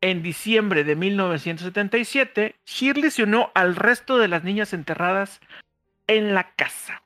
en 0.01 0.23
diciembre 0.23 0.85
de 0.85 0.95
1977, 0.95 2.55
Shirley 2.65 3.11
se 3.11 3.23
unió 3.23 3.51
al 3.55 3.75
resto 3.75 4.19
de 4.19 4.29
las 4.29 4.45
niñas 4.45 4.73
enterradas 4.73 5.41
en 6.07 6.35
la 6.35 6.55
casa. 6.55 7.03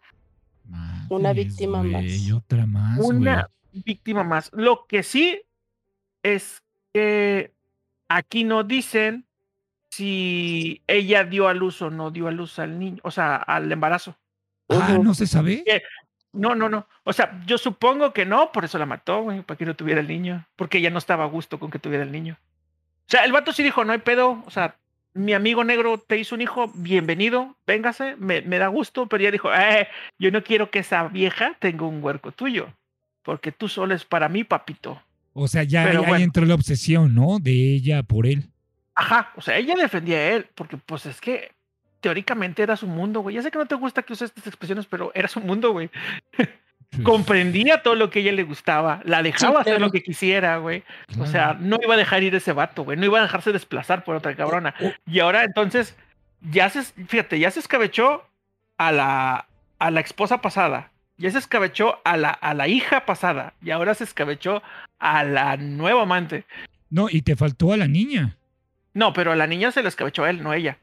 Una 1.08 1.32
víctima 1.32 1.82
más. 1.82 2.04
otra 2.32 2.66
más. 2.66 2.98
Una 2.98 3.48
víctima 3.72 4.24
más. 4.24 4.50
Lo 4.52 4.86
que 4.86 5.02
sí 5.02 5.40
es 6.22 6.62
que 6.92 7.52
Aquí 8.12 8.42
no 8.42 8.64
dicen 8.64 9.24
si 9.88 10.82
ella 10.88 11.22
dio 11.22 11.46
a 11.46 11.54
luz 11.54 11.80
o 11.80 11.90
no 11.90 12.10
dio 12.10 12.26
a 12.26 12.32
luz 12.32 12.58
al 12.58 12.76
niño, 12.76 12.98
o 13.04 13.12
sea, 13.12 13.36
al 13.36 13.70
embarazo. 13.70 14.16
Ah, 14.68 14.98
no 15.00 15.14
se 15.14 15.28
sabe. 15.28 15.64
No, 16.32 16.56
no, 16.56 16.68
no. 16.68 16.88
O 17.04 17.12
sea, 17.12 17.40
yo 17.46 17.56
supongo 17.56 18.12
que 18.12 18.26
no, 18.26 18.50
por 18.50 18.64
eso 18.64 18.78
la 18.78 18.86
mató, 18.86 19.22
güey, 19.22 19.42
para 19.42 19.56
que 19.56 19.64
no 19.64 19.76
tuviera 19.76 20.00
el 20.00 20.08
niño, 20.08 20.44
porque 20.56 20.78
ella 20.78 20.90
no 20.90 20.98
estaba 20.98 21.22
a 21.22 21.28
gusto 21.28 21.60
con 21.60 21.70
que 21.70 21.78
tuviera 21.78 22.02
el 22.02 22.10
niño. 22.10 22.36
O 22.42 23.10
sea, 23.10 23.24
el 23.24 23.30
vato 23.30 23.52
sí 23.52 23.62
dijo, 23.62 23.84
no 23.84 23.92
hay 23.92 23.98
pedo, 23.98 24.42
o 24.44 24.50
sea, 24.50 24.74
mi 25.14 25.32
amigo 25.32 25.62
negro 25.62 25.98
te 25.98 26.18
hizo 26.18 26.34
un 26.34 26.40
hijo, 26.40 26.72
bienvenido, 26.74 27.56
véngase, 27.64 28.16
me, 28.16 28.42
me 28.42 28.58
da 28.58 28.66
gusto, 28.66 29.06
pero 29.06 29.22
ella 29.22 29.30
dijo, 29.30 29.54
eh, 29.54 29.86
yo 30.18 30.32
no 30.32 30.42
quiero 30.42 30.72
que 30.72 30.80
esa 30.80 31.06
vieja 31.06 31.56
tenga 31.60 31.84
un 31.84 32.02
huerco 32.02 32.32
tuyo, 32.32 32.74
porque 33.22 33.52
tú 33.52 33.68
solo 33.68 33.94
es 33.94 34.04
para 34.04 34.28
mí, 34.28 34.42
papito. 34.42 35.00
O 35.42 35.48
sea, 35.48 35.62
ya 35.62 35.84
ahí 35.84 35.96
bueno. 35.96 36.16
entró 36.16 36.44
la 36.44 36.54
obsesión, 36.54 37.14
¿no? 37.14 37.38
De 37.38 37.50
ella 37.50 38.02
por 38.02 38.26
él. 38.26 38.50
Ajá, 38.94 39.32
o 39.36 39.40
sea, 39.40 39.56
ella 39.56 39.74
defendía 39.74 40.18
a 40.18 40.28
él, 40.32 40.46
porque 40.54 40.76
pues 40.76 41.06
es 41.06 41.20
que 41.20 41.52
teóricamente 42.00 42.62
era 42.62 42.76
su 42.76 42.86
mundo, 42.86 43.20
güey. 43.20 43.36
Ya 43.36 43.42
sé 43.42 43.50
que 43.50 43.58
no 43.58 43.66
te 43.66 43.74
gusta 43.74 44.02
que 44.02 44.12
uses 44.12 44.28
estas 44.28 44.46
expresiones, 44.46 44.84
pero 44.84 45.12
era 45.14 45.28
su 45.28 45.40
mundo, 45.40 45.72
güey. 45.72 45.90
Pues, 46.36 46.48
Comprendía 47.04 47.82
todo 47.82 47.94
lo 47.94 48.10
que 48.10 48.18
a 48.18 48.22
ella 48.22 48.32
le 48.32 48.42
gustaba, 48.42 49.00
la 49.04 49.22
dejaba 49.22 49.60
hacer 49.60 49.80
lo 49.80 49.90
que 49.90 50.02
quisiera, 50.02 50.58
güey. 50.58 50.82
O 51.18 51.26
sea, 51.26 51.56
no 51.58 51.78
iba 51.82 51.94
a 51.94 51.96
dejar 51.96 52.22
ir 52.22 52.34
ese 52.34 52.52
vato, 52.52 52.84
güey. 52.84 52.98
No 52.98 53.06
iba 53.06 53.18
a 53.18 53.22
dejarse 53.22 53.52
desplazar 53.52 54.04
por 54.04 54.16
otra 54.16 54.34
cabrona. 54.34 54.74
Oh, 54.82 54.90
Y 55.06 55.20
ahora 55.20 55.44
entonces, 55.44 55.96
ya 56.40 56.68
se, 56.68 56.82
fíjate, 56.82 57.38
ya 57.38 57.50
se 57.50 57.60
escabechó 57.60 58.26
a 58.76 58.92
la, 58.92 59.46
a 59.78 59.90
la 59.90 60.00
esposa 60.00 60.40
pasada. 60.42 60.90
Ya 61.20 61.30
se 61.30 61.38
escabechó 61.38 61.98
a 62.04 62.16
la, 62.16 62.30
a 62.30 62.54
la 62.54 62.66
hija 62.66 63.04
pasada. 63.04 63.54
Y 63.62 63.70
ahora 63.70 63.94
se 63.94 64.04
escabechó 64.04 64.62
a 64.98 65.22
la 65.22 65.56
nueva 65.58 66.02
amante. 66.02 66.46
No, 66.88 67.08
y 67.10 67.22
te 67.22 67.36
faltó 67.36 67.72
a 67.72 67.76
la 67.76 67.86
niña. 67.86 68.36
No, 68.94 69.12
pero 69.12 69.30
a 69.32 69.36
la 69.36 69.46
niña 69.46 69.70
se 69.70 69.82
la 69.82 69.88
escabechó 69.90 70.24
a 70.24 70.30
él, 70.30 70.42
no 70.42 70.52
ella. 70.52 70.78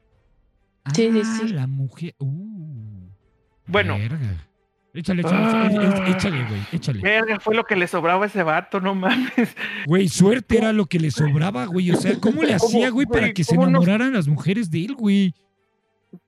Sí, 0.94 1.10
sí, 1.12 1.22
Ah, 1.24 1.38
sí. 1.42 1.48
la 1.50 1.68
mujer. 1.68 2.14
Uh, 2.20 3.10
Bueno. 3.66 3.98
verga. 3.98 4.18
Échale, 4.94 5.22
échale, 5.22 5.38
Ah. 5.44 6.06
échale, 6.08 6.44
güey, 6.46 6.62
échale. 6.72 7.02
Verga, 7.02 7.40
fue 7.40 7.54
lo 7.54 7.66
que 7.66 7.76
le 7.76 7.88
sobraba 7.88 8.24
a 8.24 8.28
ese 8.28 8.42
vato, 8.42 8.80
no 8.80 8.96
mames. 8.96 9.56
Güey, 9.86 10.08
suerte 10.08 10.58
era 10.58 10.72
lo 10.72 10.86
que 10.86 11.00
le 11.00 11.12
sobraba, 11.12 11.66
güey. 11.66 11.92
O 11.92 11.96
sea, 11.98 12.20
¿cómo 12.20 12.42
le 12.44 12.54
hacía, 12.54 12.90
güey, 12.90 13.06
para 13.06 13.34
que 13.34 13.44
se 13.44 13.56
no- 13.56 13.64
enamoraran 13.68 14.14
las 14.14 14.28
mujeres 14.28 14.72
de 14.72 14.86
él, 14.86 14.96
güey? 14.96 15.34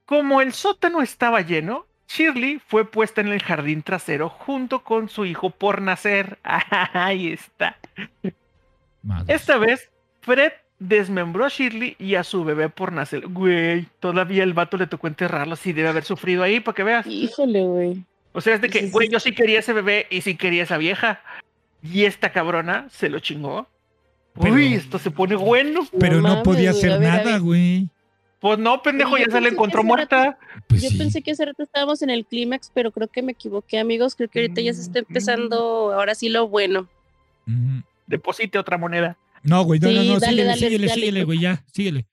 Como 0.05 0.41
el 0.41 0.53
sótano 0.53 1.01
estaba 1.01 1.41
lleno, 1.41 1.85
Shirley 2.09 2.59
fue 2.67 2.89
puesta 2.89 3.21
en 3.21 3.27
el 3.27 3.41
jardín 3.41 3.83
trasero 3.83 4.29
junto 4.29 4.83
con 4.83 5.09
su 5.09 5.25
hijo 5.25 5.51
por 5.51 5.81
nacer. 5.81 6.39
Ahí 6.43 7.31
está. 7.33 7.77
Madre. 9.03 9.33
Esta 9.33 9.57
vez, 9.57 9.89
Fred 10.21 10.51
desmembró 10.79 11.45
a 11.45 11.49
Shirley 11.49 11.95
y 11.99 12.15
a 12.15 12.23
su 12.23 12.43
bebé 12.43 12.69
por 12.69 12.91
nacer. 12.91 13.27
Güey, 13.27 13.87
todavía 13.99 14.43
el 14.43 14.53
vato 14.53 14.75
le 14.77 14.87
tocó 14.87 15.07
enterrarlo. 15.07 15.55
Sí, 15.55 15.71
debe 15.71 15.89
haber 15.89 16.03
sufrido 16.03 16.41
ahí, 16.41 16.59
para 16.59 16.75
que 16.75 16.83
veas. 16.83 17.05
Híjole, 17.05 17.63
güey. 17.63 18.03
O 18.31 18.41
sea, 18.41 18.55
es 18.55 18.61
de 18.61 18.69
que, 18.69 18.79
sí, 18.81 18.89
güey, 18.89 19.07
sí. 19.07 19.13
yo 19.13 19.19
sí 19.19 19.33
quería 19.33 19.59
ese 19.59 19.73
bebé 19.73 20.07
y 20.09 20.21
sí 20.21 20.35
quería 20.35 20.63
esa 20.63 20.77
vieja. 20.77 21.21
Y 21.83 22.05
esta 22.05 22.31
cabrona 22.31 22.87
se 22.89 23.09
lo 23.09 23.19
chingó. 23.19 23.67
Pero- 24.39 24.55
Uy, 24.55 24.73
esto 24.73 24.97
se 24.97 25.11
pone 25.11 25.35
bueno. 25.35 25.87
Pero 25.99 26.17
no 26.21 26.29
mames, 26.29 26.43
podía 26.43 26.71
hacer 26.71 26.99
nada, 26.99 27.37
güey. 27.37 27.89
Pues 28.39 28.57
no, 28.57 28.81
pendejo, 28.81 29.17
ya 29.17 29.25
se 29.29 29.41
la 29.41 29.49
encontró 29.49 29.79
rato- 29.81 29.87
muerta. 29.87 30.37
Pues 30.67 30.81
Yo 30.81 30.89
sí. 30.89 30.97
pensé 30.97 31.21
que 31.21 31.31
hace 31.31 31.45
rato 31.45 31.61
estábamos 31.63 32.01
en 32.01 32.09
el 32.09 32.25
clímax, 32.25 32.71
pero 32.73 32.91
creo 32.91 33.07
que 33.09 33.21
me 33.21 33.33
equivoqué, 33.33 33.79
amigos. 33.79 34.15
Creo 34.15 34.29
que 34.29 34.39
ahorita 34.39 34.61
ya 34.61 34.73
se 34.73 34.81
está 34.81 34.99
empezando 34.99 35.91
ahora 35.93 36.15
sí 36.15 36.29
lo 36.29 36.47
bueno. 36.47 36.87
Ujú. 37.47 37.83
Deposite 38.07 38.57
otra 38.57 38.77
moneda. 38.77 39.17
No, 39.43 39.63
güey, 39.63 39.79
no, 39.79 39.87
no, 39.89 40.01
Sí, 40.01 40.07
no, 40.07 40.13
dale, 40.19 40.25
síguele, 40.27 40.43
dale, 40.45 40.59
síguele, 40.59 40.87
dale. 40.87 40.99
síguele, 41.01 41.23
güey, 41.25 41.39
ya, 41.39 41.63
síguele. 41.71 42.05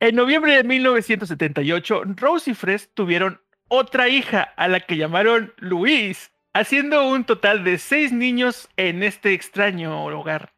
En 0.00 0.14
noviembre 0.14 0.54
de 0.56 0.64
1978, 0.64 2.02
Rose 2.16 2.50
y 2.50 2.54
Fred 2.54 2.80
tuvieron 2.94 3.40
otra 3.68 4.08
hija 4.08 4.42
a 4.56 4.68
la 4.68 4.80
que 4.80 4.96
llamaron 4.96 5.52
Luis, 5.58 6.30
haciendo 6.52 7.08
un 7.08 7.24
total 7.24 7.64
de 7.64 7.78
seis 7.78 8.12
niños 8.12 8.68
en 8.76 9.02
este 9.02 9.32
extraño 9.32 10.04
hogar. 10.04 10.52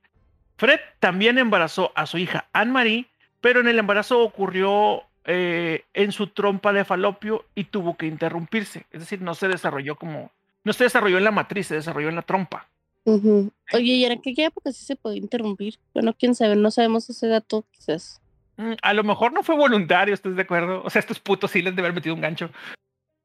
Fred 0.56 0.80
también 1.00 1.38
embarazó 1.38 1.92
a 1.94 2.06
su 2.06 2.18
hija 2.18 2.48
Anne-Marie, 2.52 3.06
pero 3.40 3.60
en 3.60 3.68
el 3.68 3.78
embarazo 3.78 4.20
ocurrió 4.22 5.02
eh, 5.24 5.84
en 5.94 6.12
su 6.12 6.28
trompa 6.28 6.72
de 6.72 6.84
falopio 6.84 7.44
y 7.54 7.64
tuvo 7.64 7.96
que 7.96 8.06
interrumpirse. 8.06 8.86
Es 8.90 9.00
decir, 9.00 9.20
no 9.20 9.34
se 9.34 9.48
desarrolló 9.48 9.96
como. 9.96 10.32
No 10.64 10.72
se 10.72 10.84
desarrolló 10.84 11.18
en 11.18 11.24
la 11.24 11.30
matriz, 11.30 11.66
se 11.68 11.74
desarrolló 11.76 12.08
en 12.08 12.16
la 12.16 12.22
trompa. 12.22 12.68
Oye, 13.04 13.50
¿y 13.94 14.04
en 14.04 14.12
aquella 14.12 14.46
época 14.46 14.70
sí 14.72 14.84
se 14.84 14.96
podía 14.96 15.18
interrumpir? 15.18 15.78
Bueno, 15.94 16.14
quién 16.18 16.34
sabe, 16.34 16.56
no 16.56 16.70
sabemos 16.70 17.08
ese 17.08 17.26
dato, 17.26 17.64
quizás. 17.70 18.20
Mm, 18.56 18.72
A 18.82 18.92
lo 18.92 19.02
mejor 19.04 19.32
no 19.32 19.42
fue 19.42 19.56
voluntario, 19.56 20.12
¿estás 20.12 20.36
de 20.36 20.42
acuerdo? 20.42 20.82
O 20.84 20.90
sea, 20.90 21.00
estos 21.00 21.18
putos 21.20 21.50
sí 21.52 21.62
les 21.62 21.74
de 21.74 21.80
haber 21.80 21.94
metido 21.94 22.14
un 22.14 22.20
gancho. 22.20 22.50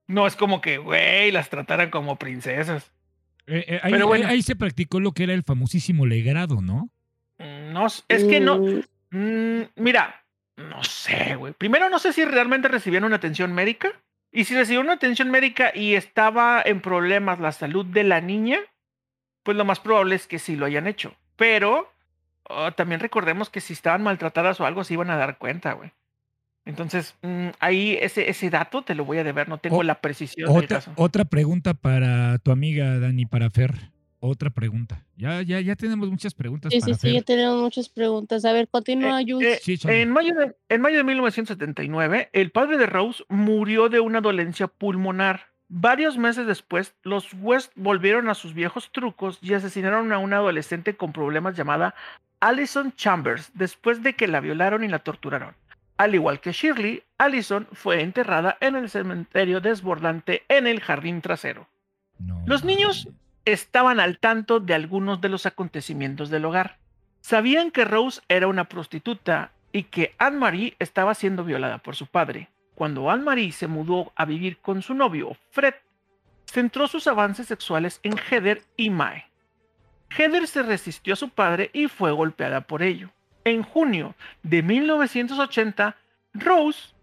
No 0.08 0.26
es 0.28 0.36
como 0.38 0.62
que, 0.62 0.78
güey, 0.78 1.32
las 1.32 1.50
trataran 1.50 1.90
como 1.90 2.18
princesas. 2.18 2.92
Eh, 3.48 3.66
eh, 3.68 3.80
ahí, 3.84 3.92
Pero 3.92 4.08
bueno. 4.08 4.28
ahí- 4.28 4.36
ahí 4.36 4.42
se 4.42 4.56
practicó 4.56 5.00
lo 5.02 5.12
que 5.12 5.24
era 5.24 5.34
el 5.34 5.44
famosísimo 5.44 6.06
legrado, 6.06 6.62
¿no? 6.62 6.90
Mm, 7.40 7.74
No, 7.74 7.88
es 7.88 8.24
que 8.26 8.40
no. 8.40 8.62
Mm, 9.14 9.62
mira, 9.76 10.24
no 10.58 10.84
sé, 10.84 11.36
güey. 11.36 11.54
Primero, 11.54 11.90
no 11.90 12.00
sé 12.00 12.14
si 12.14 12.26
realmente 12.26 12.68
recibían 12.68 13.04
una 13.04 13.16
atención 13.18 13.54
médica. 13.54 13.92
Y 14.32 14.46
si 14.46 14.56
recibieron 14.56 14.88
una 14.88 14.96
atención 14.96 15.30
médica 15.30 15.72
y 15.76 15.94
estaba 15.94 16.62
en 16.66 16.82
problemas 16.82 17.40
la 17.40 17.52
salud 17.52 17.86
de 17.86 18.04
la 18.04 18.20
niña, 18.20 18.58
pues 19.44 19.56
lo 19.56 19.64
más 19.66 19.80
probable 19.80 20.16
es 20.16 20.26
que 20.26 20.40
sí 20.40 20.56
lo 20.56 20.66
hayan 20.66 20.88
hecho. 20.88 21.14
Pero 21.36 21.92
oh, 22.50 22.72
también 22.72 23.00
recordemos 23.00 23.52
que 23.52 23.62
si 23.62 23.74
estaban 23.74 24.02
maltratadas 24.02 24.60
o 24.60 24.66
algo, 24.66 24.84
se 24.84 24.96
iban 24.96 25.12
a 25.12 25.18
dar 25.18 25.38
cuenta, 25.38 25.74
güey. 25.74 25.92
Entonces, 26.66 27.16
mm, 27.22 27.50
ahí 27.60 27.98
ese, 28.02 28.30
ese 28.30 28.50
dato 28.50 28.82
te 28.84 28.96
lo 28.96 29.06
voy 29.06 29.20
a 29.20 29.24
deber, 29.24 29.50
no 29.50 29.60
tengo 29.60 29.78
O- 29.78 29.84
la 29.84 30.02
precisión 30.02 30.48
del 30.52 30.64
Otra, 30.64 30.78
caso. 30.78 30.94
otra 30.96 31.26
pregunta 31.26 31.74
para 31.76 32.40
tu 32.40 32.52
amiga 32.52 32.98
Dani, 33.00 33.26
para 33.28 33.50
Fer. 33.52 33.74
Otra 34.26 34.50
pregunta. 34.50 35.04
Ya, 35.18 35.42
ya, 35.42 35.60
ya 35.60 35.76
tenemos 35.76 36.10
muchas 36.10 36.34
preguntas 36.34 36.72
Sí, 36.72 36.80
para 36.80 36.94
sí, 36.94 37.10
sí, 37.10 37.14
ya 37.14 37.24
tenemos 37.24 37.60
muchas 37.62 37.90
preguntas. 37.90 38.46
A 38.46 38.54
ver, 38.54 38.70
continúa, 38.70 39.20
Eh, 39.20 39.26
Jules. 39.28 39.58
eh, 39.58 39.60
Sí, 39.62 39.78
en, 39.90 40.12
mayo 40.12 40.34
de, 40.34 40.56
en 40.70 40.80
mayo 40.80 40.96
de 40.96 41.04
1979, 41.04 42.30
el 42.32 42.50
padre 42.50 42.78
de 42.78 42.86
Rose 42.86 43.26
murió 43.28 43.90
de 43.90 44.00
una 44.00 44.22
dolencia 44.22 44.68
pulmonar. 44.68 45.48
Varios 45.68 46.18
meses 46.18 46.48
después, 46.48 46.96
los 47.04 47.34
West 47.42 47.74
volvieron 47.76 48.30
a 48.30 48.34
sus 48.34 48.54
viejos 48.54 48.94
trucos 48.94 49.40
y 49.42 49.56
asesinaron 49.56 50.14
a 50.14 50.20
una 50.20 50.38
adolescente 50.38 50.96
con 50.96 51.12
problemas 51.12 51.58
llamada 51.58 51.94
Allison 52.40 52.94
Chambers 52.96 53.52
después 53.56 54.04
de 54.04 54.14
que 54.14 54.30
la 54.30 54.40
violaron 54.40 54.86
y 54.86 54.88
la 54.88 55.00
torturaron. 55.00 55.54
Al 55.98 56.16
igual 56.16 56.40
que 56.40 56.54
Shirley, 56.54 57.04
Allison 57.18 57.68
fue 57.74 58.00
enterrada 58.02 58.58
en 58.62 58.78
el 58.78 58.90
cementerio 58.90 59.60
desbordante 59.60 60.44
en 60.48 60.66
el 60.66 60.80
jardín 60.80 61.20
trasero. 61.20 61.68
No 62.20 62.42
Los 62.46 62.64
niños. 62.64 63.10
Estaban 63.46 64.00
al 64.00 64.18
tanto 64.20 64.60
de 64.60 64.74
algunos 64.74 65.22
de 65.22 65.30
los 65.30 65.46
acontecimientos 65.46 66.30
del 66.30 66.46
hogar. 66.46 66.78
Sabían 67.22 67.72
que 67.72 67.86
Rose 67.86 68.22
era 68.28 68.48
una 68.48 68.66
prostituta 68.66 69.52
y 69.72 69.84
que 69.84 70.14
Anne-Marie 70.18 70.76
estaba 70.80 71.14
siendo 71.16 71.44
violada 71.44 71.78
por 71.80 71.96
su 71.96 72.08
padre. 72.08 72.50
Cuando 72.76 73.10
Anne-Marie 73.10 73.52
se 73.52 73.68
mudó 73.68 74.12
a 74.16 74.26
vivir 74.26 74.58
con 74.58 74.82
su 74.82 74.94
novio, 74.94 75.38
Fred, 75.52 75.74
centró 76.46 76.88
sus 76.88 77.08
avances 77.08 77.48
sexuales 77.48 78.00
en 78.04 78.18
Heather 78.18 78.62
y 78.78 78.90
Mae. 78.90 79.26
Heather 80.16 80.48
se 80.48 80.62
resistió 80.64 81.14
a 81.14 81.18
su 81.18 81.30
padre 81.30 81.70
y 81.74 81.88
fue 81.88 82.12
golpeada 82.12 82.62
por 82.62 82.84
ello. 82.84 83.10
En 83.46 83.64
junio 83.64 84.16
de 84.44 84.62
1980, 84.62 85.96
Rose, 86.34 86.94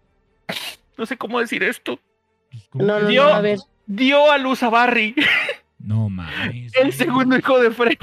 no 0.97 1.05
sé 1.05 1.17
cómo 1.17 1.39
decir 1.39 1.63
esto, 1.63 1.99
Pues, 2.51 2.67
¿cómo 2.69 2.85
No, 2.85 2.99
no, 2.99 3.07
Dio- 3.07 3.23
no, 3.27 3.33
a 3.35 3.43
dio 3.87 4.31
a 4.31 4.37
luz 4.37 4.63
a 4.63 4.69
Barry, 4.69 5.15
No 5.83 6.09
mames. 6.09 6.73
el 6.75 6.93
segundo 6.93 7.37
hijo 7.37 7.59
de 7.59 7.71
Fred. 7.71 7.97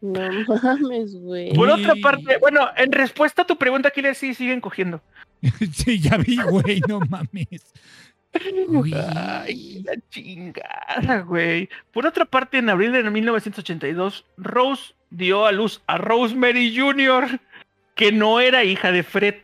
No 0.00 0.28
mames, 0.62 1.14
güey. 1.14 1.54
Por 1.54 1.68
otra 1.70 1.94
parte, 2.02 2.38
bueno, 2.38 2.68
en 2.76 2.92
respuesta 2.92 3.42
a 3.42 3.46
tu 3.46 3.56
pregunta, 3.56 3.90
Kile, 3.90 4.14
sí 4.14 4.34
siguen 4.34 4.60
cogiendo. 4.60 5.02
sí, 5.72 6.00
ya 6.00 6.16
vi, 6.16 6.36
güey, 6.42 6.80
no 6.88 7.00
mames. 7.00 7.72
Uy. 8.68 8.92
Ay, 8.94 9.82
la 9.84 9.94
chingada, 10.10 11.20
güey. 11.20 11.68
Por 11.92 12.06
otra 12.06 12.24
parte, 12.24 12.58
en 12.58 12.68
abril 12.68 12.92
de 12.92 13.08
1982, 13.08 14.24
Rose 14.36 14.94
dio 15.10 15.46
a 15.46 15.52
luz 15.52 15.82
a 15.86 15.98
Rosemary 15.98 16.76
Jr., 16.76 17.40
que 17.94 18.10
no 18.10 18.40
era 18.40 18.64
hija 18.64 18.90
de 18.90 19.04
Fred. 19.04 19.34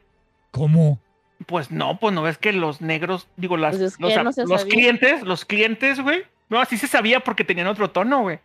¿Cómo? 0.51 1.01
Pues 1.47 1.71
no, 1.71 1.99
pues 1.99 2.13
no 2.15 2.23
ves 2.23 2.37
que 2.37 2.53
los 2.53 2.81
negros, 2.81 3.29
digo, 3.37 3.57
las, 3.57 3.77
Pues 3.77 3.93
es 3.93 3.97
que 3.97 4.23
los, 4.23 4.37
no 4.37 4.57
clientes, 4.69 5.23
los 5.23 5.45
clientes, 5.45 6.01
güey. 6.01 6.25
No, 6.51 6.61
así 6.61 6.77
se 6.77 6.87
sabía 6.87 7.21
porque 7.21 7.45
tenían 7.45 7.69
otro 7.69 7.91
tono, 7.91 8.23
güey. 8.23 8.41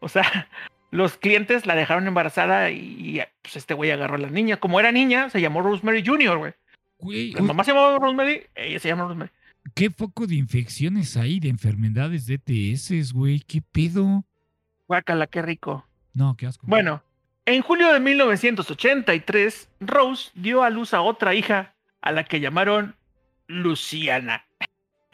O 0.00 0.08
sea, 0.08 0.48
los 0.90 1.16
clientes 1.16 1.66
la 1.66 1.76
dejaron 1.76 2.08
embarazada 2.08 2.70
y 2.70 3.22
pues 3.42 3.56
este 3.56 3.74
güey 3.74 3.92
agarró 3.92 4.16
a 4.16 4.18
la 4.18 4.30
niña. 4.30 4.56
Como 4.56 4.80
era 4.80 4.90
niña, 4.90 5.30
se 5.30 5.40
llamó 5.40 5.62
Rosemary 5.62 6.04
Jr., 6.04 6.38
güey. 6.38 6.54
Güey, 6.98 7.32
La 7.32 7.42
mamá 7.42 7.62
se 7.62 7.72
llamaba 7.72 7.98
Rosemary, 7.98 8.46
ella 8.54 8.80
se 8.80 8.88
llama 8.88 9.04
Rosemary. 9.04 9.30
¿qué 9.74 9.90
foco 9.90 10.26
de 10.26 10.36
infecciones 10.36 11.16
hay 11.16 11.40
de 11.40 11.48
enfermedades 11.48 12.26
de 12.26 12.40
ETS, 12.44 13.12
güey? 13.12 13.40
¿Qué 13.40 13.62
pedo? 13.62 14.24
Guácala, 14.86 15.26
qué 15.26 15.42
rico. 15.42 15.86
No, 16.14 16.36
qué 16.36 16.46
asco. 16.46 16.66
Bueno, 16.66 17.02
en 17.44 17.62
julio 17.62 17.92
de 17.92 18.00
1983, 18.00 19.68
Rose 19.80 20.30
dio 20.34 20.62
a 20.62 20.70
luz 20.70 20.94
a 20.94 21.02
otra 21.02 21.34
hija 21.34 21.74
a 22.00 22.12
la 22.12 22.24
que 22.24 22.40
llamaron 22.40 22.94
Luciana. 23.46 24.46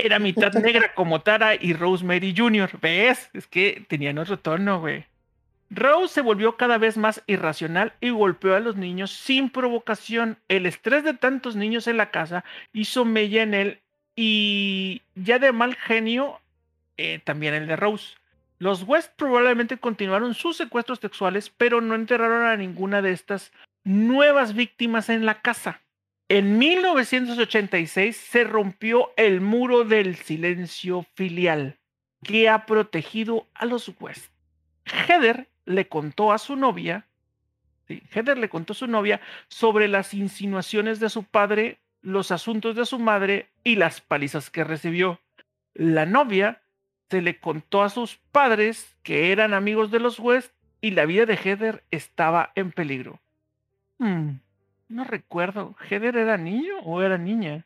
Era 0.02 0.18
mitad 0.18 0.52
negra 0.54 0.94
como 0.94 1.20
Tara 1.20 1.54
y 1.54 1.74
Rosemary 1.74 2.34
Jr. 2.36 2.80
¿Ves? 2.80 3.30
Es 3.34 3.46
que 3.46 3.84
tenían 3.88 4.18
otro 4.18 4.36
tono, 4.36 4.80
güey. 4.80 5.04
Rose 5.70 6.14
se 6.14 6.22
volvió 6.22 6.56
cada 6.56 6.76
vez 6.76 6.96
más 6.96 7.22
irracional 7.28 7.92
y 8.00 8.10
golpeó 8.10 8.56
a 8.56 8.60
los 8.60 8.74
niños 8.74 9.12
sin 9.12 9.48
provocación. 9.48 10.38
El 10.48 10.66
estrés 10.66 11.04
de 11.04 11.14
tantos 11.14 11.54
niños 11.54 11.86
en 11.86 11.98
la 11.98 12.10
casa 12.10 12.44
hizo 12.72 13.04
mella 13.04 13.44
en 13.44 13.54
él 13.54 13.80
y 14.16 15.02
ya 15.14 15.38
de 15.38 15.52
mal 15.52 15.76
genio, 15.76 16.40
eh, 16.96 17.20
también 17.22 17.54
el 17.54 17.68
de 17.68 17.76
Rose. 17.76 18.16
Los 18.58 18.82
West 18.82 19.12
probablemente 19.16 19.76
continuaron 19.76 20.34
sus 20.34 20.56
secuestros 20.56 20.98
sexuales, 20.98 21.48
pero 21.56 21.80
no 21.80 21.94
enterraron 21.94 22.44
a 22.44 22.56
ninguna 22.56 23.02
de 23.02 23.12
estas 23.12 23.52
nuevas 23.84 24.54
víctimas 24.54 25.08
en 25.10 25.26
la 25.26 25.42
casa. 25.42 25.80
En 26.34 26.56
1986 26.56 28.16
se 28.16 28.44
rompió 28.44 29.12
el 29.18 29.42
muro 29.42 29.84
del 29.84 30.16
silencio 30.16 31.04
filial 31.12 31.76
que 32.24 32.48
ha 32.48 32.64
protegido 32.64 33.48
a 33.52 33.66
los 33.66 33.92
West. 34.00 34.32
Heather 34.86 35.50
le 35.66 35.88
contó 35.88 36.32
a 36.32 36.38
su 36.38 36.56
novia, 36.56 37.06
Heather 37.86 38.38
le 38.38 38.48
contó 38.48 38.72
a 38.72 38.76
su 38.76 38.86
novia 38.86 39.20
sobre 39.48 39.88
las 39.88 40.14
insinuaciones 40.14 41.00
de 41.00 41.10
su 41.10 41.24
padre, 41.24 41.80
los 42.00 42.30
asuntos 42.30 42.76
de 42.76 42.86
su 42.86 42.98
madre 42.98 43.50
y 43.62 43.76
las 43.76 44.00
palizas 44.00 44.48
que 44.48 44.64
recibió. 44.64 45.20
La 45.74 46.06
novia 46.06 46.62
se 47.10 47.20
le 47.20 47.40
contó 47.40 47.82
a 47.82 47.90
sus 47.90 48.16
padres 48.16 48.96
que 49.02 49.32
eran 49.32 49.52
amigos 49.52 49.90
de 49.90 50.00
los 50.00 50.18
West 50.18 50.54
y 50.80 50.92
la 50.92 51.04
vida 51.04 51.26
de 51.26 51.36
Heather 51.36 51.84
estaba 51.90 52.52
en 52.54 52.72
peligro. 52.72 53.20
Hmm, 53.98 54.36
no 54.92 55.04
recuerdo, 55.04 55.74
¿Heather 55.88 56.16
era 56.16 56.36
niño 56.36 56.78
o 56.84 57.02
era 57.02 57.18
niña? 57.18 57.64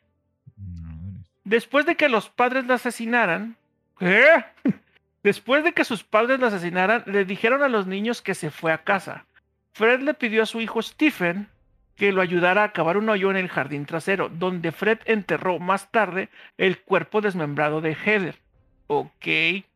Después 1.45 1.87
de 1.87 1.97
que 1.97 2.09
los 2.09 2.29
padres 2.29 2.67
la 2.67 2.75
asesinaran, 2.75 3.57
¿qué? 3.99 4.45
Después 5.23 5.65
de 5.65 5.73
que 5.73 5.85
sus 5.85 6.05
padres 6.05 6.41
la 6.41 6.49
asesinaran, 6.49 7.03
le 7.07 7.25
dijeron 7.25 7.63
a 7.63 7.69
los 7.69 7.87
niños 7.87 8.23
que 8.23 8.35
se 8.35 8.51
fue 8.51 8.73
a 8.73 8.85
casa. 8.85 9.27
Fred 9.73 10.01
le 10.01 10.15
pidió 10.15 10.43
a 10.43 10.47
su 10.47 10.61
hijo 10.61 10.81
Stephen 10.81 11.49
que 11.97 12.13
lo 12.13 12.21
ayudara 12.21 12.63
a 12.63 12.73
cavar 12.73 12.97
un 12.97 13.09
hoyo 13.09 13.31
en 13.31 13.37
el 13.37 13.49
jardín 13.49 13.87
trasero, 13.87 14.29
donde 14.29 14.71
Fred 14.71 14.99
enterró 15.07 15.59
más 15.59 15.91
tarde 15.91 16.29
el 16.59 16.81
cuerpo 16.81 17.21
desmembrado 17.21 17.81
de 17.81 17.95
Heather. 17.95 18.39
Ok, 18.87 19.27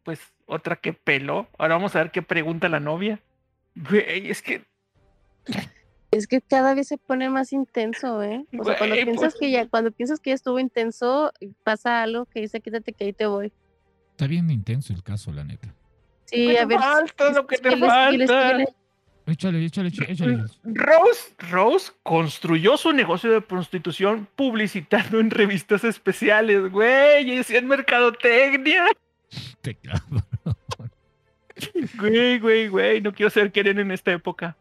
pues 0.04 0.20
otra 0.46 0.76
que 0.76 0.92
pelo. 0.92 1.48
Ahora 1.58 1.74
vamos 1.74 1.96
a 1.96 2.00
ver 2.00 2.10
qué 2.10 2.22
pregunta 2.22 2.68
la 2.68 2.80
novia. 2.80 3.20
Güey, 3.74 4.30
es 4.30 4.42
que. 4.42 4.64
Es 6.10 6.26
que 6.26 6.40
cada 6.40 6.74
vez 6.74 6.88
se 6.88 6.98
pone 6.98 7.30
más 7.30 7.52
intenso, 7.52 8.22
¿eh? 8.22 8.44
O 8.58 8.64
sea, 8.64 8.76
cuando 8.76 8.96
piensas 8.96 9.34
pues 9.34 9.40
que 9.40 9.50
ya, 9.50 9.68
cuando 9.68 9.92
piensas 9.92 10.18
que 10.18 10.30
ya 10.30 10.34
estuvo 10.34 10.58
intenso, 10.58 11.32
pasa 11.62 12.02
algo 12.02 12.26
que 12.26 12.40
dice 12.40 12.60
quítate 12.60 12.92
que 12.92 13.04
ahí 13.04 13.12
te 13.12 13.26
voy. 13.26 13.52
Está 14.10 14.26
bien 14.26 14.50
intenso 14.50 14.92
el 14.92 15.02
caso, 15.02 15.32
la 15.32 15.44
neta. 15.44 15.72
Sí, 16.24 16.56
a 16.56 16.66
ver. 16.66 16.78
Falta 16.78 17.30
lo 17.32 17.46
que 17.46 17.58
te 17.58 17.76
falta. 17.76 18.64
Échale, 19.26 19.64
échale, 19.64 19.92
échale. 20.08 20.44
Rose, 20.64 21.34
Rose 21.50 21.92
construyó 22.02 22.76
su 22.76 22.92
negocio 22.92 23.30
de 23.30 23.40
prostitución 23.40 24.26
publicitando 24.34 25.20
en 25.20 25.30
revistas 25.30 25.84
especiales, 25.84 26.70
güey, 26.72 27.30
y 27.30 27.42
en 27.54 27.68
mercadotecnia. 27.68 28.86
Te 29.60 29.76
cabrón. 29.76 30.24
Güey, 31.98 32.40
güey, 32.40 32.68
güey, 32.68 33.00
no 33.00 33.12
quiero 33.12 33.30
ser 33.30 33.52
querido 33.52 33.80
en 33.80 33.92
esta 33.92 34.10
época. 34.10 34.56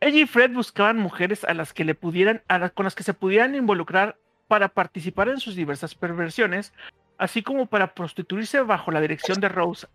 Ella 0.00 0.20
y 0.20 0.26
Fred 0.26 0.52
buscaban 0.52 0.98
mujeres 0.98 1.44
a 1.44 1.54
las 1.54 1.72
que 1.72 1.84
le 1.84 1.94
pudieran, 1.94 2.42
con 2.74 2.84
las 2.84 2.94
que 2.94 3.02
se 3.02 3.14
pudieran 3.14 3.54
involucrar 3.54 4.16
para 4.48 4.68
participar 4.68 5.28
en 5.28 5.40
sus 5.40 5.54
diversas 5.54 5.94
perversiones, 5.94 6.72
así 7.18 7.42
como 7.42 7.66
para 7.66 7.94
prostituirse 7.94 8.60
bajo 8.60 8.90
la 8.90 9.00
dirección 9.00 9.40
de 9.40 9.48
Rose. 9.48 9.86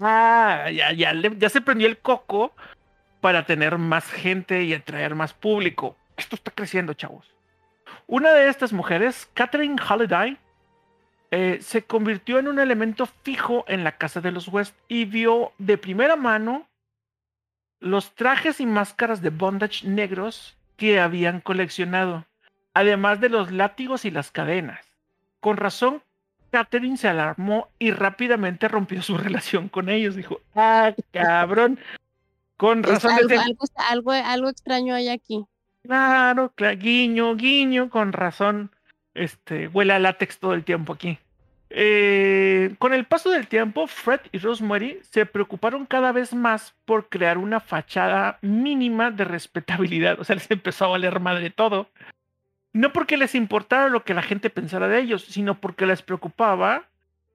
Ah, 0.00 0.70
ya, 0.70 1.48
se 1.48 1.60
prendió 1.60 1.88
el 1.88 1.98
coco 1.98 2.54
para 3.20 3.44
tener 3.44 3.78
más 3.78 4.10
gente 4.10 4.62
y 4.62 4.72
atraer 4.72 5.14
más 5.14 5.32
público. 5.34 5.96
Esto 6.16 6.36
está 6.36 6.50
creciendo, 6.52 6.94
chavos. 6.94 7.26
Una 8.06 8.32
de 8.32 8.48
estas 8.48 8.72
mujeres, 8.72 9.28
Catherine 9.34 9.76
Holiday, 9.88 10.38
eh, 11.30 11.58
se 11.60 11.82
convirtió 11.82 12.38
en 12.38 12.48
un 12.48 12.58
elemento 12.58 13.06
fijo 13.22 13.64
en 13.68 13.84
la 13.84 13.92
casa 13.92 14.20
de 14.20 14.30
los 14.30 14.48
West 14.48 14.74
y 14.86 15.04
vio 15.04 15.52
de 15.58 15.76
primera 15.76 16.16
mano 16.16 16.67
los 17.80 18.14
trajes 18.14 18.60
y 18.60 18.66
máscaras 18.66 19.22
de 19.22 19.30
bondage 19.30 19.86
negros 19.86 20.56
que 20.76 21.00
habían 21.00 21.40
coleccionado, 21.40 22.26
además 22.74 23.20
de 23.20 23.28
los 23.28 23.52
látigos 23.52 24.04
y 24.04 24.10
las 24.10 24.30
cadenas. 24.30 24.84
Con 25.40 25.56
razón, 25.56 26.02
Catherine 26.50 26.96
se 26.96 27.08
alarmó 27.08 27.68
y 27.78 27.90
rápidamente 27.90 28.68
rompió 28.68 29.02
su 29.02 29.16
relación 29.18 29.68
con 29.68 29.88
ellos. 29.88 30.16
Dijo, 30.16 30.40
ah, 30.54 30.94
cabrón, 31.12 31.78
con 32.56 32.82
razón. 32.82 33.12
Algo, 33.90 34.12
algo, 34.12 34.48
extraño 34.48 34.94
hay 34.94 35.08
aquí. 35.08 35.44
Claro, 35.82 36.52
guiño, 36.56 37.36
guiño, 37.36 37.90
con 37.90 38.12
razón. 38.12 38.70
Este, 39.14 39.68
huele 39.68 39.94
a 39.94 39.98
látex 39.98 40.38
todo 40.38 40.54
el 40.54 40.64
tiempo 40.64 40.92
aquí. 40.92 41.18
Eh, 41.70 42.74
con 42.78 42.94
el 42.94 43.04
paso 43.04 43.30
del 43.30 43.46
tiempo, 43.46 43.86
Fred 43.86 44.20
y 44.32 44.38
Rosemary 44.38 45.00
se 45.02 45.26
preocuparon 45.26 45.84
cada 45.84 46.12
vez 46.12 46.32
más 46.32 46.74
por 46.84 47.08
crear 47.08 47.36
una 47.36 47.60
fachada 47.60 48.38
mínima 48.40 49.10
de 49.10 49.24
respetabilidad. 49.24 50.18
O 50.20 50.24
sea, 50.24 50.36
les 50.36 50.50
empezó 50.50 50.86
a 50.86 50.88
valer 50.88 51.20
madre 51.20 51.50
todo. 51.50 51.90
No 52.72 52.92
porque 52.92 53.16
les 53.16 53.34
importara 53.34 53.88
lo 53.88 54.04
que 54.04 54.14
la 54.14 54.22
gente 54.22 54.50
pensara 54.50 54.88
de 54.88 55.00
ellos, 55.00 55.24
sino 55.24 55.60
porque 55.60 55.86
les 55.86 56.02
preocupaba 56.02 56.84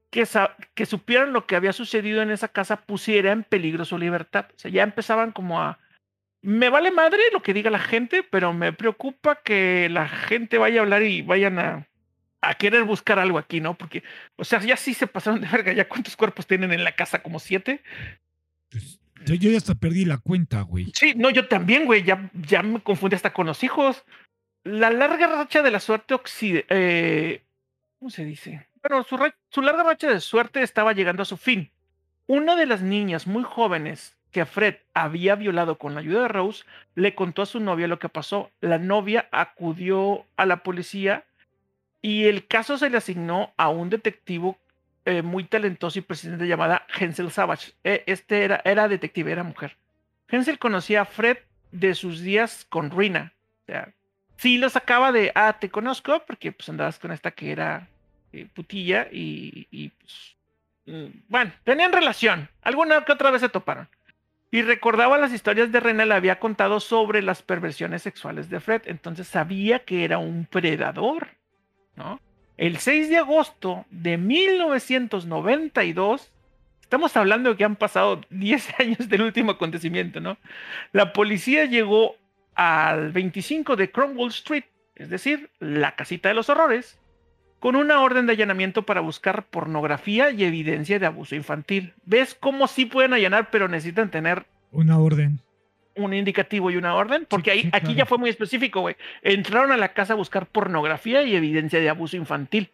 que, 0.09 0.27
que 0.73 0.85
supieran 0.85 1.33
lo 1.33 1.45
que 1.45 1.55
había 1.55 1.73
sucedido 1.73 2.21
en 2.21 2.31
esa 2.31 2.47
casa 2.47 2.77
pusiera 2.77 3.31
en 3.31 3.43
peligro 3.43 3.85
su 3.85 3.97
libertad. 3.97 4.45
O 4.55 4.59
sea, 4.59 4.71
ya 4.71 4.83
empezaban 4.83 5.31
como 5.31 5.61
a... 5.61 5.79
Me 6.41 6.69
vale 6.69 6.91
madre 6.91 7.19
lo 7.31 7.41
que 7.41 7.53
diga 7.53 7.69
la 7.71 7.79
gente, 7.79 8.21
pero 8.23 8.53
me 8.53 8.73
preocupa 8.73 9.35
que 9.35 9.87
la 9.89 10.07
gente 10.07 10.57
vaya 10.57 10.81
a 10.81 10.83
hablar 10.83 11.03
y 11.03 11.21
vayan 11.21 11.57
a, 11.57 11.87
a 12.43 12.55
querer 12.55 12.83
buscar 12.83 13.19
algo 13.19 13.37
aquí, 13.37 13.61
¿no? 13.61 13.75
Porque, 13.75 14.03
o 14.35 14.43
sea, 14.43 14.59
ya 14.59 14.77
sí 14.77 14.93
se 14.93 15.07
pasaron 15.07 15.41
de 15.41 15.47
verga, 15.47 15.73
ya 15.73 15.87
cuántos 15.87 16.15
cuerpos 16.15 16.45
tienen 16.45 16.73
en 16.73 16.83
la 16.83 16.91
casa, 16.93 17.23
como 17.23 17.39
siete. 17.39 17.81
Pues, 18.69 18.99
yo, 19.25 19.35
ya 19.35 19.57
hasta 19.57 19.75
perdí 19.75 20.05
la 20.05 20.17
cuenta, 20.17 20.61
güey. 20.61 20.91
Sí, 20.93 21.13
no, 21.15 21.29
yo 21.29 21.47
también, 21.47 21.85
güey, 21.85 22.03
ya, 22.03 22.29
ya 22.33 22.61
me 22.61 22.81
confundí 22.81 23.15
hasta 23.15 23.33
con 23.33 23.47
los 23.47 23.63
hijos. 23.63 24.03
La 24.63 24.89
larga 24.89 25.27
racha 25.27 25.61
de 25.61 25.71
la 25.71 25.79
suerte 25.79 26.15
eh, 26.69 27.41
¿cómo 27.99 28.09
se 28.09 28.25
dice? 28.25 28.67
Bueno, 28.81 29.05
su, 29.49 29.61
larga 29.61 29.83
racha 29.83 30.09
de 30.09 30.19
suerte 30.19 30.61
estaba 30.61 30.93
llegando 30.93 31.23
a 31.23 31.25
su 31.25 31.37
fin. 31.37 31.71
Una 32.27 32.55
de 32.55 32.65
las 32.65 32.81
niñas 32.81 33.27
muy 33.27 33.43
jóvenes 33.43 34.17
que 34.31 34.45
Fred 34.45 34.75
había 34.93 35.35
violado 35.35 35.77
con 35.77 35.93
la 35.93 36.01
ayuda 36.01 36.23
de 36.23 36.27
Rose 36.27 36.63
le 36.95 37.15
contó 37.15 37.43
a 37.43 37.45
su 37.45 37.59
novia 37.59 37.87
lo 37.87 37.99
que 37.99 38.09
pasó. 38.09 38.51
La 38.59 38.79
novia 38.79 39.29
acudió 39.31 40.25
a 40.35 40.45
la 40.45 40.63
policía 40.63 41.25
y 42.03 42.25
el 42.25 42.45
caso 42.45 42.77
se 42.77 42.89
le 42.89 42.97
asignó 42.97 43.53
a 43.55 43.69
un 43.69 43.89
detectivo 43.89 44.59
eh, 45.05 45.21
muy 45.21 45.45
talentoso 45.45 45.97
y 45.97 46.01
presidente 46.01 46.45
llamada 46.45 46.85
Hensel 46.99 47.31
Savage. 47.31 47.71
E, 47.81 48.03
este 48.07 48.43
era, 48.43 48.61
era 48.65 48.89
detective, 48.89 49.31
era 49.31 49.43
mujer. 49.43 49.77
Hensel 50.27 50.59
conocía 50.59 51.01
a 51.01 51.05
Fred 51.05 51.37
de 51.71 51.95
sus 51.95 52.19
días 52.19 52.65
con 52.67 52.91
Rina. 52.91 53.33
O 53.63 53.65
sea, 53.67 53.93
sí 54.35 54.57
lo 54.57 54.69
sacaba 54.69 55.13
de, 55.13 55.31
ah, 55.33 55.57
te 55.59 55.69
conozco 55.69 56.21
porque 56.27 56.51
pues 56.51 56.67
andabas 56.67 56.99
con 56.99 57.13
esta 57.13 57.31
que 57.31 57.53
era 57.53 57.87
eh, 58.33 58.47
putilla 58.53 59.07
y, 59.09 59.89
pues, 59.97 60.35
mm, 60.85 61.19
bueno, 61.29 61.53
tenían 61.63 61.93
relación. 61.93 62.49
Alguna 62.63 63.05
que 63.05 63.13
otra 63.13 63.31
vez 63.31 63.39
se 63.39 63.49
toparon. 63.49 63.87
Y 64.51 64.61
recordaba 64.61 65.17
las 65.17 65.31
historias 65.31 65.71
de 65.71 65.79
Rena, 65.79 66.05
le 66.05 66.15
había 66.15 66.39
contado 66.39 66.81
sobre 66.81 67.21
las 67.21 67.41
perversiones 67.41 68.01
sexuales 68.01 68.49
de 68.49 68.59
Fred, 68.59 68.81
entonces 68.85 69.27
sabía 69.27 69.79
que 69.79 70.03
era 70.03 70.17
un 70.17 70.45
predador, 70.45 71.29
El 72.57 72.77
6 72.77 73.09
de 73.09 73.17
agosto 73.17 73.85
de 73.89 74.17
1992, 74.17 76.31
estamos 76.81 77.17
hablando 77.17 77.49
de 77.51 77.57
que 77.57 77.65
han 77.65 77.75
pasado 77.75 78.21
10 78.29 78.79
años 78.79 79.09
del 79.09 79.23
último 79.23 79.51
acontecimiento, 79.51 80.19
¿no? 80.19 80.37
La 80.91 81.13
policía 81.13 81.65
llegó 81.65 82.15
al 82.55 83.11
25 83.11 83.75
de 83.75 83.91
Cromwell 83.91 84.29
Street, 84.29 84.63
es 84.95 85.09
decir, 85.09 85.49
la 85.59 85.95
casita 85.95 86.29
de 86.29 86.35
los 86.35 86.49
horrores, 86.49 86.99
con 87.59 87.75
una 87.75 88.01
orden 88.01 88.27
de 88.27 88.33
allanamiento 88.33 88.83
para 88.83 89.01
buscar 89.01 89.45
pornografía 89.45 90.31
y 90.31 90.43
evidencia 90.43 90.99
de 90.99 91.05
abuso 91.05 91.35
infantil. 91.35 91.93
¿Ves 92.05 92.35
cómo 92.35 92.67
sí 92.67 92.85
pueden 92.85 93.13
allanar, 93.13 93.49
pero 93.51 93.67
necesitan 93.67 94.11
tener 94.11 94.45
una 94.71 94.99
orden? 94.99 95.39
Un 95.95 96.13
indicativo 96.13 96.71
y 96.71 96.77
una 96.77 96.95
orden, 96.95 97.27
porque 97.29 97.51
ahí, 97.51 97.69
aquí 97.71 97.93
ya 97.93 98.05
fue 98.05 98.17
muy 98.17 98.29
específico, 98.29 98.81
güey. 98.81 98.95
Entraron 99.21 99.71
a 99.71 99.77
la 99.77 99.93
casa 99.93 100.13
a 100.13 100.15
buscar 100.15 100.47
pornografía 100.47 101.23
y 101.23 101.35
evidencia 101.35 101.79
de 101.79 101.89
abuso 101.89 102.17
infantil. 102.17 102.71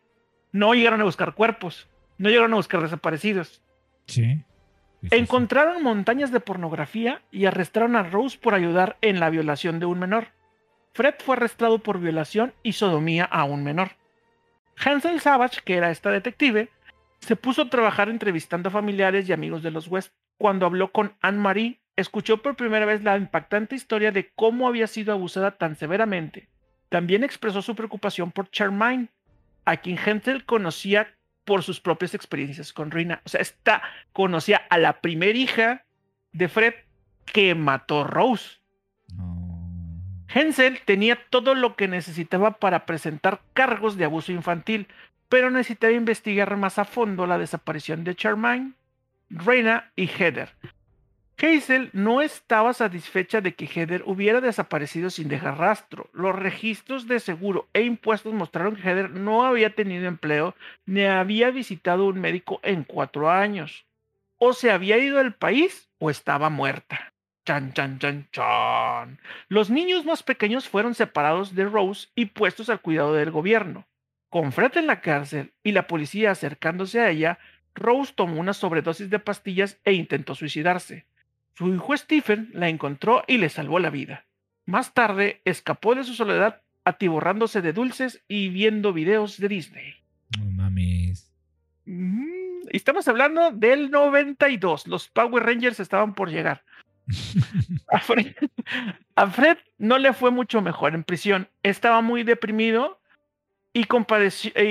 No 0.52 0.74
llegaron 0.74 1.02
a 1.02 1.06
buscar 1.06 1.34
cuerpos, 1.34 1.88
no 2.18 2.30
llegaron 2.30 2.54
a 2.54 2.58
buscar 2.58 2.82
desaparecidos. 2.82 3.62
Sí. 4.06 4.44
Encontraron 5.12 5.84
montañas 5.84 6.32
de 6.32 6.40
pornografía 6.40 7.22
y 7.32 7.46
arrestaron 7.46 7.96
a 7.96 8.04
Rose 8.04 8.38
por 8.38 8.54
ayudar 8.54 8.98
en 9.02 9.20
la 9.20 9.30
violación 9.30 9.80
de 9.80 9.86
un 9.86 10.00
menor. 10.00 10.28
Fred 10.94 11.16
fue 11.20 11.36
arrestado 11.36 11.80
por 11.80 12.00
violación 12.00 12.54
y 12.64 12.74
sodomía 12.74 13.24
a 13.26 13.44
un 13.46 13.64
menor. 13.64 13.92
Hansel 14.76 15.20
Savage, 15.22 15.62
que 15.64 15.76
era 15.76 15.92
esta 15.92 16.10
detective, 16.10 16.70
se 17.20 17.36
puso 17.36 17.64
a 17.64 17.70
trabajar 17.70 18.10
entrevistando 18.10 18.70
a 18.70 18.72
familiares 18.72 19.28
y 19.28 19.34
amigos 19.34 19.64
de 19.64 19.72
los 19.72 19.88
West. 19.88 20.14
Cuando 20.38 20.66
habló 20.66 20.92
con 20.92 21.14
Anne-Marie, 21.22 21.80
escuchó 22.00 22.42
por 22.42 22.56
primera 22.56 22.86
vez 22.86 23.04
la 23.04 23.18
impactante 23.18 23.76
historia 23.76 24.12
de 24.12 24.32
cómo 24.36 24.68
había 24.68 24.88
sido 24.88 25.14
abusada 25.14 25.52
tan 25.52 25.76
severamente. 25.76 26.50
También 26.90 27.24
expresó 27.24 27.62
su 27.62 27.76
preocupación 27.76 28.32
por 28.32 28.50
Charmaine, 28.50 29.10
a 29.66 29.78
quien 29.78 29.98
Hansel 30.00 30.46
conocía 30.46 31.14
por 31.46 31.64
sus 31.64 31.80
propias 31.80 32.14
experiencias 32.14 32.74
con 32.74 32.92
Rina. 32.92 33.22
O 33.26 33.30
sea, 33.30 33.42
esta 33.42 33.82
conocía 34.14 34.62
a 34.70 34.78
la 34.78 35.02
primera 35.02 35.38
hija 35.38 35.86
de 36.32 36.48
Fred 36.48 36.74
que 37.26 37.56
mató 37.56 38.04
Rose. 38.04 38.60
Hensel 40.34 40.80
tenía 40.86 41.18
todo 41.30 41.56
lo 41.56 41.76
que 41.76 41.88
necesitaba 41.88 42.60
para 42.60 42.86
presentar 42.86 43.42
cargos 43.54 43.98
de 43.98 44.06
abuso 44.06 44.32
infantil, 44.32 44.88
pero 45.28 45.50
necesitaba 45.50 45.94
investigar 45.94 46.56
más 46.56 46.78
a 46.78 46.86
fondo 46.86 47.26
la 47.26 47.40
desaparición 47.40 48.04
de 48.04 48.16
Charmaine, 48.16 48.74
Reina 49.30 49.92
y 49.96 50.08
Heather. 50.08 50.50
Hazel 51.42 51.90
no 51.94 52.22
estaba 52.22 52.74
satisfecha 52.74 53.40
de 53.40 53.56
que 53.56 53.66
Heather 53.66 54.04
hubiera 54.06 54.42
desaparecido 54.42 55.10
sin 55.10 55.30
dejar 55.30 55.58
rastro. 55.58 56.10
Los 56.12 56.36
registros 56.36 57.08
de 57.08 57.22
seguro 57.22 57.70
e 57.72 57.82
impuestos 57.84 58.34
mostraron 58.34 58.76
que 58.76 58.82
Heather 58.82 59.12
no 59.12 59.46
había 59.46 59.74
tenido 59.74 60.08
empleo 60.08 60.54
ni 60.86 61.06
había 61.06 61.50
visitado 61.52 62.08
un 62.08 62.20
médico 62.20 62.60
en 62.62 62.84
cuatro 62.84 63.32
años. 63.32 63.86
O 64.38 64.52
se 64.54 64.70
había 64.70 64.98
ido 64.98 65.18
del 65.18 65.34
país 65.34 65.90
o 65.98 66.10
estaba 66.10 66.50
muerta. 66.50 67.14
Chan, 67.46 67.72
chan, 67.74 68.00
chan, 68.00 68.28
chan. 68.32 69.20
Los 69.48 69.70
niños 69.70 70.06
más 70.06 70.24
pequeños 70.24 70.68
fueron 70.68 70.94
separados 70.94 71.56
de 71.56 71.66
Rose 71.66 72.10
y 72.16 72.26
puestos 72.26 72.70
al 72.70 72.82
cuidado 72.82 73.14
del 73.14 73.32
gobierno. 73.32 73.88
Con 74.30 74.52
Fred 74.52 74.76
en 74.76 74.88
la 74.88 75.00
cárcel 75.00 75.54
y 75.64 75.72
la 75.72 75.88
policía 75.88 76.32
acercándose 76.32 77.00
a 77.00 77.10
ella, 77.10 77.40
Rose 77.76 78.14
tomó 78.14 78.42
una 78.42 78.54
sobredosis 78.54 79.10
de 79.10 79.20
pastillas 79.20 79.80
e 79.86 79.94
intentó 79.94 80.36
suicidarse. 80.36 81.06
Su 81.60 81.68
hijo 81.74 81.98
Stephen 81.98 82.52
la 82.54 82.70
encontró 82.70 83.26
y 83.28 83.38
le 83.38 83.50
salvó 83.50 83.80
la 83.80 83.90
vida. 83.90 84.26
Más 84.66 84.94
tarde 84.94 85.42
escapó 85.44 85.94
de 85.94 86.06
su 86.06 86.14
soledad 86.14 86.62
atiborrándose 86.86 87.62
de 87.62 87.74
dulces 87.74 88.24
y 88.30 88.48
viendo 88.48 88.94
videos 88.94 89.38
de 89.38 89.50
Disney. 89.50 89.96
No 90.40 90.46
mames. 90.52 91.30
Mm, 91.84 92.70
estamos 92.70 93.10
hablando 93.10 93.52
del 93.52 93.92
92. 93.92 94.88
Los 94.88 95.10
Power 95.10 95.44
Rangers 95.44 95.82
estaban 95.82 96.14
por 96.14 96.30
llegar. 96.30 96.64
a, 99.16 99.28
Fred, 99.28 99.58
no 99.78 99.98
le 99.98 100.14
fue 100.14 100.32
mucho 100.32 100.62
mejor 100.62 100.96
en 100.96 101.04
prisión. 101.04 101.50
Estaba 101.62 102.00
muy 102.00 102.24
deprimido 102.24 103.02
y, 103.74 103.82
y 103.82 103.86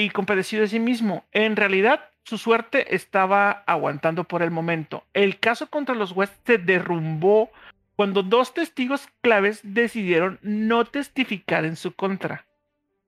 compadecido 0.08 0.62
de 0.62 0.68
sí 0.68 0.80
mismo. 0.80 1.26
En 1.32 1.54
realidad, 1.54 2.07
su 2.28 2.36
suerte 2.36 2.94
estaba 2.94 3.64
aguantando 3.66 4.24
por 4.24 4.42
el 4.42 4.50
momento. 4.50 5.04
El 5.14 5.38
caso 5.38 5.70
contra 5.70 5.94
los 5.94 6.12
West 6.12 6.34
se 6.44 6.58
derrumbó 6.58 7.50
cuando 7.96 8.22
dos 8.22 8.52
testigos 8.52 9.08
claves 9.22 9.60
decidieron 9.62 10.38
no 10.42 10.84
testificar 10.84 11.64
en 11.64 11.74
su 11.74 11.92
contra. 11.94 12.44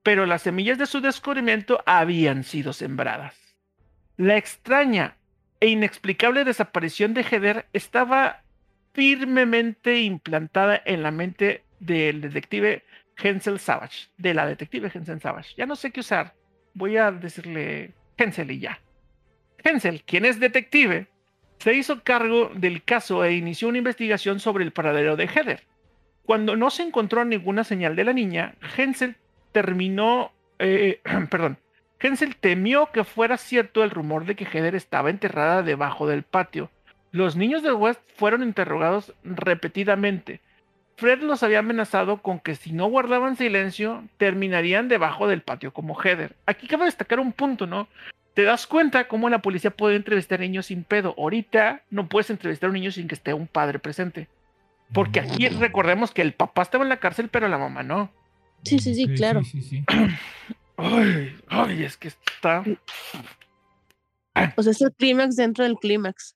Pero 0.01 0.25
las 0.25 0.41
semillas 0.41 0.79
de 0.79 0.87
su 0.87 1.01
descubrimiento 1.01 1.83
habían 1.85 2.43
sido 2.43 2.73
sembradas. 2.73 3.37
La 4.17 4.37
extraña 4.37 5.17
e 5.59 5.67
inexplicable 5.67 6.43
desaparición 6.43 7.13
de 7.13 7.21
Heather 7.21 7.67
estaba 7.73 8.41
firmemente 8.93 10.01
implantada 10.01 10.81
en 10.83 11.03
la 11.03 11.11
mente 11.11 11.63
del 11.79 12.21
detective 12.21 12.83
Hensel 13.17 13.59
Savage, 13.59 14.07
de 14.17 14.33
la 14.33 14.47
detective 14.47 14.91
Hensel 14.91 15.21
Savage. 15.21 15.53
Ya 15.55 15.67
no 15.67 15.75
sé 15.75 15.91
qué 15.91 15.99
usar. 15.99 16.33
Voy 16.73 16.97
a 16.97 17.11
decirle 17.11 17.93
Hensel 18.17 18.49
y 18.49 18.59
ya. 18.59 18.79
Hensel, 19.63 20.03
quien 20.03 20.25
es 20.25 20.39
detective, 20.39 21.07
se 21.59 21.73
hizo 21.73 22.03
cargo 22.03 22.51
del 22.55 22.83
caso 22.83 23.23
e 23.23 23.33
inició 23.33 23.67
una 23.67 23.77
investigación 23.77 24.39
sobre 24.39 24.63
el 24.63 24.71
paradero 24.71 25.15
de 25.15 25.27
Heather. 25.27 25.63
Cuando 26.23 26.55
no 26.55 26.69
se 26.69 26.83
encontró 26.83 27.23
ninguna 27.25 27.63
señal 27.63 27.95
de 27.95 28.03
la 28.03 28.13
niña, 28.13 28.55
Hensel 28.75 29.15
terminó, 29.51 30.31
eh, 30.59 31.01
perdón, 31.29 31.57
Hensel 31.99 32.35
temió 32.35 32.91
que 32.91 33.03
fuera 33.03 33.37
cierto 33.37 33.83
el 33.83 33.91
rumor 33.91 34.25
de 34.25 34.35
que 34.35 34.45
Heather 34.45 34.75
estaba 34.75 35.09
enterrada 35.09 35.61
debajo 35.61 36.07
del 36.07 36.23
patio. 36.23 36.71
Los 37.11 37.35
niños 37.35 37.61
de 37.61 37.73
West 37.73 38.01
fueron 38.15 38.41
interrogados 38.41 39.13
repetidamente. 39.23 40.41
Fred 40.95 41.21
los 41.21 41.43
había 41.43 41.59
amenazado 41.59 42.21
con 42.21 42.39
que 42.39 42.55
si 42.55 42.73
no 42.73 42.87
guardaban 42.87 43.35
silencio, 43.35 44.03
terminarían 44.17 44.87
debajo 44.87 45.27
del 45.27 45.41
patio 45.41 45.73
como 45.73 45.99
Heather. 45.99 46.35
Aquí 46.45 46.67
cabe 46.67 46.85
destacar 46.85 47.19
un 47.19 47.33
punto, 47.33 47.67
¿no? 47.67 47.87
Te 48.33 48.43
das 48.43 48.67
cuenta 48.67 49.07
cómo 49.07 49.29
la 49.29 49.41
policía 49.41 49.71
puede 49.71 49.95
entrevistar 49.95 50.39
a 50.39 50.43
niños 50.43 50.67
sin 50.67 50.83
pedo. 50.83 51.13
Ahorita 51.17 51.83
no 51.89 52.07
puedes 52.07 52.29
entrevistar 52.29 52.67
a 52.67 52.71
un 52.71 52.75
niño 52.75 52.91
sin 52.91 53.07
que 53.07 53.15
esté 53.15 53.33
un 53.33 53.47
padre 53.47 53.79
presente. 53.79 54.27
Porque 54.93 55.19
aquí 55.19 55.47
recordemos 55.47 56.11
que 56.11 56.21
el 56.21 56.33
papá 56.33 56.63
estaba 56.63 56.83
en 56.83 56.89
la 56.89 56.99
cárcel, 56.99 57.29
pero 57.29 57.47
la 57.47 57.57
mamá 57.57 57.83
no. 57.83 58.11
Sí, 58.63 58.79
sí, 58.79 58.93
sí, 58.93 59.07
claro. 59.15 59.41
ay, 60.77 61.35
ay, 61.47 61.83
es 61.83 61.97
que 61.97 62.09
está. 62.09 62.63
O 64.55 64.63
sea, 64.63 64.71
es 64.71 64.81
el 64.81 64.93
clímax 64.93 65.35
dentro 65.35 65.63
del 65.63 65.75
clímax. 65.75 66.35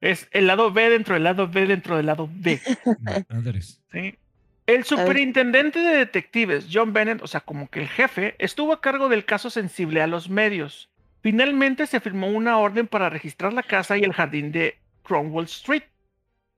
Es 0.00 0.28
el 0.30 0.46
lado 0.46 0.72
B 0.72 0.90
dentro 0.90 1.14
del 1.14 1.24
lado 1.24 1.48
B 1.48 1.66
dentro 1.66 1.96
del 1.96 2.06
lado 2.06 2.28
B. 2.32 2.60
¿Sí? 3.92 4.18
El 4.66 4.84
superintendente 4.84 5.78
de 5.78 5.96
detectives, 5.96 6.66
John 6.70 6.92
Bennett, 6.92 7.22
o 7.22 7.26
sea, 7.26 7.40
como 7.40 7.68
que 7.68 7.80
el 7.80 7.88
jefe, 7.88 8.34
estuvo 8.38 8.72
a 8.72 8.80
cargo 8.80 9.08
del 9.08 9.24
caso 9.24 9.50
sensible 9.50 10.02
a 10.02 10.06
los 10.06 10.28
medios. 10.28 10.90
Finalmente 11.20 11.86
se 11.86 12.00
firmó 12.00 12.28
una 12.28 12.58
orden 12.58 12.86
para 12.86 13.10
registrar 13.10 13.52
la 13.52 13.62
casa 13.62 13.96
y 13.98 14.02
el 14.02 14.12
jardín 14.12 14.52
de 14.52 14.78
Cromwell 15.02 15.46
Street. 15.46 15.84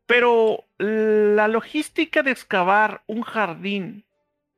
Pero 0.06 0.64
la 0.78 1.48
logística 1.48 2.22
de 2.22 2.32
excavar 2.32 3.02
un 3.06 3.22
jardín 3.22 4.04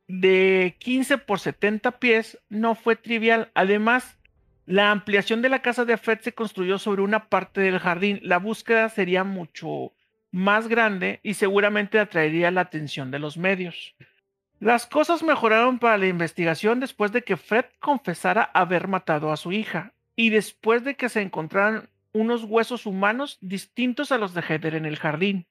de 0.09 0.77
15 0.79 1.19
por 1.19 1.41
70 1.41 1.99
pies 1.99 2.39
no 2.49 2.74
fue 2.74 2.97
trivial. 2.97 3.51
Además, 3.55 4.19
la 4.66 4.91
ampliación 4.91 5.43
de 5.43 5.49
la 5.49 5.62
casa 5.62 5.85
de 5.85 5.97
Fred 5.97 6.20
se 6.20 6.33
construyó 6.33 6.79
sobre 6.79 7.03
una 7.03 7.29
parte 7.29 7.61
del 7.61 7.79
jardín. 7.79 8.20
La 8.23 8.39
búsqueda 8.39 8.89
sería 8.89 9.24
mucho 9.24 9.93
más 10.31 10.69
grande 10.69 11.20
y 11.23 11.35
seguramente 11.35 11.99
atraería 11.99 12.51
la 12.51 12.62
atención 12.62 13.11
de 13.11 13.19
los 13.19 13.37
medios. 13.37 13.95
Las 14.62 14.86
cosas 14.86 15.24
mejoraron 15.24 15.80
para 15.80 15.98
la 15.98 16.06
investigación 16.06 16.78
después 16.78 17.10
de 17.10 17.22
que 17.22 17.36
Fred 17.36 17.64
confesara 17.80 18.44
haber 18.44 18.86
matado 18.86 19.32
a 19.32 19.36
su 19.36 19.51
hija 19.51 19.93
y 20.14 20.30
después 20.30 20.84
de 20.84 20.94
que 20.94 21.09
se 21.09 21.20
encontraran 21.20 21.89
unos 22.12 22.44
huesos 22.44 22.86
humanos 22.86 23.39
distintos 23.40 24.12
a 24.12 24.18
los 24.18 24.34
de 24.34 24.43
Heather 24.43 24.76
en 24.76 24.86
el 24.86 25.01
jardín. 25.01 25.48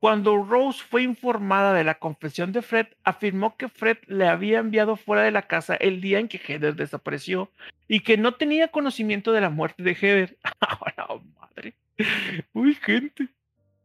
Cuando 0.00 0.42
Rose 0.42 0.82
fue 0.82 1.04
informada 1.04 1.72
de 1.72 1.84
la 1.84 2.00
confesión 2.00 2.50
de 2.50 2.62
Fred, 2.62 2.88
afirmó 3.04 3.56
que 3.56 3.68
Fred 3.68 3.98
le 4.08 4.26
había 4.26 4.58
enviado 4.58 4.96
fuera 4.96 5.22
de 5.22 5.30
la 5.30 5.42
casa 5.42 5.76
el 5.76 6.00
día 6.00 6.18
en 6.18 6.26
que 6.26 6.38
Heather 6.38 6.74
desapareció 6.74 7.48
y 7.86 8.00
que 8.00 8.16
no 8.16 8.34
tenía 8.34 8.72
conocimiento 8.72 9.30
de 9.30 9.40
la 9.40 9.50
muerte 9.50 9.84
de 9.84 9.94
Heather. 9.94 10.36
¡Ah, 10.60 10.80
madre! 11.38 11.74
¡Uy, 12.52 12.74
gente! 12.74 13.28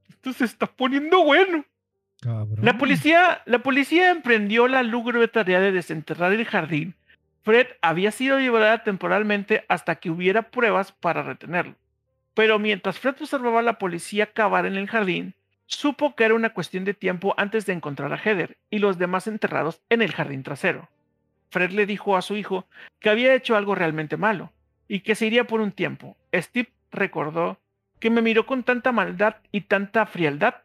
Esto 0.09 0.33
se 0.33 0.45
está 0.45 0.65
poniendo 0.65 1.23
bueno. 1.23 1.63
La 2.21 2.77
policía, 2.77 3.41
la 3.45 3.59
policía 3.59 4.09
emprendió 4.09 4.67
la 4.67 4.83
lúgubre 4.83 5.27
tarea 5.27 5.59
de 5.59 5.71
desenterrar 5.71 6.33
el 6.33 6.45
jardín. 6.45 6.95
Fred 7.43 7.67
había 7.81 8.11
sido 8.11 8.39
llevada 8.39 8.83
temporalmente 8.83 9.65
hasta 9.69 9.95
que 9.95 10.09
hubiera 10.09 10.49
pruebas 10.49 10.91
para 10.91 11.23
retenerlo. 11.23 11.75
Pero 12.33 12.59
mientras 12.59 12.99
Fred 12.99 13.15
observaba 13.21 13.59
a 13.59 13.63
la 13.63 13.77
policía 13.77 14.33
cavar 14.33 14.65
en 14.65 14.75
el 14.75 14.87
jardín, 14.87 15.33
supo 15.67 16.15
que 16.15 16.25
era 16.25 16.33
una 16.33 16.53
cuestión 16.53 16.85
de 16.85 16.93
tiempo 16.93 17.33
antes 17.37 17.65
de 17.65 17.73
encontrar 17.73 18.11
a 18.11 18.17
Heather 18.17 18.57
y 18.69 18.79
los 18.79 18.97
demás 18.97 19.27
enterrados 19.27 19.81
en 19.89 20.01
el 20.01 20.11
jardín 20.11 20.43
trasero. 20.43 20.89
Fred 21.49 21.71
le 21.71 21.85
dijo 21.85 22.17
a 22.17 22.21
su 22.21 22.35
hijo 22.35 22.67
que 22.99 23.09
había 23.09 23.33
hecho 23.33 23.55
algo 23.55 23.75
realmente 23.75 24.17
malo 24.17 24.51
y 24.87 25.01
que 25.01 25.15
se 25.15 25.27
iría 25.27 25.45
por 25.45 25.61
un 25.61 25.71
tiempo. 25.71 26.17
Steve 26.33 26.69
recordó 26.91 27.59
que 27.99 28.09
me 28.09 28.21
miró 28.21 28.45
con 28.45 28.63
tanta 28.63 28.91
maldad 28.91 29.37
y 29.51 29.61
tanta 29.61 30.05
frialdad 30.05 30.55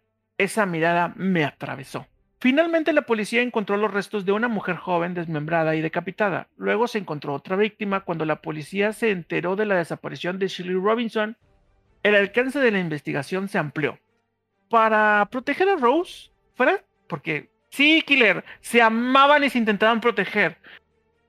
esa 0.43 0.67
mirada 0.67 1.13
me 1.17 1.45
atravesó. 1.45 2.07
Finalmente 2.43 2.93
la 2.93 3.03
policía 3.03 3.41
encontró 3.41 3.77
los 3.77 3.93
restos 3.93 4.25
de 4.25 4.33
una 4.33 4.49
mujer 4.49 4.75
joven 4.77 5.15
desmembrada 5.15 5.77
y 5.77 5.81
decapitada. 5.81 6.49
Luego 6.57 6.89
se 6.89 6.99
encontró 6.99 7.35
otra 7.35 7.55
víctima 7.55 8.01
cuando 8.01 8.25
la 8.25 8.43
policía 8.43 8.93
se 8.93 9.13
enteró 9.13 9.55
de 9.55 9.65
la 9.65 9.77
desaparición 9.77 10.41
de 10.41 10.49
Shirley 10.49 10.75
Robinson. 10.75 11.37
El 12.03 12.17
alcance 12.17 12.59
de 12.59 12.73
la 12.73 12.81
investigación 12.81 13.49
se 13.49 13.59
amplió. 13.59 14.01
Para 14.69 15.29
proteger 15.31 15.69
a 15.69 15.77
Rose, 15.77 16.33
Fred, 16.57 16.81
porque 17.07 17.51
sí, 17.71 18.03
Killer, 18.05 18.45
se 18.61 18.83
amaban 18.83 19.45
y 19.45 19.51
se 19.51 19.59
intentaban 19.59 20.01
proteger. 20.01 20.57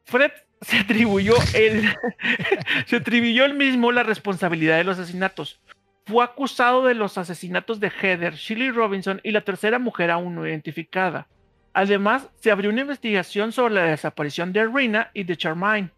Fred 0.05 0.31
se 0.61 0.79
atribuyó 0.79 1.35
el 1.53 1.93
se 2.87 2.95
atribuyó 2.95 3.45
él 3.45 3.53
mismo 3.53 3.91
la 3.91 4.01
responsabilidad 4.01 4.77
de 4.77 4.83
los 4.83 4.97
asesinatos 4.97 5.61
fue 6.05 6.23
acusado 6.23 6.85
de 6.85 6.95
los 6.95 7.17
asesinatos 7.17 7.79
de 7.79 7.89
Heather, 7.89 8.33
Shirley 8.33 8.71
Robinson 8.71 9.21
y 9.23 9.31
la 9.31 9.41
tercera 9.41 9.79
mujer 9.79 10.11
aún 10.11 10.35
no 10.35 10.47
identificada. 10.47 11.27
Además, 11.73 12.29
se 12.35 12.51
abrió 12.51 12.69
una 12.69 12.81
investigación 12.81 13.51
sobre 13.51 13.73
la 13.73 13.83
desaparición 13.83 14.53
de 14.53 14.67
Reina 14.67 15.09
y 15.13 15.23
de 15.23 15.37
Charmaine, 15.37 15.91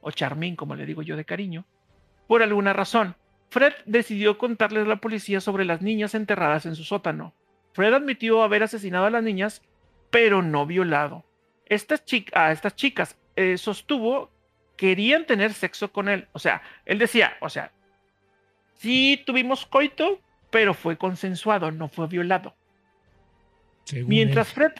o 0.00 0.10
Charmin 0.10 0.56
como 0.56 0.76
le 0.76 0.86
digo 0.86 1.02
yo 1.02 1.16
de 1.16 1.24
cariño. 1.24 1.64
Por 2.28 2.42
alguna 2.42 2.72
razón, 2.72 3.16
Fred 3.50 3.72
decidió 3.86 4.38
contarles 4.38 4.84
a 4.84 4.88
la 4.88 4.96
policía 4.96 5.40
sobre 5.40 5.64
las 5.64 5.82
niñas 5.82 6.14
enterradas 6.14 6.66
en 6.66 6.76
su 6.76 6.84
sótano. 6.84 7.34
Fred 7.72 7.92
admitió 7.92 8.42
haber 8.42 8.62
asesinado 8.62 9.06
a 9.06 9.10
las 9.10 9.22
niñas, 9.22 9.62
pero 10.10 10.42
no 10.42 10.66
violado. 10.66 11.24
Estas, 11.66 12.02
estas 12.06 12.76
chicas 12.76 13.18
eh, 13.34 13.58
sostuvo 13.58 14.30
querían 14.76 15.26
tener 15.26 15.52
sexo 15.52 15.92
con 15.92 16.08
él. 16.08 16.28
O 16.32 16.38
sea, 16.38 16.62
él 16.84 16.98
decía, 16.98 17.36
o 17.40 17.48
sea, 17.48 17.72
sí 18.76 19.22
tuvimos 19.26 19.66
coito, 19.66 20.20
pero 20.50 20.74
fue 20.74 20.96
consensuado, 20.96 21.70
no 21.70 21.88
fue 21.88 22.06
violado. 22.06 22.54
Mientras 24.06 24.52
Fred, 24.52 24.72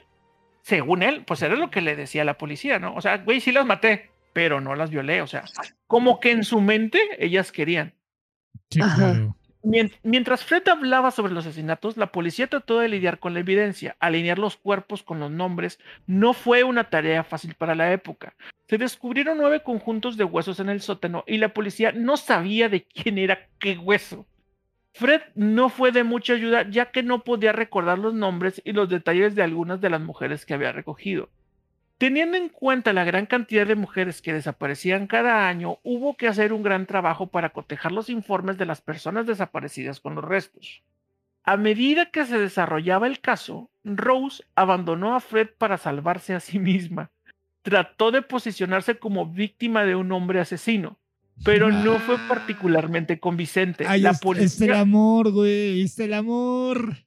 según 0.62 1.02
él, 1.02 1.22
pues 1.24 1.42
era 1.42 1.54
lo 1.54 1.70
que 1.70 1.80
le 1.80 1.94
decía 1.94 2.22
a 2.22 2.24
la 2.24 2.38
policía, 2.38 2.78
¿no? 2.78 2.94
O 2.94 3.00
sea, 3.00 3.18
güey, 3.18 3.40
sí 3.40 3.52
las 3.52 3.66
maté, 3.66 4.10
pero 4.32 4.60
no 4.60 4.74
las 4.74 4.90
violé. 4.90 5.22
O 5.22 5.26
sea, 5.26 5.44
como 5.86 6.18
que 6.18 6.32
en 6.32 6.44
su 6.44 6.60
mente 6.60 7.00
ellas 7.18 7.52
querían. 7.52 7.94
Sí, 8.70 8.80
claro. 8.80 9.36
Mientras 10.04 10.44
Fred 10.44 10.68
hablaba 10.68 11.10
sobre 11.10 11.32
los 11.32 11.44
asesinatos, 11.44 11.96
la 11.96 12.12
policía 12.12 12.46
trató 12.46 12.78
de 12.78 12.88
lidiar 12.88 13.18
con 13.18 13.34
la 13.34 13.40
evidencia. 13.40 13.96
Alinear 13.98 14.38
los 14.38 14.56
cuerpos 14.56 15.02
con 15.02 15.18
los 15.18 15.32
nombres 15.32 15.80
no 16.06 16.34
fue 16.34 16.62
una 16.62 16.88
tarea 16.88 17.24
fácil 17.24 17.54
para 17.54 17.74
la 17.74 17.92
época. 17.92 18.36
Se 18.68 18.78
descubrieron 18.78 19.38
nueve 19.38 19.64
conjuntos 19.64 20.16
de 20.16 20.22
huesos 20.22 20.60
en 20.60 20.68
el 20.68 20.82
sótano 20.82 21.24
y 21.26 21.38
la 21.38 21.48
policía 21.48 21.90
no 21.90 22.16
sabía 22.16 22.68
de 22.68 22.84
quién 22.84 23.18
era 23.18 23.48
qué 23.58 23.76
hueso. 23.76 24.24
Fred 24.94 25.22
no 25.34 25.68
fue 25.68 25.90
de 25.90 26.04
mucha 26.04 26.34
ayuda 26.34 26.70
ya 26.70 26.92
que 26.92 27.02
no 27.02 27.24
podía 27.24 27.50
recordar 27.50 27.98
los 27.98 28.14
nombres 28.14 28.62
y 28.64 28.70
los 28.72 28.88
detalles 28.88 29.34
de 29.34 29.42
algunas 29.42 29.80
de 29.80 29.90
las 29.90 30.00
mujeres 30.00 30.46
que 30.46 30.54
había 30.54 30.70
recogido. 30.70 31.28
Teniendo 31.98 32.36
en 32.36 32.50
cuenta 32.50 32.92
la 32.92 33.04
gran 33.04 33.24
cantidad 33.24 33.66
de 33.66 33.74
mujeres 33.74 34.20
que 34.20 34.34
desaparecían 34.34 35.06
cada 35.06 35.48
año, 35.48 35.78
hubo 35.82 36.16
que 36.16 36.28
hacer 36.28 36.52
un 36.52 36.62
gran 36.62 36.84
trabajo 36.84 37.28
para 37.28 37.50
cotejar 37.50 37.92
los 37.92 38.10
informes 38.10 38.58
de 38.58 38.66
las 38.66 38.82
personas 38.82 39.26
desaparecidas 39.26 40.00
con 40.00 40.14
los 40.14 40.24
restos. 40.24 40.82
A 41.42 41.56
medida 41.56 42.10
que 42.10 42.26
se 42.26 42.38
desarrollaba 42.38 43.06
el 43.06 43.20
caso, 43.20 43.70
Rose 43.82 44.44
abandonó 44.56 45.14
a 45.14 45.20
Fred 45.20 45.48
para 45.56 45.78
salvarse 45.78 46.34
a 46.34 46.40
sí 46.40 46.58
misma. 46.58 47.10
Trató 47.62 48.10
de 48.10 48.20
posicionarse 48.20 48.98
como 48.98 49.26
víctima 49.26 49.84
de 49.84 49.94
un 49.94 50.12
hombre 50.12 50.40
asesino, 50.40 50.98
pero 51.44 51.70
no 51.70 51.98
fue 52.00 52.16
ah. 52.16 52.26
particularmente 52.28 53.20
convincente. 53.20 53.86
La 53.98 54.12
policía... 54.14 54.66
el 54.66 54.72
amor, 54.74 55.30
güey, 55.30 55.82
es 55.82 55.98
el 55.98 56.12
amor. 56.12 57.05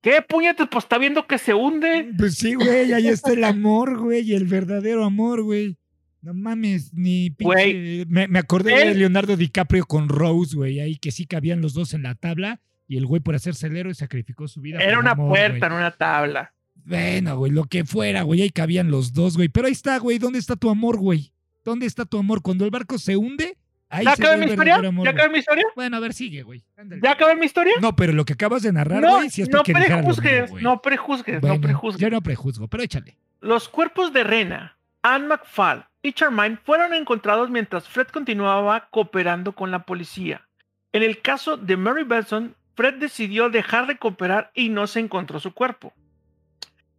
¿Qué 0.00 0.22
puñetes? 0.22 0.66
Pues 0.70 0.84
está 0.84 0.98
viendo 0.98 1.26
que 1.26 1.38
se 1.38 1.54
hunde. 1.54 2.12
Pues 2.16 2.36
sí, 2.36 2.54
güey, 2.54 2.92
ahí 2.92 3.08
está 3.08 3.32
el 3.32 3.44
amor, 3.44 3.98
güey, 3.98 4.32
el 4.32 4.44
verdadero 4.44 5.04
amor, 5.04 5.42
güey. 5.42 5.76
No 6.20 6.34
mames, 6.34 6.92
ni 6.94 7.30
pinche. 7.30 8.04
Me, 8.08 8.38
acordé 8.38 8.76
de 8.86 8.94
Leonardo 8.94 9.36
DiCaprio 9.36 9.86
con 9.86 10.08
Rose, 10.08 10.56
güey, 10.56 10.80
ahí 10.80 10.96
que 10.96 11.10
sí 11.10 11.26
cabían 11.26 11.60
los 11.60 11.74
dos 11.74 11.94
en 11.94 12.02
la 12.02 12.14
tabla 12.14 12.60
y 12.88 12.96
el 12.96 13.06
güey 13.06 13.20
por 13.20 13.34
hacerse 13.34 13.66
el 13.66 13.76
héroe 13.76 13.94
sacrificó 13.94 14.48
su 14.48 14.60
vida. 14.60 14.78
Era 14.80 14.98
una 14.98 15.14
puerta 15.14 15.66
en 15.66 15.72
una 15.72 15.90
tabla. 15.90 16.52
Bueno, 16.74 17.36
güey, 17.36 17.52
lo 17.52 17.64
que 17.64 17.84
fuera, 17.84 18.22
güey, 18.22 18.42
ahí 18.42 18.50
cabían 18.50 18.90
los 18.90 19.12
dos, 19.12 19.36
güey. 19.36 19.48
Pero 19.48 19.66
ahí 19.66 19.72
está, 19.72 19.98
güey, 19.98 20.18
¿dónde 20.18 20.38
está 20.38 20.56
tu 20.56 20.70
amor, 20.70 20.96
güey? 20.96 21.32
¿Dónde 21.64 21.86
está 21.86 22.06
tu 22.06 22.18
amor? 22.18 22.40
Cuando 22.40 22.64
el 22.64 22.70
barco 22.70 22.98
se 22.98 23.16
hunde, 23.16 23.58
¿Ya 23.90 24.12
acabé 24.12 24.36
mi 24.36 24.46
historia? 24.46 24.80
¿Ya 24.82 25.10
acabé 25.10 25.28
mi 25.30 25.38
historia? 25.38 25.64
Bueno, 25.74 25.96
a 25.96 26.00
ver, 26.00 26.12
sigue, 26.12 26.42
güey. 26.42 26.62
¿Ya 27.02 27.12
acabé 27.12 27.34
mi 27.36 27.46
historia? 27.46 27.72
No, 27.80 27.96
pero 27.96 28.12
lo 28.12 28.24
que 28.24 28.34
acabas 28.34 28.62
de 28.62 28.72
narrar, 28.72 29.02
güey, 29.02 29.30
si 29.30 29.42
es 29.42 29.48
no 29.48 29.62
prejuzgues, 29.62 30.52
no 30.52 30.82
prejuzgues, 30.82 31.42
no 31.42 31.60
prejuzgues. 31.60 32.00
Yo 32.00 32.10
no 32.10 32.20
prejuzgo, 32.20 32.68
pero 32.68 32.82
échale. 32.82 33.16
Los 33.40 33.68
cuerpos 33.68 34.12
de 34.12 34.24
Rena, 34.24 34.76
Anne 35.02 35.28
McFall 35.28 35.86
y 36.02 36.12
Charmaine 36.12 36.58
fueron 36.58 36.92
encontrados 36.92 37.50
mientras 37.50 37.88
Fred 37.88 38.08
continuaba 38.08 38.88
cooperando 38.90 39.52
con 39.52 39.70
la 39.70 39.84
policía. 39.84 40.46
En 40.92 41.02
el 41.02 41.20
caso 41.22 41.56
de 41.56 41.76
Mary 41.76 42.04
Benson, 42.04 42.54
Fred 42.74 42.94
decidió 42.94 43.48
dejar 43.48 43.86
de 43.86 43.98
cooperar 43.98 44.50
y 44.54 44.68
no 44.68 44.86
se 44.86 45.00
encontró 45.00 45.40
su 45.40 45.52
cuerpo. 45.52 45.92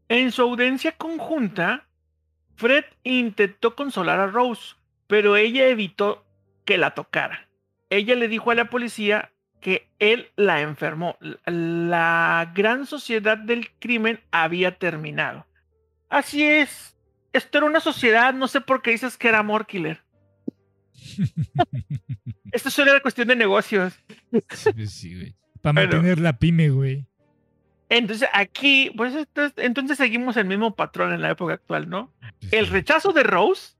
En 0.07 0.31
su 0.31 0.41
audiencia 0.41 0.93
conjunta, 0.93 1.85
Fred 2.55 2.83
intentó 3.03 3.75
consolar 3.75 4.19
a 4.19 4.27
Rose, 4.27 4.75
pero 5.07 5.37
ella 5.37 5.67
evitó 5.67 6.25
que 6.69 6.77
la 6.77 6.91
tocara. 6.91 7.49
Ella 7.89 8.13
le 8.13 8.27
dijo 8.27 8.51
a 8.51 8.55
la 8.55 8.69
policía 8.69 9.31
que 9.59 9.89
él 9.97 10.29
la 10.35 10.61
enfermó. 10.61 11.17
La 11.45 12.51
gran 12.53 12.85
sociedad 12.85 13.39
del 13.39 13.71
crimen 13.79 14.19
había 14.29 14.77
terminado. 14.77 15.47
Así 16.09 16.43
es. 16.43 16.95
Esto 17.33 17.57
era 17.57 17.65
una 17.65 17.79
sociedad, 17.79 18.35
no 18.35 18.47
sé 18.47 18.61
por 18.61 18.83
qué 18.83 18.91
dices 18.91 19.17
que 19.17 19.29
era 19.29 19.39
amor 19.39 19.65
killer. 19.65 20.03
Esto 22.51 22.69
solo 22.69 22.91
era 22.91 23.01
cuestión 23.01 23.27
de 23.29 23.35
negocios. 23.35 23.99
Pues 24.29 24.69
Para 25.63 25.73
mantener 25.73 26.19
la 26.19 26.37
pyme, 26.37 26.69
güey. 26.69 27.07
Entonces 27.89 28.29
aquí, 28.31 28.91
pues 28.95 29.27
entonces 29.57 29.97
seguimos 29.97 30.37
el 30.37 30.45
mismo 30.45 30.75
patrón 30.75 31.13
en 31.13 31.23
la 31.23 31.31
época 31.31 31.55
actual, 31.55 31.89
¿no? 31.89 32.13
Pues 32.39 32.53
el 32.53 32.67
rechazo 32.67 33.11
de 33.11 33.23
Rose 33.23 33.73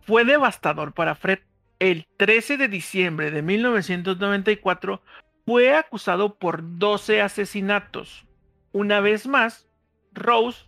fue 0.00 0.24
devastador 0.24 0.94
para 0.94 1.14
Fred 1.14 1.40
el 1.82 2.06
13 2.16 2.58
de 2.58 2.68
diciembre 2.68 3.32
de 3.32 3.42
1994 3.42 5.02
fue 5.44 5.74
acusado 5.74 6.36
por 6.36 6.78
12 6.78 7.20
asesinatos. 7.20 8.24
Una 8.70 9.00
vez 9.00 9.26
más, 9.26 9.66
Rose 10.12 10.66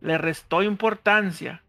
le 0.00 0.18
restó 0.18 0.64
importancia. 0.64 1.62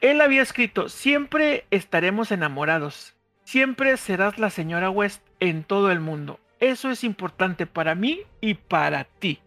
Él 0.00 0.22
había 0.22 0.40
escrito, 0.40 0.88
siempre 0.88 1.66
estaremos 1.70 2.32
enamorados, 2.32 3.14
siempre 3.44 3.94
serás 3.98 4.38
la 4.38 4.48
señora 4.48 4.88
West 4.88 5.20
en 5.38 5.62
todo 5.62 5.90
el 5.90 6.00
mundo. 6.00 6.40
Eso 6.60 6.90
es 6.90 7.04
importante 7.04 7.66
para 7.66 7.94
mí 7.94 8.22
y 8.40 8.54
para 8.54 9.04
ti. 9.04 9.38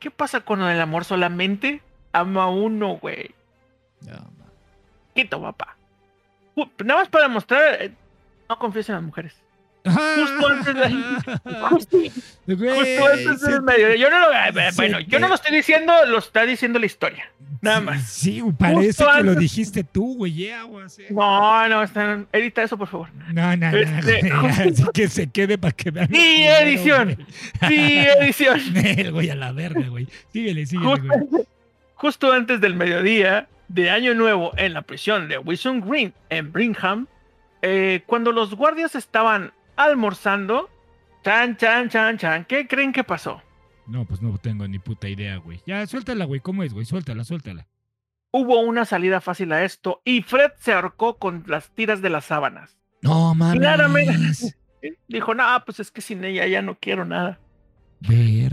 ¿Qué 0.00 0.10
pasa 0.10 0.40
con 0.40 0.62
el 0.62 0.80
amor 0.80 1.04
solamente? 1.04 1.80
Ama 2.10 2.48
uno, 2.48 2.96
güey. 2.96 3.36
No, 4.00 4.18
Quito, 5.14 5.40
papá. 5.40 5.76
Nada 6.84 7.00
más 7.00 7.08
para 7.08 7.28
mostrar, 7.28 7.82
eh, 7.82 7.92
no 8.48 8.58
confíes 8.58 8.88
en 8.88 8.94
las 8.96 9.04
mujeres. 9.04 9.34
Justo 9.84 10.46
antes 10.48 10.74
de 10.74 10.90
justo, 11.70 11.98
justo 11.98 13.06
antes 13.06 13.40
del 13.40 13.62
medio. 13.62 13.94
Yo 13.94 14.10
no 14.10 14.20
lo, 14.20 14.32
eh, 14.32 14.70
bueno, 14.76 15.00
yo 15.00 15.18
no 15.18 15.28
lo 15.28 15.34
estoy 15.34 15.54
diciendo, 15.54 15.92
lo 16.06 16.18
está 16.18 16.44
diciendo 16.44 16.78
la 16.78 16.86
historia. 16.86 17.30
Nada 17.62 17.80
más. 17.80 18.08
Sí, 18.08 18.42
parece 18.58 19.04
que 19.04 19.22
lo 19.22 19.34
dijiste 19.34 19.84
tú, 19.84 20.16
güey. 20.16 20.32
Yeah, 20.32 20.64
no, 21.10 21.68
no, 21.68 21.82
está, 21.82 22.24
edita 22.32 22.62
eso, 22.62 22.76
por 22.78 22.88
favor. 22.88 23.08
No, 23.32 23.56
no, 23.56 23.76
este, 23.76 24.22
no. 24.22 24.46
Así 24.46 24.84
que 24.94 25.08
se 25.08 25.28
quede 25.28 25.58
para 25.58 25.72
que 25.72 25.90
vean. 25.90 26.08
Sí, 26.08 26.44
edición. 26.44 27.26
Sí, 27.68 28.04
edición. 28.20 28.60
El 28.76 29.12
güey 29.12 29.30
a 29.30 29.34
la 29.34 29.52
verga, 29.52 29.88
güey. 29.88 30.08
Síguele, 30.32 30.66
síguele, 30.66 31.00
güey. 31.00 31.44
Justo 31.94 32.32
antes 32.32 32.60
del 32.62 32.74
mediodía 32.74 33.46
de 33.70 33.88
Año 33.88 34.14
Nuevo 34.14 34.52
en 34.56 34.74
la 34.74 34.82
prisión 34.82 35.28
de 35.28 35.38
Wilson 35.38 35.80
Green 35.80 36.12
en 36.28 36.50
Brigham, 36.50 37.06
eh, 37.62 38.02
cuando 38.06 38.32
los 38.32 38.54
guardias 38.54 38.96
estaban 38.96 39.52
almorzando, 39.76 40.68
chan, 41.22 41.56
chan, 41.56 41.88
chan, 41.88 42.18
chan, 42.18 42.44
¿qué 42.46 42.66
creen 42.66 42.92
que 42.92 43.04
pasó? 43.04 43.40
No, 43.86 44.04
pues 44.04 44.22
no 44.22 44.36
tengo 44.38 44.66
ni 44.66 44.80
puta 44.80 45.08
idea, 45.08 45.36
güey. 45.36 45.62
Ya, 45.66 45.86
suéltala, 45.86 46.24
güey. 46.24 46.40
¿Cómo 46.40 46.64
es, 46.64 46.72
güey? 46.74 46.84
Suéltala, 46.84 47.22
suéltala. 47.22 47.68
Hubo 48.32 48.60
una 48.60 48.84
salida 48.84 49.20
fácil 49.20 49.52
a 49.52 49.62
esto 49.62 50.02
y 50.04 50.22
Fred 50.22 50.50
se 50.58 50.72
ahorcó 50.72 51.18
con 51.18 51.44
las 51.46 51.70
tiras 51.70 52.02
de 52.02 52.10
las 52.10 52.24
sábanas. 52.24 52.76
No, 53.02 53.34
mames. 53.36 53.60
Claramente. 53.60 54.56
Dijo, 55.06 55.34
no, 55.34 55.44
pues 55.64 55.78
es 55.78 55.92
que 55.92 56.00
sin 56.00 56.24
ella 56.24 56.46
ya 56.46 56.60
no 56.60 56.76
quiero 56.76 57.04
nada. 57.04 57.38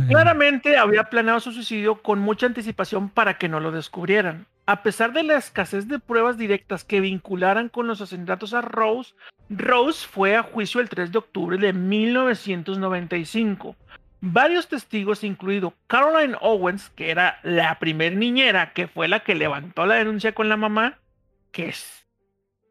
Claramente 0.07 0.77
había 0.77 1.05
planeado 1.05 1.39
su 1.39 1.51
suicidio 1.53 2.01
con 2.03 2.19
mucha 2.19 2.45
anticipación 2.45 3.09
para 3.09 3.37
que 3.37 3.49
no 3.49 3.59
lo 3.59 3.71
descubrieran. 3.71 4.47
A 4.67 4.83
pesar 4.83 5.13
de 5.13 5.23
la 5.23 5.37
escasez 5.37 5.87
de 5.87 5.97
pruebas 5.97 6.37
directas 6.37 6.83
que 6.83 6.99
vincularan 6.99 7.69
con 7.69 7.87
los 7.87 8.01
asesinatos 8.01 8.53
a 8.53 8.59
Rose, 8.59 9.13
Rose 9.49 10.05
fue 10.05 10.35
a 10.35 10.43
juicio 10.43 10.81
el 10.81 10.89
3 10.89 11.13
de 11.13 11.19
octubre 11.19 11.57
de 11.57 11.71
1995. 11.71 13.77
Varios 14.19 14.67
testigos, 14.67 15.23
incluido 15.23 15.73
Caroline 15.87 16.35
Owens, 16.41 16.89
que 16.89 17.11
era 17.11 17.39
la 17.43 17.79
primer 17.79 18.17
niñera, 18.17 18.73
que 18.73 18.89
fue 18.89 19.07
la 19.07 19.21
que 19.21 19.35
levantó 19.35 19.85
la 19.85 19.95
denuncia 19.95 20.33
con 20.33 20.49
la 20.49 20.57
mamá, 20.57 20.99
que 21.53 21.69
es, 21.69 22.05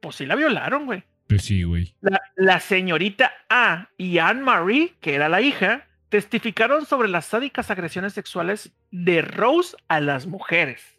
pues 0.02 0.16
sí 0.16 0.26
la 0.26 0.34
violaron, 0.34 0.84
güey. 0.84 1.02
Pues 1.28 1.44
sí, 1.44 1.62
güey. 1.62 1.94
La, 2.02 2.20
la 2.34 2.60
señorita 2.60 3.32
A 3.48 3.88
y 3.96 4.18
Anne 4.18 4.42
Marie, 4.42 4.92
que 5.00 5.14
era 5.14 5.30
la 5.30 5.40
hija, 5.40 5.86
testificaron 6.10 6.84
sobre 6.84 7.08
las 7.08 7.24
sádicas 7.24 7.70
agresiones 7.70 8.12
sexuales 8.12 8.70
de 8.90 9.22
Rose 9.22 9.74
a 9.88 10.00
las 10.00 10.26
mujeres. 10.26 10.95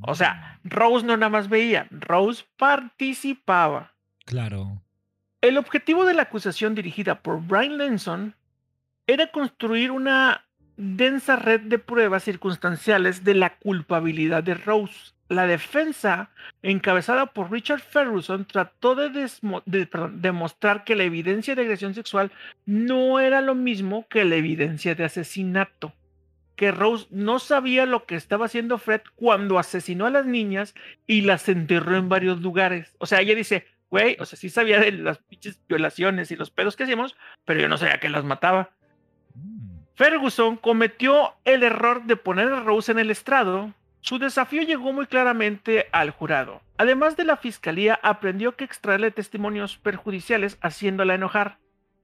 O 0.00 0.14
sea, 0.14 0.58
Rose 0.64 1.06
no 1.06 1.16
nada 1.16 1.30
más 1.30 1.48
veía, 1.48 1.86
Rose 1.90 2.44
participaba. 2.56 3.92
Claro. 4.24 4.82
El 5.40 5.58
objetivo 5.58 6.04
de 6.04 6.14
la 6.14 6.22
acusación 6.22 6.74
dirigida 6.74 7.20
por 7.20 7.40
Brian 7.40 7.78
Lenson 7.78 8.34
era 9.06 9.30
construir 9.30 9.90
una 9.90 10.44
densa 10.76 11.36
red 11.36 11.60
de 11.60 11.78
pruebas 11.78 12.24
circunstanciales 12.24 13.24
de 13.24 13.34
la 13.34 13.56
culpabilidad 13.58 14.42
de 14.42 14.54
Rose. 14.54 15.12
La 15.28 15.46
defensa, 15.46 16.30
encabezada 16.62 17.26
por 17.26 17.50
Richard 17.50 17.80
Ferguson, 17.80 18.44
trató 18.44 18.94
de, 18.94 19.30
demostrar 20.12 20.84
que 20.84 20.94
la 20.94 21.04
evidencia 21.04 21.54
de 21.54 21.62
agresión 21.62 21.94
sexual 21.94 22.30
no 22.66 23.18
era 23.18 23.40
lo 23.40 23.54
mismo 23.54 24.06
que 24.08 24.24
la 24.24 24.36
evidencia 24.36 24.94
de 24.94 25.04
asesinato 25.04 25.94
que 26.56 26.70
Rose 26.70 27.06
no 27.10 27.38
sabía 27.38 27.86
lo 27.86 28.04
que 28.04 28.14
estaba 28.14 28.46
haciendo 28.46 28.78
Fred 28.78 29.02
cuando 29.14 29.58
asesinó 29.58 30.06
a 30.06 30.10
las 30.10 30.26
niñas 30.26 30.74
y 31.06 31.22
las 31.22 31.48
enterró 31.48 31.96
en 31.96 32.08
varios 32.08 32.40
lugares. 32.40 32.94
O 32.98 33.06
sea, 33.06 33.20
ella 33.20 33.34
dice, 33.34 33.66
güey, 33.90 34.16
o 34.20 34.26
sea, 34.26 34.38
sí 34.38 34.50
sabía 34.50 34.80
de 34.80 34.92
las 34.92 35.18
pinches 35.18 35.60
violaciones 35.68 36.30
y 36.30 36.36
los 36.36 36.50
pedos 36.50 36.76
que 36.76 36.84
hacíamos, 36.84 37.16
pero 37.44 37.60
yo 37.60 37.68
no 37.68 37.78
sabía 37.78 38.00
que 38.00 38.08
las 38.08 38.24
mataba. 38.24 38.70
Mm. 39.34 39.72
Ferguson 39.94 40.56
cometió 40.56 41.34
el 41.44 41.62
error 41.62 42.04
de 42.04 42.16
poner 42.16 42.48
a 42.48 42.60
Rose 42.60 42.90
en 42.90 42.98
el 42.98 43.10
estrado. 43.10 43.72
Su 44.00 44.18
desafío 44.18 44.62
llegó 44.62 44.92
muy 44.92 45.06
claramente 45.06 45.86
al 45.92 46.10
jurado. 46.10 46.60
Además 46.76 47.16
de 47.16 47.24
la 47.24 47.36
fiscalía, 47.36 48.00
aprendió 48.02 48.56
que 48.56 48.64
extraerle 48.64 49.10
testimonios 49.10 49.78
perjudiciales 49.78 50.58
haciéndola 50.60 51.14
enojar. 51.14 51.58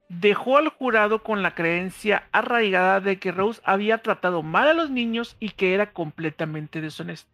Dejó 0.09 0.57
al 0.57 0.69
jurado 0.69 1.23
con 1.23 1.43
la 1.43 1.55
creencia 1.55 2.25
arraigada 2.33 3.01
de 3.01 3.19
que 3.19 3.33
Rose 3.33 3.61
había 3.65 3.99
tratado 3.99 4.43
mal 4.43 4.69
a 4.69 4.75
los 4.75 4.91
niños 4.91 5.37
y 5.39 5.51
que 5.51 5.75
era 5.75 5.93
completamente 5.93 6.81
deshonesta. 6.81 7.31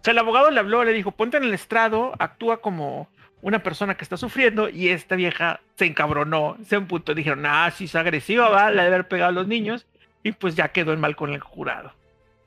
O 0.00 0.04
sea, 0.04 0.12
el 0.12 0.18
abogado 0.18 0.50
le 0.50 0.60
habló, 0.60 0.84
le 0.84 0.92
dijo, 0.92 1.10
ponte 1.10 1.38
en 1.38 1.44
el 1.44 1.54
estrado, 1.54 2.14
actúa 2.18 2.60
como 2.60 3.08
una 3.42 3.62
persona 3.62 3.96
que 3.96 4.04
está 4.04 4.16
sufriendo 4.16 4.68
y 4.68 4.88
esta 4.88 5.16
vieja 5.16 5.60
se 5.76 5.86
encabronó, 5.86 6.56
se 6.64 6.76
emputó, 6.76 7.14
dijeron, 7.14 7.44
ah, 7.46 7.70
si 7.70 7.84
es 7.84 7.94
agresiva, 7.94 8.48
va, 8.48 8.70
la 8.70 8.82
de 8.82 8.88
haber 8.88 9.08
pegado 9.08 9.30
a 9.30 9.32
los 9.32 9.48
niños 9.48 9.86
y 10.22 10.32
pues 10.32 10.54
ya 10.54 10.68
quedó 10.68 10.92
en 10.92 11.00
mal 11.00 11.16
con 11.16 11.32
el 11.32 11.40
jurado. 11.40 11.92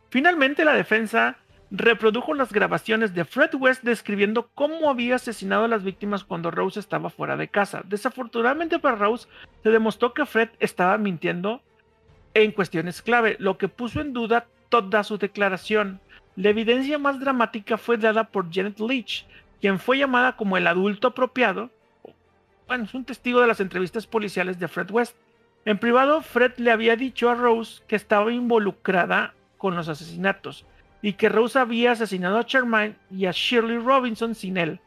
Finalmente 0.10 0.66
la 0.66 0.74
defensa 0.74 1.38
reprodujo 1.72 2.34
las 2.34 2.52
grabaciones 2.52 3.14
de 3.14 3.24
Fred 3.24 3.56
West 3.56 3.84
describiendo 3.84 4.50
cómo 4.54 4.90
había 4.90 5.16
asesinado 5.16 5.64
a 5.64 5.68
las 5.70 5.84
víctimas 5.84 6.26
cuando 6.26 6.52
Rose 6.52 6.82
estaba 6.82 7.10
fuera 7.10 7.38
de 7.38 7.48
casa. 7.48 7.82
Desafortunadamente 7.86 8.78
para 8.78 8.98
Rose 8.98 9.30
se 9.64 9.70
demostró 9.70 10.14
que 10.14 10.26
Fred 10.26 10.50
estaba 10.60 10.98
mintiendo 10.98 11.62
en 12.34 12.52
cuestiones 12.52 13.02
clave, 13.02 13.38
lo 13.40 13.58
que 13.58 13.70
puso 13.70 14.02
en 14.02 14.12
duda 14.12 14.48
toda 14.68 15.04
su 15.06 15.18
declaración. 15.18 16.02
La 16.36 16.50
evidencia 16.50 16.98
más 16.98 17.20
dramática 17.22 17.78
fue 17.78 17.98
dada 17.98 18.26
por 18.26 18.54
Janet 18.54 18.80
Leach, 18.80 19.26
quien 19.62 19.80
fue 19.80 19.98
llamada 19.98 20.36
como 20.36 20.58
el 20.58 20.68
adulto 20.68 21.08
apropiado. 21.08 21.70
Bueno, 22.68 22.84
es 22.84 22.94
un 22.94 23.06
testigo 23.06 23.40
de 23.40 23.48
las 23.48 23.62
entrevistas 23.62 24.08
policiales 24.08 24.60
de 24.60 24.68
Fred 24.68 24.92
West. 24.92 25.16
En 25.64 25.78
privado, 25.78 26.22
Fred 26.22 26.54
le 26.58 26.72
había 26.72 26.98
dicho 26.98 27.30
a 27.30 27.36
Rose 27.36 27.82
que 27.88 27.96
estaba 27.96 28.32
involucrada 28.32 29.36
con 29.58 29.76
los 29.76 29.88
asesinatos 29.88 30.66
y 31.02 31.14
que 31.14 31.30
Rose 31.30 31.58
había 31.58 31.92
asesinado 31.92 32.38
a 32.38 32.46
Charmaine 32.46 32.96
y 33.10 33.26
a 33.26 33.32
Shirley 33.32 33.78
Robinson 33.78 34.36
sin 34.36 34.58
él, 34.58 34.80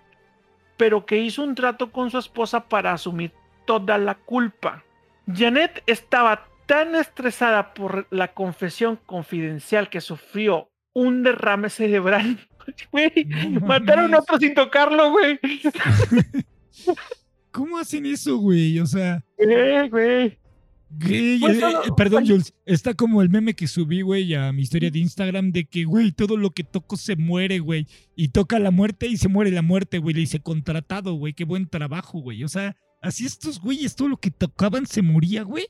pero 0.77 1.07
que 1.07 1.19
hizo 1.19 1.43
un 1.43 1.55
trato 1.55 1.91
con 1.91 2.11
su 2.11 2.19
esposa 2.19 2.69
para 2.69 2.93
asumir 2.93 3.33
toda 3.67 3.99
la 3.99 4.15
culpa. 4.15 4.85
Janet 5.33 5.83
estaba 5.87 6.47
tan 6.67 6.95
estresada 6.95 7.75
por 7.75 8.07
la 8.11 8.33
confesión 8.33 8.99
confidencial 9.07 9.89
que 9.89 10.01
sufrió 10.01 10.71
un 10.93 11.23
derrame 11.23 11.71
cerebral. 11.71 12.39
mataron 13.63 14.15
a 14.15 14.19
otro 14.19 14.39
sin 14.39 14.55
tocarlo, 14.55 15.11
güey. 15.11 15.39
¿Cómo 17.51 17.79
hacen 17.79 18.07
eso, 18.07 18.37
güey? 18.39 18.79
O 18.81 18.87
sea. 18.87 19.23
Güey. 19.91 20.39
Eh, 21.09 21.39
eh, 21.43 21.91
perdón, 21.97 22.27
Jules, 22.27 22.55
está 22.67 22.95
como 22.95 23.23
el 23.23 23.29
meme 23.29 23.55
que 23.55 23.67
subí, 23.67 24.03
güey, 24.03 24.35
a 24.35 24.53
mi 24.53 24.63
historia 24.63 24.91
de 24.91 24.99
Instagram 24.99 25.53
de 25.53 25.65
que, 25.65 25.85
güey, 25.85 26.13
todo 26.13 26.37
lo 26.37 26.51
que 26.51 26.65
toco 26.65 26.97
se 26.97 27.17
muere, 27.17 27.59
güey. 27.59 27.87
Y 28.17 28.29
toca 28.29 28.59
la 28.59 28.71
muerte 28.71 29.07
y 29.07 29.17
se 29.17 29.29
muere 29.29 29.51
la 29.51 29.63
muerte, 29.63 29.99
güey. 29.99 30.15
Le 30.15 30.23
hice 30.23 30.41
contratado, 30.41 31.15
güey. 31.15 31.35
Qué 31.35 31.45
buen 31.45 31.69
trabajo, 31.69 32.21
güey. 32.21 32.45
O 32.45 32.49
sea, 32.49 32.77
así 33.03 33.27
estos 33.27 33.61
güeyes, 33.61 33.97
todo 33.97 34.09
lo 34.09 34.17
que 34.17 34.31
tocaban 34.31 34.87
se 34.87 35.03
moría, 35.03 35.43
güey. 35.43 35.67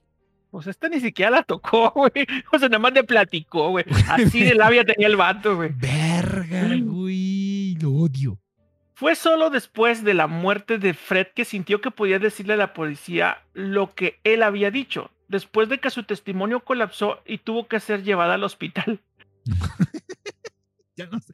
Pues 0.51 0.69
esta 0.69 0.89
ni 0.89 1.01
siquiera 1.01 1.31
la 1.31 1.43
tocó, 1.43 1.91
güey. 1.97 2.27
O 2.53 2.59
sea, 2.59 2.69
nada 2.69 2.79
más 2.79 2.93
le 2.93 3.05
platicó, 3.05 3.71
güey. 3.71 3.85
Así 4.09 4.45
de 4.45 4.55
labia 4.55 4.85
tenía 4.85 5.09
el 5.09 5.17
vato, 5.17 5.57
güey. 5.57 5.71
Verga, 5.75 6.69
güey. 6.77 7.75
Lo 7.77 7.93
odio. 7.93 8.39
Fue 8.97 9.17
solo 9.17 9.51
después 9.51 10.05
de 10.05 10.15
la 10.15 10.29
muerte 10.29 10.79
de 10.79 10.95
Fred 10.95 11.27
que 11.35 11.45
sintió 11.45 11.81
que 11.81 11.91
podía 11.91 12.21
decirle 12.21 12.55
a 12.55 12.57
la 12.57 12.73
policía 12.73 13.39
lo 13.53 13.93
que 13.93 14.21
él 14.23 14.45
había 14.45 14.71
dicho, 14.71 15.11
después 15.29 15.69
de 15.69 15.79
que 15.79 15.91
su 15.91 16.05
testimonio 16.05 16.61
colapsó 16.61 17.23
y 17.27 17.39
tuvo 17.39 17.67
que 17.69 17.81
ser 17.81 18.03
llevada 18.03 18.35
al 18.35 18.45
hospital. 18.45 19.01
ya 20.97 21.07
no 21.07 21.21
sé. 21.21 21.33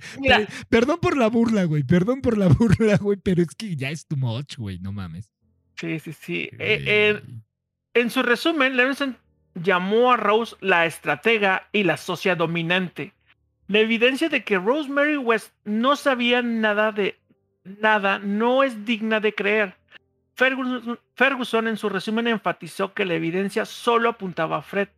Perdón 0.68 0.98
por 1.00 1.16
la 1.16 1.28
burla, 1.28 1.64
güey. 1.64 1.82
Perdón 1.82 2.20
por 2.20 2.38
la 2.38 2.48
burla, 2.58 2.96
güey. 2.96 3.18
Pero 3.22 3.42
es 3.42 3.54
que 3.54 3.76
ya 3.76 3.90
es 3.90 4.06
too 4.06 4.16
much, 4.16 4.56
güey. 4.56 4.78
No 4.78 4.92
mames. 4.92 5.32
Sí, 5.76 5.98
sí, 5.98 6.12
sí. 6.12 6.50
Eh, 6.58 7.22
en 7.94 8.10
su 8.10 8.22
resumen, 8.22 8.76
Levinson 8.76 9.16
llamó 9.54 10.12
a 10.12 10.16
Rose 10.16 10.56
la 10.60 10.86
estratega 10.86 11.68
y 11.72 11.84
la 11.84 11.96
socia 11.96 12.36
dominante. 12.36 13.12
La 13.66 13.80
evidencia 13.80 14.28
de 14.28 14.44
que 14.44 14.58
Rosemary 14.58 15.16
West 15.16 15.52
no 15.64 15.96
sabía 15.96 16.42
nada 16.42 16.92
de 16.92 17.18
nada 17.64 18.18
no 18.18 18.62
es 18.62 18.84
digna 18.84 19.20
de 19.20 19.34
creer. 19.34 19.76
Ferguson, 21.14 21.68
en 21.68 21.76
su 21.76 21.88
resumen 21.90 22.26
enfatizó 22.26 22.94
que 22.94 23.04
la 23.04 23.14
evidencia 23.14 23.66
solo 23.66 24.08
apuntaba 24.08 24.56
a 24.56 24.62
Fred. 24.62 24.88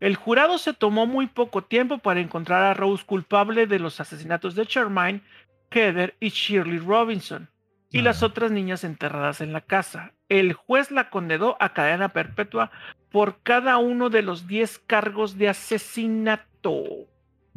El 0.00 0.16
jurado 0.16 0.56
se 0.58 0.72
tomó 0.72 1.06
muy 1.06 1.26
poco 1.26 1.62
tiempo 1.62 1.98
para 1.98 2.20
encontrar 2.20 2.62
a 2.62 2.74
Rose 2.74 3.04
culpable 3.04 3.66
de 3.66 3.78
los 3.78 4.00
asesinatos 4.00 4.54
de 4.54 4.66
Charmaine, 4.66 5.22
Heather 5.70 6.16
y 6.20 6.30
Shirley 6.30 6.78
Robinson 6.78 7.50
y 7.90 8.02
las 8.02 8.22
otras 8.22 8.50
niñas 8.50 8.84
enterradas 8.84 9.40
en 9.40 9.52
la 9.52 9.60
casa. 9.60 10.14
El 10.28 10.52
juez 10.52 10.90
la 10.90 11.10
condenó 11.10 11.56
a 11.60 11.74
cadena 11.74 12.10
perpetua 12.10 12.70
por 13.10 13.42
cada 13.42 13.78
uno 13.78 14.08
de 14.08 14.22
los 14.22 14.46
10 14.46 14.78
cargos 14.80 15.36
de 15.36 15.48
asesinato. 15.48 16.84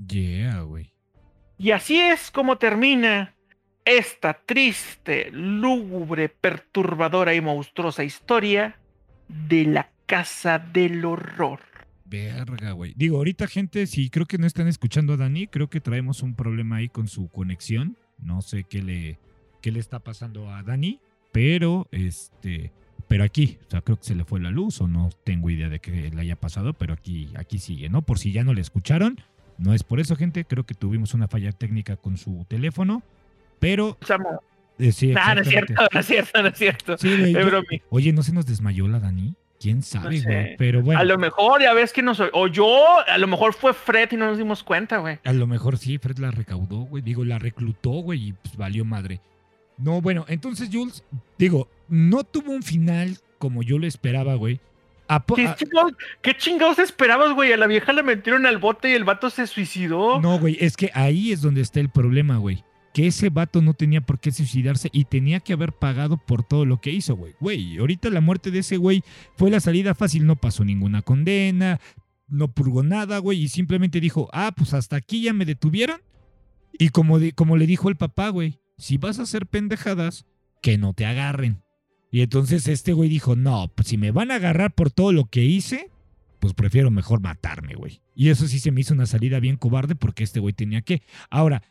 Yeah, 0.05 0.61
güey. 0.61 0.93
Y 1.57 1.71
así 1.71 1.99
es 1.99 2.31
como 2.31 2.57
termina 2.57 3.35
esta 3.85 4.33
triste, 4.33 5.29
lúgubre, 5.31 6.29
perturbadora 6.29 7.33
y 7.33 7.41
monstruosa 7.41 8.03
historia 8.03 8.77
de 9.27 9.65
la 9.65 9.89
casa 10.05 10.59
del 10.59 11.03
horror. 11.05 11.59
Verga, 12.05 12.71
güey. 12.73 12.93
Digo, 12.97 13.17
ahorita 13.17 13.47
gente, 13.47 13.87
si 13.87 14.09
creo 14.09 14.25
que 14.25 14.37
no 14.37 14.45
están 14.45 14.67
escuchando 14.67 15.13
a 15.13 15.17
Dani, 15.17 15.47
creo 15.47 15.69
que 15.69 15.79
traemos 15.79 16.21
un 16.23 16.35
problema 16.35 16.77
ahí 16.77 16.89
con 16.89 17.07
su 17.07 17.29
conexión. 17.29 17.97
No 18.19 18.41
sé 18.41 18.65
qué 18.65 18.83
le, 18.83 19.19
qué 19.61 19.71
le 19.71 19.79
está 19.79 19.99
pasando 19.99 20.49
a 20.49 20.61
Dani, 20.61 20.99
pero 21.31 21.87
este, 21.91 22.71
pero 23.07 23.23
aquí, 23.23 23.57
o 23.67 23.69
sea, 23.71 23.81
creo 23.81 23.97
que 23.97 24.05
se 24.05 24.15
le 24.15 24.25
fue 24.25 24.39
la 24.39 24.51
luz 24.51 24.81
o 24.81 24.87
no 24.87 25.09
tengo 25.23 25.49
idea 25.49 25.69
de 25.69 25.79
qué 25.79 26.09
le 26.09 26.21
haya 26.21 26.35
pasado, 26.35 26.73
pero 26.73 26.93
aquí, 26.93 27.29
aquí 27.35 27.59
sigue, 27.59 27.89
¿no? 27.89 28.01
Por 28.01 28.19
si 28.19 28.31
ya 28.31 28.43
no 28.43 28.53
le 28.53 28.61
escucharon, 28.61 29.19
no 29.57 29.73
es 29.73 29.83
por 29.83 29.99
eso, 29.99 30.15
gente, 30.15 30.45
creo 30.45 30.65
que 30.65 30.73
tuvimos 30.73 31.13
una 31.13 31.27
falla 31.27 31.51
técnica 31.51 31.97
con 31.97 32.17
su 32.17 32.45
teléfono, 32.47 33.03
pero... 33.61 33.97
Eh, 34.79 34.91
sí, 34.91 35.09
no, 35.09 35.35
no 35.35 35.41
es 35.41 35.47
cierto, 35.47 35.73
no 35.93 35.99
es 35.99 36.05
cierto, 36.07 36.41
no 36.41 36.47
es 36.47 36.57
cierto. 36.57 36.95
oye, 37.91 38.11
¿no 38.11 38.23
se 38.23 38.33
nos 38.33 38.47
desmayó 38.47 38.87
la 38.87 38.99
Dani? 38.99 39.35
¿Quién 39.59 39.83
sabe, 39.83 40.19
güey? 40.21 40.57
Pero 40.57 40.81
bueno. 40.81 40.99
A 40.99 41.03
lo 41.03 41.19
mejor 41.19 41.61
ya 41.61 41.71
ves 41.73 41.93
que 41.93 42.01
nos... 42.01 42.19
O 42.33 42.47
yo, 42.47 42.99
a 43.07 43.17
lo 43.19 43.27
mejor 43.27 43.53
fue 43.53 43.75
Fred 43.75 44.09
y 44.11 44.17
no 44.17 44.25
nos 44.25 44.39
dimos 44.39 44.63
cuenta, 44.63 44.97
güey. 44.97 45.19
A 45.23 45.33
lo 45.33 45.45
mejor 45.45 45.77
sí, 45.77 45.99
Fred 45.99 46.17
la 46.17 46.31
recaudó, 46.31 46.79
güey. 46.79 47.03
Digo, 47.03 47.23
la 47.23 47.37
reclutó, 47.37 47.91
güey, 47.91 48.29
y 48.29 48.33
pues 48.33 48.57
valió 48.57 48.83
madre. 48.83 49.21
No, 49.77 50.01
bueno, 50.01 50.25
entonces 50.27 50.69
Jules, 50.73 51.03
digo, 51.37 51.69
no 51.87 52.23
tuvo 52.23 52.51
un 52.51 52.63
final 52.63 53.19
como 53.37 53.61
yo 53.61 53.77
lo 53.77 53.85
esperaba, 53.85 54.33
güey. 54.33 54.59
¿Qué, 56.21 56.37
chingados, 56.37 56.79
esperabas, 56.79 57.33
güey? 57.33 57.51
A 57.51 57.57
la 57.57 57.67
vieja 57.67 57.91
le 57.93 58.01
metieron 58.01 58.45
al 58.45 58.57
bote 58.57 58.89
y 58.89 58.93
el 58.93 59.03
vato 59.03 59.29
se 59.29 59.45
suicidó. 59.45 60.19
No, 60.21 60.39
güey, 60.39 60.57
es 60.59 60.77
que 60.77 60.89
ahí 60.93 61.31
es 61.31 61.41
donde 61.41 61.61
está 61.61 61.79
el 61.79 61.89
problema, 61.89 62.37
güey. 62.37 62.63
Que 62.93 63.07
ese 63.07 63.29
vato 63.29 63.61
no 63.61 63.73
tenía 63.73 64.01
por 64.01 64.19
qué 64.19 64.31
suicidarse 64.31 64.89
y 64.91 65.05
tenía 65.05 65.39
que 65.39 65.53
haber 65.53 65.73
pagado 65.73 66.17
por 66.17 66.43
todo 66.43 66.65
lo 66.65 66.81
que 66.81 66.91
hizo, 66.91 67.15
güey. 67.15 67.33
Güey, 67.39 67.77
ahorita 67.77 68.09
la 68.09 68.21
muerte 68.21 68.51
de 68.51 68.59
ese 68.59 68.77
güey 68.77 69.03
fue 69.37 69.49
la 69.49 69.59
salida 69.59 69.95
fácil, 69.95 70.25
no 70.25 70.35
pasó 70.35 70.65
ninguna 70.65 71.01
condena, 71.01 71.79
no 72.27 72.53
purgó 72.53 72.83
nada, 72.83 73.19
güey, 73.19 73.43
y 73.43 73.47
simplemente 73.47 73.99
dijo, 73.99 74.29
ah, 74.33 74.53
pues 74.55 74.73
hasta 74.73 74.97
aquí 74.97 75.21
ya 75.21 75.33
me 75.33 75.45
detuvieron. 75.45 76.01
Y 76.73 76.89
como, 76.89 77.19
como 77.35 77.57
le 77.57 77.67
dijo 77.67 77.89
el 77.89 77.95
papá, 77.95 78.29
güey, 78.29 78.59
si 78.77 78.97
vas 78.97 79.19
a 79.19 79.23
hacer 79.23 79.45
pendejadas, 79.45 80.25
que 80.61 80.77
no 80.77 80.93
te 80.93 81.05
agarren. 81.05 81.63
Y 82.11 82.21
entonces 82.21 82.67
este 82.67 82.93
güey 82.93 83.09
dijo, 83.09 83.35
no, 83.35 83.71
pues 83.73 83.87
si 83.87 83.97
me 83.97 84.11
van 84.11 84.31
a 84.31 84.35
agarrar 84.35 84.73
por 84.73 84.91
todo 84.91 85.11
lo 85.11 85.25
que 85.25 85.43
hice, 85.43 85.89
pues 86.39 86.53
prefiero 86.53 86.91
mejor 86.91 87.21
matarme, 87.21 87.75
güey. 87.75 88.01
Y 88.15 88.29
eso 88.29 88.47
sí 88.47 88.59
se 88.59 88.71
me 88.71 88.81
hizo 88.81 88.93
una 88.93 89.05
salida 89.05 89.39
bien 89.39 89.57
cobarde 89.57 89.95
porque 89.95 90.23
este 90.23 90.39
güey 90.39 90.53
tenía 90.53 90.81
que. 90.81 91.01
Ahora, 91.29 91.63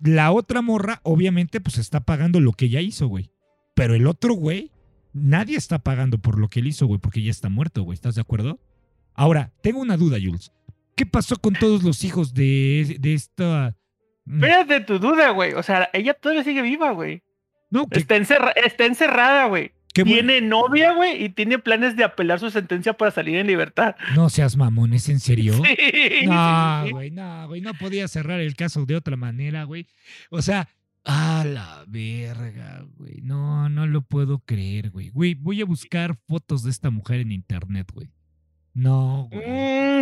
la 0.00 0.32
otra 0.32 0.62
morra, 0.62 1.00
obviamente, 1.02 1.60
pues 1.60 1.78
está 1.78 2.00
pagando 2.00 2.40
lo 2.40 2.52
que 2.52 2.68
ya 2.68 2.80
hizo, 2.80 3.06
güey. 3.06 3.30
Pero 3.74 3.94
el 3.94 4.06
otro 4.06 4.34
güey, 4.34 4.72
nadie 5.12 5.56
está 5.56 5.78
pagando 5.78 6.18
por 6.18 6.38
lo 6.38 6.48
que 6.48 6.60
él 6.60 6.68
hizo, 6.68 6.86
güey, 6.86 7.00
porque 7.00 7.22
ya 7.22 7.30
está 7.30 7.48
muerto, 7.48 7.82
güey. 7.82 7.94
¿Estás 7.94 8.14
de 8.14 8.20
acuerdo? 8.20 8.58
Ahora, 9.14 9.52
tengo 9.62 9.80
una 9.80 9.96
duda, 9.96 10.18
Jules. 10.22 10.52
¿Qué 10.94 11.06
pasó 11.06 11.36
con 11.36 11.54
todos 11.54 11.82
los 11.82 12.04
hijos 12.04 12.32
de, 12.32 12.96
de 13.00 13.14
esta 13.14 13.76
Mm. 14.26 14.42
Espérate 14.42 14.80
tu 14.80 14.98
duda, 14.98 15.30
güey. 15.30 15.54
O 15.54 15.62
sea, 15.62 15.88
ella 15.92 16.12
todavía 16.14 16.44
sigue 16.44 16.62
viva, 16.62 16.90
güey. 16.90 17.22
No, 17.70 17.86
está, 17.90 18.16
está 18.16 18.84
encerrada, 18.84 19.46
güey. 19.46 19.72
Tiene 20.04 20.40
novia, 20.40 20.92
güey, 20.92 21.24
y 21.24 21.28
tiene 21.30 21.58
planes 21.58 21.96
de 21.96 22.04
apelar 22.04 22.38
su 22.40 22.50
sentencia 22.50 22.92
para 22.94 23.10
salir 23.10 23.36
en 23.36 23.46
libertad. 23.46 23.96
No 24.14 24.28
seas 24.30 24.56
mamón, 24.56 24.92
¿es 24.92 25.08
en 25.08 25.20
serio? 25.20 25.54
Sí, 25.64 26.26
no, 26.26 26.86
güey, 26.90 27.10
no, 27.10 27.48
güey, 27.48 27.60
no 27.60 27.74
podía 27.74 28.08
cerrar 28.08 28.40
el 28.40 28.54
caso 28.56 28.84
de 28.86 28.96
otra 28.96 29.16
manera, 29.16 29.64
güey. 29.64 29.86
O 30.30 30.42
sea, 30.42 30.68
A 31.04 31.44
la 31.44 31.84
verga, 31.86 32.84
güey. 32.96 33.20
No, 33.22 33.68
no 33.68 33.86
lo 33.86 34.02
puedo 34.02 34.40
creer, 34.40 34.90
güey. 34.90 35.10
Güey, 35.10 35.34
voy 35.34 35.62
a 35.62 35.64
buscar 35.64 36.16
fotos 36.26 36.62
de 36.64 36.70
esta 36.70 36.90
mujer 36.90 37.20
en 37.20 37.30
internet, 37.32 37.88
güey. 37.94 38.08
No, 38.74 39.28
güey. 39.30 39.44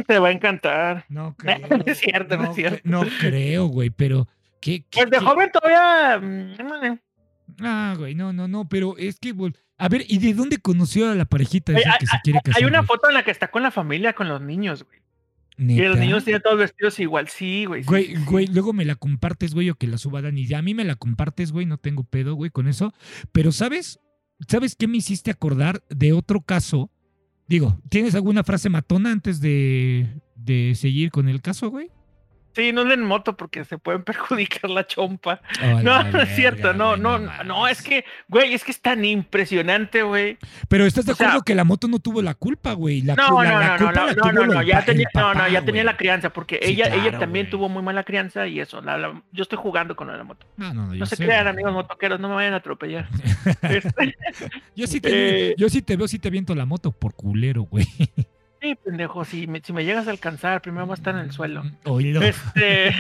Mm, 0.01 0.03
te 0.05 0.19
va 0.19 0.29
a 0.29 0.33
encantar. 0.33 1.05
No 1.09 1.35
creo. 1.39 1.59
No 1.69 1.85
es 1.87 1.99
cierto, 1.99 2.37
no 2.39 2.51
es 2.51 2.57
cierto. 2.57 2.81
No 2.85 3.03
creo, 3.21 3.67
güey, 3.67 3.91
pero. 3.91 4.27
¿qué, 4.61 4.81
qué- 4.91 5.03
Pues 5.03 5.11
de 5.11 5.19
qué- 5.19 5.25
joven 5.25 5.51
todavía. 5.53 6.19
mm, 6.19 6.99
Ah, 7.61 7.95
güey, 7.99 8.15
no, 8.15 8.33
no, 8.33 8.49
no, 8.49 8.69
pero 8.69 8.97
es 8.99 9.19
que. 9.21 9.35
vol- 9.35 9.55
A 9.77 9.89
ver, 9.89 10.05
¿y 10.09 10.19
de 10.19 10.35
dónde 10.35 10.59
conoció 10.59 11.11
a 11.11 11.15
la 11.15 11.25
parejita 11.25 11.73
Hay, 11.73 11.79
esa 11.83 11.97
que 11.99 12.07
se 12.07 12.17
quiere 12.23 12.41
casar? 12.45 12.63
hay 12.63 12.69
una 12.69 12.79
güey? 12.79 12.87
foto 12.87 13.09
en 13.09 13.15
la 13.15 13.25
que 13.25 13.31
está 13.31 13.51
con 13.51 13.63
la 13.63 13.71
familia, 13.71 14.13
con 14.13 14.29
los 14.29 14.41
niños, 14.41 14.85
güey. 14.85 15.01
Y 15.57 15.77
los 15.83 15.95
¿Neta? 15.95 16.01
niños 16.01 16.25
tienen 16.25 16.43
todos 16.43 16.59
vestidos 16.59 16.99
igual. 16.99 17.29
Sí, 17.29 17.65
güey. 17.65 17.85
Güey, 17.85 18.07
sí, 18.07 18.17
sí. 18.17 18.25
güey, 18.25 18.47
luego 18.49 18.73
me 18.73 18.85
la 18.85 18.97
compartes, 18.97 19.55
güey, 19.55 19.71
o 19.71 19.77
que 19.77 19.87
la 19.87 19.99
suba 19.99 20.21
Dani. 20.21 20.47
Ya 20.47 20.59
a 20.59 20.63
mí 20.63 20.75
me 20.75 20.85
la 20.85 20.97
compartes, 20.97 21.53
güey, 21.53 21.65
no 21.67 21.79
tengo 21.79 22.03
pedo, 22.05 22.35
güey, 22.35 22.51
con 22.51 22.67
eso. 22.67 22.93
Pero, 23.33 23.53
¿sabes? 23.53 24.01
¿Sabes 24.49 24.75
qué 24.75 24.89
me 24.89 24.97
hiciste 24.97 25.31
acordar 25.31 25.85
de 25.91 26.13
otro 26.13 26.41
caso? 26.41 26.91
Digo, 27.47 27.81
¿tienes 27.89 28.15
alguna 28.17 28.43
frase 28.43 28.69
matona 28.69 29.13
antes 29.13 29.41
de, 29.41 30.21
de 30.35 30.75
seguir 30.75 31.11
con 31.11 31.29
el 31.29 31.41
caso, 31.41 31.71
güey? 31.71 31.89
Sí, 32.55 32.73
no 32.73 32.85
den 32.85 33.03
moto 33.03 33.37
porque 33.37 33.65
se 33.65 33.79
pueden 33.79 34.03
perjudicar 34.05 34.71
la 34.71 34.87
chompa. 34.87 35.41
Oh, 35.63 35.81
No, 35.83 36.03
la 36.03 36.05
no 36.05 36.21
es 36.23 36.35
cierto, 36.37 36.73
no, 36.73 36.91
güey, 36.91 37.01
no, 37.01 37.19
no, 37.45 37.67
es 37.69 37.83
que, 37.83 38.05
güey, 38.29 38.55
es 38.55 38.63
que 38.65 38.71
es 38.71 38.81
tan 38.81 39.05
impresionante, 39.05 40.03
güey. 40.03 40.39
Pero 40.69 40.87
estás 40.87 41.05
de 41.07 41.13
o 41.13 41.15
sea- 41.15 41.27
acuerdo 41.29 41.45
que 41.45 41.55
la 41.55 41.65
moto 41.65 41.89
no 41.89 41.99
tuvo 41.99 42.23
la 42.23 42.35
culpa, 42.35 42.73
güey. 42.73 43.03
La, 43.03 43.15
No, 43.17 43.43
la- 43.43 43.51
no, 43.53 43.59
la 43.61 43.67
no, 43.67 43.73
no, 43.73 43.79
culpa 43.87 43.93
no, 44.01 44.07
no, 44.07 44.15
tuvo 44.15 44.33
no, 44.33 44.43
el 44.43 44.49
no, 44.51 44.63
ya 44.63 44.85
tenía, 44.85 45.09
el 45.13 45.21
no, 45.21 45.29
no, 45.29 45.35
papá, 45.35 45.49
ya 45.49 45.61
tenía 45.65 45.83
güey. 45.83 45.93
la 45.93 45.97
crianza, 45.97 46.31
porque 46.31 46.61
Sí, 46.63 46.73
ella, 46.73 46.87
ella 46.87 47.03
claro, 47.03 47.19
también 47.19 47.47
güey. 47.47 47.51
tuvo 47.51 47.69
muy 47.69 47.83
mala 47.83 48.05
crianza 48.05 48.47
y 48.47 48.61
eso. 48.61 48.81
yo 49.33 49.43
estoy 49.43 49.59
jugando 49.59 49.97
con 49.97 50.07
la 50.09 50.23
moto. 50.25 50.47
No, 50.57 50.73
no, 50.73 50.87
no, 50.87 50.95
No 50.95 51.07
se 51.07 51.17
sé, 51.17 51.25
crean, 51.25 51.43
güey. 51.45 51.53
amigos 51.55 51.73
motoqueros, 51.73 52.21
no 52.21 52.29
me 52.29 52.35
vayan 52.37 52.55
a 52.55 52.57
atropellar. 52.59 53.09
Este, 53.63 54.17
Yo 54.77 54.87
sí 54.87 55.01
te, 55.01 55.51
Eh. 55.51 55.55
yo 55.59 55.69
sí 55.69 55.83
te 55.83 55.97
veo, 55.97 56.07
sí 56.09 56.19
te 56.19 56.31
viento 56.31 56.55
la 56.55 56.65
moto 56.67 56.93
por 56.93 57.15
culero, 57.15 57.63
güey. 57.63 57.87
Sí, 58.65 58.75
pendejo, 58.77 59.25
si 59.25 59.47
me, 59.47 59.61
si 59.61 59.73
me 59.73 59.85
llegas 59.85 60.07
a 60.07 60.11
alcanzar, 60.11 60.63
primero 60.63 60.87
va 60.87 60.95
a 60.95 60.97
estar 60.97 61.15
en 61.15 61.21
el 61.21 61.33
suelo. 61.33 61.63
Oílo. 61.85 62.23
Este, 62.23 62.95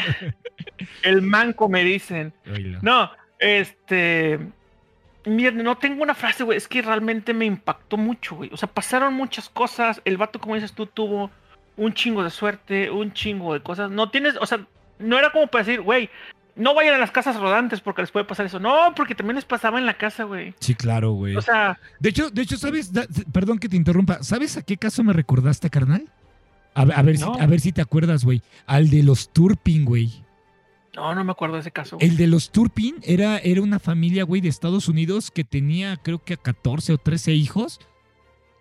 el 1.02 1.22
manco 1.22 1.68
me 1.68 1.82
dicen. 1.84 2.34
Oílo. 2.46 2.78
No, 2.82 3.10
este. 3.38 4.38
Miren, 5.24 5.62
no 5.62 5.78
tengo 5.78 6.02
una 6.02 6.14
frase, 6.14 6.44
güey. 6.44 6.58
Es 6.58 6.68
que 6.68 6.82
realmente 6.82 7.32
me 7.32 7.46
impactó 7.46 7.96
mucho, 7.96 8.36
güey. 8.36 8.50
O 8.52 8.58
sea, 8.58 8.68
pasaron 8.68 9.14
muchas 9.14 9.48
cosas. 9.48 10.02
El 10.04 10.18
vato, 10.18 10.38
como 10.38 10.54
dices 10.54 10.74
tú, 10.74 10.84
tuvo 10.86 11.30
un 11.78 11.94
chingo 11.94 12.22
de 12.22 12.30
suerte, 12.30 12.90
un 12.90 13.14
chingo 13.14 13.54
de 13.54 13.60
cosas. 13.60 13.90
No 13.90 14.10
tienes, 14.10 14.36
o 14.38 14.44
sea, 14.44 14.66
no 14.98 15.18
era 15.18 15.32
como 15.32 15.46
para 15.46 15.64
decir, 15.64 15.80
güey, 15.80 16.10
no 16.56 16.74
vayan 16.74 16.94
a 16.94 16.98
las 16.98 17.10
casas 17.10 17.36
rodantes 17.40 17.80
porque 17.80 18.02
les 18.02 18.10
puede 18.10 18.24
pasar 18.26 18.46
eso. 18.46 18.60
No, 18.60 18.92
porque 18.94 19.14
también 19.14 19.36
les 19.36 19.44
pasaba 19.44 19.78
en 19.78 19.86
la 19.86 19.94
casa, 19.98 20.24
güey. 20.24 20.54
Sí, 20.60 20.74
claro, 20.74 21.12
güey. 21.12 21.34
O 21.36 21.42
sea, 21.42 21.78
De 22.00 22.10
hecho, 22.10 22.30
de 22.30 22.42
hecho, 22.42 22.56
¿sabes? 22.56 22.92
Da- 22.92 23.06
perdón 23.32 23.58
que 23.58 23.68
te 23.68 23.76
interrumpa. 23.76 24.22
¿Sabes 24.22 24.56
a 24.56 24.62
qué 24.62 24.76
caso 24.76 25.02
me 25.02 25.12
recordaste, 25.12 25.68
carnal? 25.70 26.08
A, 26.74 26.84
ver- 26.84 26.98
a 26.98 27.02
ver, 27.02 27.20
No. 27.20 27.34
si, 27.34 27.40
a 27.40 27.46
ver 27.46 27.60
si 27.60 27.72
te 27.72 27.80
acuerdas, 27.82 28.24
güey. 28.24 28.42
Al 28.66 28.90
de 28.90 29.02
los 29.02 29.32
Turpin, 29.32 29.84
güey. 29.84 30.24
no, 30.96 31.12
no 31.14 31.24
me 31.24 31.32
acuerdo 31.32 31.54
de 31.56 31.60
ese 31.62 31.70
caso. 31.72 31.96
güey. 31.96 32.08
El 32.08 32.16
de 32.16 32.28
los 32.28 32.50
Turpin 32.50 32.96
era, 33.02 33.38
era 33.38 33.60
una 33.62 33.80
familia, 33.80 34.22
güey, 34.24 34.40
de 34.40 34.48
Estados 34.48 34.88
Unidos 34.88 35.30
que 35.32 35.42
tenía, 35.42 35.96
creo 35.96 36.22
que 36.22 36.34
a 36.34 36.36
14 36.36 36.92
o 36.92 36.98
13 36.98 37.32
hijos 37.32 37.80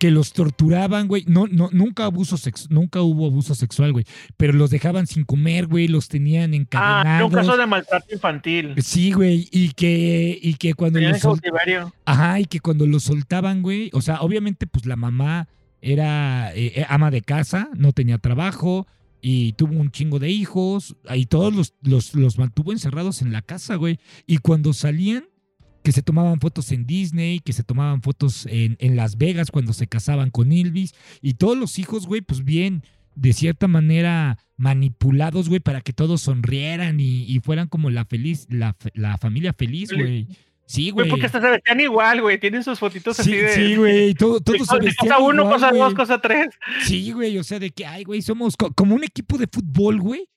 que 0.04 0.12
los 0.12 0.34
torturaban, 0.34 1.08
güey. 1.08 1.24
No, 1.28 1.48
no, 1.48 1.70
nunca 1.72 2.04
abuso 2.04 2.36
sex, 2.36 2.70
nunca 2.70 3.02
hubo 3.02 3.26
abuso 3.28 3.56
sexual, 3.56 3.94
güey. 3.94 4.04
Pero 4.36 4.52
los 4.52 4.70
dejaban 4.70 5.08
sin 5.08 5.24
comer, 5.24 5.66
güey. 5.66 5.88
Los 5.88 6.10
tenían 6.10 6.52
Ah, 6.52 6.56
encadenados. 6.58 7.30
un 7.32 7.34
caso 7.34 7.56
de 7.56 7.66
maltrato 7.66 8.14
infantil. 8.14 8.74
Sí, 8.84 9.14
güey. 9.14 9.48
Y 9.50 9.70
que, 9.70 10.38
y 10.42 10.56
que 10.56 10.74
cuando 10.74 11.00
los 11.00 11.20
sol-. 11.20 11.40
Ajá, 12.04 12.42
y 12.42 12.48
que 12.48 12.60
cuando 12.60 12.86
lo 12.86 13.00
soltaban, 13.00 13.62
güey, 13.62 13.92
o 13.94 14.02
sea, 14.02 14.20
obviamente, 14.20 14.68
pues 14.68 14.86
la 14.86 14.98
mamá 14.98 15.48
era 15.82 16.54
eh, 16.54 16.74
eh, 16.76 16.86
ama 16.90 17.10
de 17.10 17.22
casa, 17.22 17.70
no 17.74 17.94
tenía 17.94 18.18
trabajo 18.18 18.86
y 19.22 19.54
tuvo 19.54 19.80
un 19.80 19.90
chingo 19.90 20.20
de 20.20 20.30
hijos 20.32 20.98
y 21.16 21.28
todos 21.28 21.56
los, 21.56 21.76
los, 21.82 22.14
los 22.14 22.38
mantuvo 22.38 22.74
encerrados 22.74 23.22
en 23.22 23.32
la 23.32 23.42
casa, 23.42 23.76
güey. 23.76 24.00
Y 24.28 24.40
cuando 24.40 24.74
salían, 24.74 25.24
que 25.84 25.92
se 25.92 26.02
tomaban 26.02 26.40
fotos 26.40 26.72
en 26.72 26.86
Disney, 26.86 27.40
que 27.40 27.54
se 27.54 27.64
tomaban 27.64 28.02
fotos 28.02 28.46
en, 28.48 28.78
en 28.80 28.96
Las 28.96 29.18
Vegas 29.18 29.52
cuando 29.52 29.74
se 29.74 29.88
casaban 29.88 30.30
con 30.32 30.52
Ilvis 30.52 30.94
y 31.22 31.34
todos 31.36 31.58
los 31.58 31.78
hijos, 31.80 32.08
güey, 32.08 32.22
pues 32.22 32.44
bien, 32.44 32.84
de 33.16 33.34
cierta 33.34 33.68
manera 33.68 34.40
manipulados, 34.58 35.50
güey, 35.50 35.60
para 35.60 35.82
que 35.82 35.94
todos 35.94 36.22
sonrieran 36.22 37.00
y, 37.00 37.24
y 37.24 37.40
fueran 37.42 37.68
como 37.68 37.90
la 37.90 38.06
feliz, 38.06 38.48
la, 38.50 38.76
la 38.94 39.18
familia 39.18 39.54
feliz, 39.54 39.92
güey. 39.94 40.28
Sí, 40.66 40.92
Güey, 40.92 41.10
porque 41.10 41.26
hasta 41.26 41.42
se 41.42 41.50
vestían 41.50 41.82
igual, 41.82 42.22
güey. 42.22 42.40
Tienen 42.40 42.64
sus 42.64 42.80
fotitos 42.80 43.20
así 43.20 43.32
Sí, 43.32 43.36
de. 43.36 43.50
sí, 43.54 43.76
güey, 43.76 44.14
todo, 44.14 44.40
de 44.40 44.46
todos 44.46 44.66
se 44.68 44.80
de 44.80 44.86
vestían 44.86 45.10
cosa 45.18 45.20
uno, 45.24 45.42
igual, 45.44 45.54
cosa 45.56 45.72
dos, 45.72 45.94
cosa 45.94 46.22
tres. 46.22 46.48
Sí, 46.86 47.12
güey, 47.12 47.38
o 47.38 47.44
sea, 47.44 47.60
de 47.60 47.70
que, 47.70 47.86
ay, 47.86 48.06
güey, 48.06 48.22
somos 48.22 48.56
co- 48.56 48.72
como 48.74 48.96
un 48.96 49.04
equipo 49.04 49.38
de 49.38 49.48
fútbol, 49.52 50.00
güey. 50.00 50.28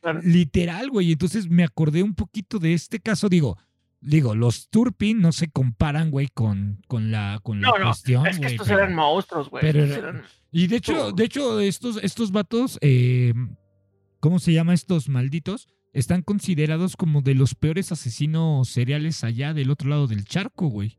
Claro. 0.00 0.20
literal, 0.22 0.88
güey. 0.90 1.12
Entonces 1.12 1.48
me 1.48 1.62
acordé 1.62 2.02
un 2.02 2.14
poquito 2.14 2.58
de 2.58 2.72
este 2.72 3.00
caso, 3.00 3.28
digo, 3.28 3.58
digo, 4.02 4.34
los 4.34 4.68
Turpin 4.68 5.20
no 5.20 5.32
se 5.32 5.50
comparan, 5.50 6.10
güey, 6.10 6.28
con, 6.28 6.82
con 6.88 7.10
la, 7.10 7.40
con 7.42 7.60
la 7.62 7.68
No, 7.68 7.78
no, 7.78 7.84
cuestión, 7.86 8.26
Es 8.26 8.36
que 8.36 8.42
güey, 8.42 8.52
estos 8.54 8.68
pero- 8.68 8.80
eran 8.80 8.94
monstruos, 8.94 9.48
güey. 9.48 9.62
pero 9.62 9.84
eran- 9.84 10.22
Y 10.50 10.66
de 10.66 10.76
hecho, 10.76 11.12
de 11.12 11.24
hecho, 11.24 11.60
estos, 11.60 11.98
estos 12.02 12.30
vatos, 12.32 12.78
eh, 12.82 13.32
¿cómo 14.20 14.38
se 14.38 14.52
llama 14.52 14.74
estos 14.74 15.08
malditos? 15.08 15.68
Están 15.94 16.22
considerados 16.22 16.96
como 16.96 17.22
de 17.22 17.34
los 17.34 17.54
peores 17.54 17.92
asesinos 17.92 18.68
seriales 18.68 19.24
allá 19.24 19.54
del 19.54 19.70
otro 19.70 19.88
lado 19.88 20.06
del 20.06 20.24
charco, 20.24 20.66
güey. 20.68 20.98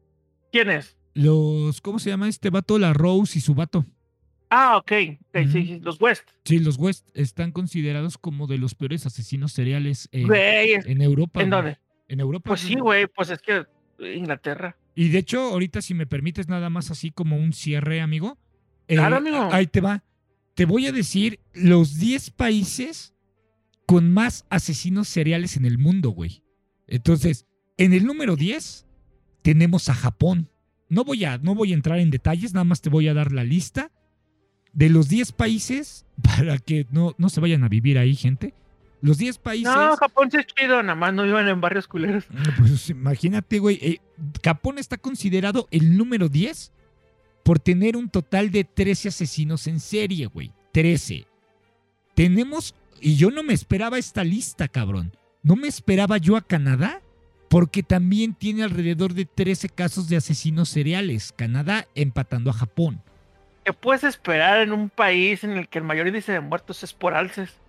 ¿Quién 0.52 0.70
es? 0.70 0.96
Los, 1.14 1.82
¿cómo 1.82 2.00
se 2.00 2.10
llama 2.10 2.28
este 2.30 2.50
vato? 2.50 2.80
La 2.80 2.94
Rose 2.94 3.38
y 3.38 3.42
su 3.42 3.54
vato. 3.54 3.86
Ah, 4.50 4.78
ok. 4.78 4.92
ok, 4.92 5.18
sí, 5.34 5.40
Ujú. 5.40 5.52
sí, 5.52 5.80
los 5.82 6.00
West. 6.00 6.30
Sí, 6.46 6.60
los 6.60 6.78
West 6.78 7.10
están 7.16 7.52
considerados 7.52 8.20
como 8.20 8.46
de 8.46 8.60
los 8.60 8.76
peores 8.76 9.06
asesinos 9.08 9.52
seriales 9.52 10.10
en, 10.12 10.26
Europa. 11.02 11.42
¿en 11.42 11.50
güey. 11.50 11.62
dónde? 11.62 11.80
En 12.14 12.20
Europa. 12.20 12.48
Pues 12.50 12.62
sí, 12.62 12.76
güey, 12.76 13.08
pues 13.08 13.30
es 13.32 13.40
que 13.40 13.66
Inglaterra. 14.00 14.78
Y 14.96 15.10
de 15.10 15.18
hecho, 15.20 15.42
ahorita, 15.42 15.82
si 15.82 15.94
me 15.94 16.06
permites, 16.06 16.48
nada 16.48 16.70
más 16.70 16.92
así 16.92 17.12
como 17.12 17.38
un 17.38 17.54
cierre, 17.54 18.02
amigo. 18.02 18.38
eh, 18.88 18.96
Claro, 18.96 19.18
amigo. 19.18 19.50
Ahí 19.52 19.68
te 19.68 19.82
va. 19.82 20.04
Te 20.56 20.66
voy 20.66 20.86
a 20.88 20.92
decir 20.92 21.40
los 21.54 21.98
10 22.00 22.30
países 22.32 23.16
con 23.88 24.12
más 24.14 24.46
asesinos 24.50 25.08
seriales 25.08 25.58
en 25.58 25.66
el 25.66 25.78
mundo, 25.80 26.12
güey. 26.12 26.44
Entonces, 26.88 27.48
en 27.78 27.94
el 27.94 28.06
número 28.06 28.36
10 28.36 28.86
tenemos 29.42 29.90
a 29.90 29.96
Japón. 29.96 30.50
No 30.90 31.04
voy 31.04 31.26
a, 31.26 31.40
no 31.40 31.56
voy 31.56 31.72
a 31.72 31.76
entrar 31.76 31.98
en 32.00 32.12
detalles, 32.12 32.54
nada 32.54 32.66
más 32.66 32.82
te 32.82 32.90
voy 32.92 33.08
a 33.08 33.16
dar 33.16 33.32
la 33.32 33.44
lista 33.44 33.92
de 34.74 34.90
los 34.90 35.10
10 35.10 35.32
países 35.32 36.06
para 36.22 36.60
que 36.60 36.86
no, 36.92 37.16
no 37.18 37.30
se 37.30 37.42
vayan 37.42 37.64
a 37.64 37.70
vivir 37.70 37.98
ahí, 37.98 38.16
gente. 38.16 38.54
Los 39.04 39.18
10 39.18 39.38
países. 39.40 39.66
No, 39.66 39.98
Japón 39.98 40.32
sí 40.32 40.38
es 40.38 40.48
chido, 40.48 40.82
nada 40.82 40.96
más 40.96 41.14
no 41.14 41.24
vivan 41.24 41.46
en 41.50 41.60
barrios 41.60 41.90
culeros. 41.90 42.24
Pues 42.58 42.90
imagínate, 42.90 43.60
güey. 43.60 43.78
eh, 43.82 44.00
Japón 44.42 44.78
está 44.78 44.96
considerado 44.96 45.68
el 45.72 45.98
número 45.98 46.30
10 46.30 46.72
por 47.44 47.60
tener 47.60 47.98
un 47.98 48.08
total 48.08 48.50
de 48.50 48.64
13 48.64 49.10
asesinos 49.10 49.68
en 49.68 49.82
serie, 49.82 50.28
güey. 50.28 50.54
13. 50.72 51.28
Tenemos, 52.16 52.76
y 53.02 53.18
yo 53.18 53.30
no 53.30 53.44
me 53.44 53.54
esperaba 53.54 53.98
esta 53.98 54.24
lista, 54.24 54.70
cabrón. 54.70 55.12
No 55.42 55.58
me 55.58 55.68
esperaba 55.68 56.18
yo 56.18 56.38
a 56.38 56.42
Canadá, 56.42 57.02
porque 57.50 57.84
también 57.84 58.34
tiene 58.34 58.64
alrededor 58.64 59.14
de 59.14 59.26
13 59.26 59.68
casos 59.68 60.08
de 60.08 60.16
asesinos 60.16 60.70
seriales. 60.70 61.34
Canadá 61.36 61.88
empatando 61.94 62.52
a 62.52 62.54
Japón. 62.54 63.02
¿Qué 63.66 63.74
puedes 63.74 64.06
esperar 64.06 64.62
en 64.62 64.72
un 64.72 64.90
país 64.90 65.44
en 65.44 65.52
el 65.52 65.68
que 65.68 65.80
el 65.80 65.84
mayor 65.84 66.08
índice 66.08 66.32
de 66.32 66.40
muertos 66.40 66.84
es 66.84 66.94
por 66.94 67.14
alces? 67.14 67.60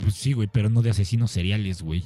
Pues 0.00 0.14
sí, 0.14 0.32
güey, 0.32 0.48
pero 0.52 0.68
no 0.68 0.82
de 0.82 0.90
asesinos 0.90 1.30
seriales, 1.30 1.82
güey. 1.82 2.04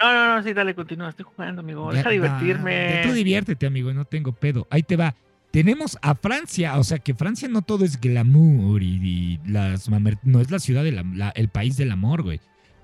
No, 0.00 0.12
no, 0.12 0.36
no, 0.36 0.42
sí, 0.42 0.52
dale, 0.52 0.74
continúa, 0.74 1.08
estoy 1.10 1.24
jugando, 1.24 1.60
amigo. 1.60 1.90
Ya- 1.90 1.98
Deja 1.98 2.08
nah, 2.08 2.12
divertirme. 2.12 3.00
tú 3.04 3.12
diviértete, 3.12 3.66
amigo, 3.66 3.92
no 3.92 4.04
tengo 4.04 4.32
pedo. 4.32 4.66
Ahí 4.70 4.82
te 4.82 4.96
va. 4.96 5.14
Tenemos 5.50 5.98
a 6.02 6.14
Francia, 6.14 6.78
o 6.78 6.84
sea 6.84 6.98
que 6.98 7.14
Francia 7.14 7.48
no 7.48 7.62
todo 7.62 7.84
es 7.84 7.98
glamour 8.00 8.82
y, 8.82 8.96
y 9.02 9.40
las 9.50 9.88
no 10.22 10.40
es 10.40 10.50
la 10.50 10.58
ciudad 10.58 10.84
del 10.84 11.02
el 11.34 11.48
país 11.48 11.76
del 11.76 11.90
amor, 11.90 12.22
güey. 12.22 12.40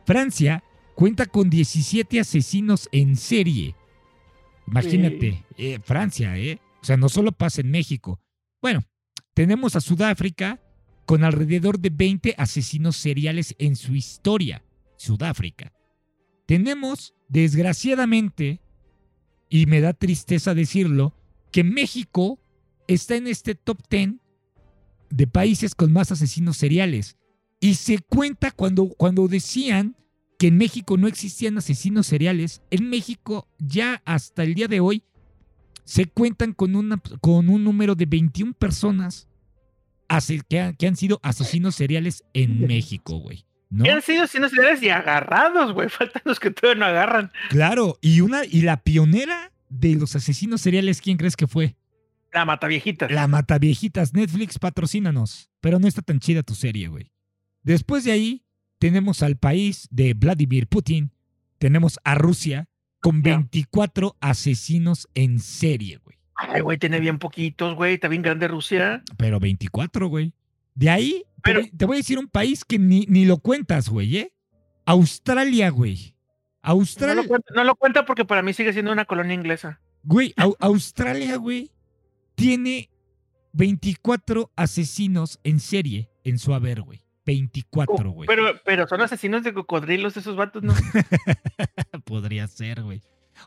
Francia 0.07 0.65
cuenta 0.95 1.27
con 1.27 1.51
17 1.51 2.21
asesinos 2.21 2.89
en 2.91 3.17
serie. 3.17 3.75
Imagínate, 4.67 5.45
eh, 5.59 5.79
Francia, 5.85 6.37
¿eh? 6.39 6.59
O 6.81 6.85
sea, 6.85 6.97
no 6.97 7.09
solo 7.09 7.33
pasa 7.33 7.61
en 7.61 7.71
México. 7.71 8.19
Bueno, 8.63 8.83
tenemos 9.35 9.77
a 9.77 9.81
Sudáfrica 9.81 10.59
con 11.07 11.25
alrededor 11.25 11.79
de 11.79 11.91
20 11.91 12.35
asesinos 12.39 12.97
seriales 12.97 13.55
en 13.59 13.77
su 13.77 13.95
historia. 13.95 14.63
Sudáfrica. 14.97 15.73
Tenemos, 16.47 17.15
desgraciadamente, 17.29 18.61
y 19.49 19.67
me 19.67 19.81
da 19.81 19.93
tristeza 19.93 20.55
decirlo, 20.55 21.15
que 21.51 21.65
México 21.65 22.39
está 22.89 23.17
en 23.17 23.27
este 23.27 23.55
top 23.55 23.79
10 23.91 24.15
de 25.11 25.27
países 25.27 25.75
con 25.75 25.93
más 25.93 26.11
asesinos 26.13 26.57
seriales. 26.57 27.17
Y 27.61 27.75
se 27.75 27.99
cuenta 27.99 28.51
cuando, 28.51 28.89
cuando 28.89 29.29
decían 29.29 29.97
que 30.39 30.49
en 30.49 30.59
México 30.59 30.97
no 30.97 31.07
existían 31.07 31.57
asesinos 31.57 32.07
seriales, 32.07 32.63
en 32.71 32.91
México 32.91 33.49
ya 33.59 34.03
hasta 34.05 34.43
el 34.43 34.55
día 34.55 34.69
de 34.69 34.81
hoy 34.81 35.03
se 35.85 36.07
cuentan 36.07 36.53
con, 36.53 36.77
una, 36.77 37.01
con 37.21 37.49
un 37.49 37.63
número 37.63 37.95
de 37.95 38.07
21 38.07 38.55
personas 38.55 39.29
que, 40.49 40.75
que 40.79 40.87
han 40.87 40.97
sido 40.97 41.21
asesinos 41.23 41.75
seriales 41.75 42.25
en 42.33 42.61
México, 42.67 43.19
güey. 43.19 43.47
¿no? 43.71 43.85
Que 43.85 43.91
han 43.91 44.03
sido 44.03 44.23
asesinos 44.23 44.51
seriales 44.51 44.83
y 44.83 44.89
agarrados, 44.89 45.73
güey. 45.73 45.89
Faltan 45.91 46.23
los 46.25 46.41
que 46.41 46.51
todavía 46.51 46.81
no 46.81 46.87
agarran. 46.87 47.33
Claro, 47.51 47.99
y 48.01 48.21
una, 48.21 48.45
y 48.45 48.63
la 48.63 48.79
pionera 48.79 49.53
de 49.69 49.97
los 49.97 50.15
asesinos 50.17 50.61
seriales, 50.61 51.01
¿quién 51.01 51.17
crees 51.17 51.37
que 51.37 51.47
fue? 51.47 51.77
La 52.33 52.45
Mataviejitas. 52.45 53.11
La 53.11 53.29
Mataviejitas. 53.29 54.13
Netflix, 54.13 54.59
patrocínanos. 54.59 55.51
Pero 55.61 55.79
no 55.79 55.87
está 55.87 56.03
tan 56.03 56.19
chida 56.19 56.43
tu 56.43 56.55
serie, 56.55 56.89
güey. 56.89 57.13
Después 57.63 58.05
de 58.05 58.13
ahí, 58.13 58.45
tenemos 58.79 59.23
al 59.23 59.37
país 59.37 59.89
de 59.91 60.15
Vladimir 60.15 60.67
Putin. 60.67 61.13
Tenemos 61.59 61.99
a 62.05 62.17
Rusia 62.17 62.69
con 63.01 63.23
24 63.23 64.17
asesinos 64.21 65.09
en 65.15 65.39
serie, 65.39 65.99
güey. 65.99 66.04
Ay, 66.49 66.61
güey, 66.61 66.79
tiene 66.79 67.01
bien 67.01 67.19
poquitos, 67.19 67.75
güey. 67.75 67.95
Está 67.95 68.09
bien 68.09 68.23
grande 68.23 68.49
Rusia. 68.49 69.03
Pero 69.17 69.41
24, 69.41 70.09
güey. 70.09 70.33
De 70.75 70.91
ahí, 70.91 71.25
Pero... 71.43 71.61
te, 71.77 71.85
voy, 71.85 71.97
a 71.97 71.99
decir 71.99 72.19
un 72.19 72.29
país 72.29 72.65
que 72.65 72.79
ni, 72.79 73.07
ni 73.09 73.25
lo 73.25 73.39
cuentas, 73.39 73.89
güey, 73.89 74.17
¿eh? 74.17 74.33
Australia, 74.87 75.71
güey. 75.71 76.17
Australia. 76.63 77.15
No 77.15 77.23
lo, 77.23 77.29
cuenta, 77.29 77.55
no 77.55 77.65
lo, 77.65 77.77
cuenta, 77.77 78.05
porque 78.05 78.25
para 78.25 78.43
mí 78.43 78.53
sigue 78.53 78.73
siendo 78.73 78.93
una 78.93 79.05
colonia 79.05 79.35
inglesa. 79.35 79.81
Güey, 80.03 80.35
Australia, 80.61 81.37
güey, 81.37 81.71
tiene 82.35 82.91
24 83.53 84.51
asesinos 84.57 85.39
en 85.45 85.61
serie 85.61 86.11
en 86.25 86.39
su 86.39 86.55
haber, 86.55 86.83
güey. 86.83 87.01
24, 87.27 88.11
güey. 88.11 88.27
pero, 88.27 88.61
pero 88.67 88.87
son 88.87 89.01
asesinos 89.01 89.43
de 89.45 89.55
cocodrilos 89.55 90.15
esos 90.19 90.37
vatos, 90.37 90.63
¿no? 90.63 90.75
Podría 92.05 92.47
ser, 92.49 92.83
güey. 92.83 93.01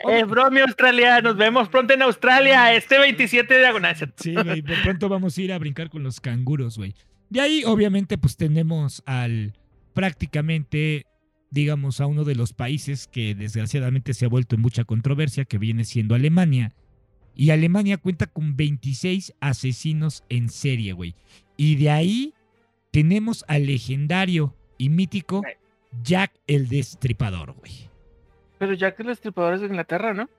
Eh, 0.07 0.23
bromio 0.23 0.63
Australia, 0.65 1.21
nos 1.21 1.37
vemos 1.37 1.69
pronto 1.69 1.93
en 1.93 2.01
Australia, 2.01 2.73
este 2.73 2.99
27 2.99 3.53
de 3.53 3.67
agosto. 3.67 4.05
Sí, 4.17 4.33
güey, 4.33 4.61
de 4.61 4.75
pronto 4.83 5.09
vamos 5.09 5.37
a 5.37 5.41
ir 5.41 5.53
a 5.53 5.57
brincar 5.57 5.89
con 5.89 6.03
los 6.03 6.19
canguros, 6.19 6.77
güey. 6.77 6.93
De 7.29 7.41
ahí, 7.41 7.63
obviamente, 7.65 8.17
pues 8.17 8.37
tenemos 8.37 9.03
al 9.05 9.53
prácticamente, 9.93 11.05
digamos, 11.49 11.99
a 11.99 12.05
uno 12.05 12.23
de 12.23 12.35
los 12.35 12.53
países 12.53 13.07
que 13.07 13.35
desgraciadamente 13.35 14.13
se 14.13 14.25
ha 14.25 14.29
vuelto 14.29 14.55
en 14.55 14.61
mucha 14.61 14.83
controversia, 14.83 15.45
que 15.45 15.57
viene 15.57 15.83
siendo 15.83 16.15
Alemania. 16.15 16.73
Y 17.35 17.49
Alemania 17.49 17.97
cuenta 17.97 18.27
con 18.27 18.55
26 18.55 19.33
asesinos 19.39 20.23
en 20.29 20.49
serie, 20.49 20.93
güey. 20.93 21.15
Y 21.57 21.75
de 21.75 21.89
ahí 21.89 22.33
tenemos 22.91 23.43
al 23.47 23.65
legendario 23.65 24.55
y 24.77 24.89
mítico 24.89 25.43
Jack 26.03 26.31
el 26.47 26.67
Destripador, 26.67 27.53
güey. 27.53 27.89
Pero 28.57 28.73
Jack 28.73 28.99
el 28.99 29.07
Destripador 29.07 29.55
es 29.55 29.61
de 29.61 29.67
Inglaterra, 29.67 30.13
¿no? 30.13 30.29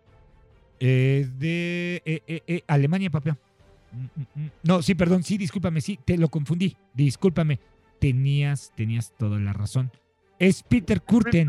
Es 0.80 1.38
de 1.38 2.02
eh, 2.04 2.22
eh, 2.26 2.42
eh, 2.46 2.62
Alemania, 2.66 3.10
papá. 3.10 3.36
Mm, 3.92 4.20
mm, 4.20 4.44
mm. 4.44 4.50
No, 4.62 4.82
sí, 4.82 4.94
perdón, 4.94 5.22
sí, 5.22 5.38
discúlpame, 5.38 5.80
sí, 5.80 5.98
te 6.04 6.16
lo 6.16 6.28
confundí. 6.28 6.76
Discúlpame. 6.94 7.58
Tenías, 7.98 8.72
tenías 8.76 9.12
toda 9.18 9.38
la 9.38 9.52
razón. 9.52 9.90
Es 10.38 10.62
Peter 10.62 11.02
Kurten, 11.02 11.48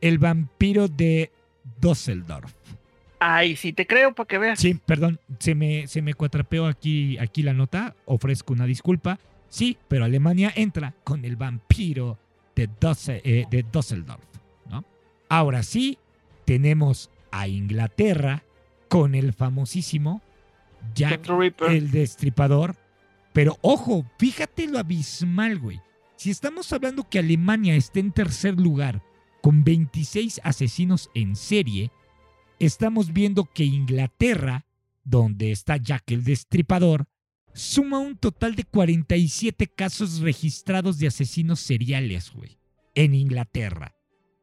el 0.00 0.18
vampiro 0.18 0.86
de 0.86 1.32
Dusseldorf. 1.80 2.52
Ay, 3.18 3.56
sí, 3.56 3.72
te 3.72 3.84
creo 3.84 4.14
para 4.14 4.28
que 4.28 4.38
veas. 4.38 4.60
Sí, 4.60 4.74
perdón, 4.74 5.18
se 5.40 5.56
me, 5.56 5.88
se 5.88 6.02
me 6.02 6.14
cuatrapeó 6.14 6.66
aquí, 6.66 7.18
aquí 7.18 7.42
la 7.42 7.52
nota. 7.52 7.96
Ofrezco 8.04 8.52
una 8.52 8.64
disculpa. 8.64 9.18
Sí, 9.48 9.76
pero 9.88 10.04
Alemania 10.04 10.52
entra 10.54 10.94
con 11.02 11.24
el 11.24 11.34
vampiro 11.34 12.16
de, 12.54 13.46
de 13.50 13.64
Dusseldorf. 13.72 14.22
¿no? 14.70 14.84
Ahora 15.28 15.62
sí, 15.62 15.98
tenemos 16.48 17.10
a 17.30 17.46
Inglaterra 17.46 18.42
con 18.88 19.14
el 19.14 19.34
famosísimo 19.34 20.22
Jack 20.94 21.28
el 21.68 21.90
Destripador. 21.90 22.74
Pero 23.34 23.58
ojo, 23.60 24.06
fíjate 24.18 24.66
lo 24.66 24.78
abismal, 24.78 25.58
güey. 25.58 25.78
Si 26.16 26.30
estamos 26.30 26.72
hablando 26.72 27.06
que 27.06 27.18
Alemania 27.18 27.76
está 27.76 28.00
en 28.00 28.12
tercer 28.12 28.58
lugar 28.58 29.02
con 29.42 29.62
26 29.62 30.40
asesinos 30.42 31.10
en 31.12 31.36
serie, 31.36 31.90
estamos 32.58 33.12
viendo 33.12 33.44
que 33.44 33.64
Inglaterra, 33.64 34.64
donde 35.04 35.52
está 35.52 35.76
Jack 35.76 36.12
el 36.12 36.24
Destripador, 36.24 37.08
suma 37.52 37.98
un 37.98 38.16
total 38.16 38.54
de 38.54 38.64
47 38.64 39.66
casos 39.66 40.20
registrados 40.20 40.98
de 40.98 41.08
asesinos 41.08 41.60
seriales, 41.60 42.32
güey, 42.32 42.56
en 42.94 43.14
Inglaterra. 43.14 43.97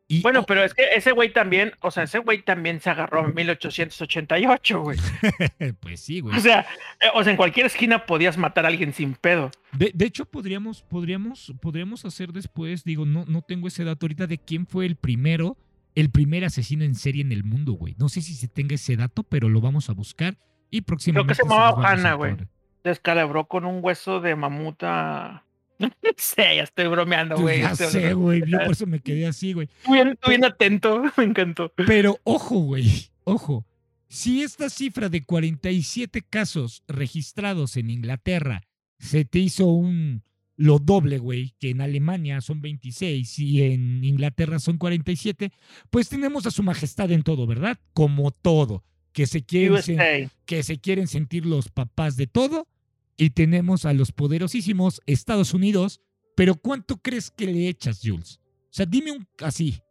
Y, 0.07 0.21
bueno, 0.21 0.43
pero 0.43 0.63
es 0.63 0.75
que 0.75 0.83
ese 0.95 1.11
güey 1.13 1.33
también, 1.33 1.71
o 1.81 1.89
sea, 1.89 2.03
ese 2.03 2.19
güey 2.19 2.43
también 2.43 2.79
se 2.79 2.91
agarró 2.91 3.27
en 3.27 3.33
1888, 3.33 4.81
güey. 4.81 4.99
pues 5.79 5.99
sí, 5.99 6.19
güey. 6.19 6.37
O 6.37 6.39
sea, 6.39 6.61
eh, 7.01 7.07
o 7.15 7.23
sea, 7.23 7.31
en 7.31 7.37
cualquier 7.37 7.65
esquina 7.65 8.05
podías 8.05 8.37
matar 8.37 8.65
a 8.65 8.67
alguien 8.67 8.93
sin 8.93 9.15
pedo. 9.15 9.49
De, 9.71 9.91
de, 9.95 10.05
hecho, 10.05 10.25
podríamos, 10.25 10.83
podríamos, 10.83 11.53
podríamos 11.59 12.05
hacer 12.05 12.33
después, 12.33 12.83
digo, 12.83 13.05
no, 13.05 13.25
no 13.25 13.41
tengo 13.41 13.67
ese 13.67 13.83
dato 13.83 14.05
ahorita 14.05 14.27
de 14.27 14.37
quién 14.37 14.67
fue 14.67 14.85
el 14.85 14.95
primero, 14.95 15.57
el 15.95 16.11
primer 16.11 16.45
asesino 16.45 16.83
en 16.83 16.93
serie 16.93 17.23
en 17.23 17.31
el 17.31 17.43
mundo, 17.43 17.73
güey. 17.73 17.95
No 17.97 18.07
sé 18.07 18.21
si 18.21 18.35
se 18.35 18.47
tenga 18.47 18.75
ese 18.75 18.95
dato, 18.97 19.23
pero 19.23 19.49
lo 19.49 19.59
vamos 19.59 19.89
a 19.89 19.93
buscar 19.93 20.37
y 20.69 20.81
próximamente. 20.81 21.33
Creo 21.33 21.47
que 21.47 21.49
se 21.49 21.55
llamaba 21.55 21.89
Hanna, 21.89 22.13
güey. 22.13 22.35
Descalabró 22.83 23.47
con 23.47 23.65
un 23.65 23.83
hueso 23.83 24.19
de 24.21 24.35
mamuta 24.35 25.44
no 25.79 25.89
sé, 26.17 26.55
ya 26.55 26.63
estoy 26.63 26.87
bromeando, 26.87 27.37
güey. 27.37 27.61
Ya 27.61 27.75
sé, 27.75 28.13
güey. 28.13 28.43
Yo 28.45 28.59
por 28.59 28.71
eso 28.71 28.85
me 28.85 28.99
quedé 28.99 29.27
así, 29.27 29.53
güey. 29.53 29.69
Bien, 29.89 30.17
bien 30.27 30.45
atento, 30.45 31.03
me 31.17 31.23
encantó. 31.23 31.71
Pero 31.75 32.19
ojo, 32.23 32.59
güey, 32.59 33.09
ojo. 33.23 33.65
Si 34.07 34.43
esta 34.43 34.69
cifra 34.69 35.09
de 35.09 35.23
47 35.23 36.21
casos 36.29 36.83
registrados 36.87 37.75
en 37.75 37.89
Inglaterra 37.89 38.61
se 38.99 39.25
te 39.25 39.39
hizo 39.39 39.65
un 39.67 40.23
lo 40.57 40.79
doble, 40.79 41.17
güey, 41.17 41.53
que 41.59 41.71
en 41.71 41.81
Alemania 41.81 42.39
son 42.39 42.61
26 42.61 43.39
y 43.39 43.63
en 43.63 44.03
Inglaterra 44.05 44.59
son 44.59 44.77
47, 44.77 45.51
pues 45.89 46.07
tenemos 46.07 46.45
a 46.45 46.51
su 46.51 46.63
majestad 46.63 47.11
en 47.11 47.23
todo, 47.23 47.45
¿verdad? 47.45 47.77
Como 47.93 48.31
todo, 48.31 48.85
que 49.11 49.27
se 49.27 49.43
quieren, 49.43 50.31
que 50.45 50.63
se 50.63 50.79
quieren 50.79 51.07
sentir 51.07 51.45
los 51.45 51.67
papás 51.69 52.15
de 52.15 52.27
todo 52.27 52.69
y 53.17 53.31
tenemos 53.31 53.85
a 53.85 53.93
los 53.93 54.11
poderosísimos 54.11 55.01
Estados 55.05 55.53
Unidos, 55.53 56.01
pero 56.35 56.55
¿cuánto 56.55 56.97
crees 56.97 57.31
que 57.31 57.45
le 57.45 57.69
echas, 57.69 58.01
Jules? 58.03 58.39
O 58.65 58.73
sea, 58.75 58.85
dime 58.85 59.11
un 59.11 59.27
así, 59.39 59.81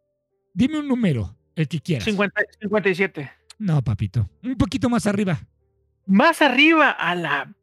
dime 0.53 0.79
un 0.79 0.87
número, 0.87 1.35
el 1.55 1.67
que 1.67 1.79
quieras. 1.79 2.05
57. 2.05 3.31
No, 3.57 3.81
papito, 3.83 4.29
un 4.43 4.55
poquito 4.55 4.89
más 4.89 5.07
arriba. 5.07 5.39
Más 6.05 6.41
arriba 6.41 6.91
a 6.91 7.15
la 7.15 7.55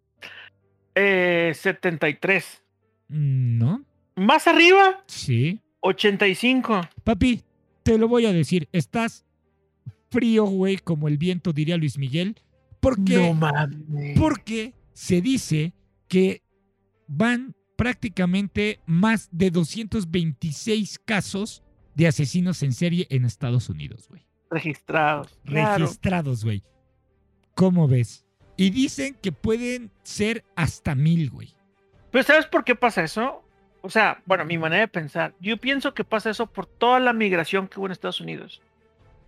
eh, 0.94 1.52
73. 1.54 2.62
Mm, 3.08 3.58
¿No? 3.58 3.84
¿Más 4.16 4.46
arriba? 4.46 5.04
Sí. 5.06 5.60
85. 5.80 6.88
Papi, 7.04 7.42
te 7.82 7.98
lo 7.98 8.08
voy 8.08 8.26
a 8.26 8.32
decir, 8.32 8.68
estás 8.72 9.24
frío, 10.10 10.44
güey, 10.44 10.78
como 10.78 11.08
el 11.08 11.18
viento, 11.18 11.52
diría 11.52 11.76
Luis 11.76 11.98
Miguel. 11.98 12.36
Porque, 12.80 13.16
no 13.16 13.34
mames. 13.34 14.18
Porque 14.18 14.74
se 14.92 15.20
dice 15.20 15.72
que 16.08 16.42
van 17.06 17.54
prácticamente 17.76 18.80
más 18.86 19.28
de 19.32 19.50
226 19.50 20.98
casos 21.00 21.62
de 21.94 22.06
asesinos 22.06 22.62
en 22.62 22.72
serie 22.72 23.06
en 23.10 23.24
Estados 23.24 23.68
Unidos, 23.68 24.08
güey. 24.08 24.24
Registrados. 24.50 25.38
Registrados, 25.44 26.44
güey. 26.44 26.62
¿Cómo 27.54 27.88
ves? 27.88 28.24
Y 28.56 28.70
dicen 28.70 29.16
que 29.20 29.32
pueden 29.32 29.90
ser 30.02 30.44
hasta 30.54 30.94
mil, 30.94 31.30
güey. 31.30 31.54
Pero 32.10 32.24
¿sabes 32.24 32.46
por 32.46 32.64
qué 32.64 32.74
pasa 32.74 33.02
eso? 33.02 33.42
O 33.80 33.90
sea, 33.90 34.22
bueno, 34.26 34.44
mi 34.44 34.58
manera 34.58 34.82
de 34.82 34.88
pensar, 34.88 35.34
yo 35.40 35.56
pienso 35.56 35.94
que 35.94 36.04
pasa 36.04 36.30
eso 36.30 36.46
por 36.46 36.66
toda 36.66 37.00
la 37.00 37.12
migración 37.12 37.66
que 37.66 37.78
hubo 37.78 37.86
en 37.86 37.92
Estados 37.92 38.20
Unidos. 38.20 38.62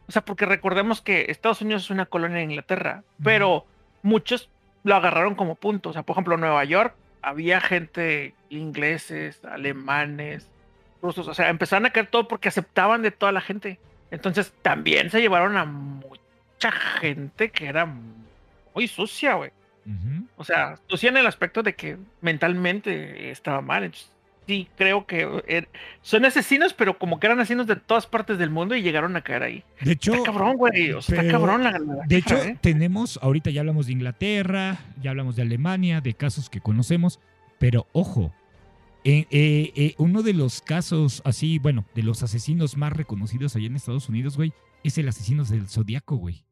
O 0.06 0.12
sea, 0.12 0.24
porque 0.24 0.46
recordemos 0.46 1.00
que 1.00 1.26
Estados 1.28 1.62
Unidos 1.62 1.84
es 1.84 1.90
una 1.90 2.06
colonia 2.06 2.38
de 2.38 2.44
Inglaterra, 2.44 3.02
pero 3.22 3.66
muchos 4.02 4.50
lo 4.84 4.94
agarraron 4.94 5.34
como 5.34 5.56
punto. 5.56 5.90
O 5.90 5.92
sea, 5.92 6.02
por 6.02 6.14
ejemplo, 6.14 6.36
Nueva 6.36 6.64
York 6.64 6.94
había 7.22 7.60
gente 7.60 8.34
ingleses, 8.50 9.44
alemanes, 9.44 10.48
rusos. 11.02 11.26
O 11.26 11.34
sea, 11.34 11.48
empezaron 11.48 11.86
a 11.86 11.90
caer 11.90 12.06
todo 12.06 12.28
porque 12.28 12.48
aceptaban 12.48 13.02
de 13.02 13.10
toda 13.10 13.32
la 13.32 13.40
gente. 13.40 13.80
Entonces 14.10 14.52
también 14.62 15.10
se 15.10 15.20
llevaron 15.20 15.56
a 15.56 15.64
mucha 15.64 16.70
gente 17.00 17.50
que 17.50 17.66
era 17.66 17.86
muy 18.74 18.86
sucia, 18.86 19.34
güey. 19.34 19.50
O 20.36 20.44
sea, 20.44 20.78
sucia 20.86 21.10
en 21.10 21.18
el 21.18 21.26
aspecto 21.26 21.62
de 21.62 21.74
que 21.74 21.98
mentalmente 22.22 23.30
estaba 23.30 23.60
mal. 23.60 23.84
Entonces, 23.84 24.13
sí 24.46 24.68
creo 24.76 25.06
que 25.06 25.42
er, 25.46 25.68
son 26.02 26.24
asesinos, 26.24 26.72
pero 26.74 26.98
como 26.98 27.20
que 27.20 27.26
eran 27.26 27.40
asesinos 27.40 27.66
de 27.66 27.76
todas 27.76 28.06
partes 28.06 28.38
del 28.38 28.50
mundo 28.50 28.74
y 28.74 28.82
llegaron 28.82 29.16
a 29.16 29.22
caer 29.22 29.42
ahí. 29.42 29.64
De 29.80 29.92
hecho, 29.92 30.14
está 30.14 30.26
cabrón, 30.26 30.56
güey. 30.56 30.90
está 30.90 31.26
cabrón 31.28 31.64
la, 31.64 31.78
De 32.06 32.16
hecho, 32.16 32.36
¿eh? 32.36 32.58
tenemos, 32.60 33.18
ahorita 33.22 33.50
ya 33.50 33.60
hablamos 33.60 33.86
de 33.86 33.92
Inglaterra, 33.92 34.78
ya 35.00 35.10
hablamos 35.10 35.36
de 35.36 35.42
Alemania, 35.42 36.00
de 36.00 36.14
casos 36.14 36.50
que 36.50 36.60
conocemos, 36.60 37.20
pero 37.58 37.86
ojo, 37.92 38.32
eh, 39.06 39.26
eh, 39.30 39.72
eh, 39.76 39.94
uno 39.98 40.22
de 40.22 40.32
los 40.32 40.62
casos 40.62 41.20
así, 41.26 41.58
bueno, 41.58 41.84
de 41.94 42.02
los 42.02 42.22
asesinos 42.22 42.78
más 42.78 42.92
reconocidos 42.92 43.54
allá 43.54 43.66
en 43.66 43.76
Estados 43.76 44.08
Unidos, 44.08 44.36
güey, 44.36 44.54
es 44.82 44.96
el 44.96 45.06
asesino 45.08 45.44
del 45.44 45.68
Zodíaco, 45.68 46.16
güey. 46.16 46.46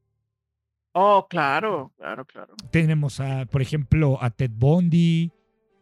Oh, 0.92 1.26
claro, 1.28 1.92
claro, 1.96 2.26
claro. 2.26 2.54
Tenemos 2.70 3.20
a, 3.20 3.46
por 3.46 3.62
ejemplo, 3.62 4.18
a 4.20 4.28
Ted 4.28 4.50
Bundy, 4.54 5.32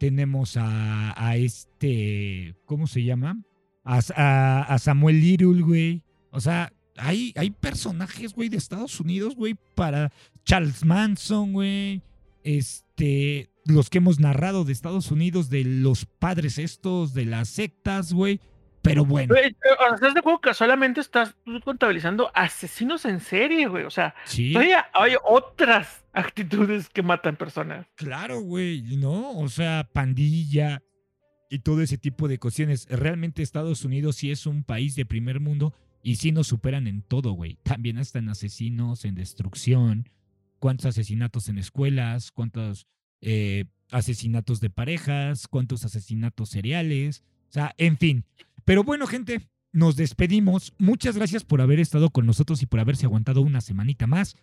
tenemos 0.01 0.57
a, 0.57 1.35
este, 1.37 2.55
¿cómo 2.65 2.87
se 2.87 3.03
llama? 3.03 3.39
A 3.83 4.77
Samuel 4.81 5.21
Little, 5.21 5.61
güey. 5.61 6.01
O 6.31 6.39
sea, 6.41 6.73
hay, 6.97 7.33
hay 7.35 7.51
personajes, 7.51 8.33
güey, 8.33 8.49
de 8.49 8.57
Estados 8.57 8.99
Unidos, 8.99 9.35
güey, 9.35 9.55
para 9.75 10.11
Charles 10.43 10.83
Manson, 10.83 11.53
güey. 11.53 12.01
Este, 12.43 13.51
los 13.63 13.91
que 13.91 13.99
hemos 13.99 14.19
narrado 14.19 14.65
de 14.65 14.73
Estados 14.73 15.11
Unidos, 15.11 15.51
de 15.51 15.65
los 15.65 16.07
padres 16.07 16.57
estos, 16.57 17.13
de 17.13 17.25
las 17.25 17.49
sectas, 17.49 18.11
güey. 18.11 18.39
Pero 18.81 19.05
bueno, 19.05 19.35
eh, 19.35 19.55
o 19.79 19.85
sea, 19.85 19.95
¿Estás 19.95 20.13
de 20.13 20.19
acuerdo 20.19 20.41
que 20.41 20.53
solamente 20.53 21.01
estás 21.01 21.35
contabilizando 21.63 22.31
asesinos 22.33 23.05
en 23.05 23.19
serie, 23.19 23.67
güey? 23.67 23.83
O 23.83 23.91
sea, 23.91 24.15
sí. 24.25 24.53
todavía 24.53 24.87
hay 24.93 25.13
otras 25.23 26.03
actitudes 26.13 26.89
que 26.89 27.03
matan 27.03 27.35
personas. 27.35 27.85
Claro, 27.95 28.41
güey, 28.41 28.81
¿no? 28.97 29.37
O 29.37 29.49
sea, 29.49 29.87
pandilla 29.93 30.81
y 31.49 31.59
todo 31.59 31.81
ese 31.81 31.97
tipo 31.97 32.27
de 32.27 32.39
cuestiones. 32.39 32.87
Realmente 32.89 33.43
Estados 33.43 33.85
Unidos 33.85 34.15
sí 34.15 34.31
es 34.31 34.45
un 34.45 34.63
país 34.63 34.95
de 34.95 35.05
primer 35.05 35.39
mundo 35.39 35.73
y 36.01 36.15
sí 36.15 36.31
nos 36.31 36.47
superan 36.47 36.87
en 36.87 37.01
todo, 37.03 37.33
güey. 37.33 37.59
También 37.63 37.97
hasta 37.97 38.19
en 38.19 38.29
asesinos, 38.29 39.05
en 39.05 39.15
destrucción, 39.15 40.09
cuántos 40.59 40.87
asesinatos 40.87 41.49
en 41.49 41.57
escuelas, 41.57 42.31
cuántos 42.31 42.87
eh, 43.21 43.65
asesinatos 43.91 44.59
de 44.61 44.69
parejas, 44.69 45.47
cuántos 45.47 45.85
asesinatos 45.85 46.49
seriales, 46.49 47.23
o 47.51 47.53
sea, 47.53 47.75
en 47.77 47.97
fin. 47.97 48.23
Pero 48.63 48.85
bueno, 48.85 49.05
gente, 49.07 49.41
nos 49.73 49.97
despedimos. 49.97 50.73
Muchas 50.77 51.17
gracias 51.17 51.43
por 51.43 51.59
haber 51.59 51.81
estado 51.81 52.09
con 52.09 52.25
nosotros 52.25 52.61
y 52.63 52.65
por 52.65 52.79
haberse 52.79 53.05
aguantado 53.05 53.41
una 53.41 53.59
semanita 53.59 54.07
más. 54.07 54.37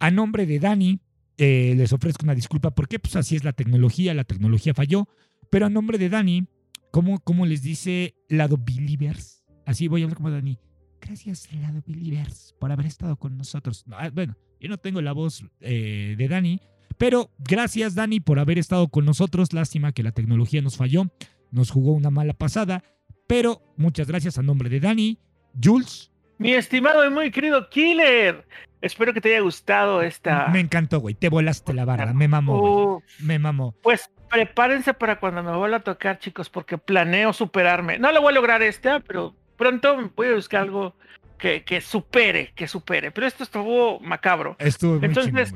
A 0.00 0.10
nombre 0.10 0.44
de 0.44 0.58
Dani, 0.58 1.00
eh, 1.36 1.74
les 1.76 1.92
ofrezco 1.92 2.24
una 2.24 2.34
disculpa 2.34 2.72
porque 2.72 2.98
pues 2.98 3.14
así 3.14 3.36
es 3.36 3.44
la 3.44 3.52
tecnología, 3.52 4.12
la 4.12 4.24
tecnología 4.24 4.74
falló. 4.74 5.08
Pero 5.50 5.66
a 5.66 5.70
nombre 5.70 5.98
de 5.98 6.08
Dani, 6.08 6.48
como, 6.90 7.20
como 7.20 7.46
les 7.46 7.62
dice 7.62 8.16
Lado 8.28 8.58
Believers, 8.58 9.44
así 9.64 9.86
voy 9.86 10.00
a 10.00 10.04
hablar 10.04 10.16
como 10.16 10.30
Dani. 10.32 10.58
Gracias, 11.00 11.48
Lado 11.52 11.80
Believers, 11.86 12.56
por 12.58 12.72
haber 12.72 12.86
estado 12.86 13.16
con 13.16 13.38
nosotros. 13.38 13.84
Ah, 13.92 14.10
bueno, 14.12 14.36
yo 14.58 14.68
no 14.68 14.78
tengo 14.78 15.00
la 15.00 15.12
voz 15.12 15.44
eh, 15.60 16.16
de 16.18 16.26
Dani, 16.26 16.60
pero 16.98 17.30
gracias, 17.38 17.94
Dani, 17.94 18.18
por 18.18 18.40
haber 18.40 18.58
estado 18.58 18.88
con 18.88 19.04
nosotros. 19.04 19.52
Lástima 19.52 19.92
que 19.92 20.02
la 20.02 20.10
tecnología 20.10 20.60
nos 20.60 20.76
falló, 20.76 21.04
nos 21.50 21.70
jugó 21.70 21.92
una 21.92 22.10
mala 22.10 22.32
pasada. 22.34 22.82
Pero 23.26 23.62
muchas 23.76 24.08
gracias 24.08 24.38
a 24.38 24.42
nombre 24.42 24.68
de 24.68 24.80
Dani, 24.80 25.18
Jules. 25.62 26.10
Mi 26.38 26.54
estimado 26.54 27.04
y 27.04 27.10
muy 27.10 27.30
querido 27.30 27.68
Killer, 27.68 28.46
espero 28.80 29.12
que 29.12 29.20
te 29.20 29.30
haya 29.30 29.40
gustado 29.40 30.02
esta. 30.02 30.48
Me 30.48 30.60
encantó, 30.60 31.00
güey. 31.00 31.14
Te 31.14 31.28
volaste 31.28 31.74
la 31.74 31.84
barra. 31.84 32.14
Me 32.14 32.28
mamó. 32.28 32.94
Uh, 32.96 33.02
Me 33.20 33.38
mamó. 33.38 33.74
pues 33.82 34.10
prepárense 34.30 34.94
para 34.94 35.18
cuando 35.18 35.42
me 35.42 35.56
vuelva 35.56 35.78
a 35.78 35.80
tocar, 35.80 36.18
chicos, 36.18 36.48
porque 36.48 36.78
planeo 36.78 37.32
superarme. 37.32 37.98
No 37.98 38.12
lo 38.12 38.20
voy 38.20 38.30
a 38.30 38.34
lograr 38.34 38.62
esta, 38.62 39.00
pero 39.00 39.34
pronto 39.56 40.10
voy 40.16 40.28
a 40.28 40.34
buscar 40.34 40.62
algo 40.62 40.94
que, 41.38 41.64
que 41.64 41.80
supere, 41.80 42.52
que 42.54 42.68
supere. 42.68 43.10
Pero 43.10 43.26
esto 43.26 43.42
estuvo 43.42 44.00
macabro. 44.00 44.56
Estuvo 44.58 44.94
muy 44.96 45.06
Entonces. 45.06 45.52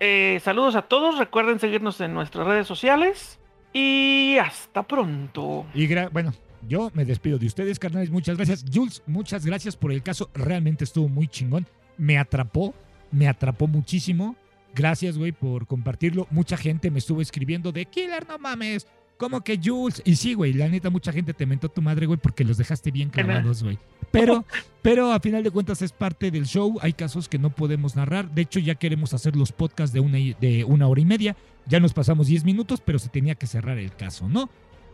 Eh, 0.00 0.40
saludos 0.42 0.76
a 0.76 0.82
todos, 0.82 1.18
recuerden 1.18 1.60
seguirnos 1.60 2.00
en 2.00 2.14
nuestras 2.14 2.46
redes 2.46 2.66
sociales 2.66 3.39
y 3.72 4.36
hasta 4.38 4.82
pronto. 4.82 5.66
Y 5.74 5.86
bueno, 6.12 6.32
yo 6.68 6.90
me 6.94 7.04
despido 7.04 7.38
de 7.38 7.46
ustedes, 7.46 7.78
carnales. 7.78 8.10
Muchas 8.10 8.36
gracias. 8.36 8.64
Jules, 8.72 9.02
muchas 9.06 9.46
gracias 9.46 9.76
por 9.76 9.92
el 9.92 10.02
caso. 10.02 10.30
Realmente 10.34 10.84
estuvo 10.84 11.08
muy 11.08 11.28
chingón. 11.28 11.66
Me 11.96 12.18
atrapó, 12.18 12.74
me 13.10 13.28
atrapó 13.28 13.66
muchísimo. 13.66 14.36
Gracias, 14.74 15.18
güey, 15.18 15.32
por 15.32 15.66
compartirlo. 15.66 16.26
Mucha 16.30 16.56
gente 16.56 16.90
me 16.90 16.98
estuvo 16.98 17.20
escribiendo 17.20 17.72
de 17.72 17.86
Killer, 17.86 18.26
no 18.28 18.38
mames. 18.38 18.86
¿Cómo 19.20 19.42
que 19.42 19.60
Jules? 19.62 20.00
Y 20.06 20.16
sí, 20.16 20.32
güey, 20.32 20.54
la 20.54 20.66
neta, 20.66 20.88
mucha 20.88 21.12
gente 21.12 21.34
te 21.34 21.44
mentó 21.44 21.68
tu 21.68 21.82
madre, 21.82 22.06
güey, 22.06 22.18
porque 22.18 22.42
los 22.42 22.56
dejaste 22.56 22.90
bien 22.90 23.10
clavados, 23.10 23.62
güey. 23.62 23.78
Pero, 24.10 24.46
pero 24.80 25.12
a 25.12 25.20
final 25.20 25.42
de 25.42 25.50
cuentas 25.50 25.82
es 25.82 25.92
parte 25.92 26.30
del 26.30 26.46
show. 26.46 26.78
Hay 26.80 26.94
casos 26.94 27.28
que 27.28 27.38
no 27.38 27.50
podemos 27.50 27.96
narrar. 27.96 28.30
De 28.30 28.40
hecho, 28.40 28.60
ya 28.60 28.76
queremos 28.76 29.12
hacer 29.12 29.36
los 29.36 29.52
podcasts 29.52 29.92
de 29.92 30.00
una, 30.00 30.16
de 30.16 30.64
una 30.66 30.88
hora 30.88 31.02
y 31.02 31.04
media. 31.04 31.36
Ya 31.66 31.80
nos 31.80 31.92
pasamos 31.92 32.28
10 32.28 32.44
minutos, 32.46 32.80
pero 32.82 32.98
se 32.98 33.10
tenía 33.10 33.34
que 33.34 33.46
cerrar 33.46 33.76
el 33.76 33.94
caso, 33.94 34.26
¿no? 34.26 34.48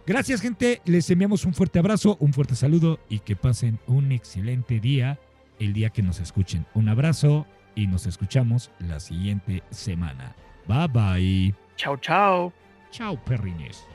Gracias, 0.09 0.41
gente. 0.41 0.83
Les 0.87 1.09
enviamos 1.09 1.45
un 1.45 1.55
fuerte 1.55 1.79
abrazo, 1.79 2.17
un 2.19 2.33
fuerte 2.33 2.57
saludo 2.57 2.99
y 3.09 3.21
que 3.21 3.37
pasen 3.37 3.79
un 3.87 4.11
excelente 4.11 4.81
día 4.81 5.21
el 5.61 5.73
día 5.73 5.91
que 5.91 6.03
nos 6.03 6.19
escuchen. 6.19 6.67
Un 6.75 6.89
abrazo 6.89 7.47
y 7.77 7.87
nos 7.87 8.07
escuchamos 8.07 8.73
la 8.81 8.99
siguiente 8.99 9.63
semana. 9.71 10.35
Bye 10.67 10.89
bye. 10.89 11.55
Chao, 11.77 11.97
chao. 11.99 12.53
Chao, 12.91 13.23
perrines. 13.25 13.87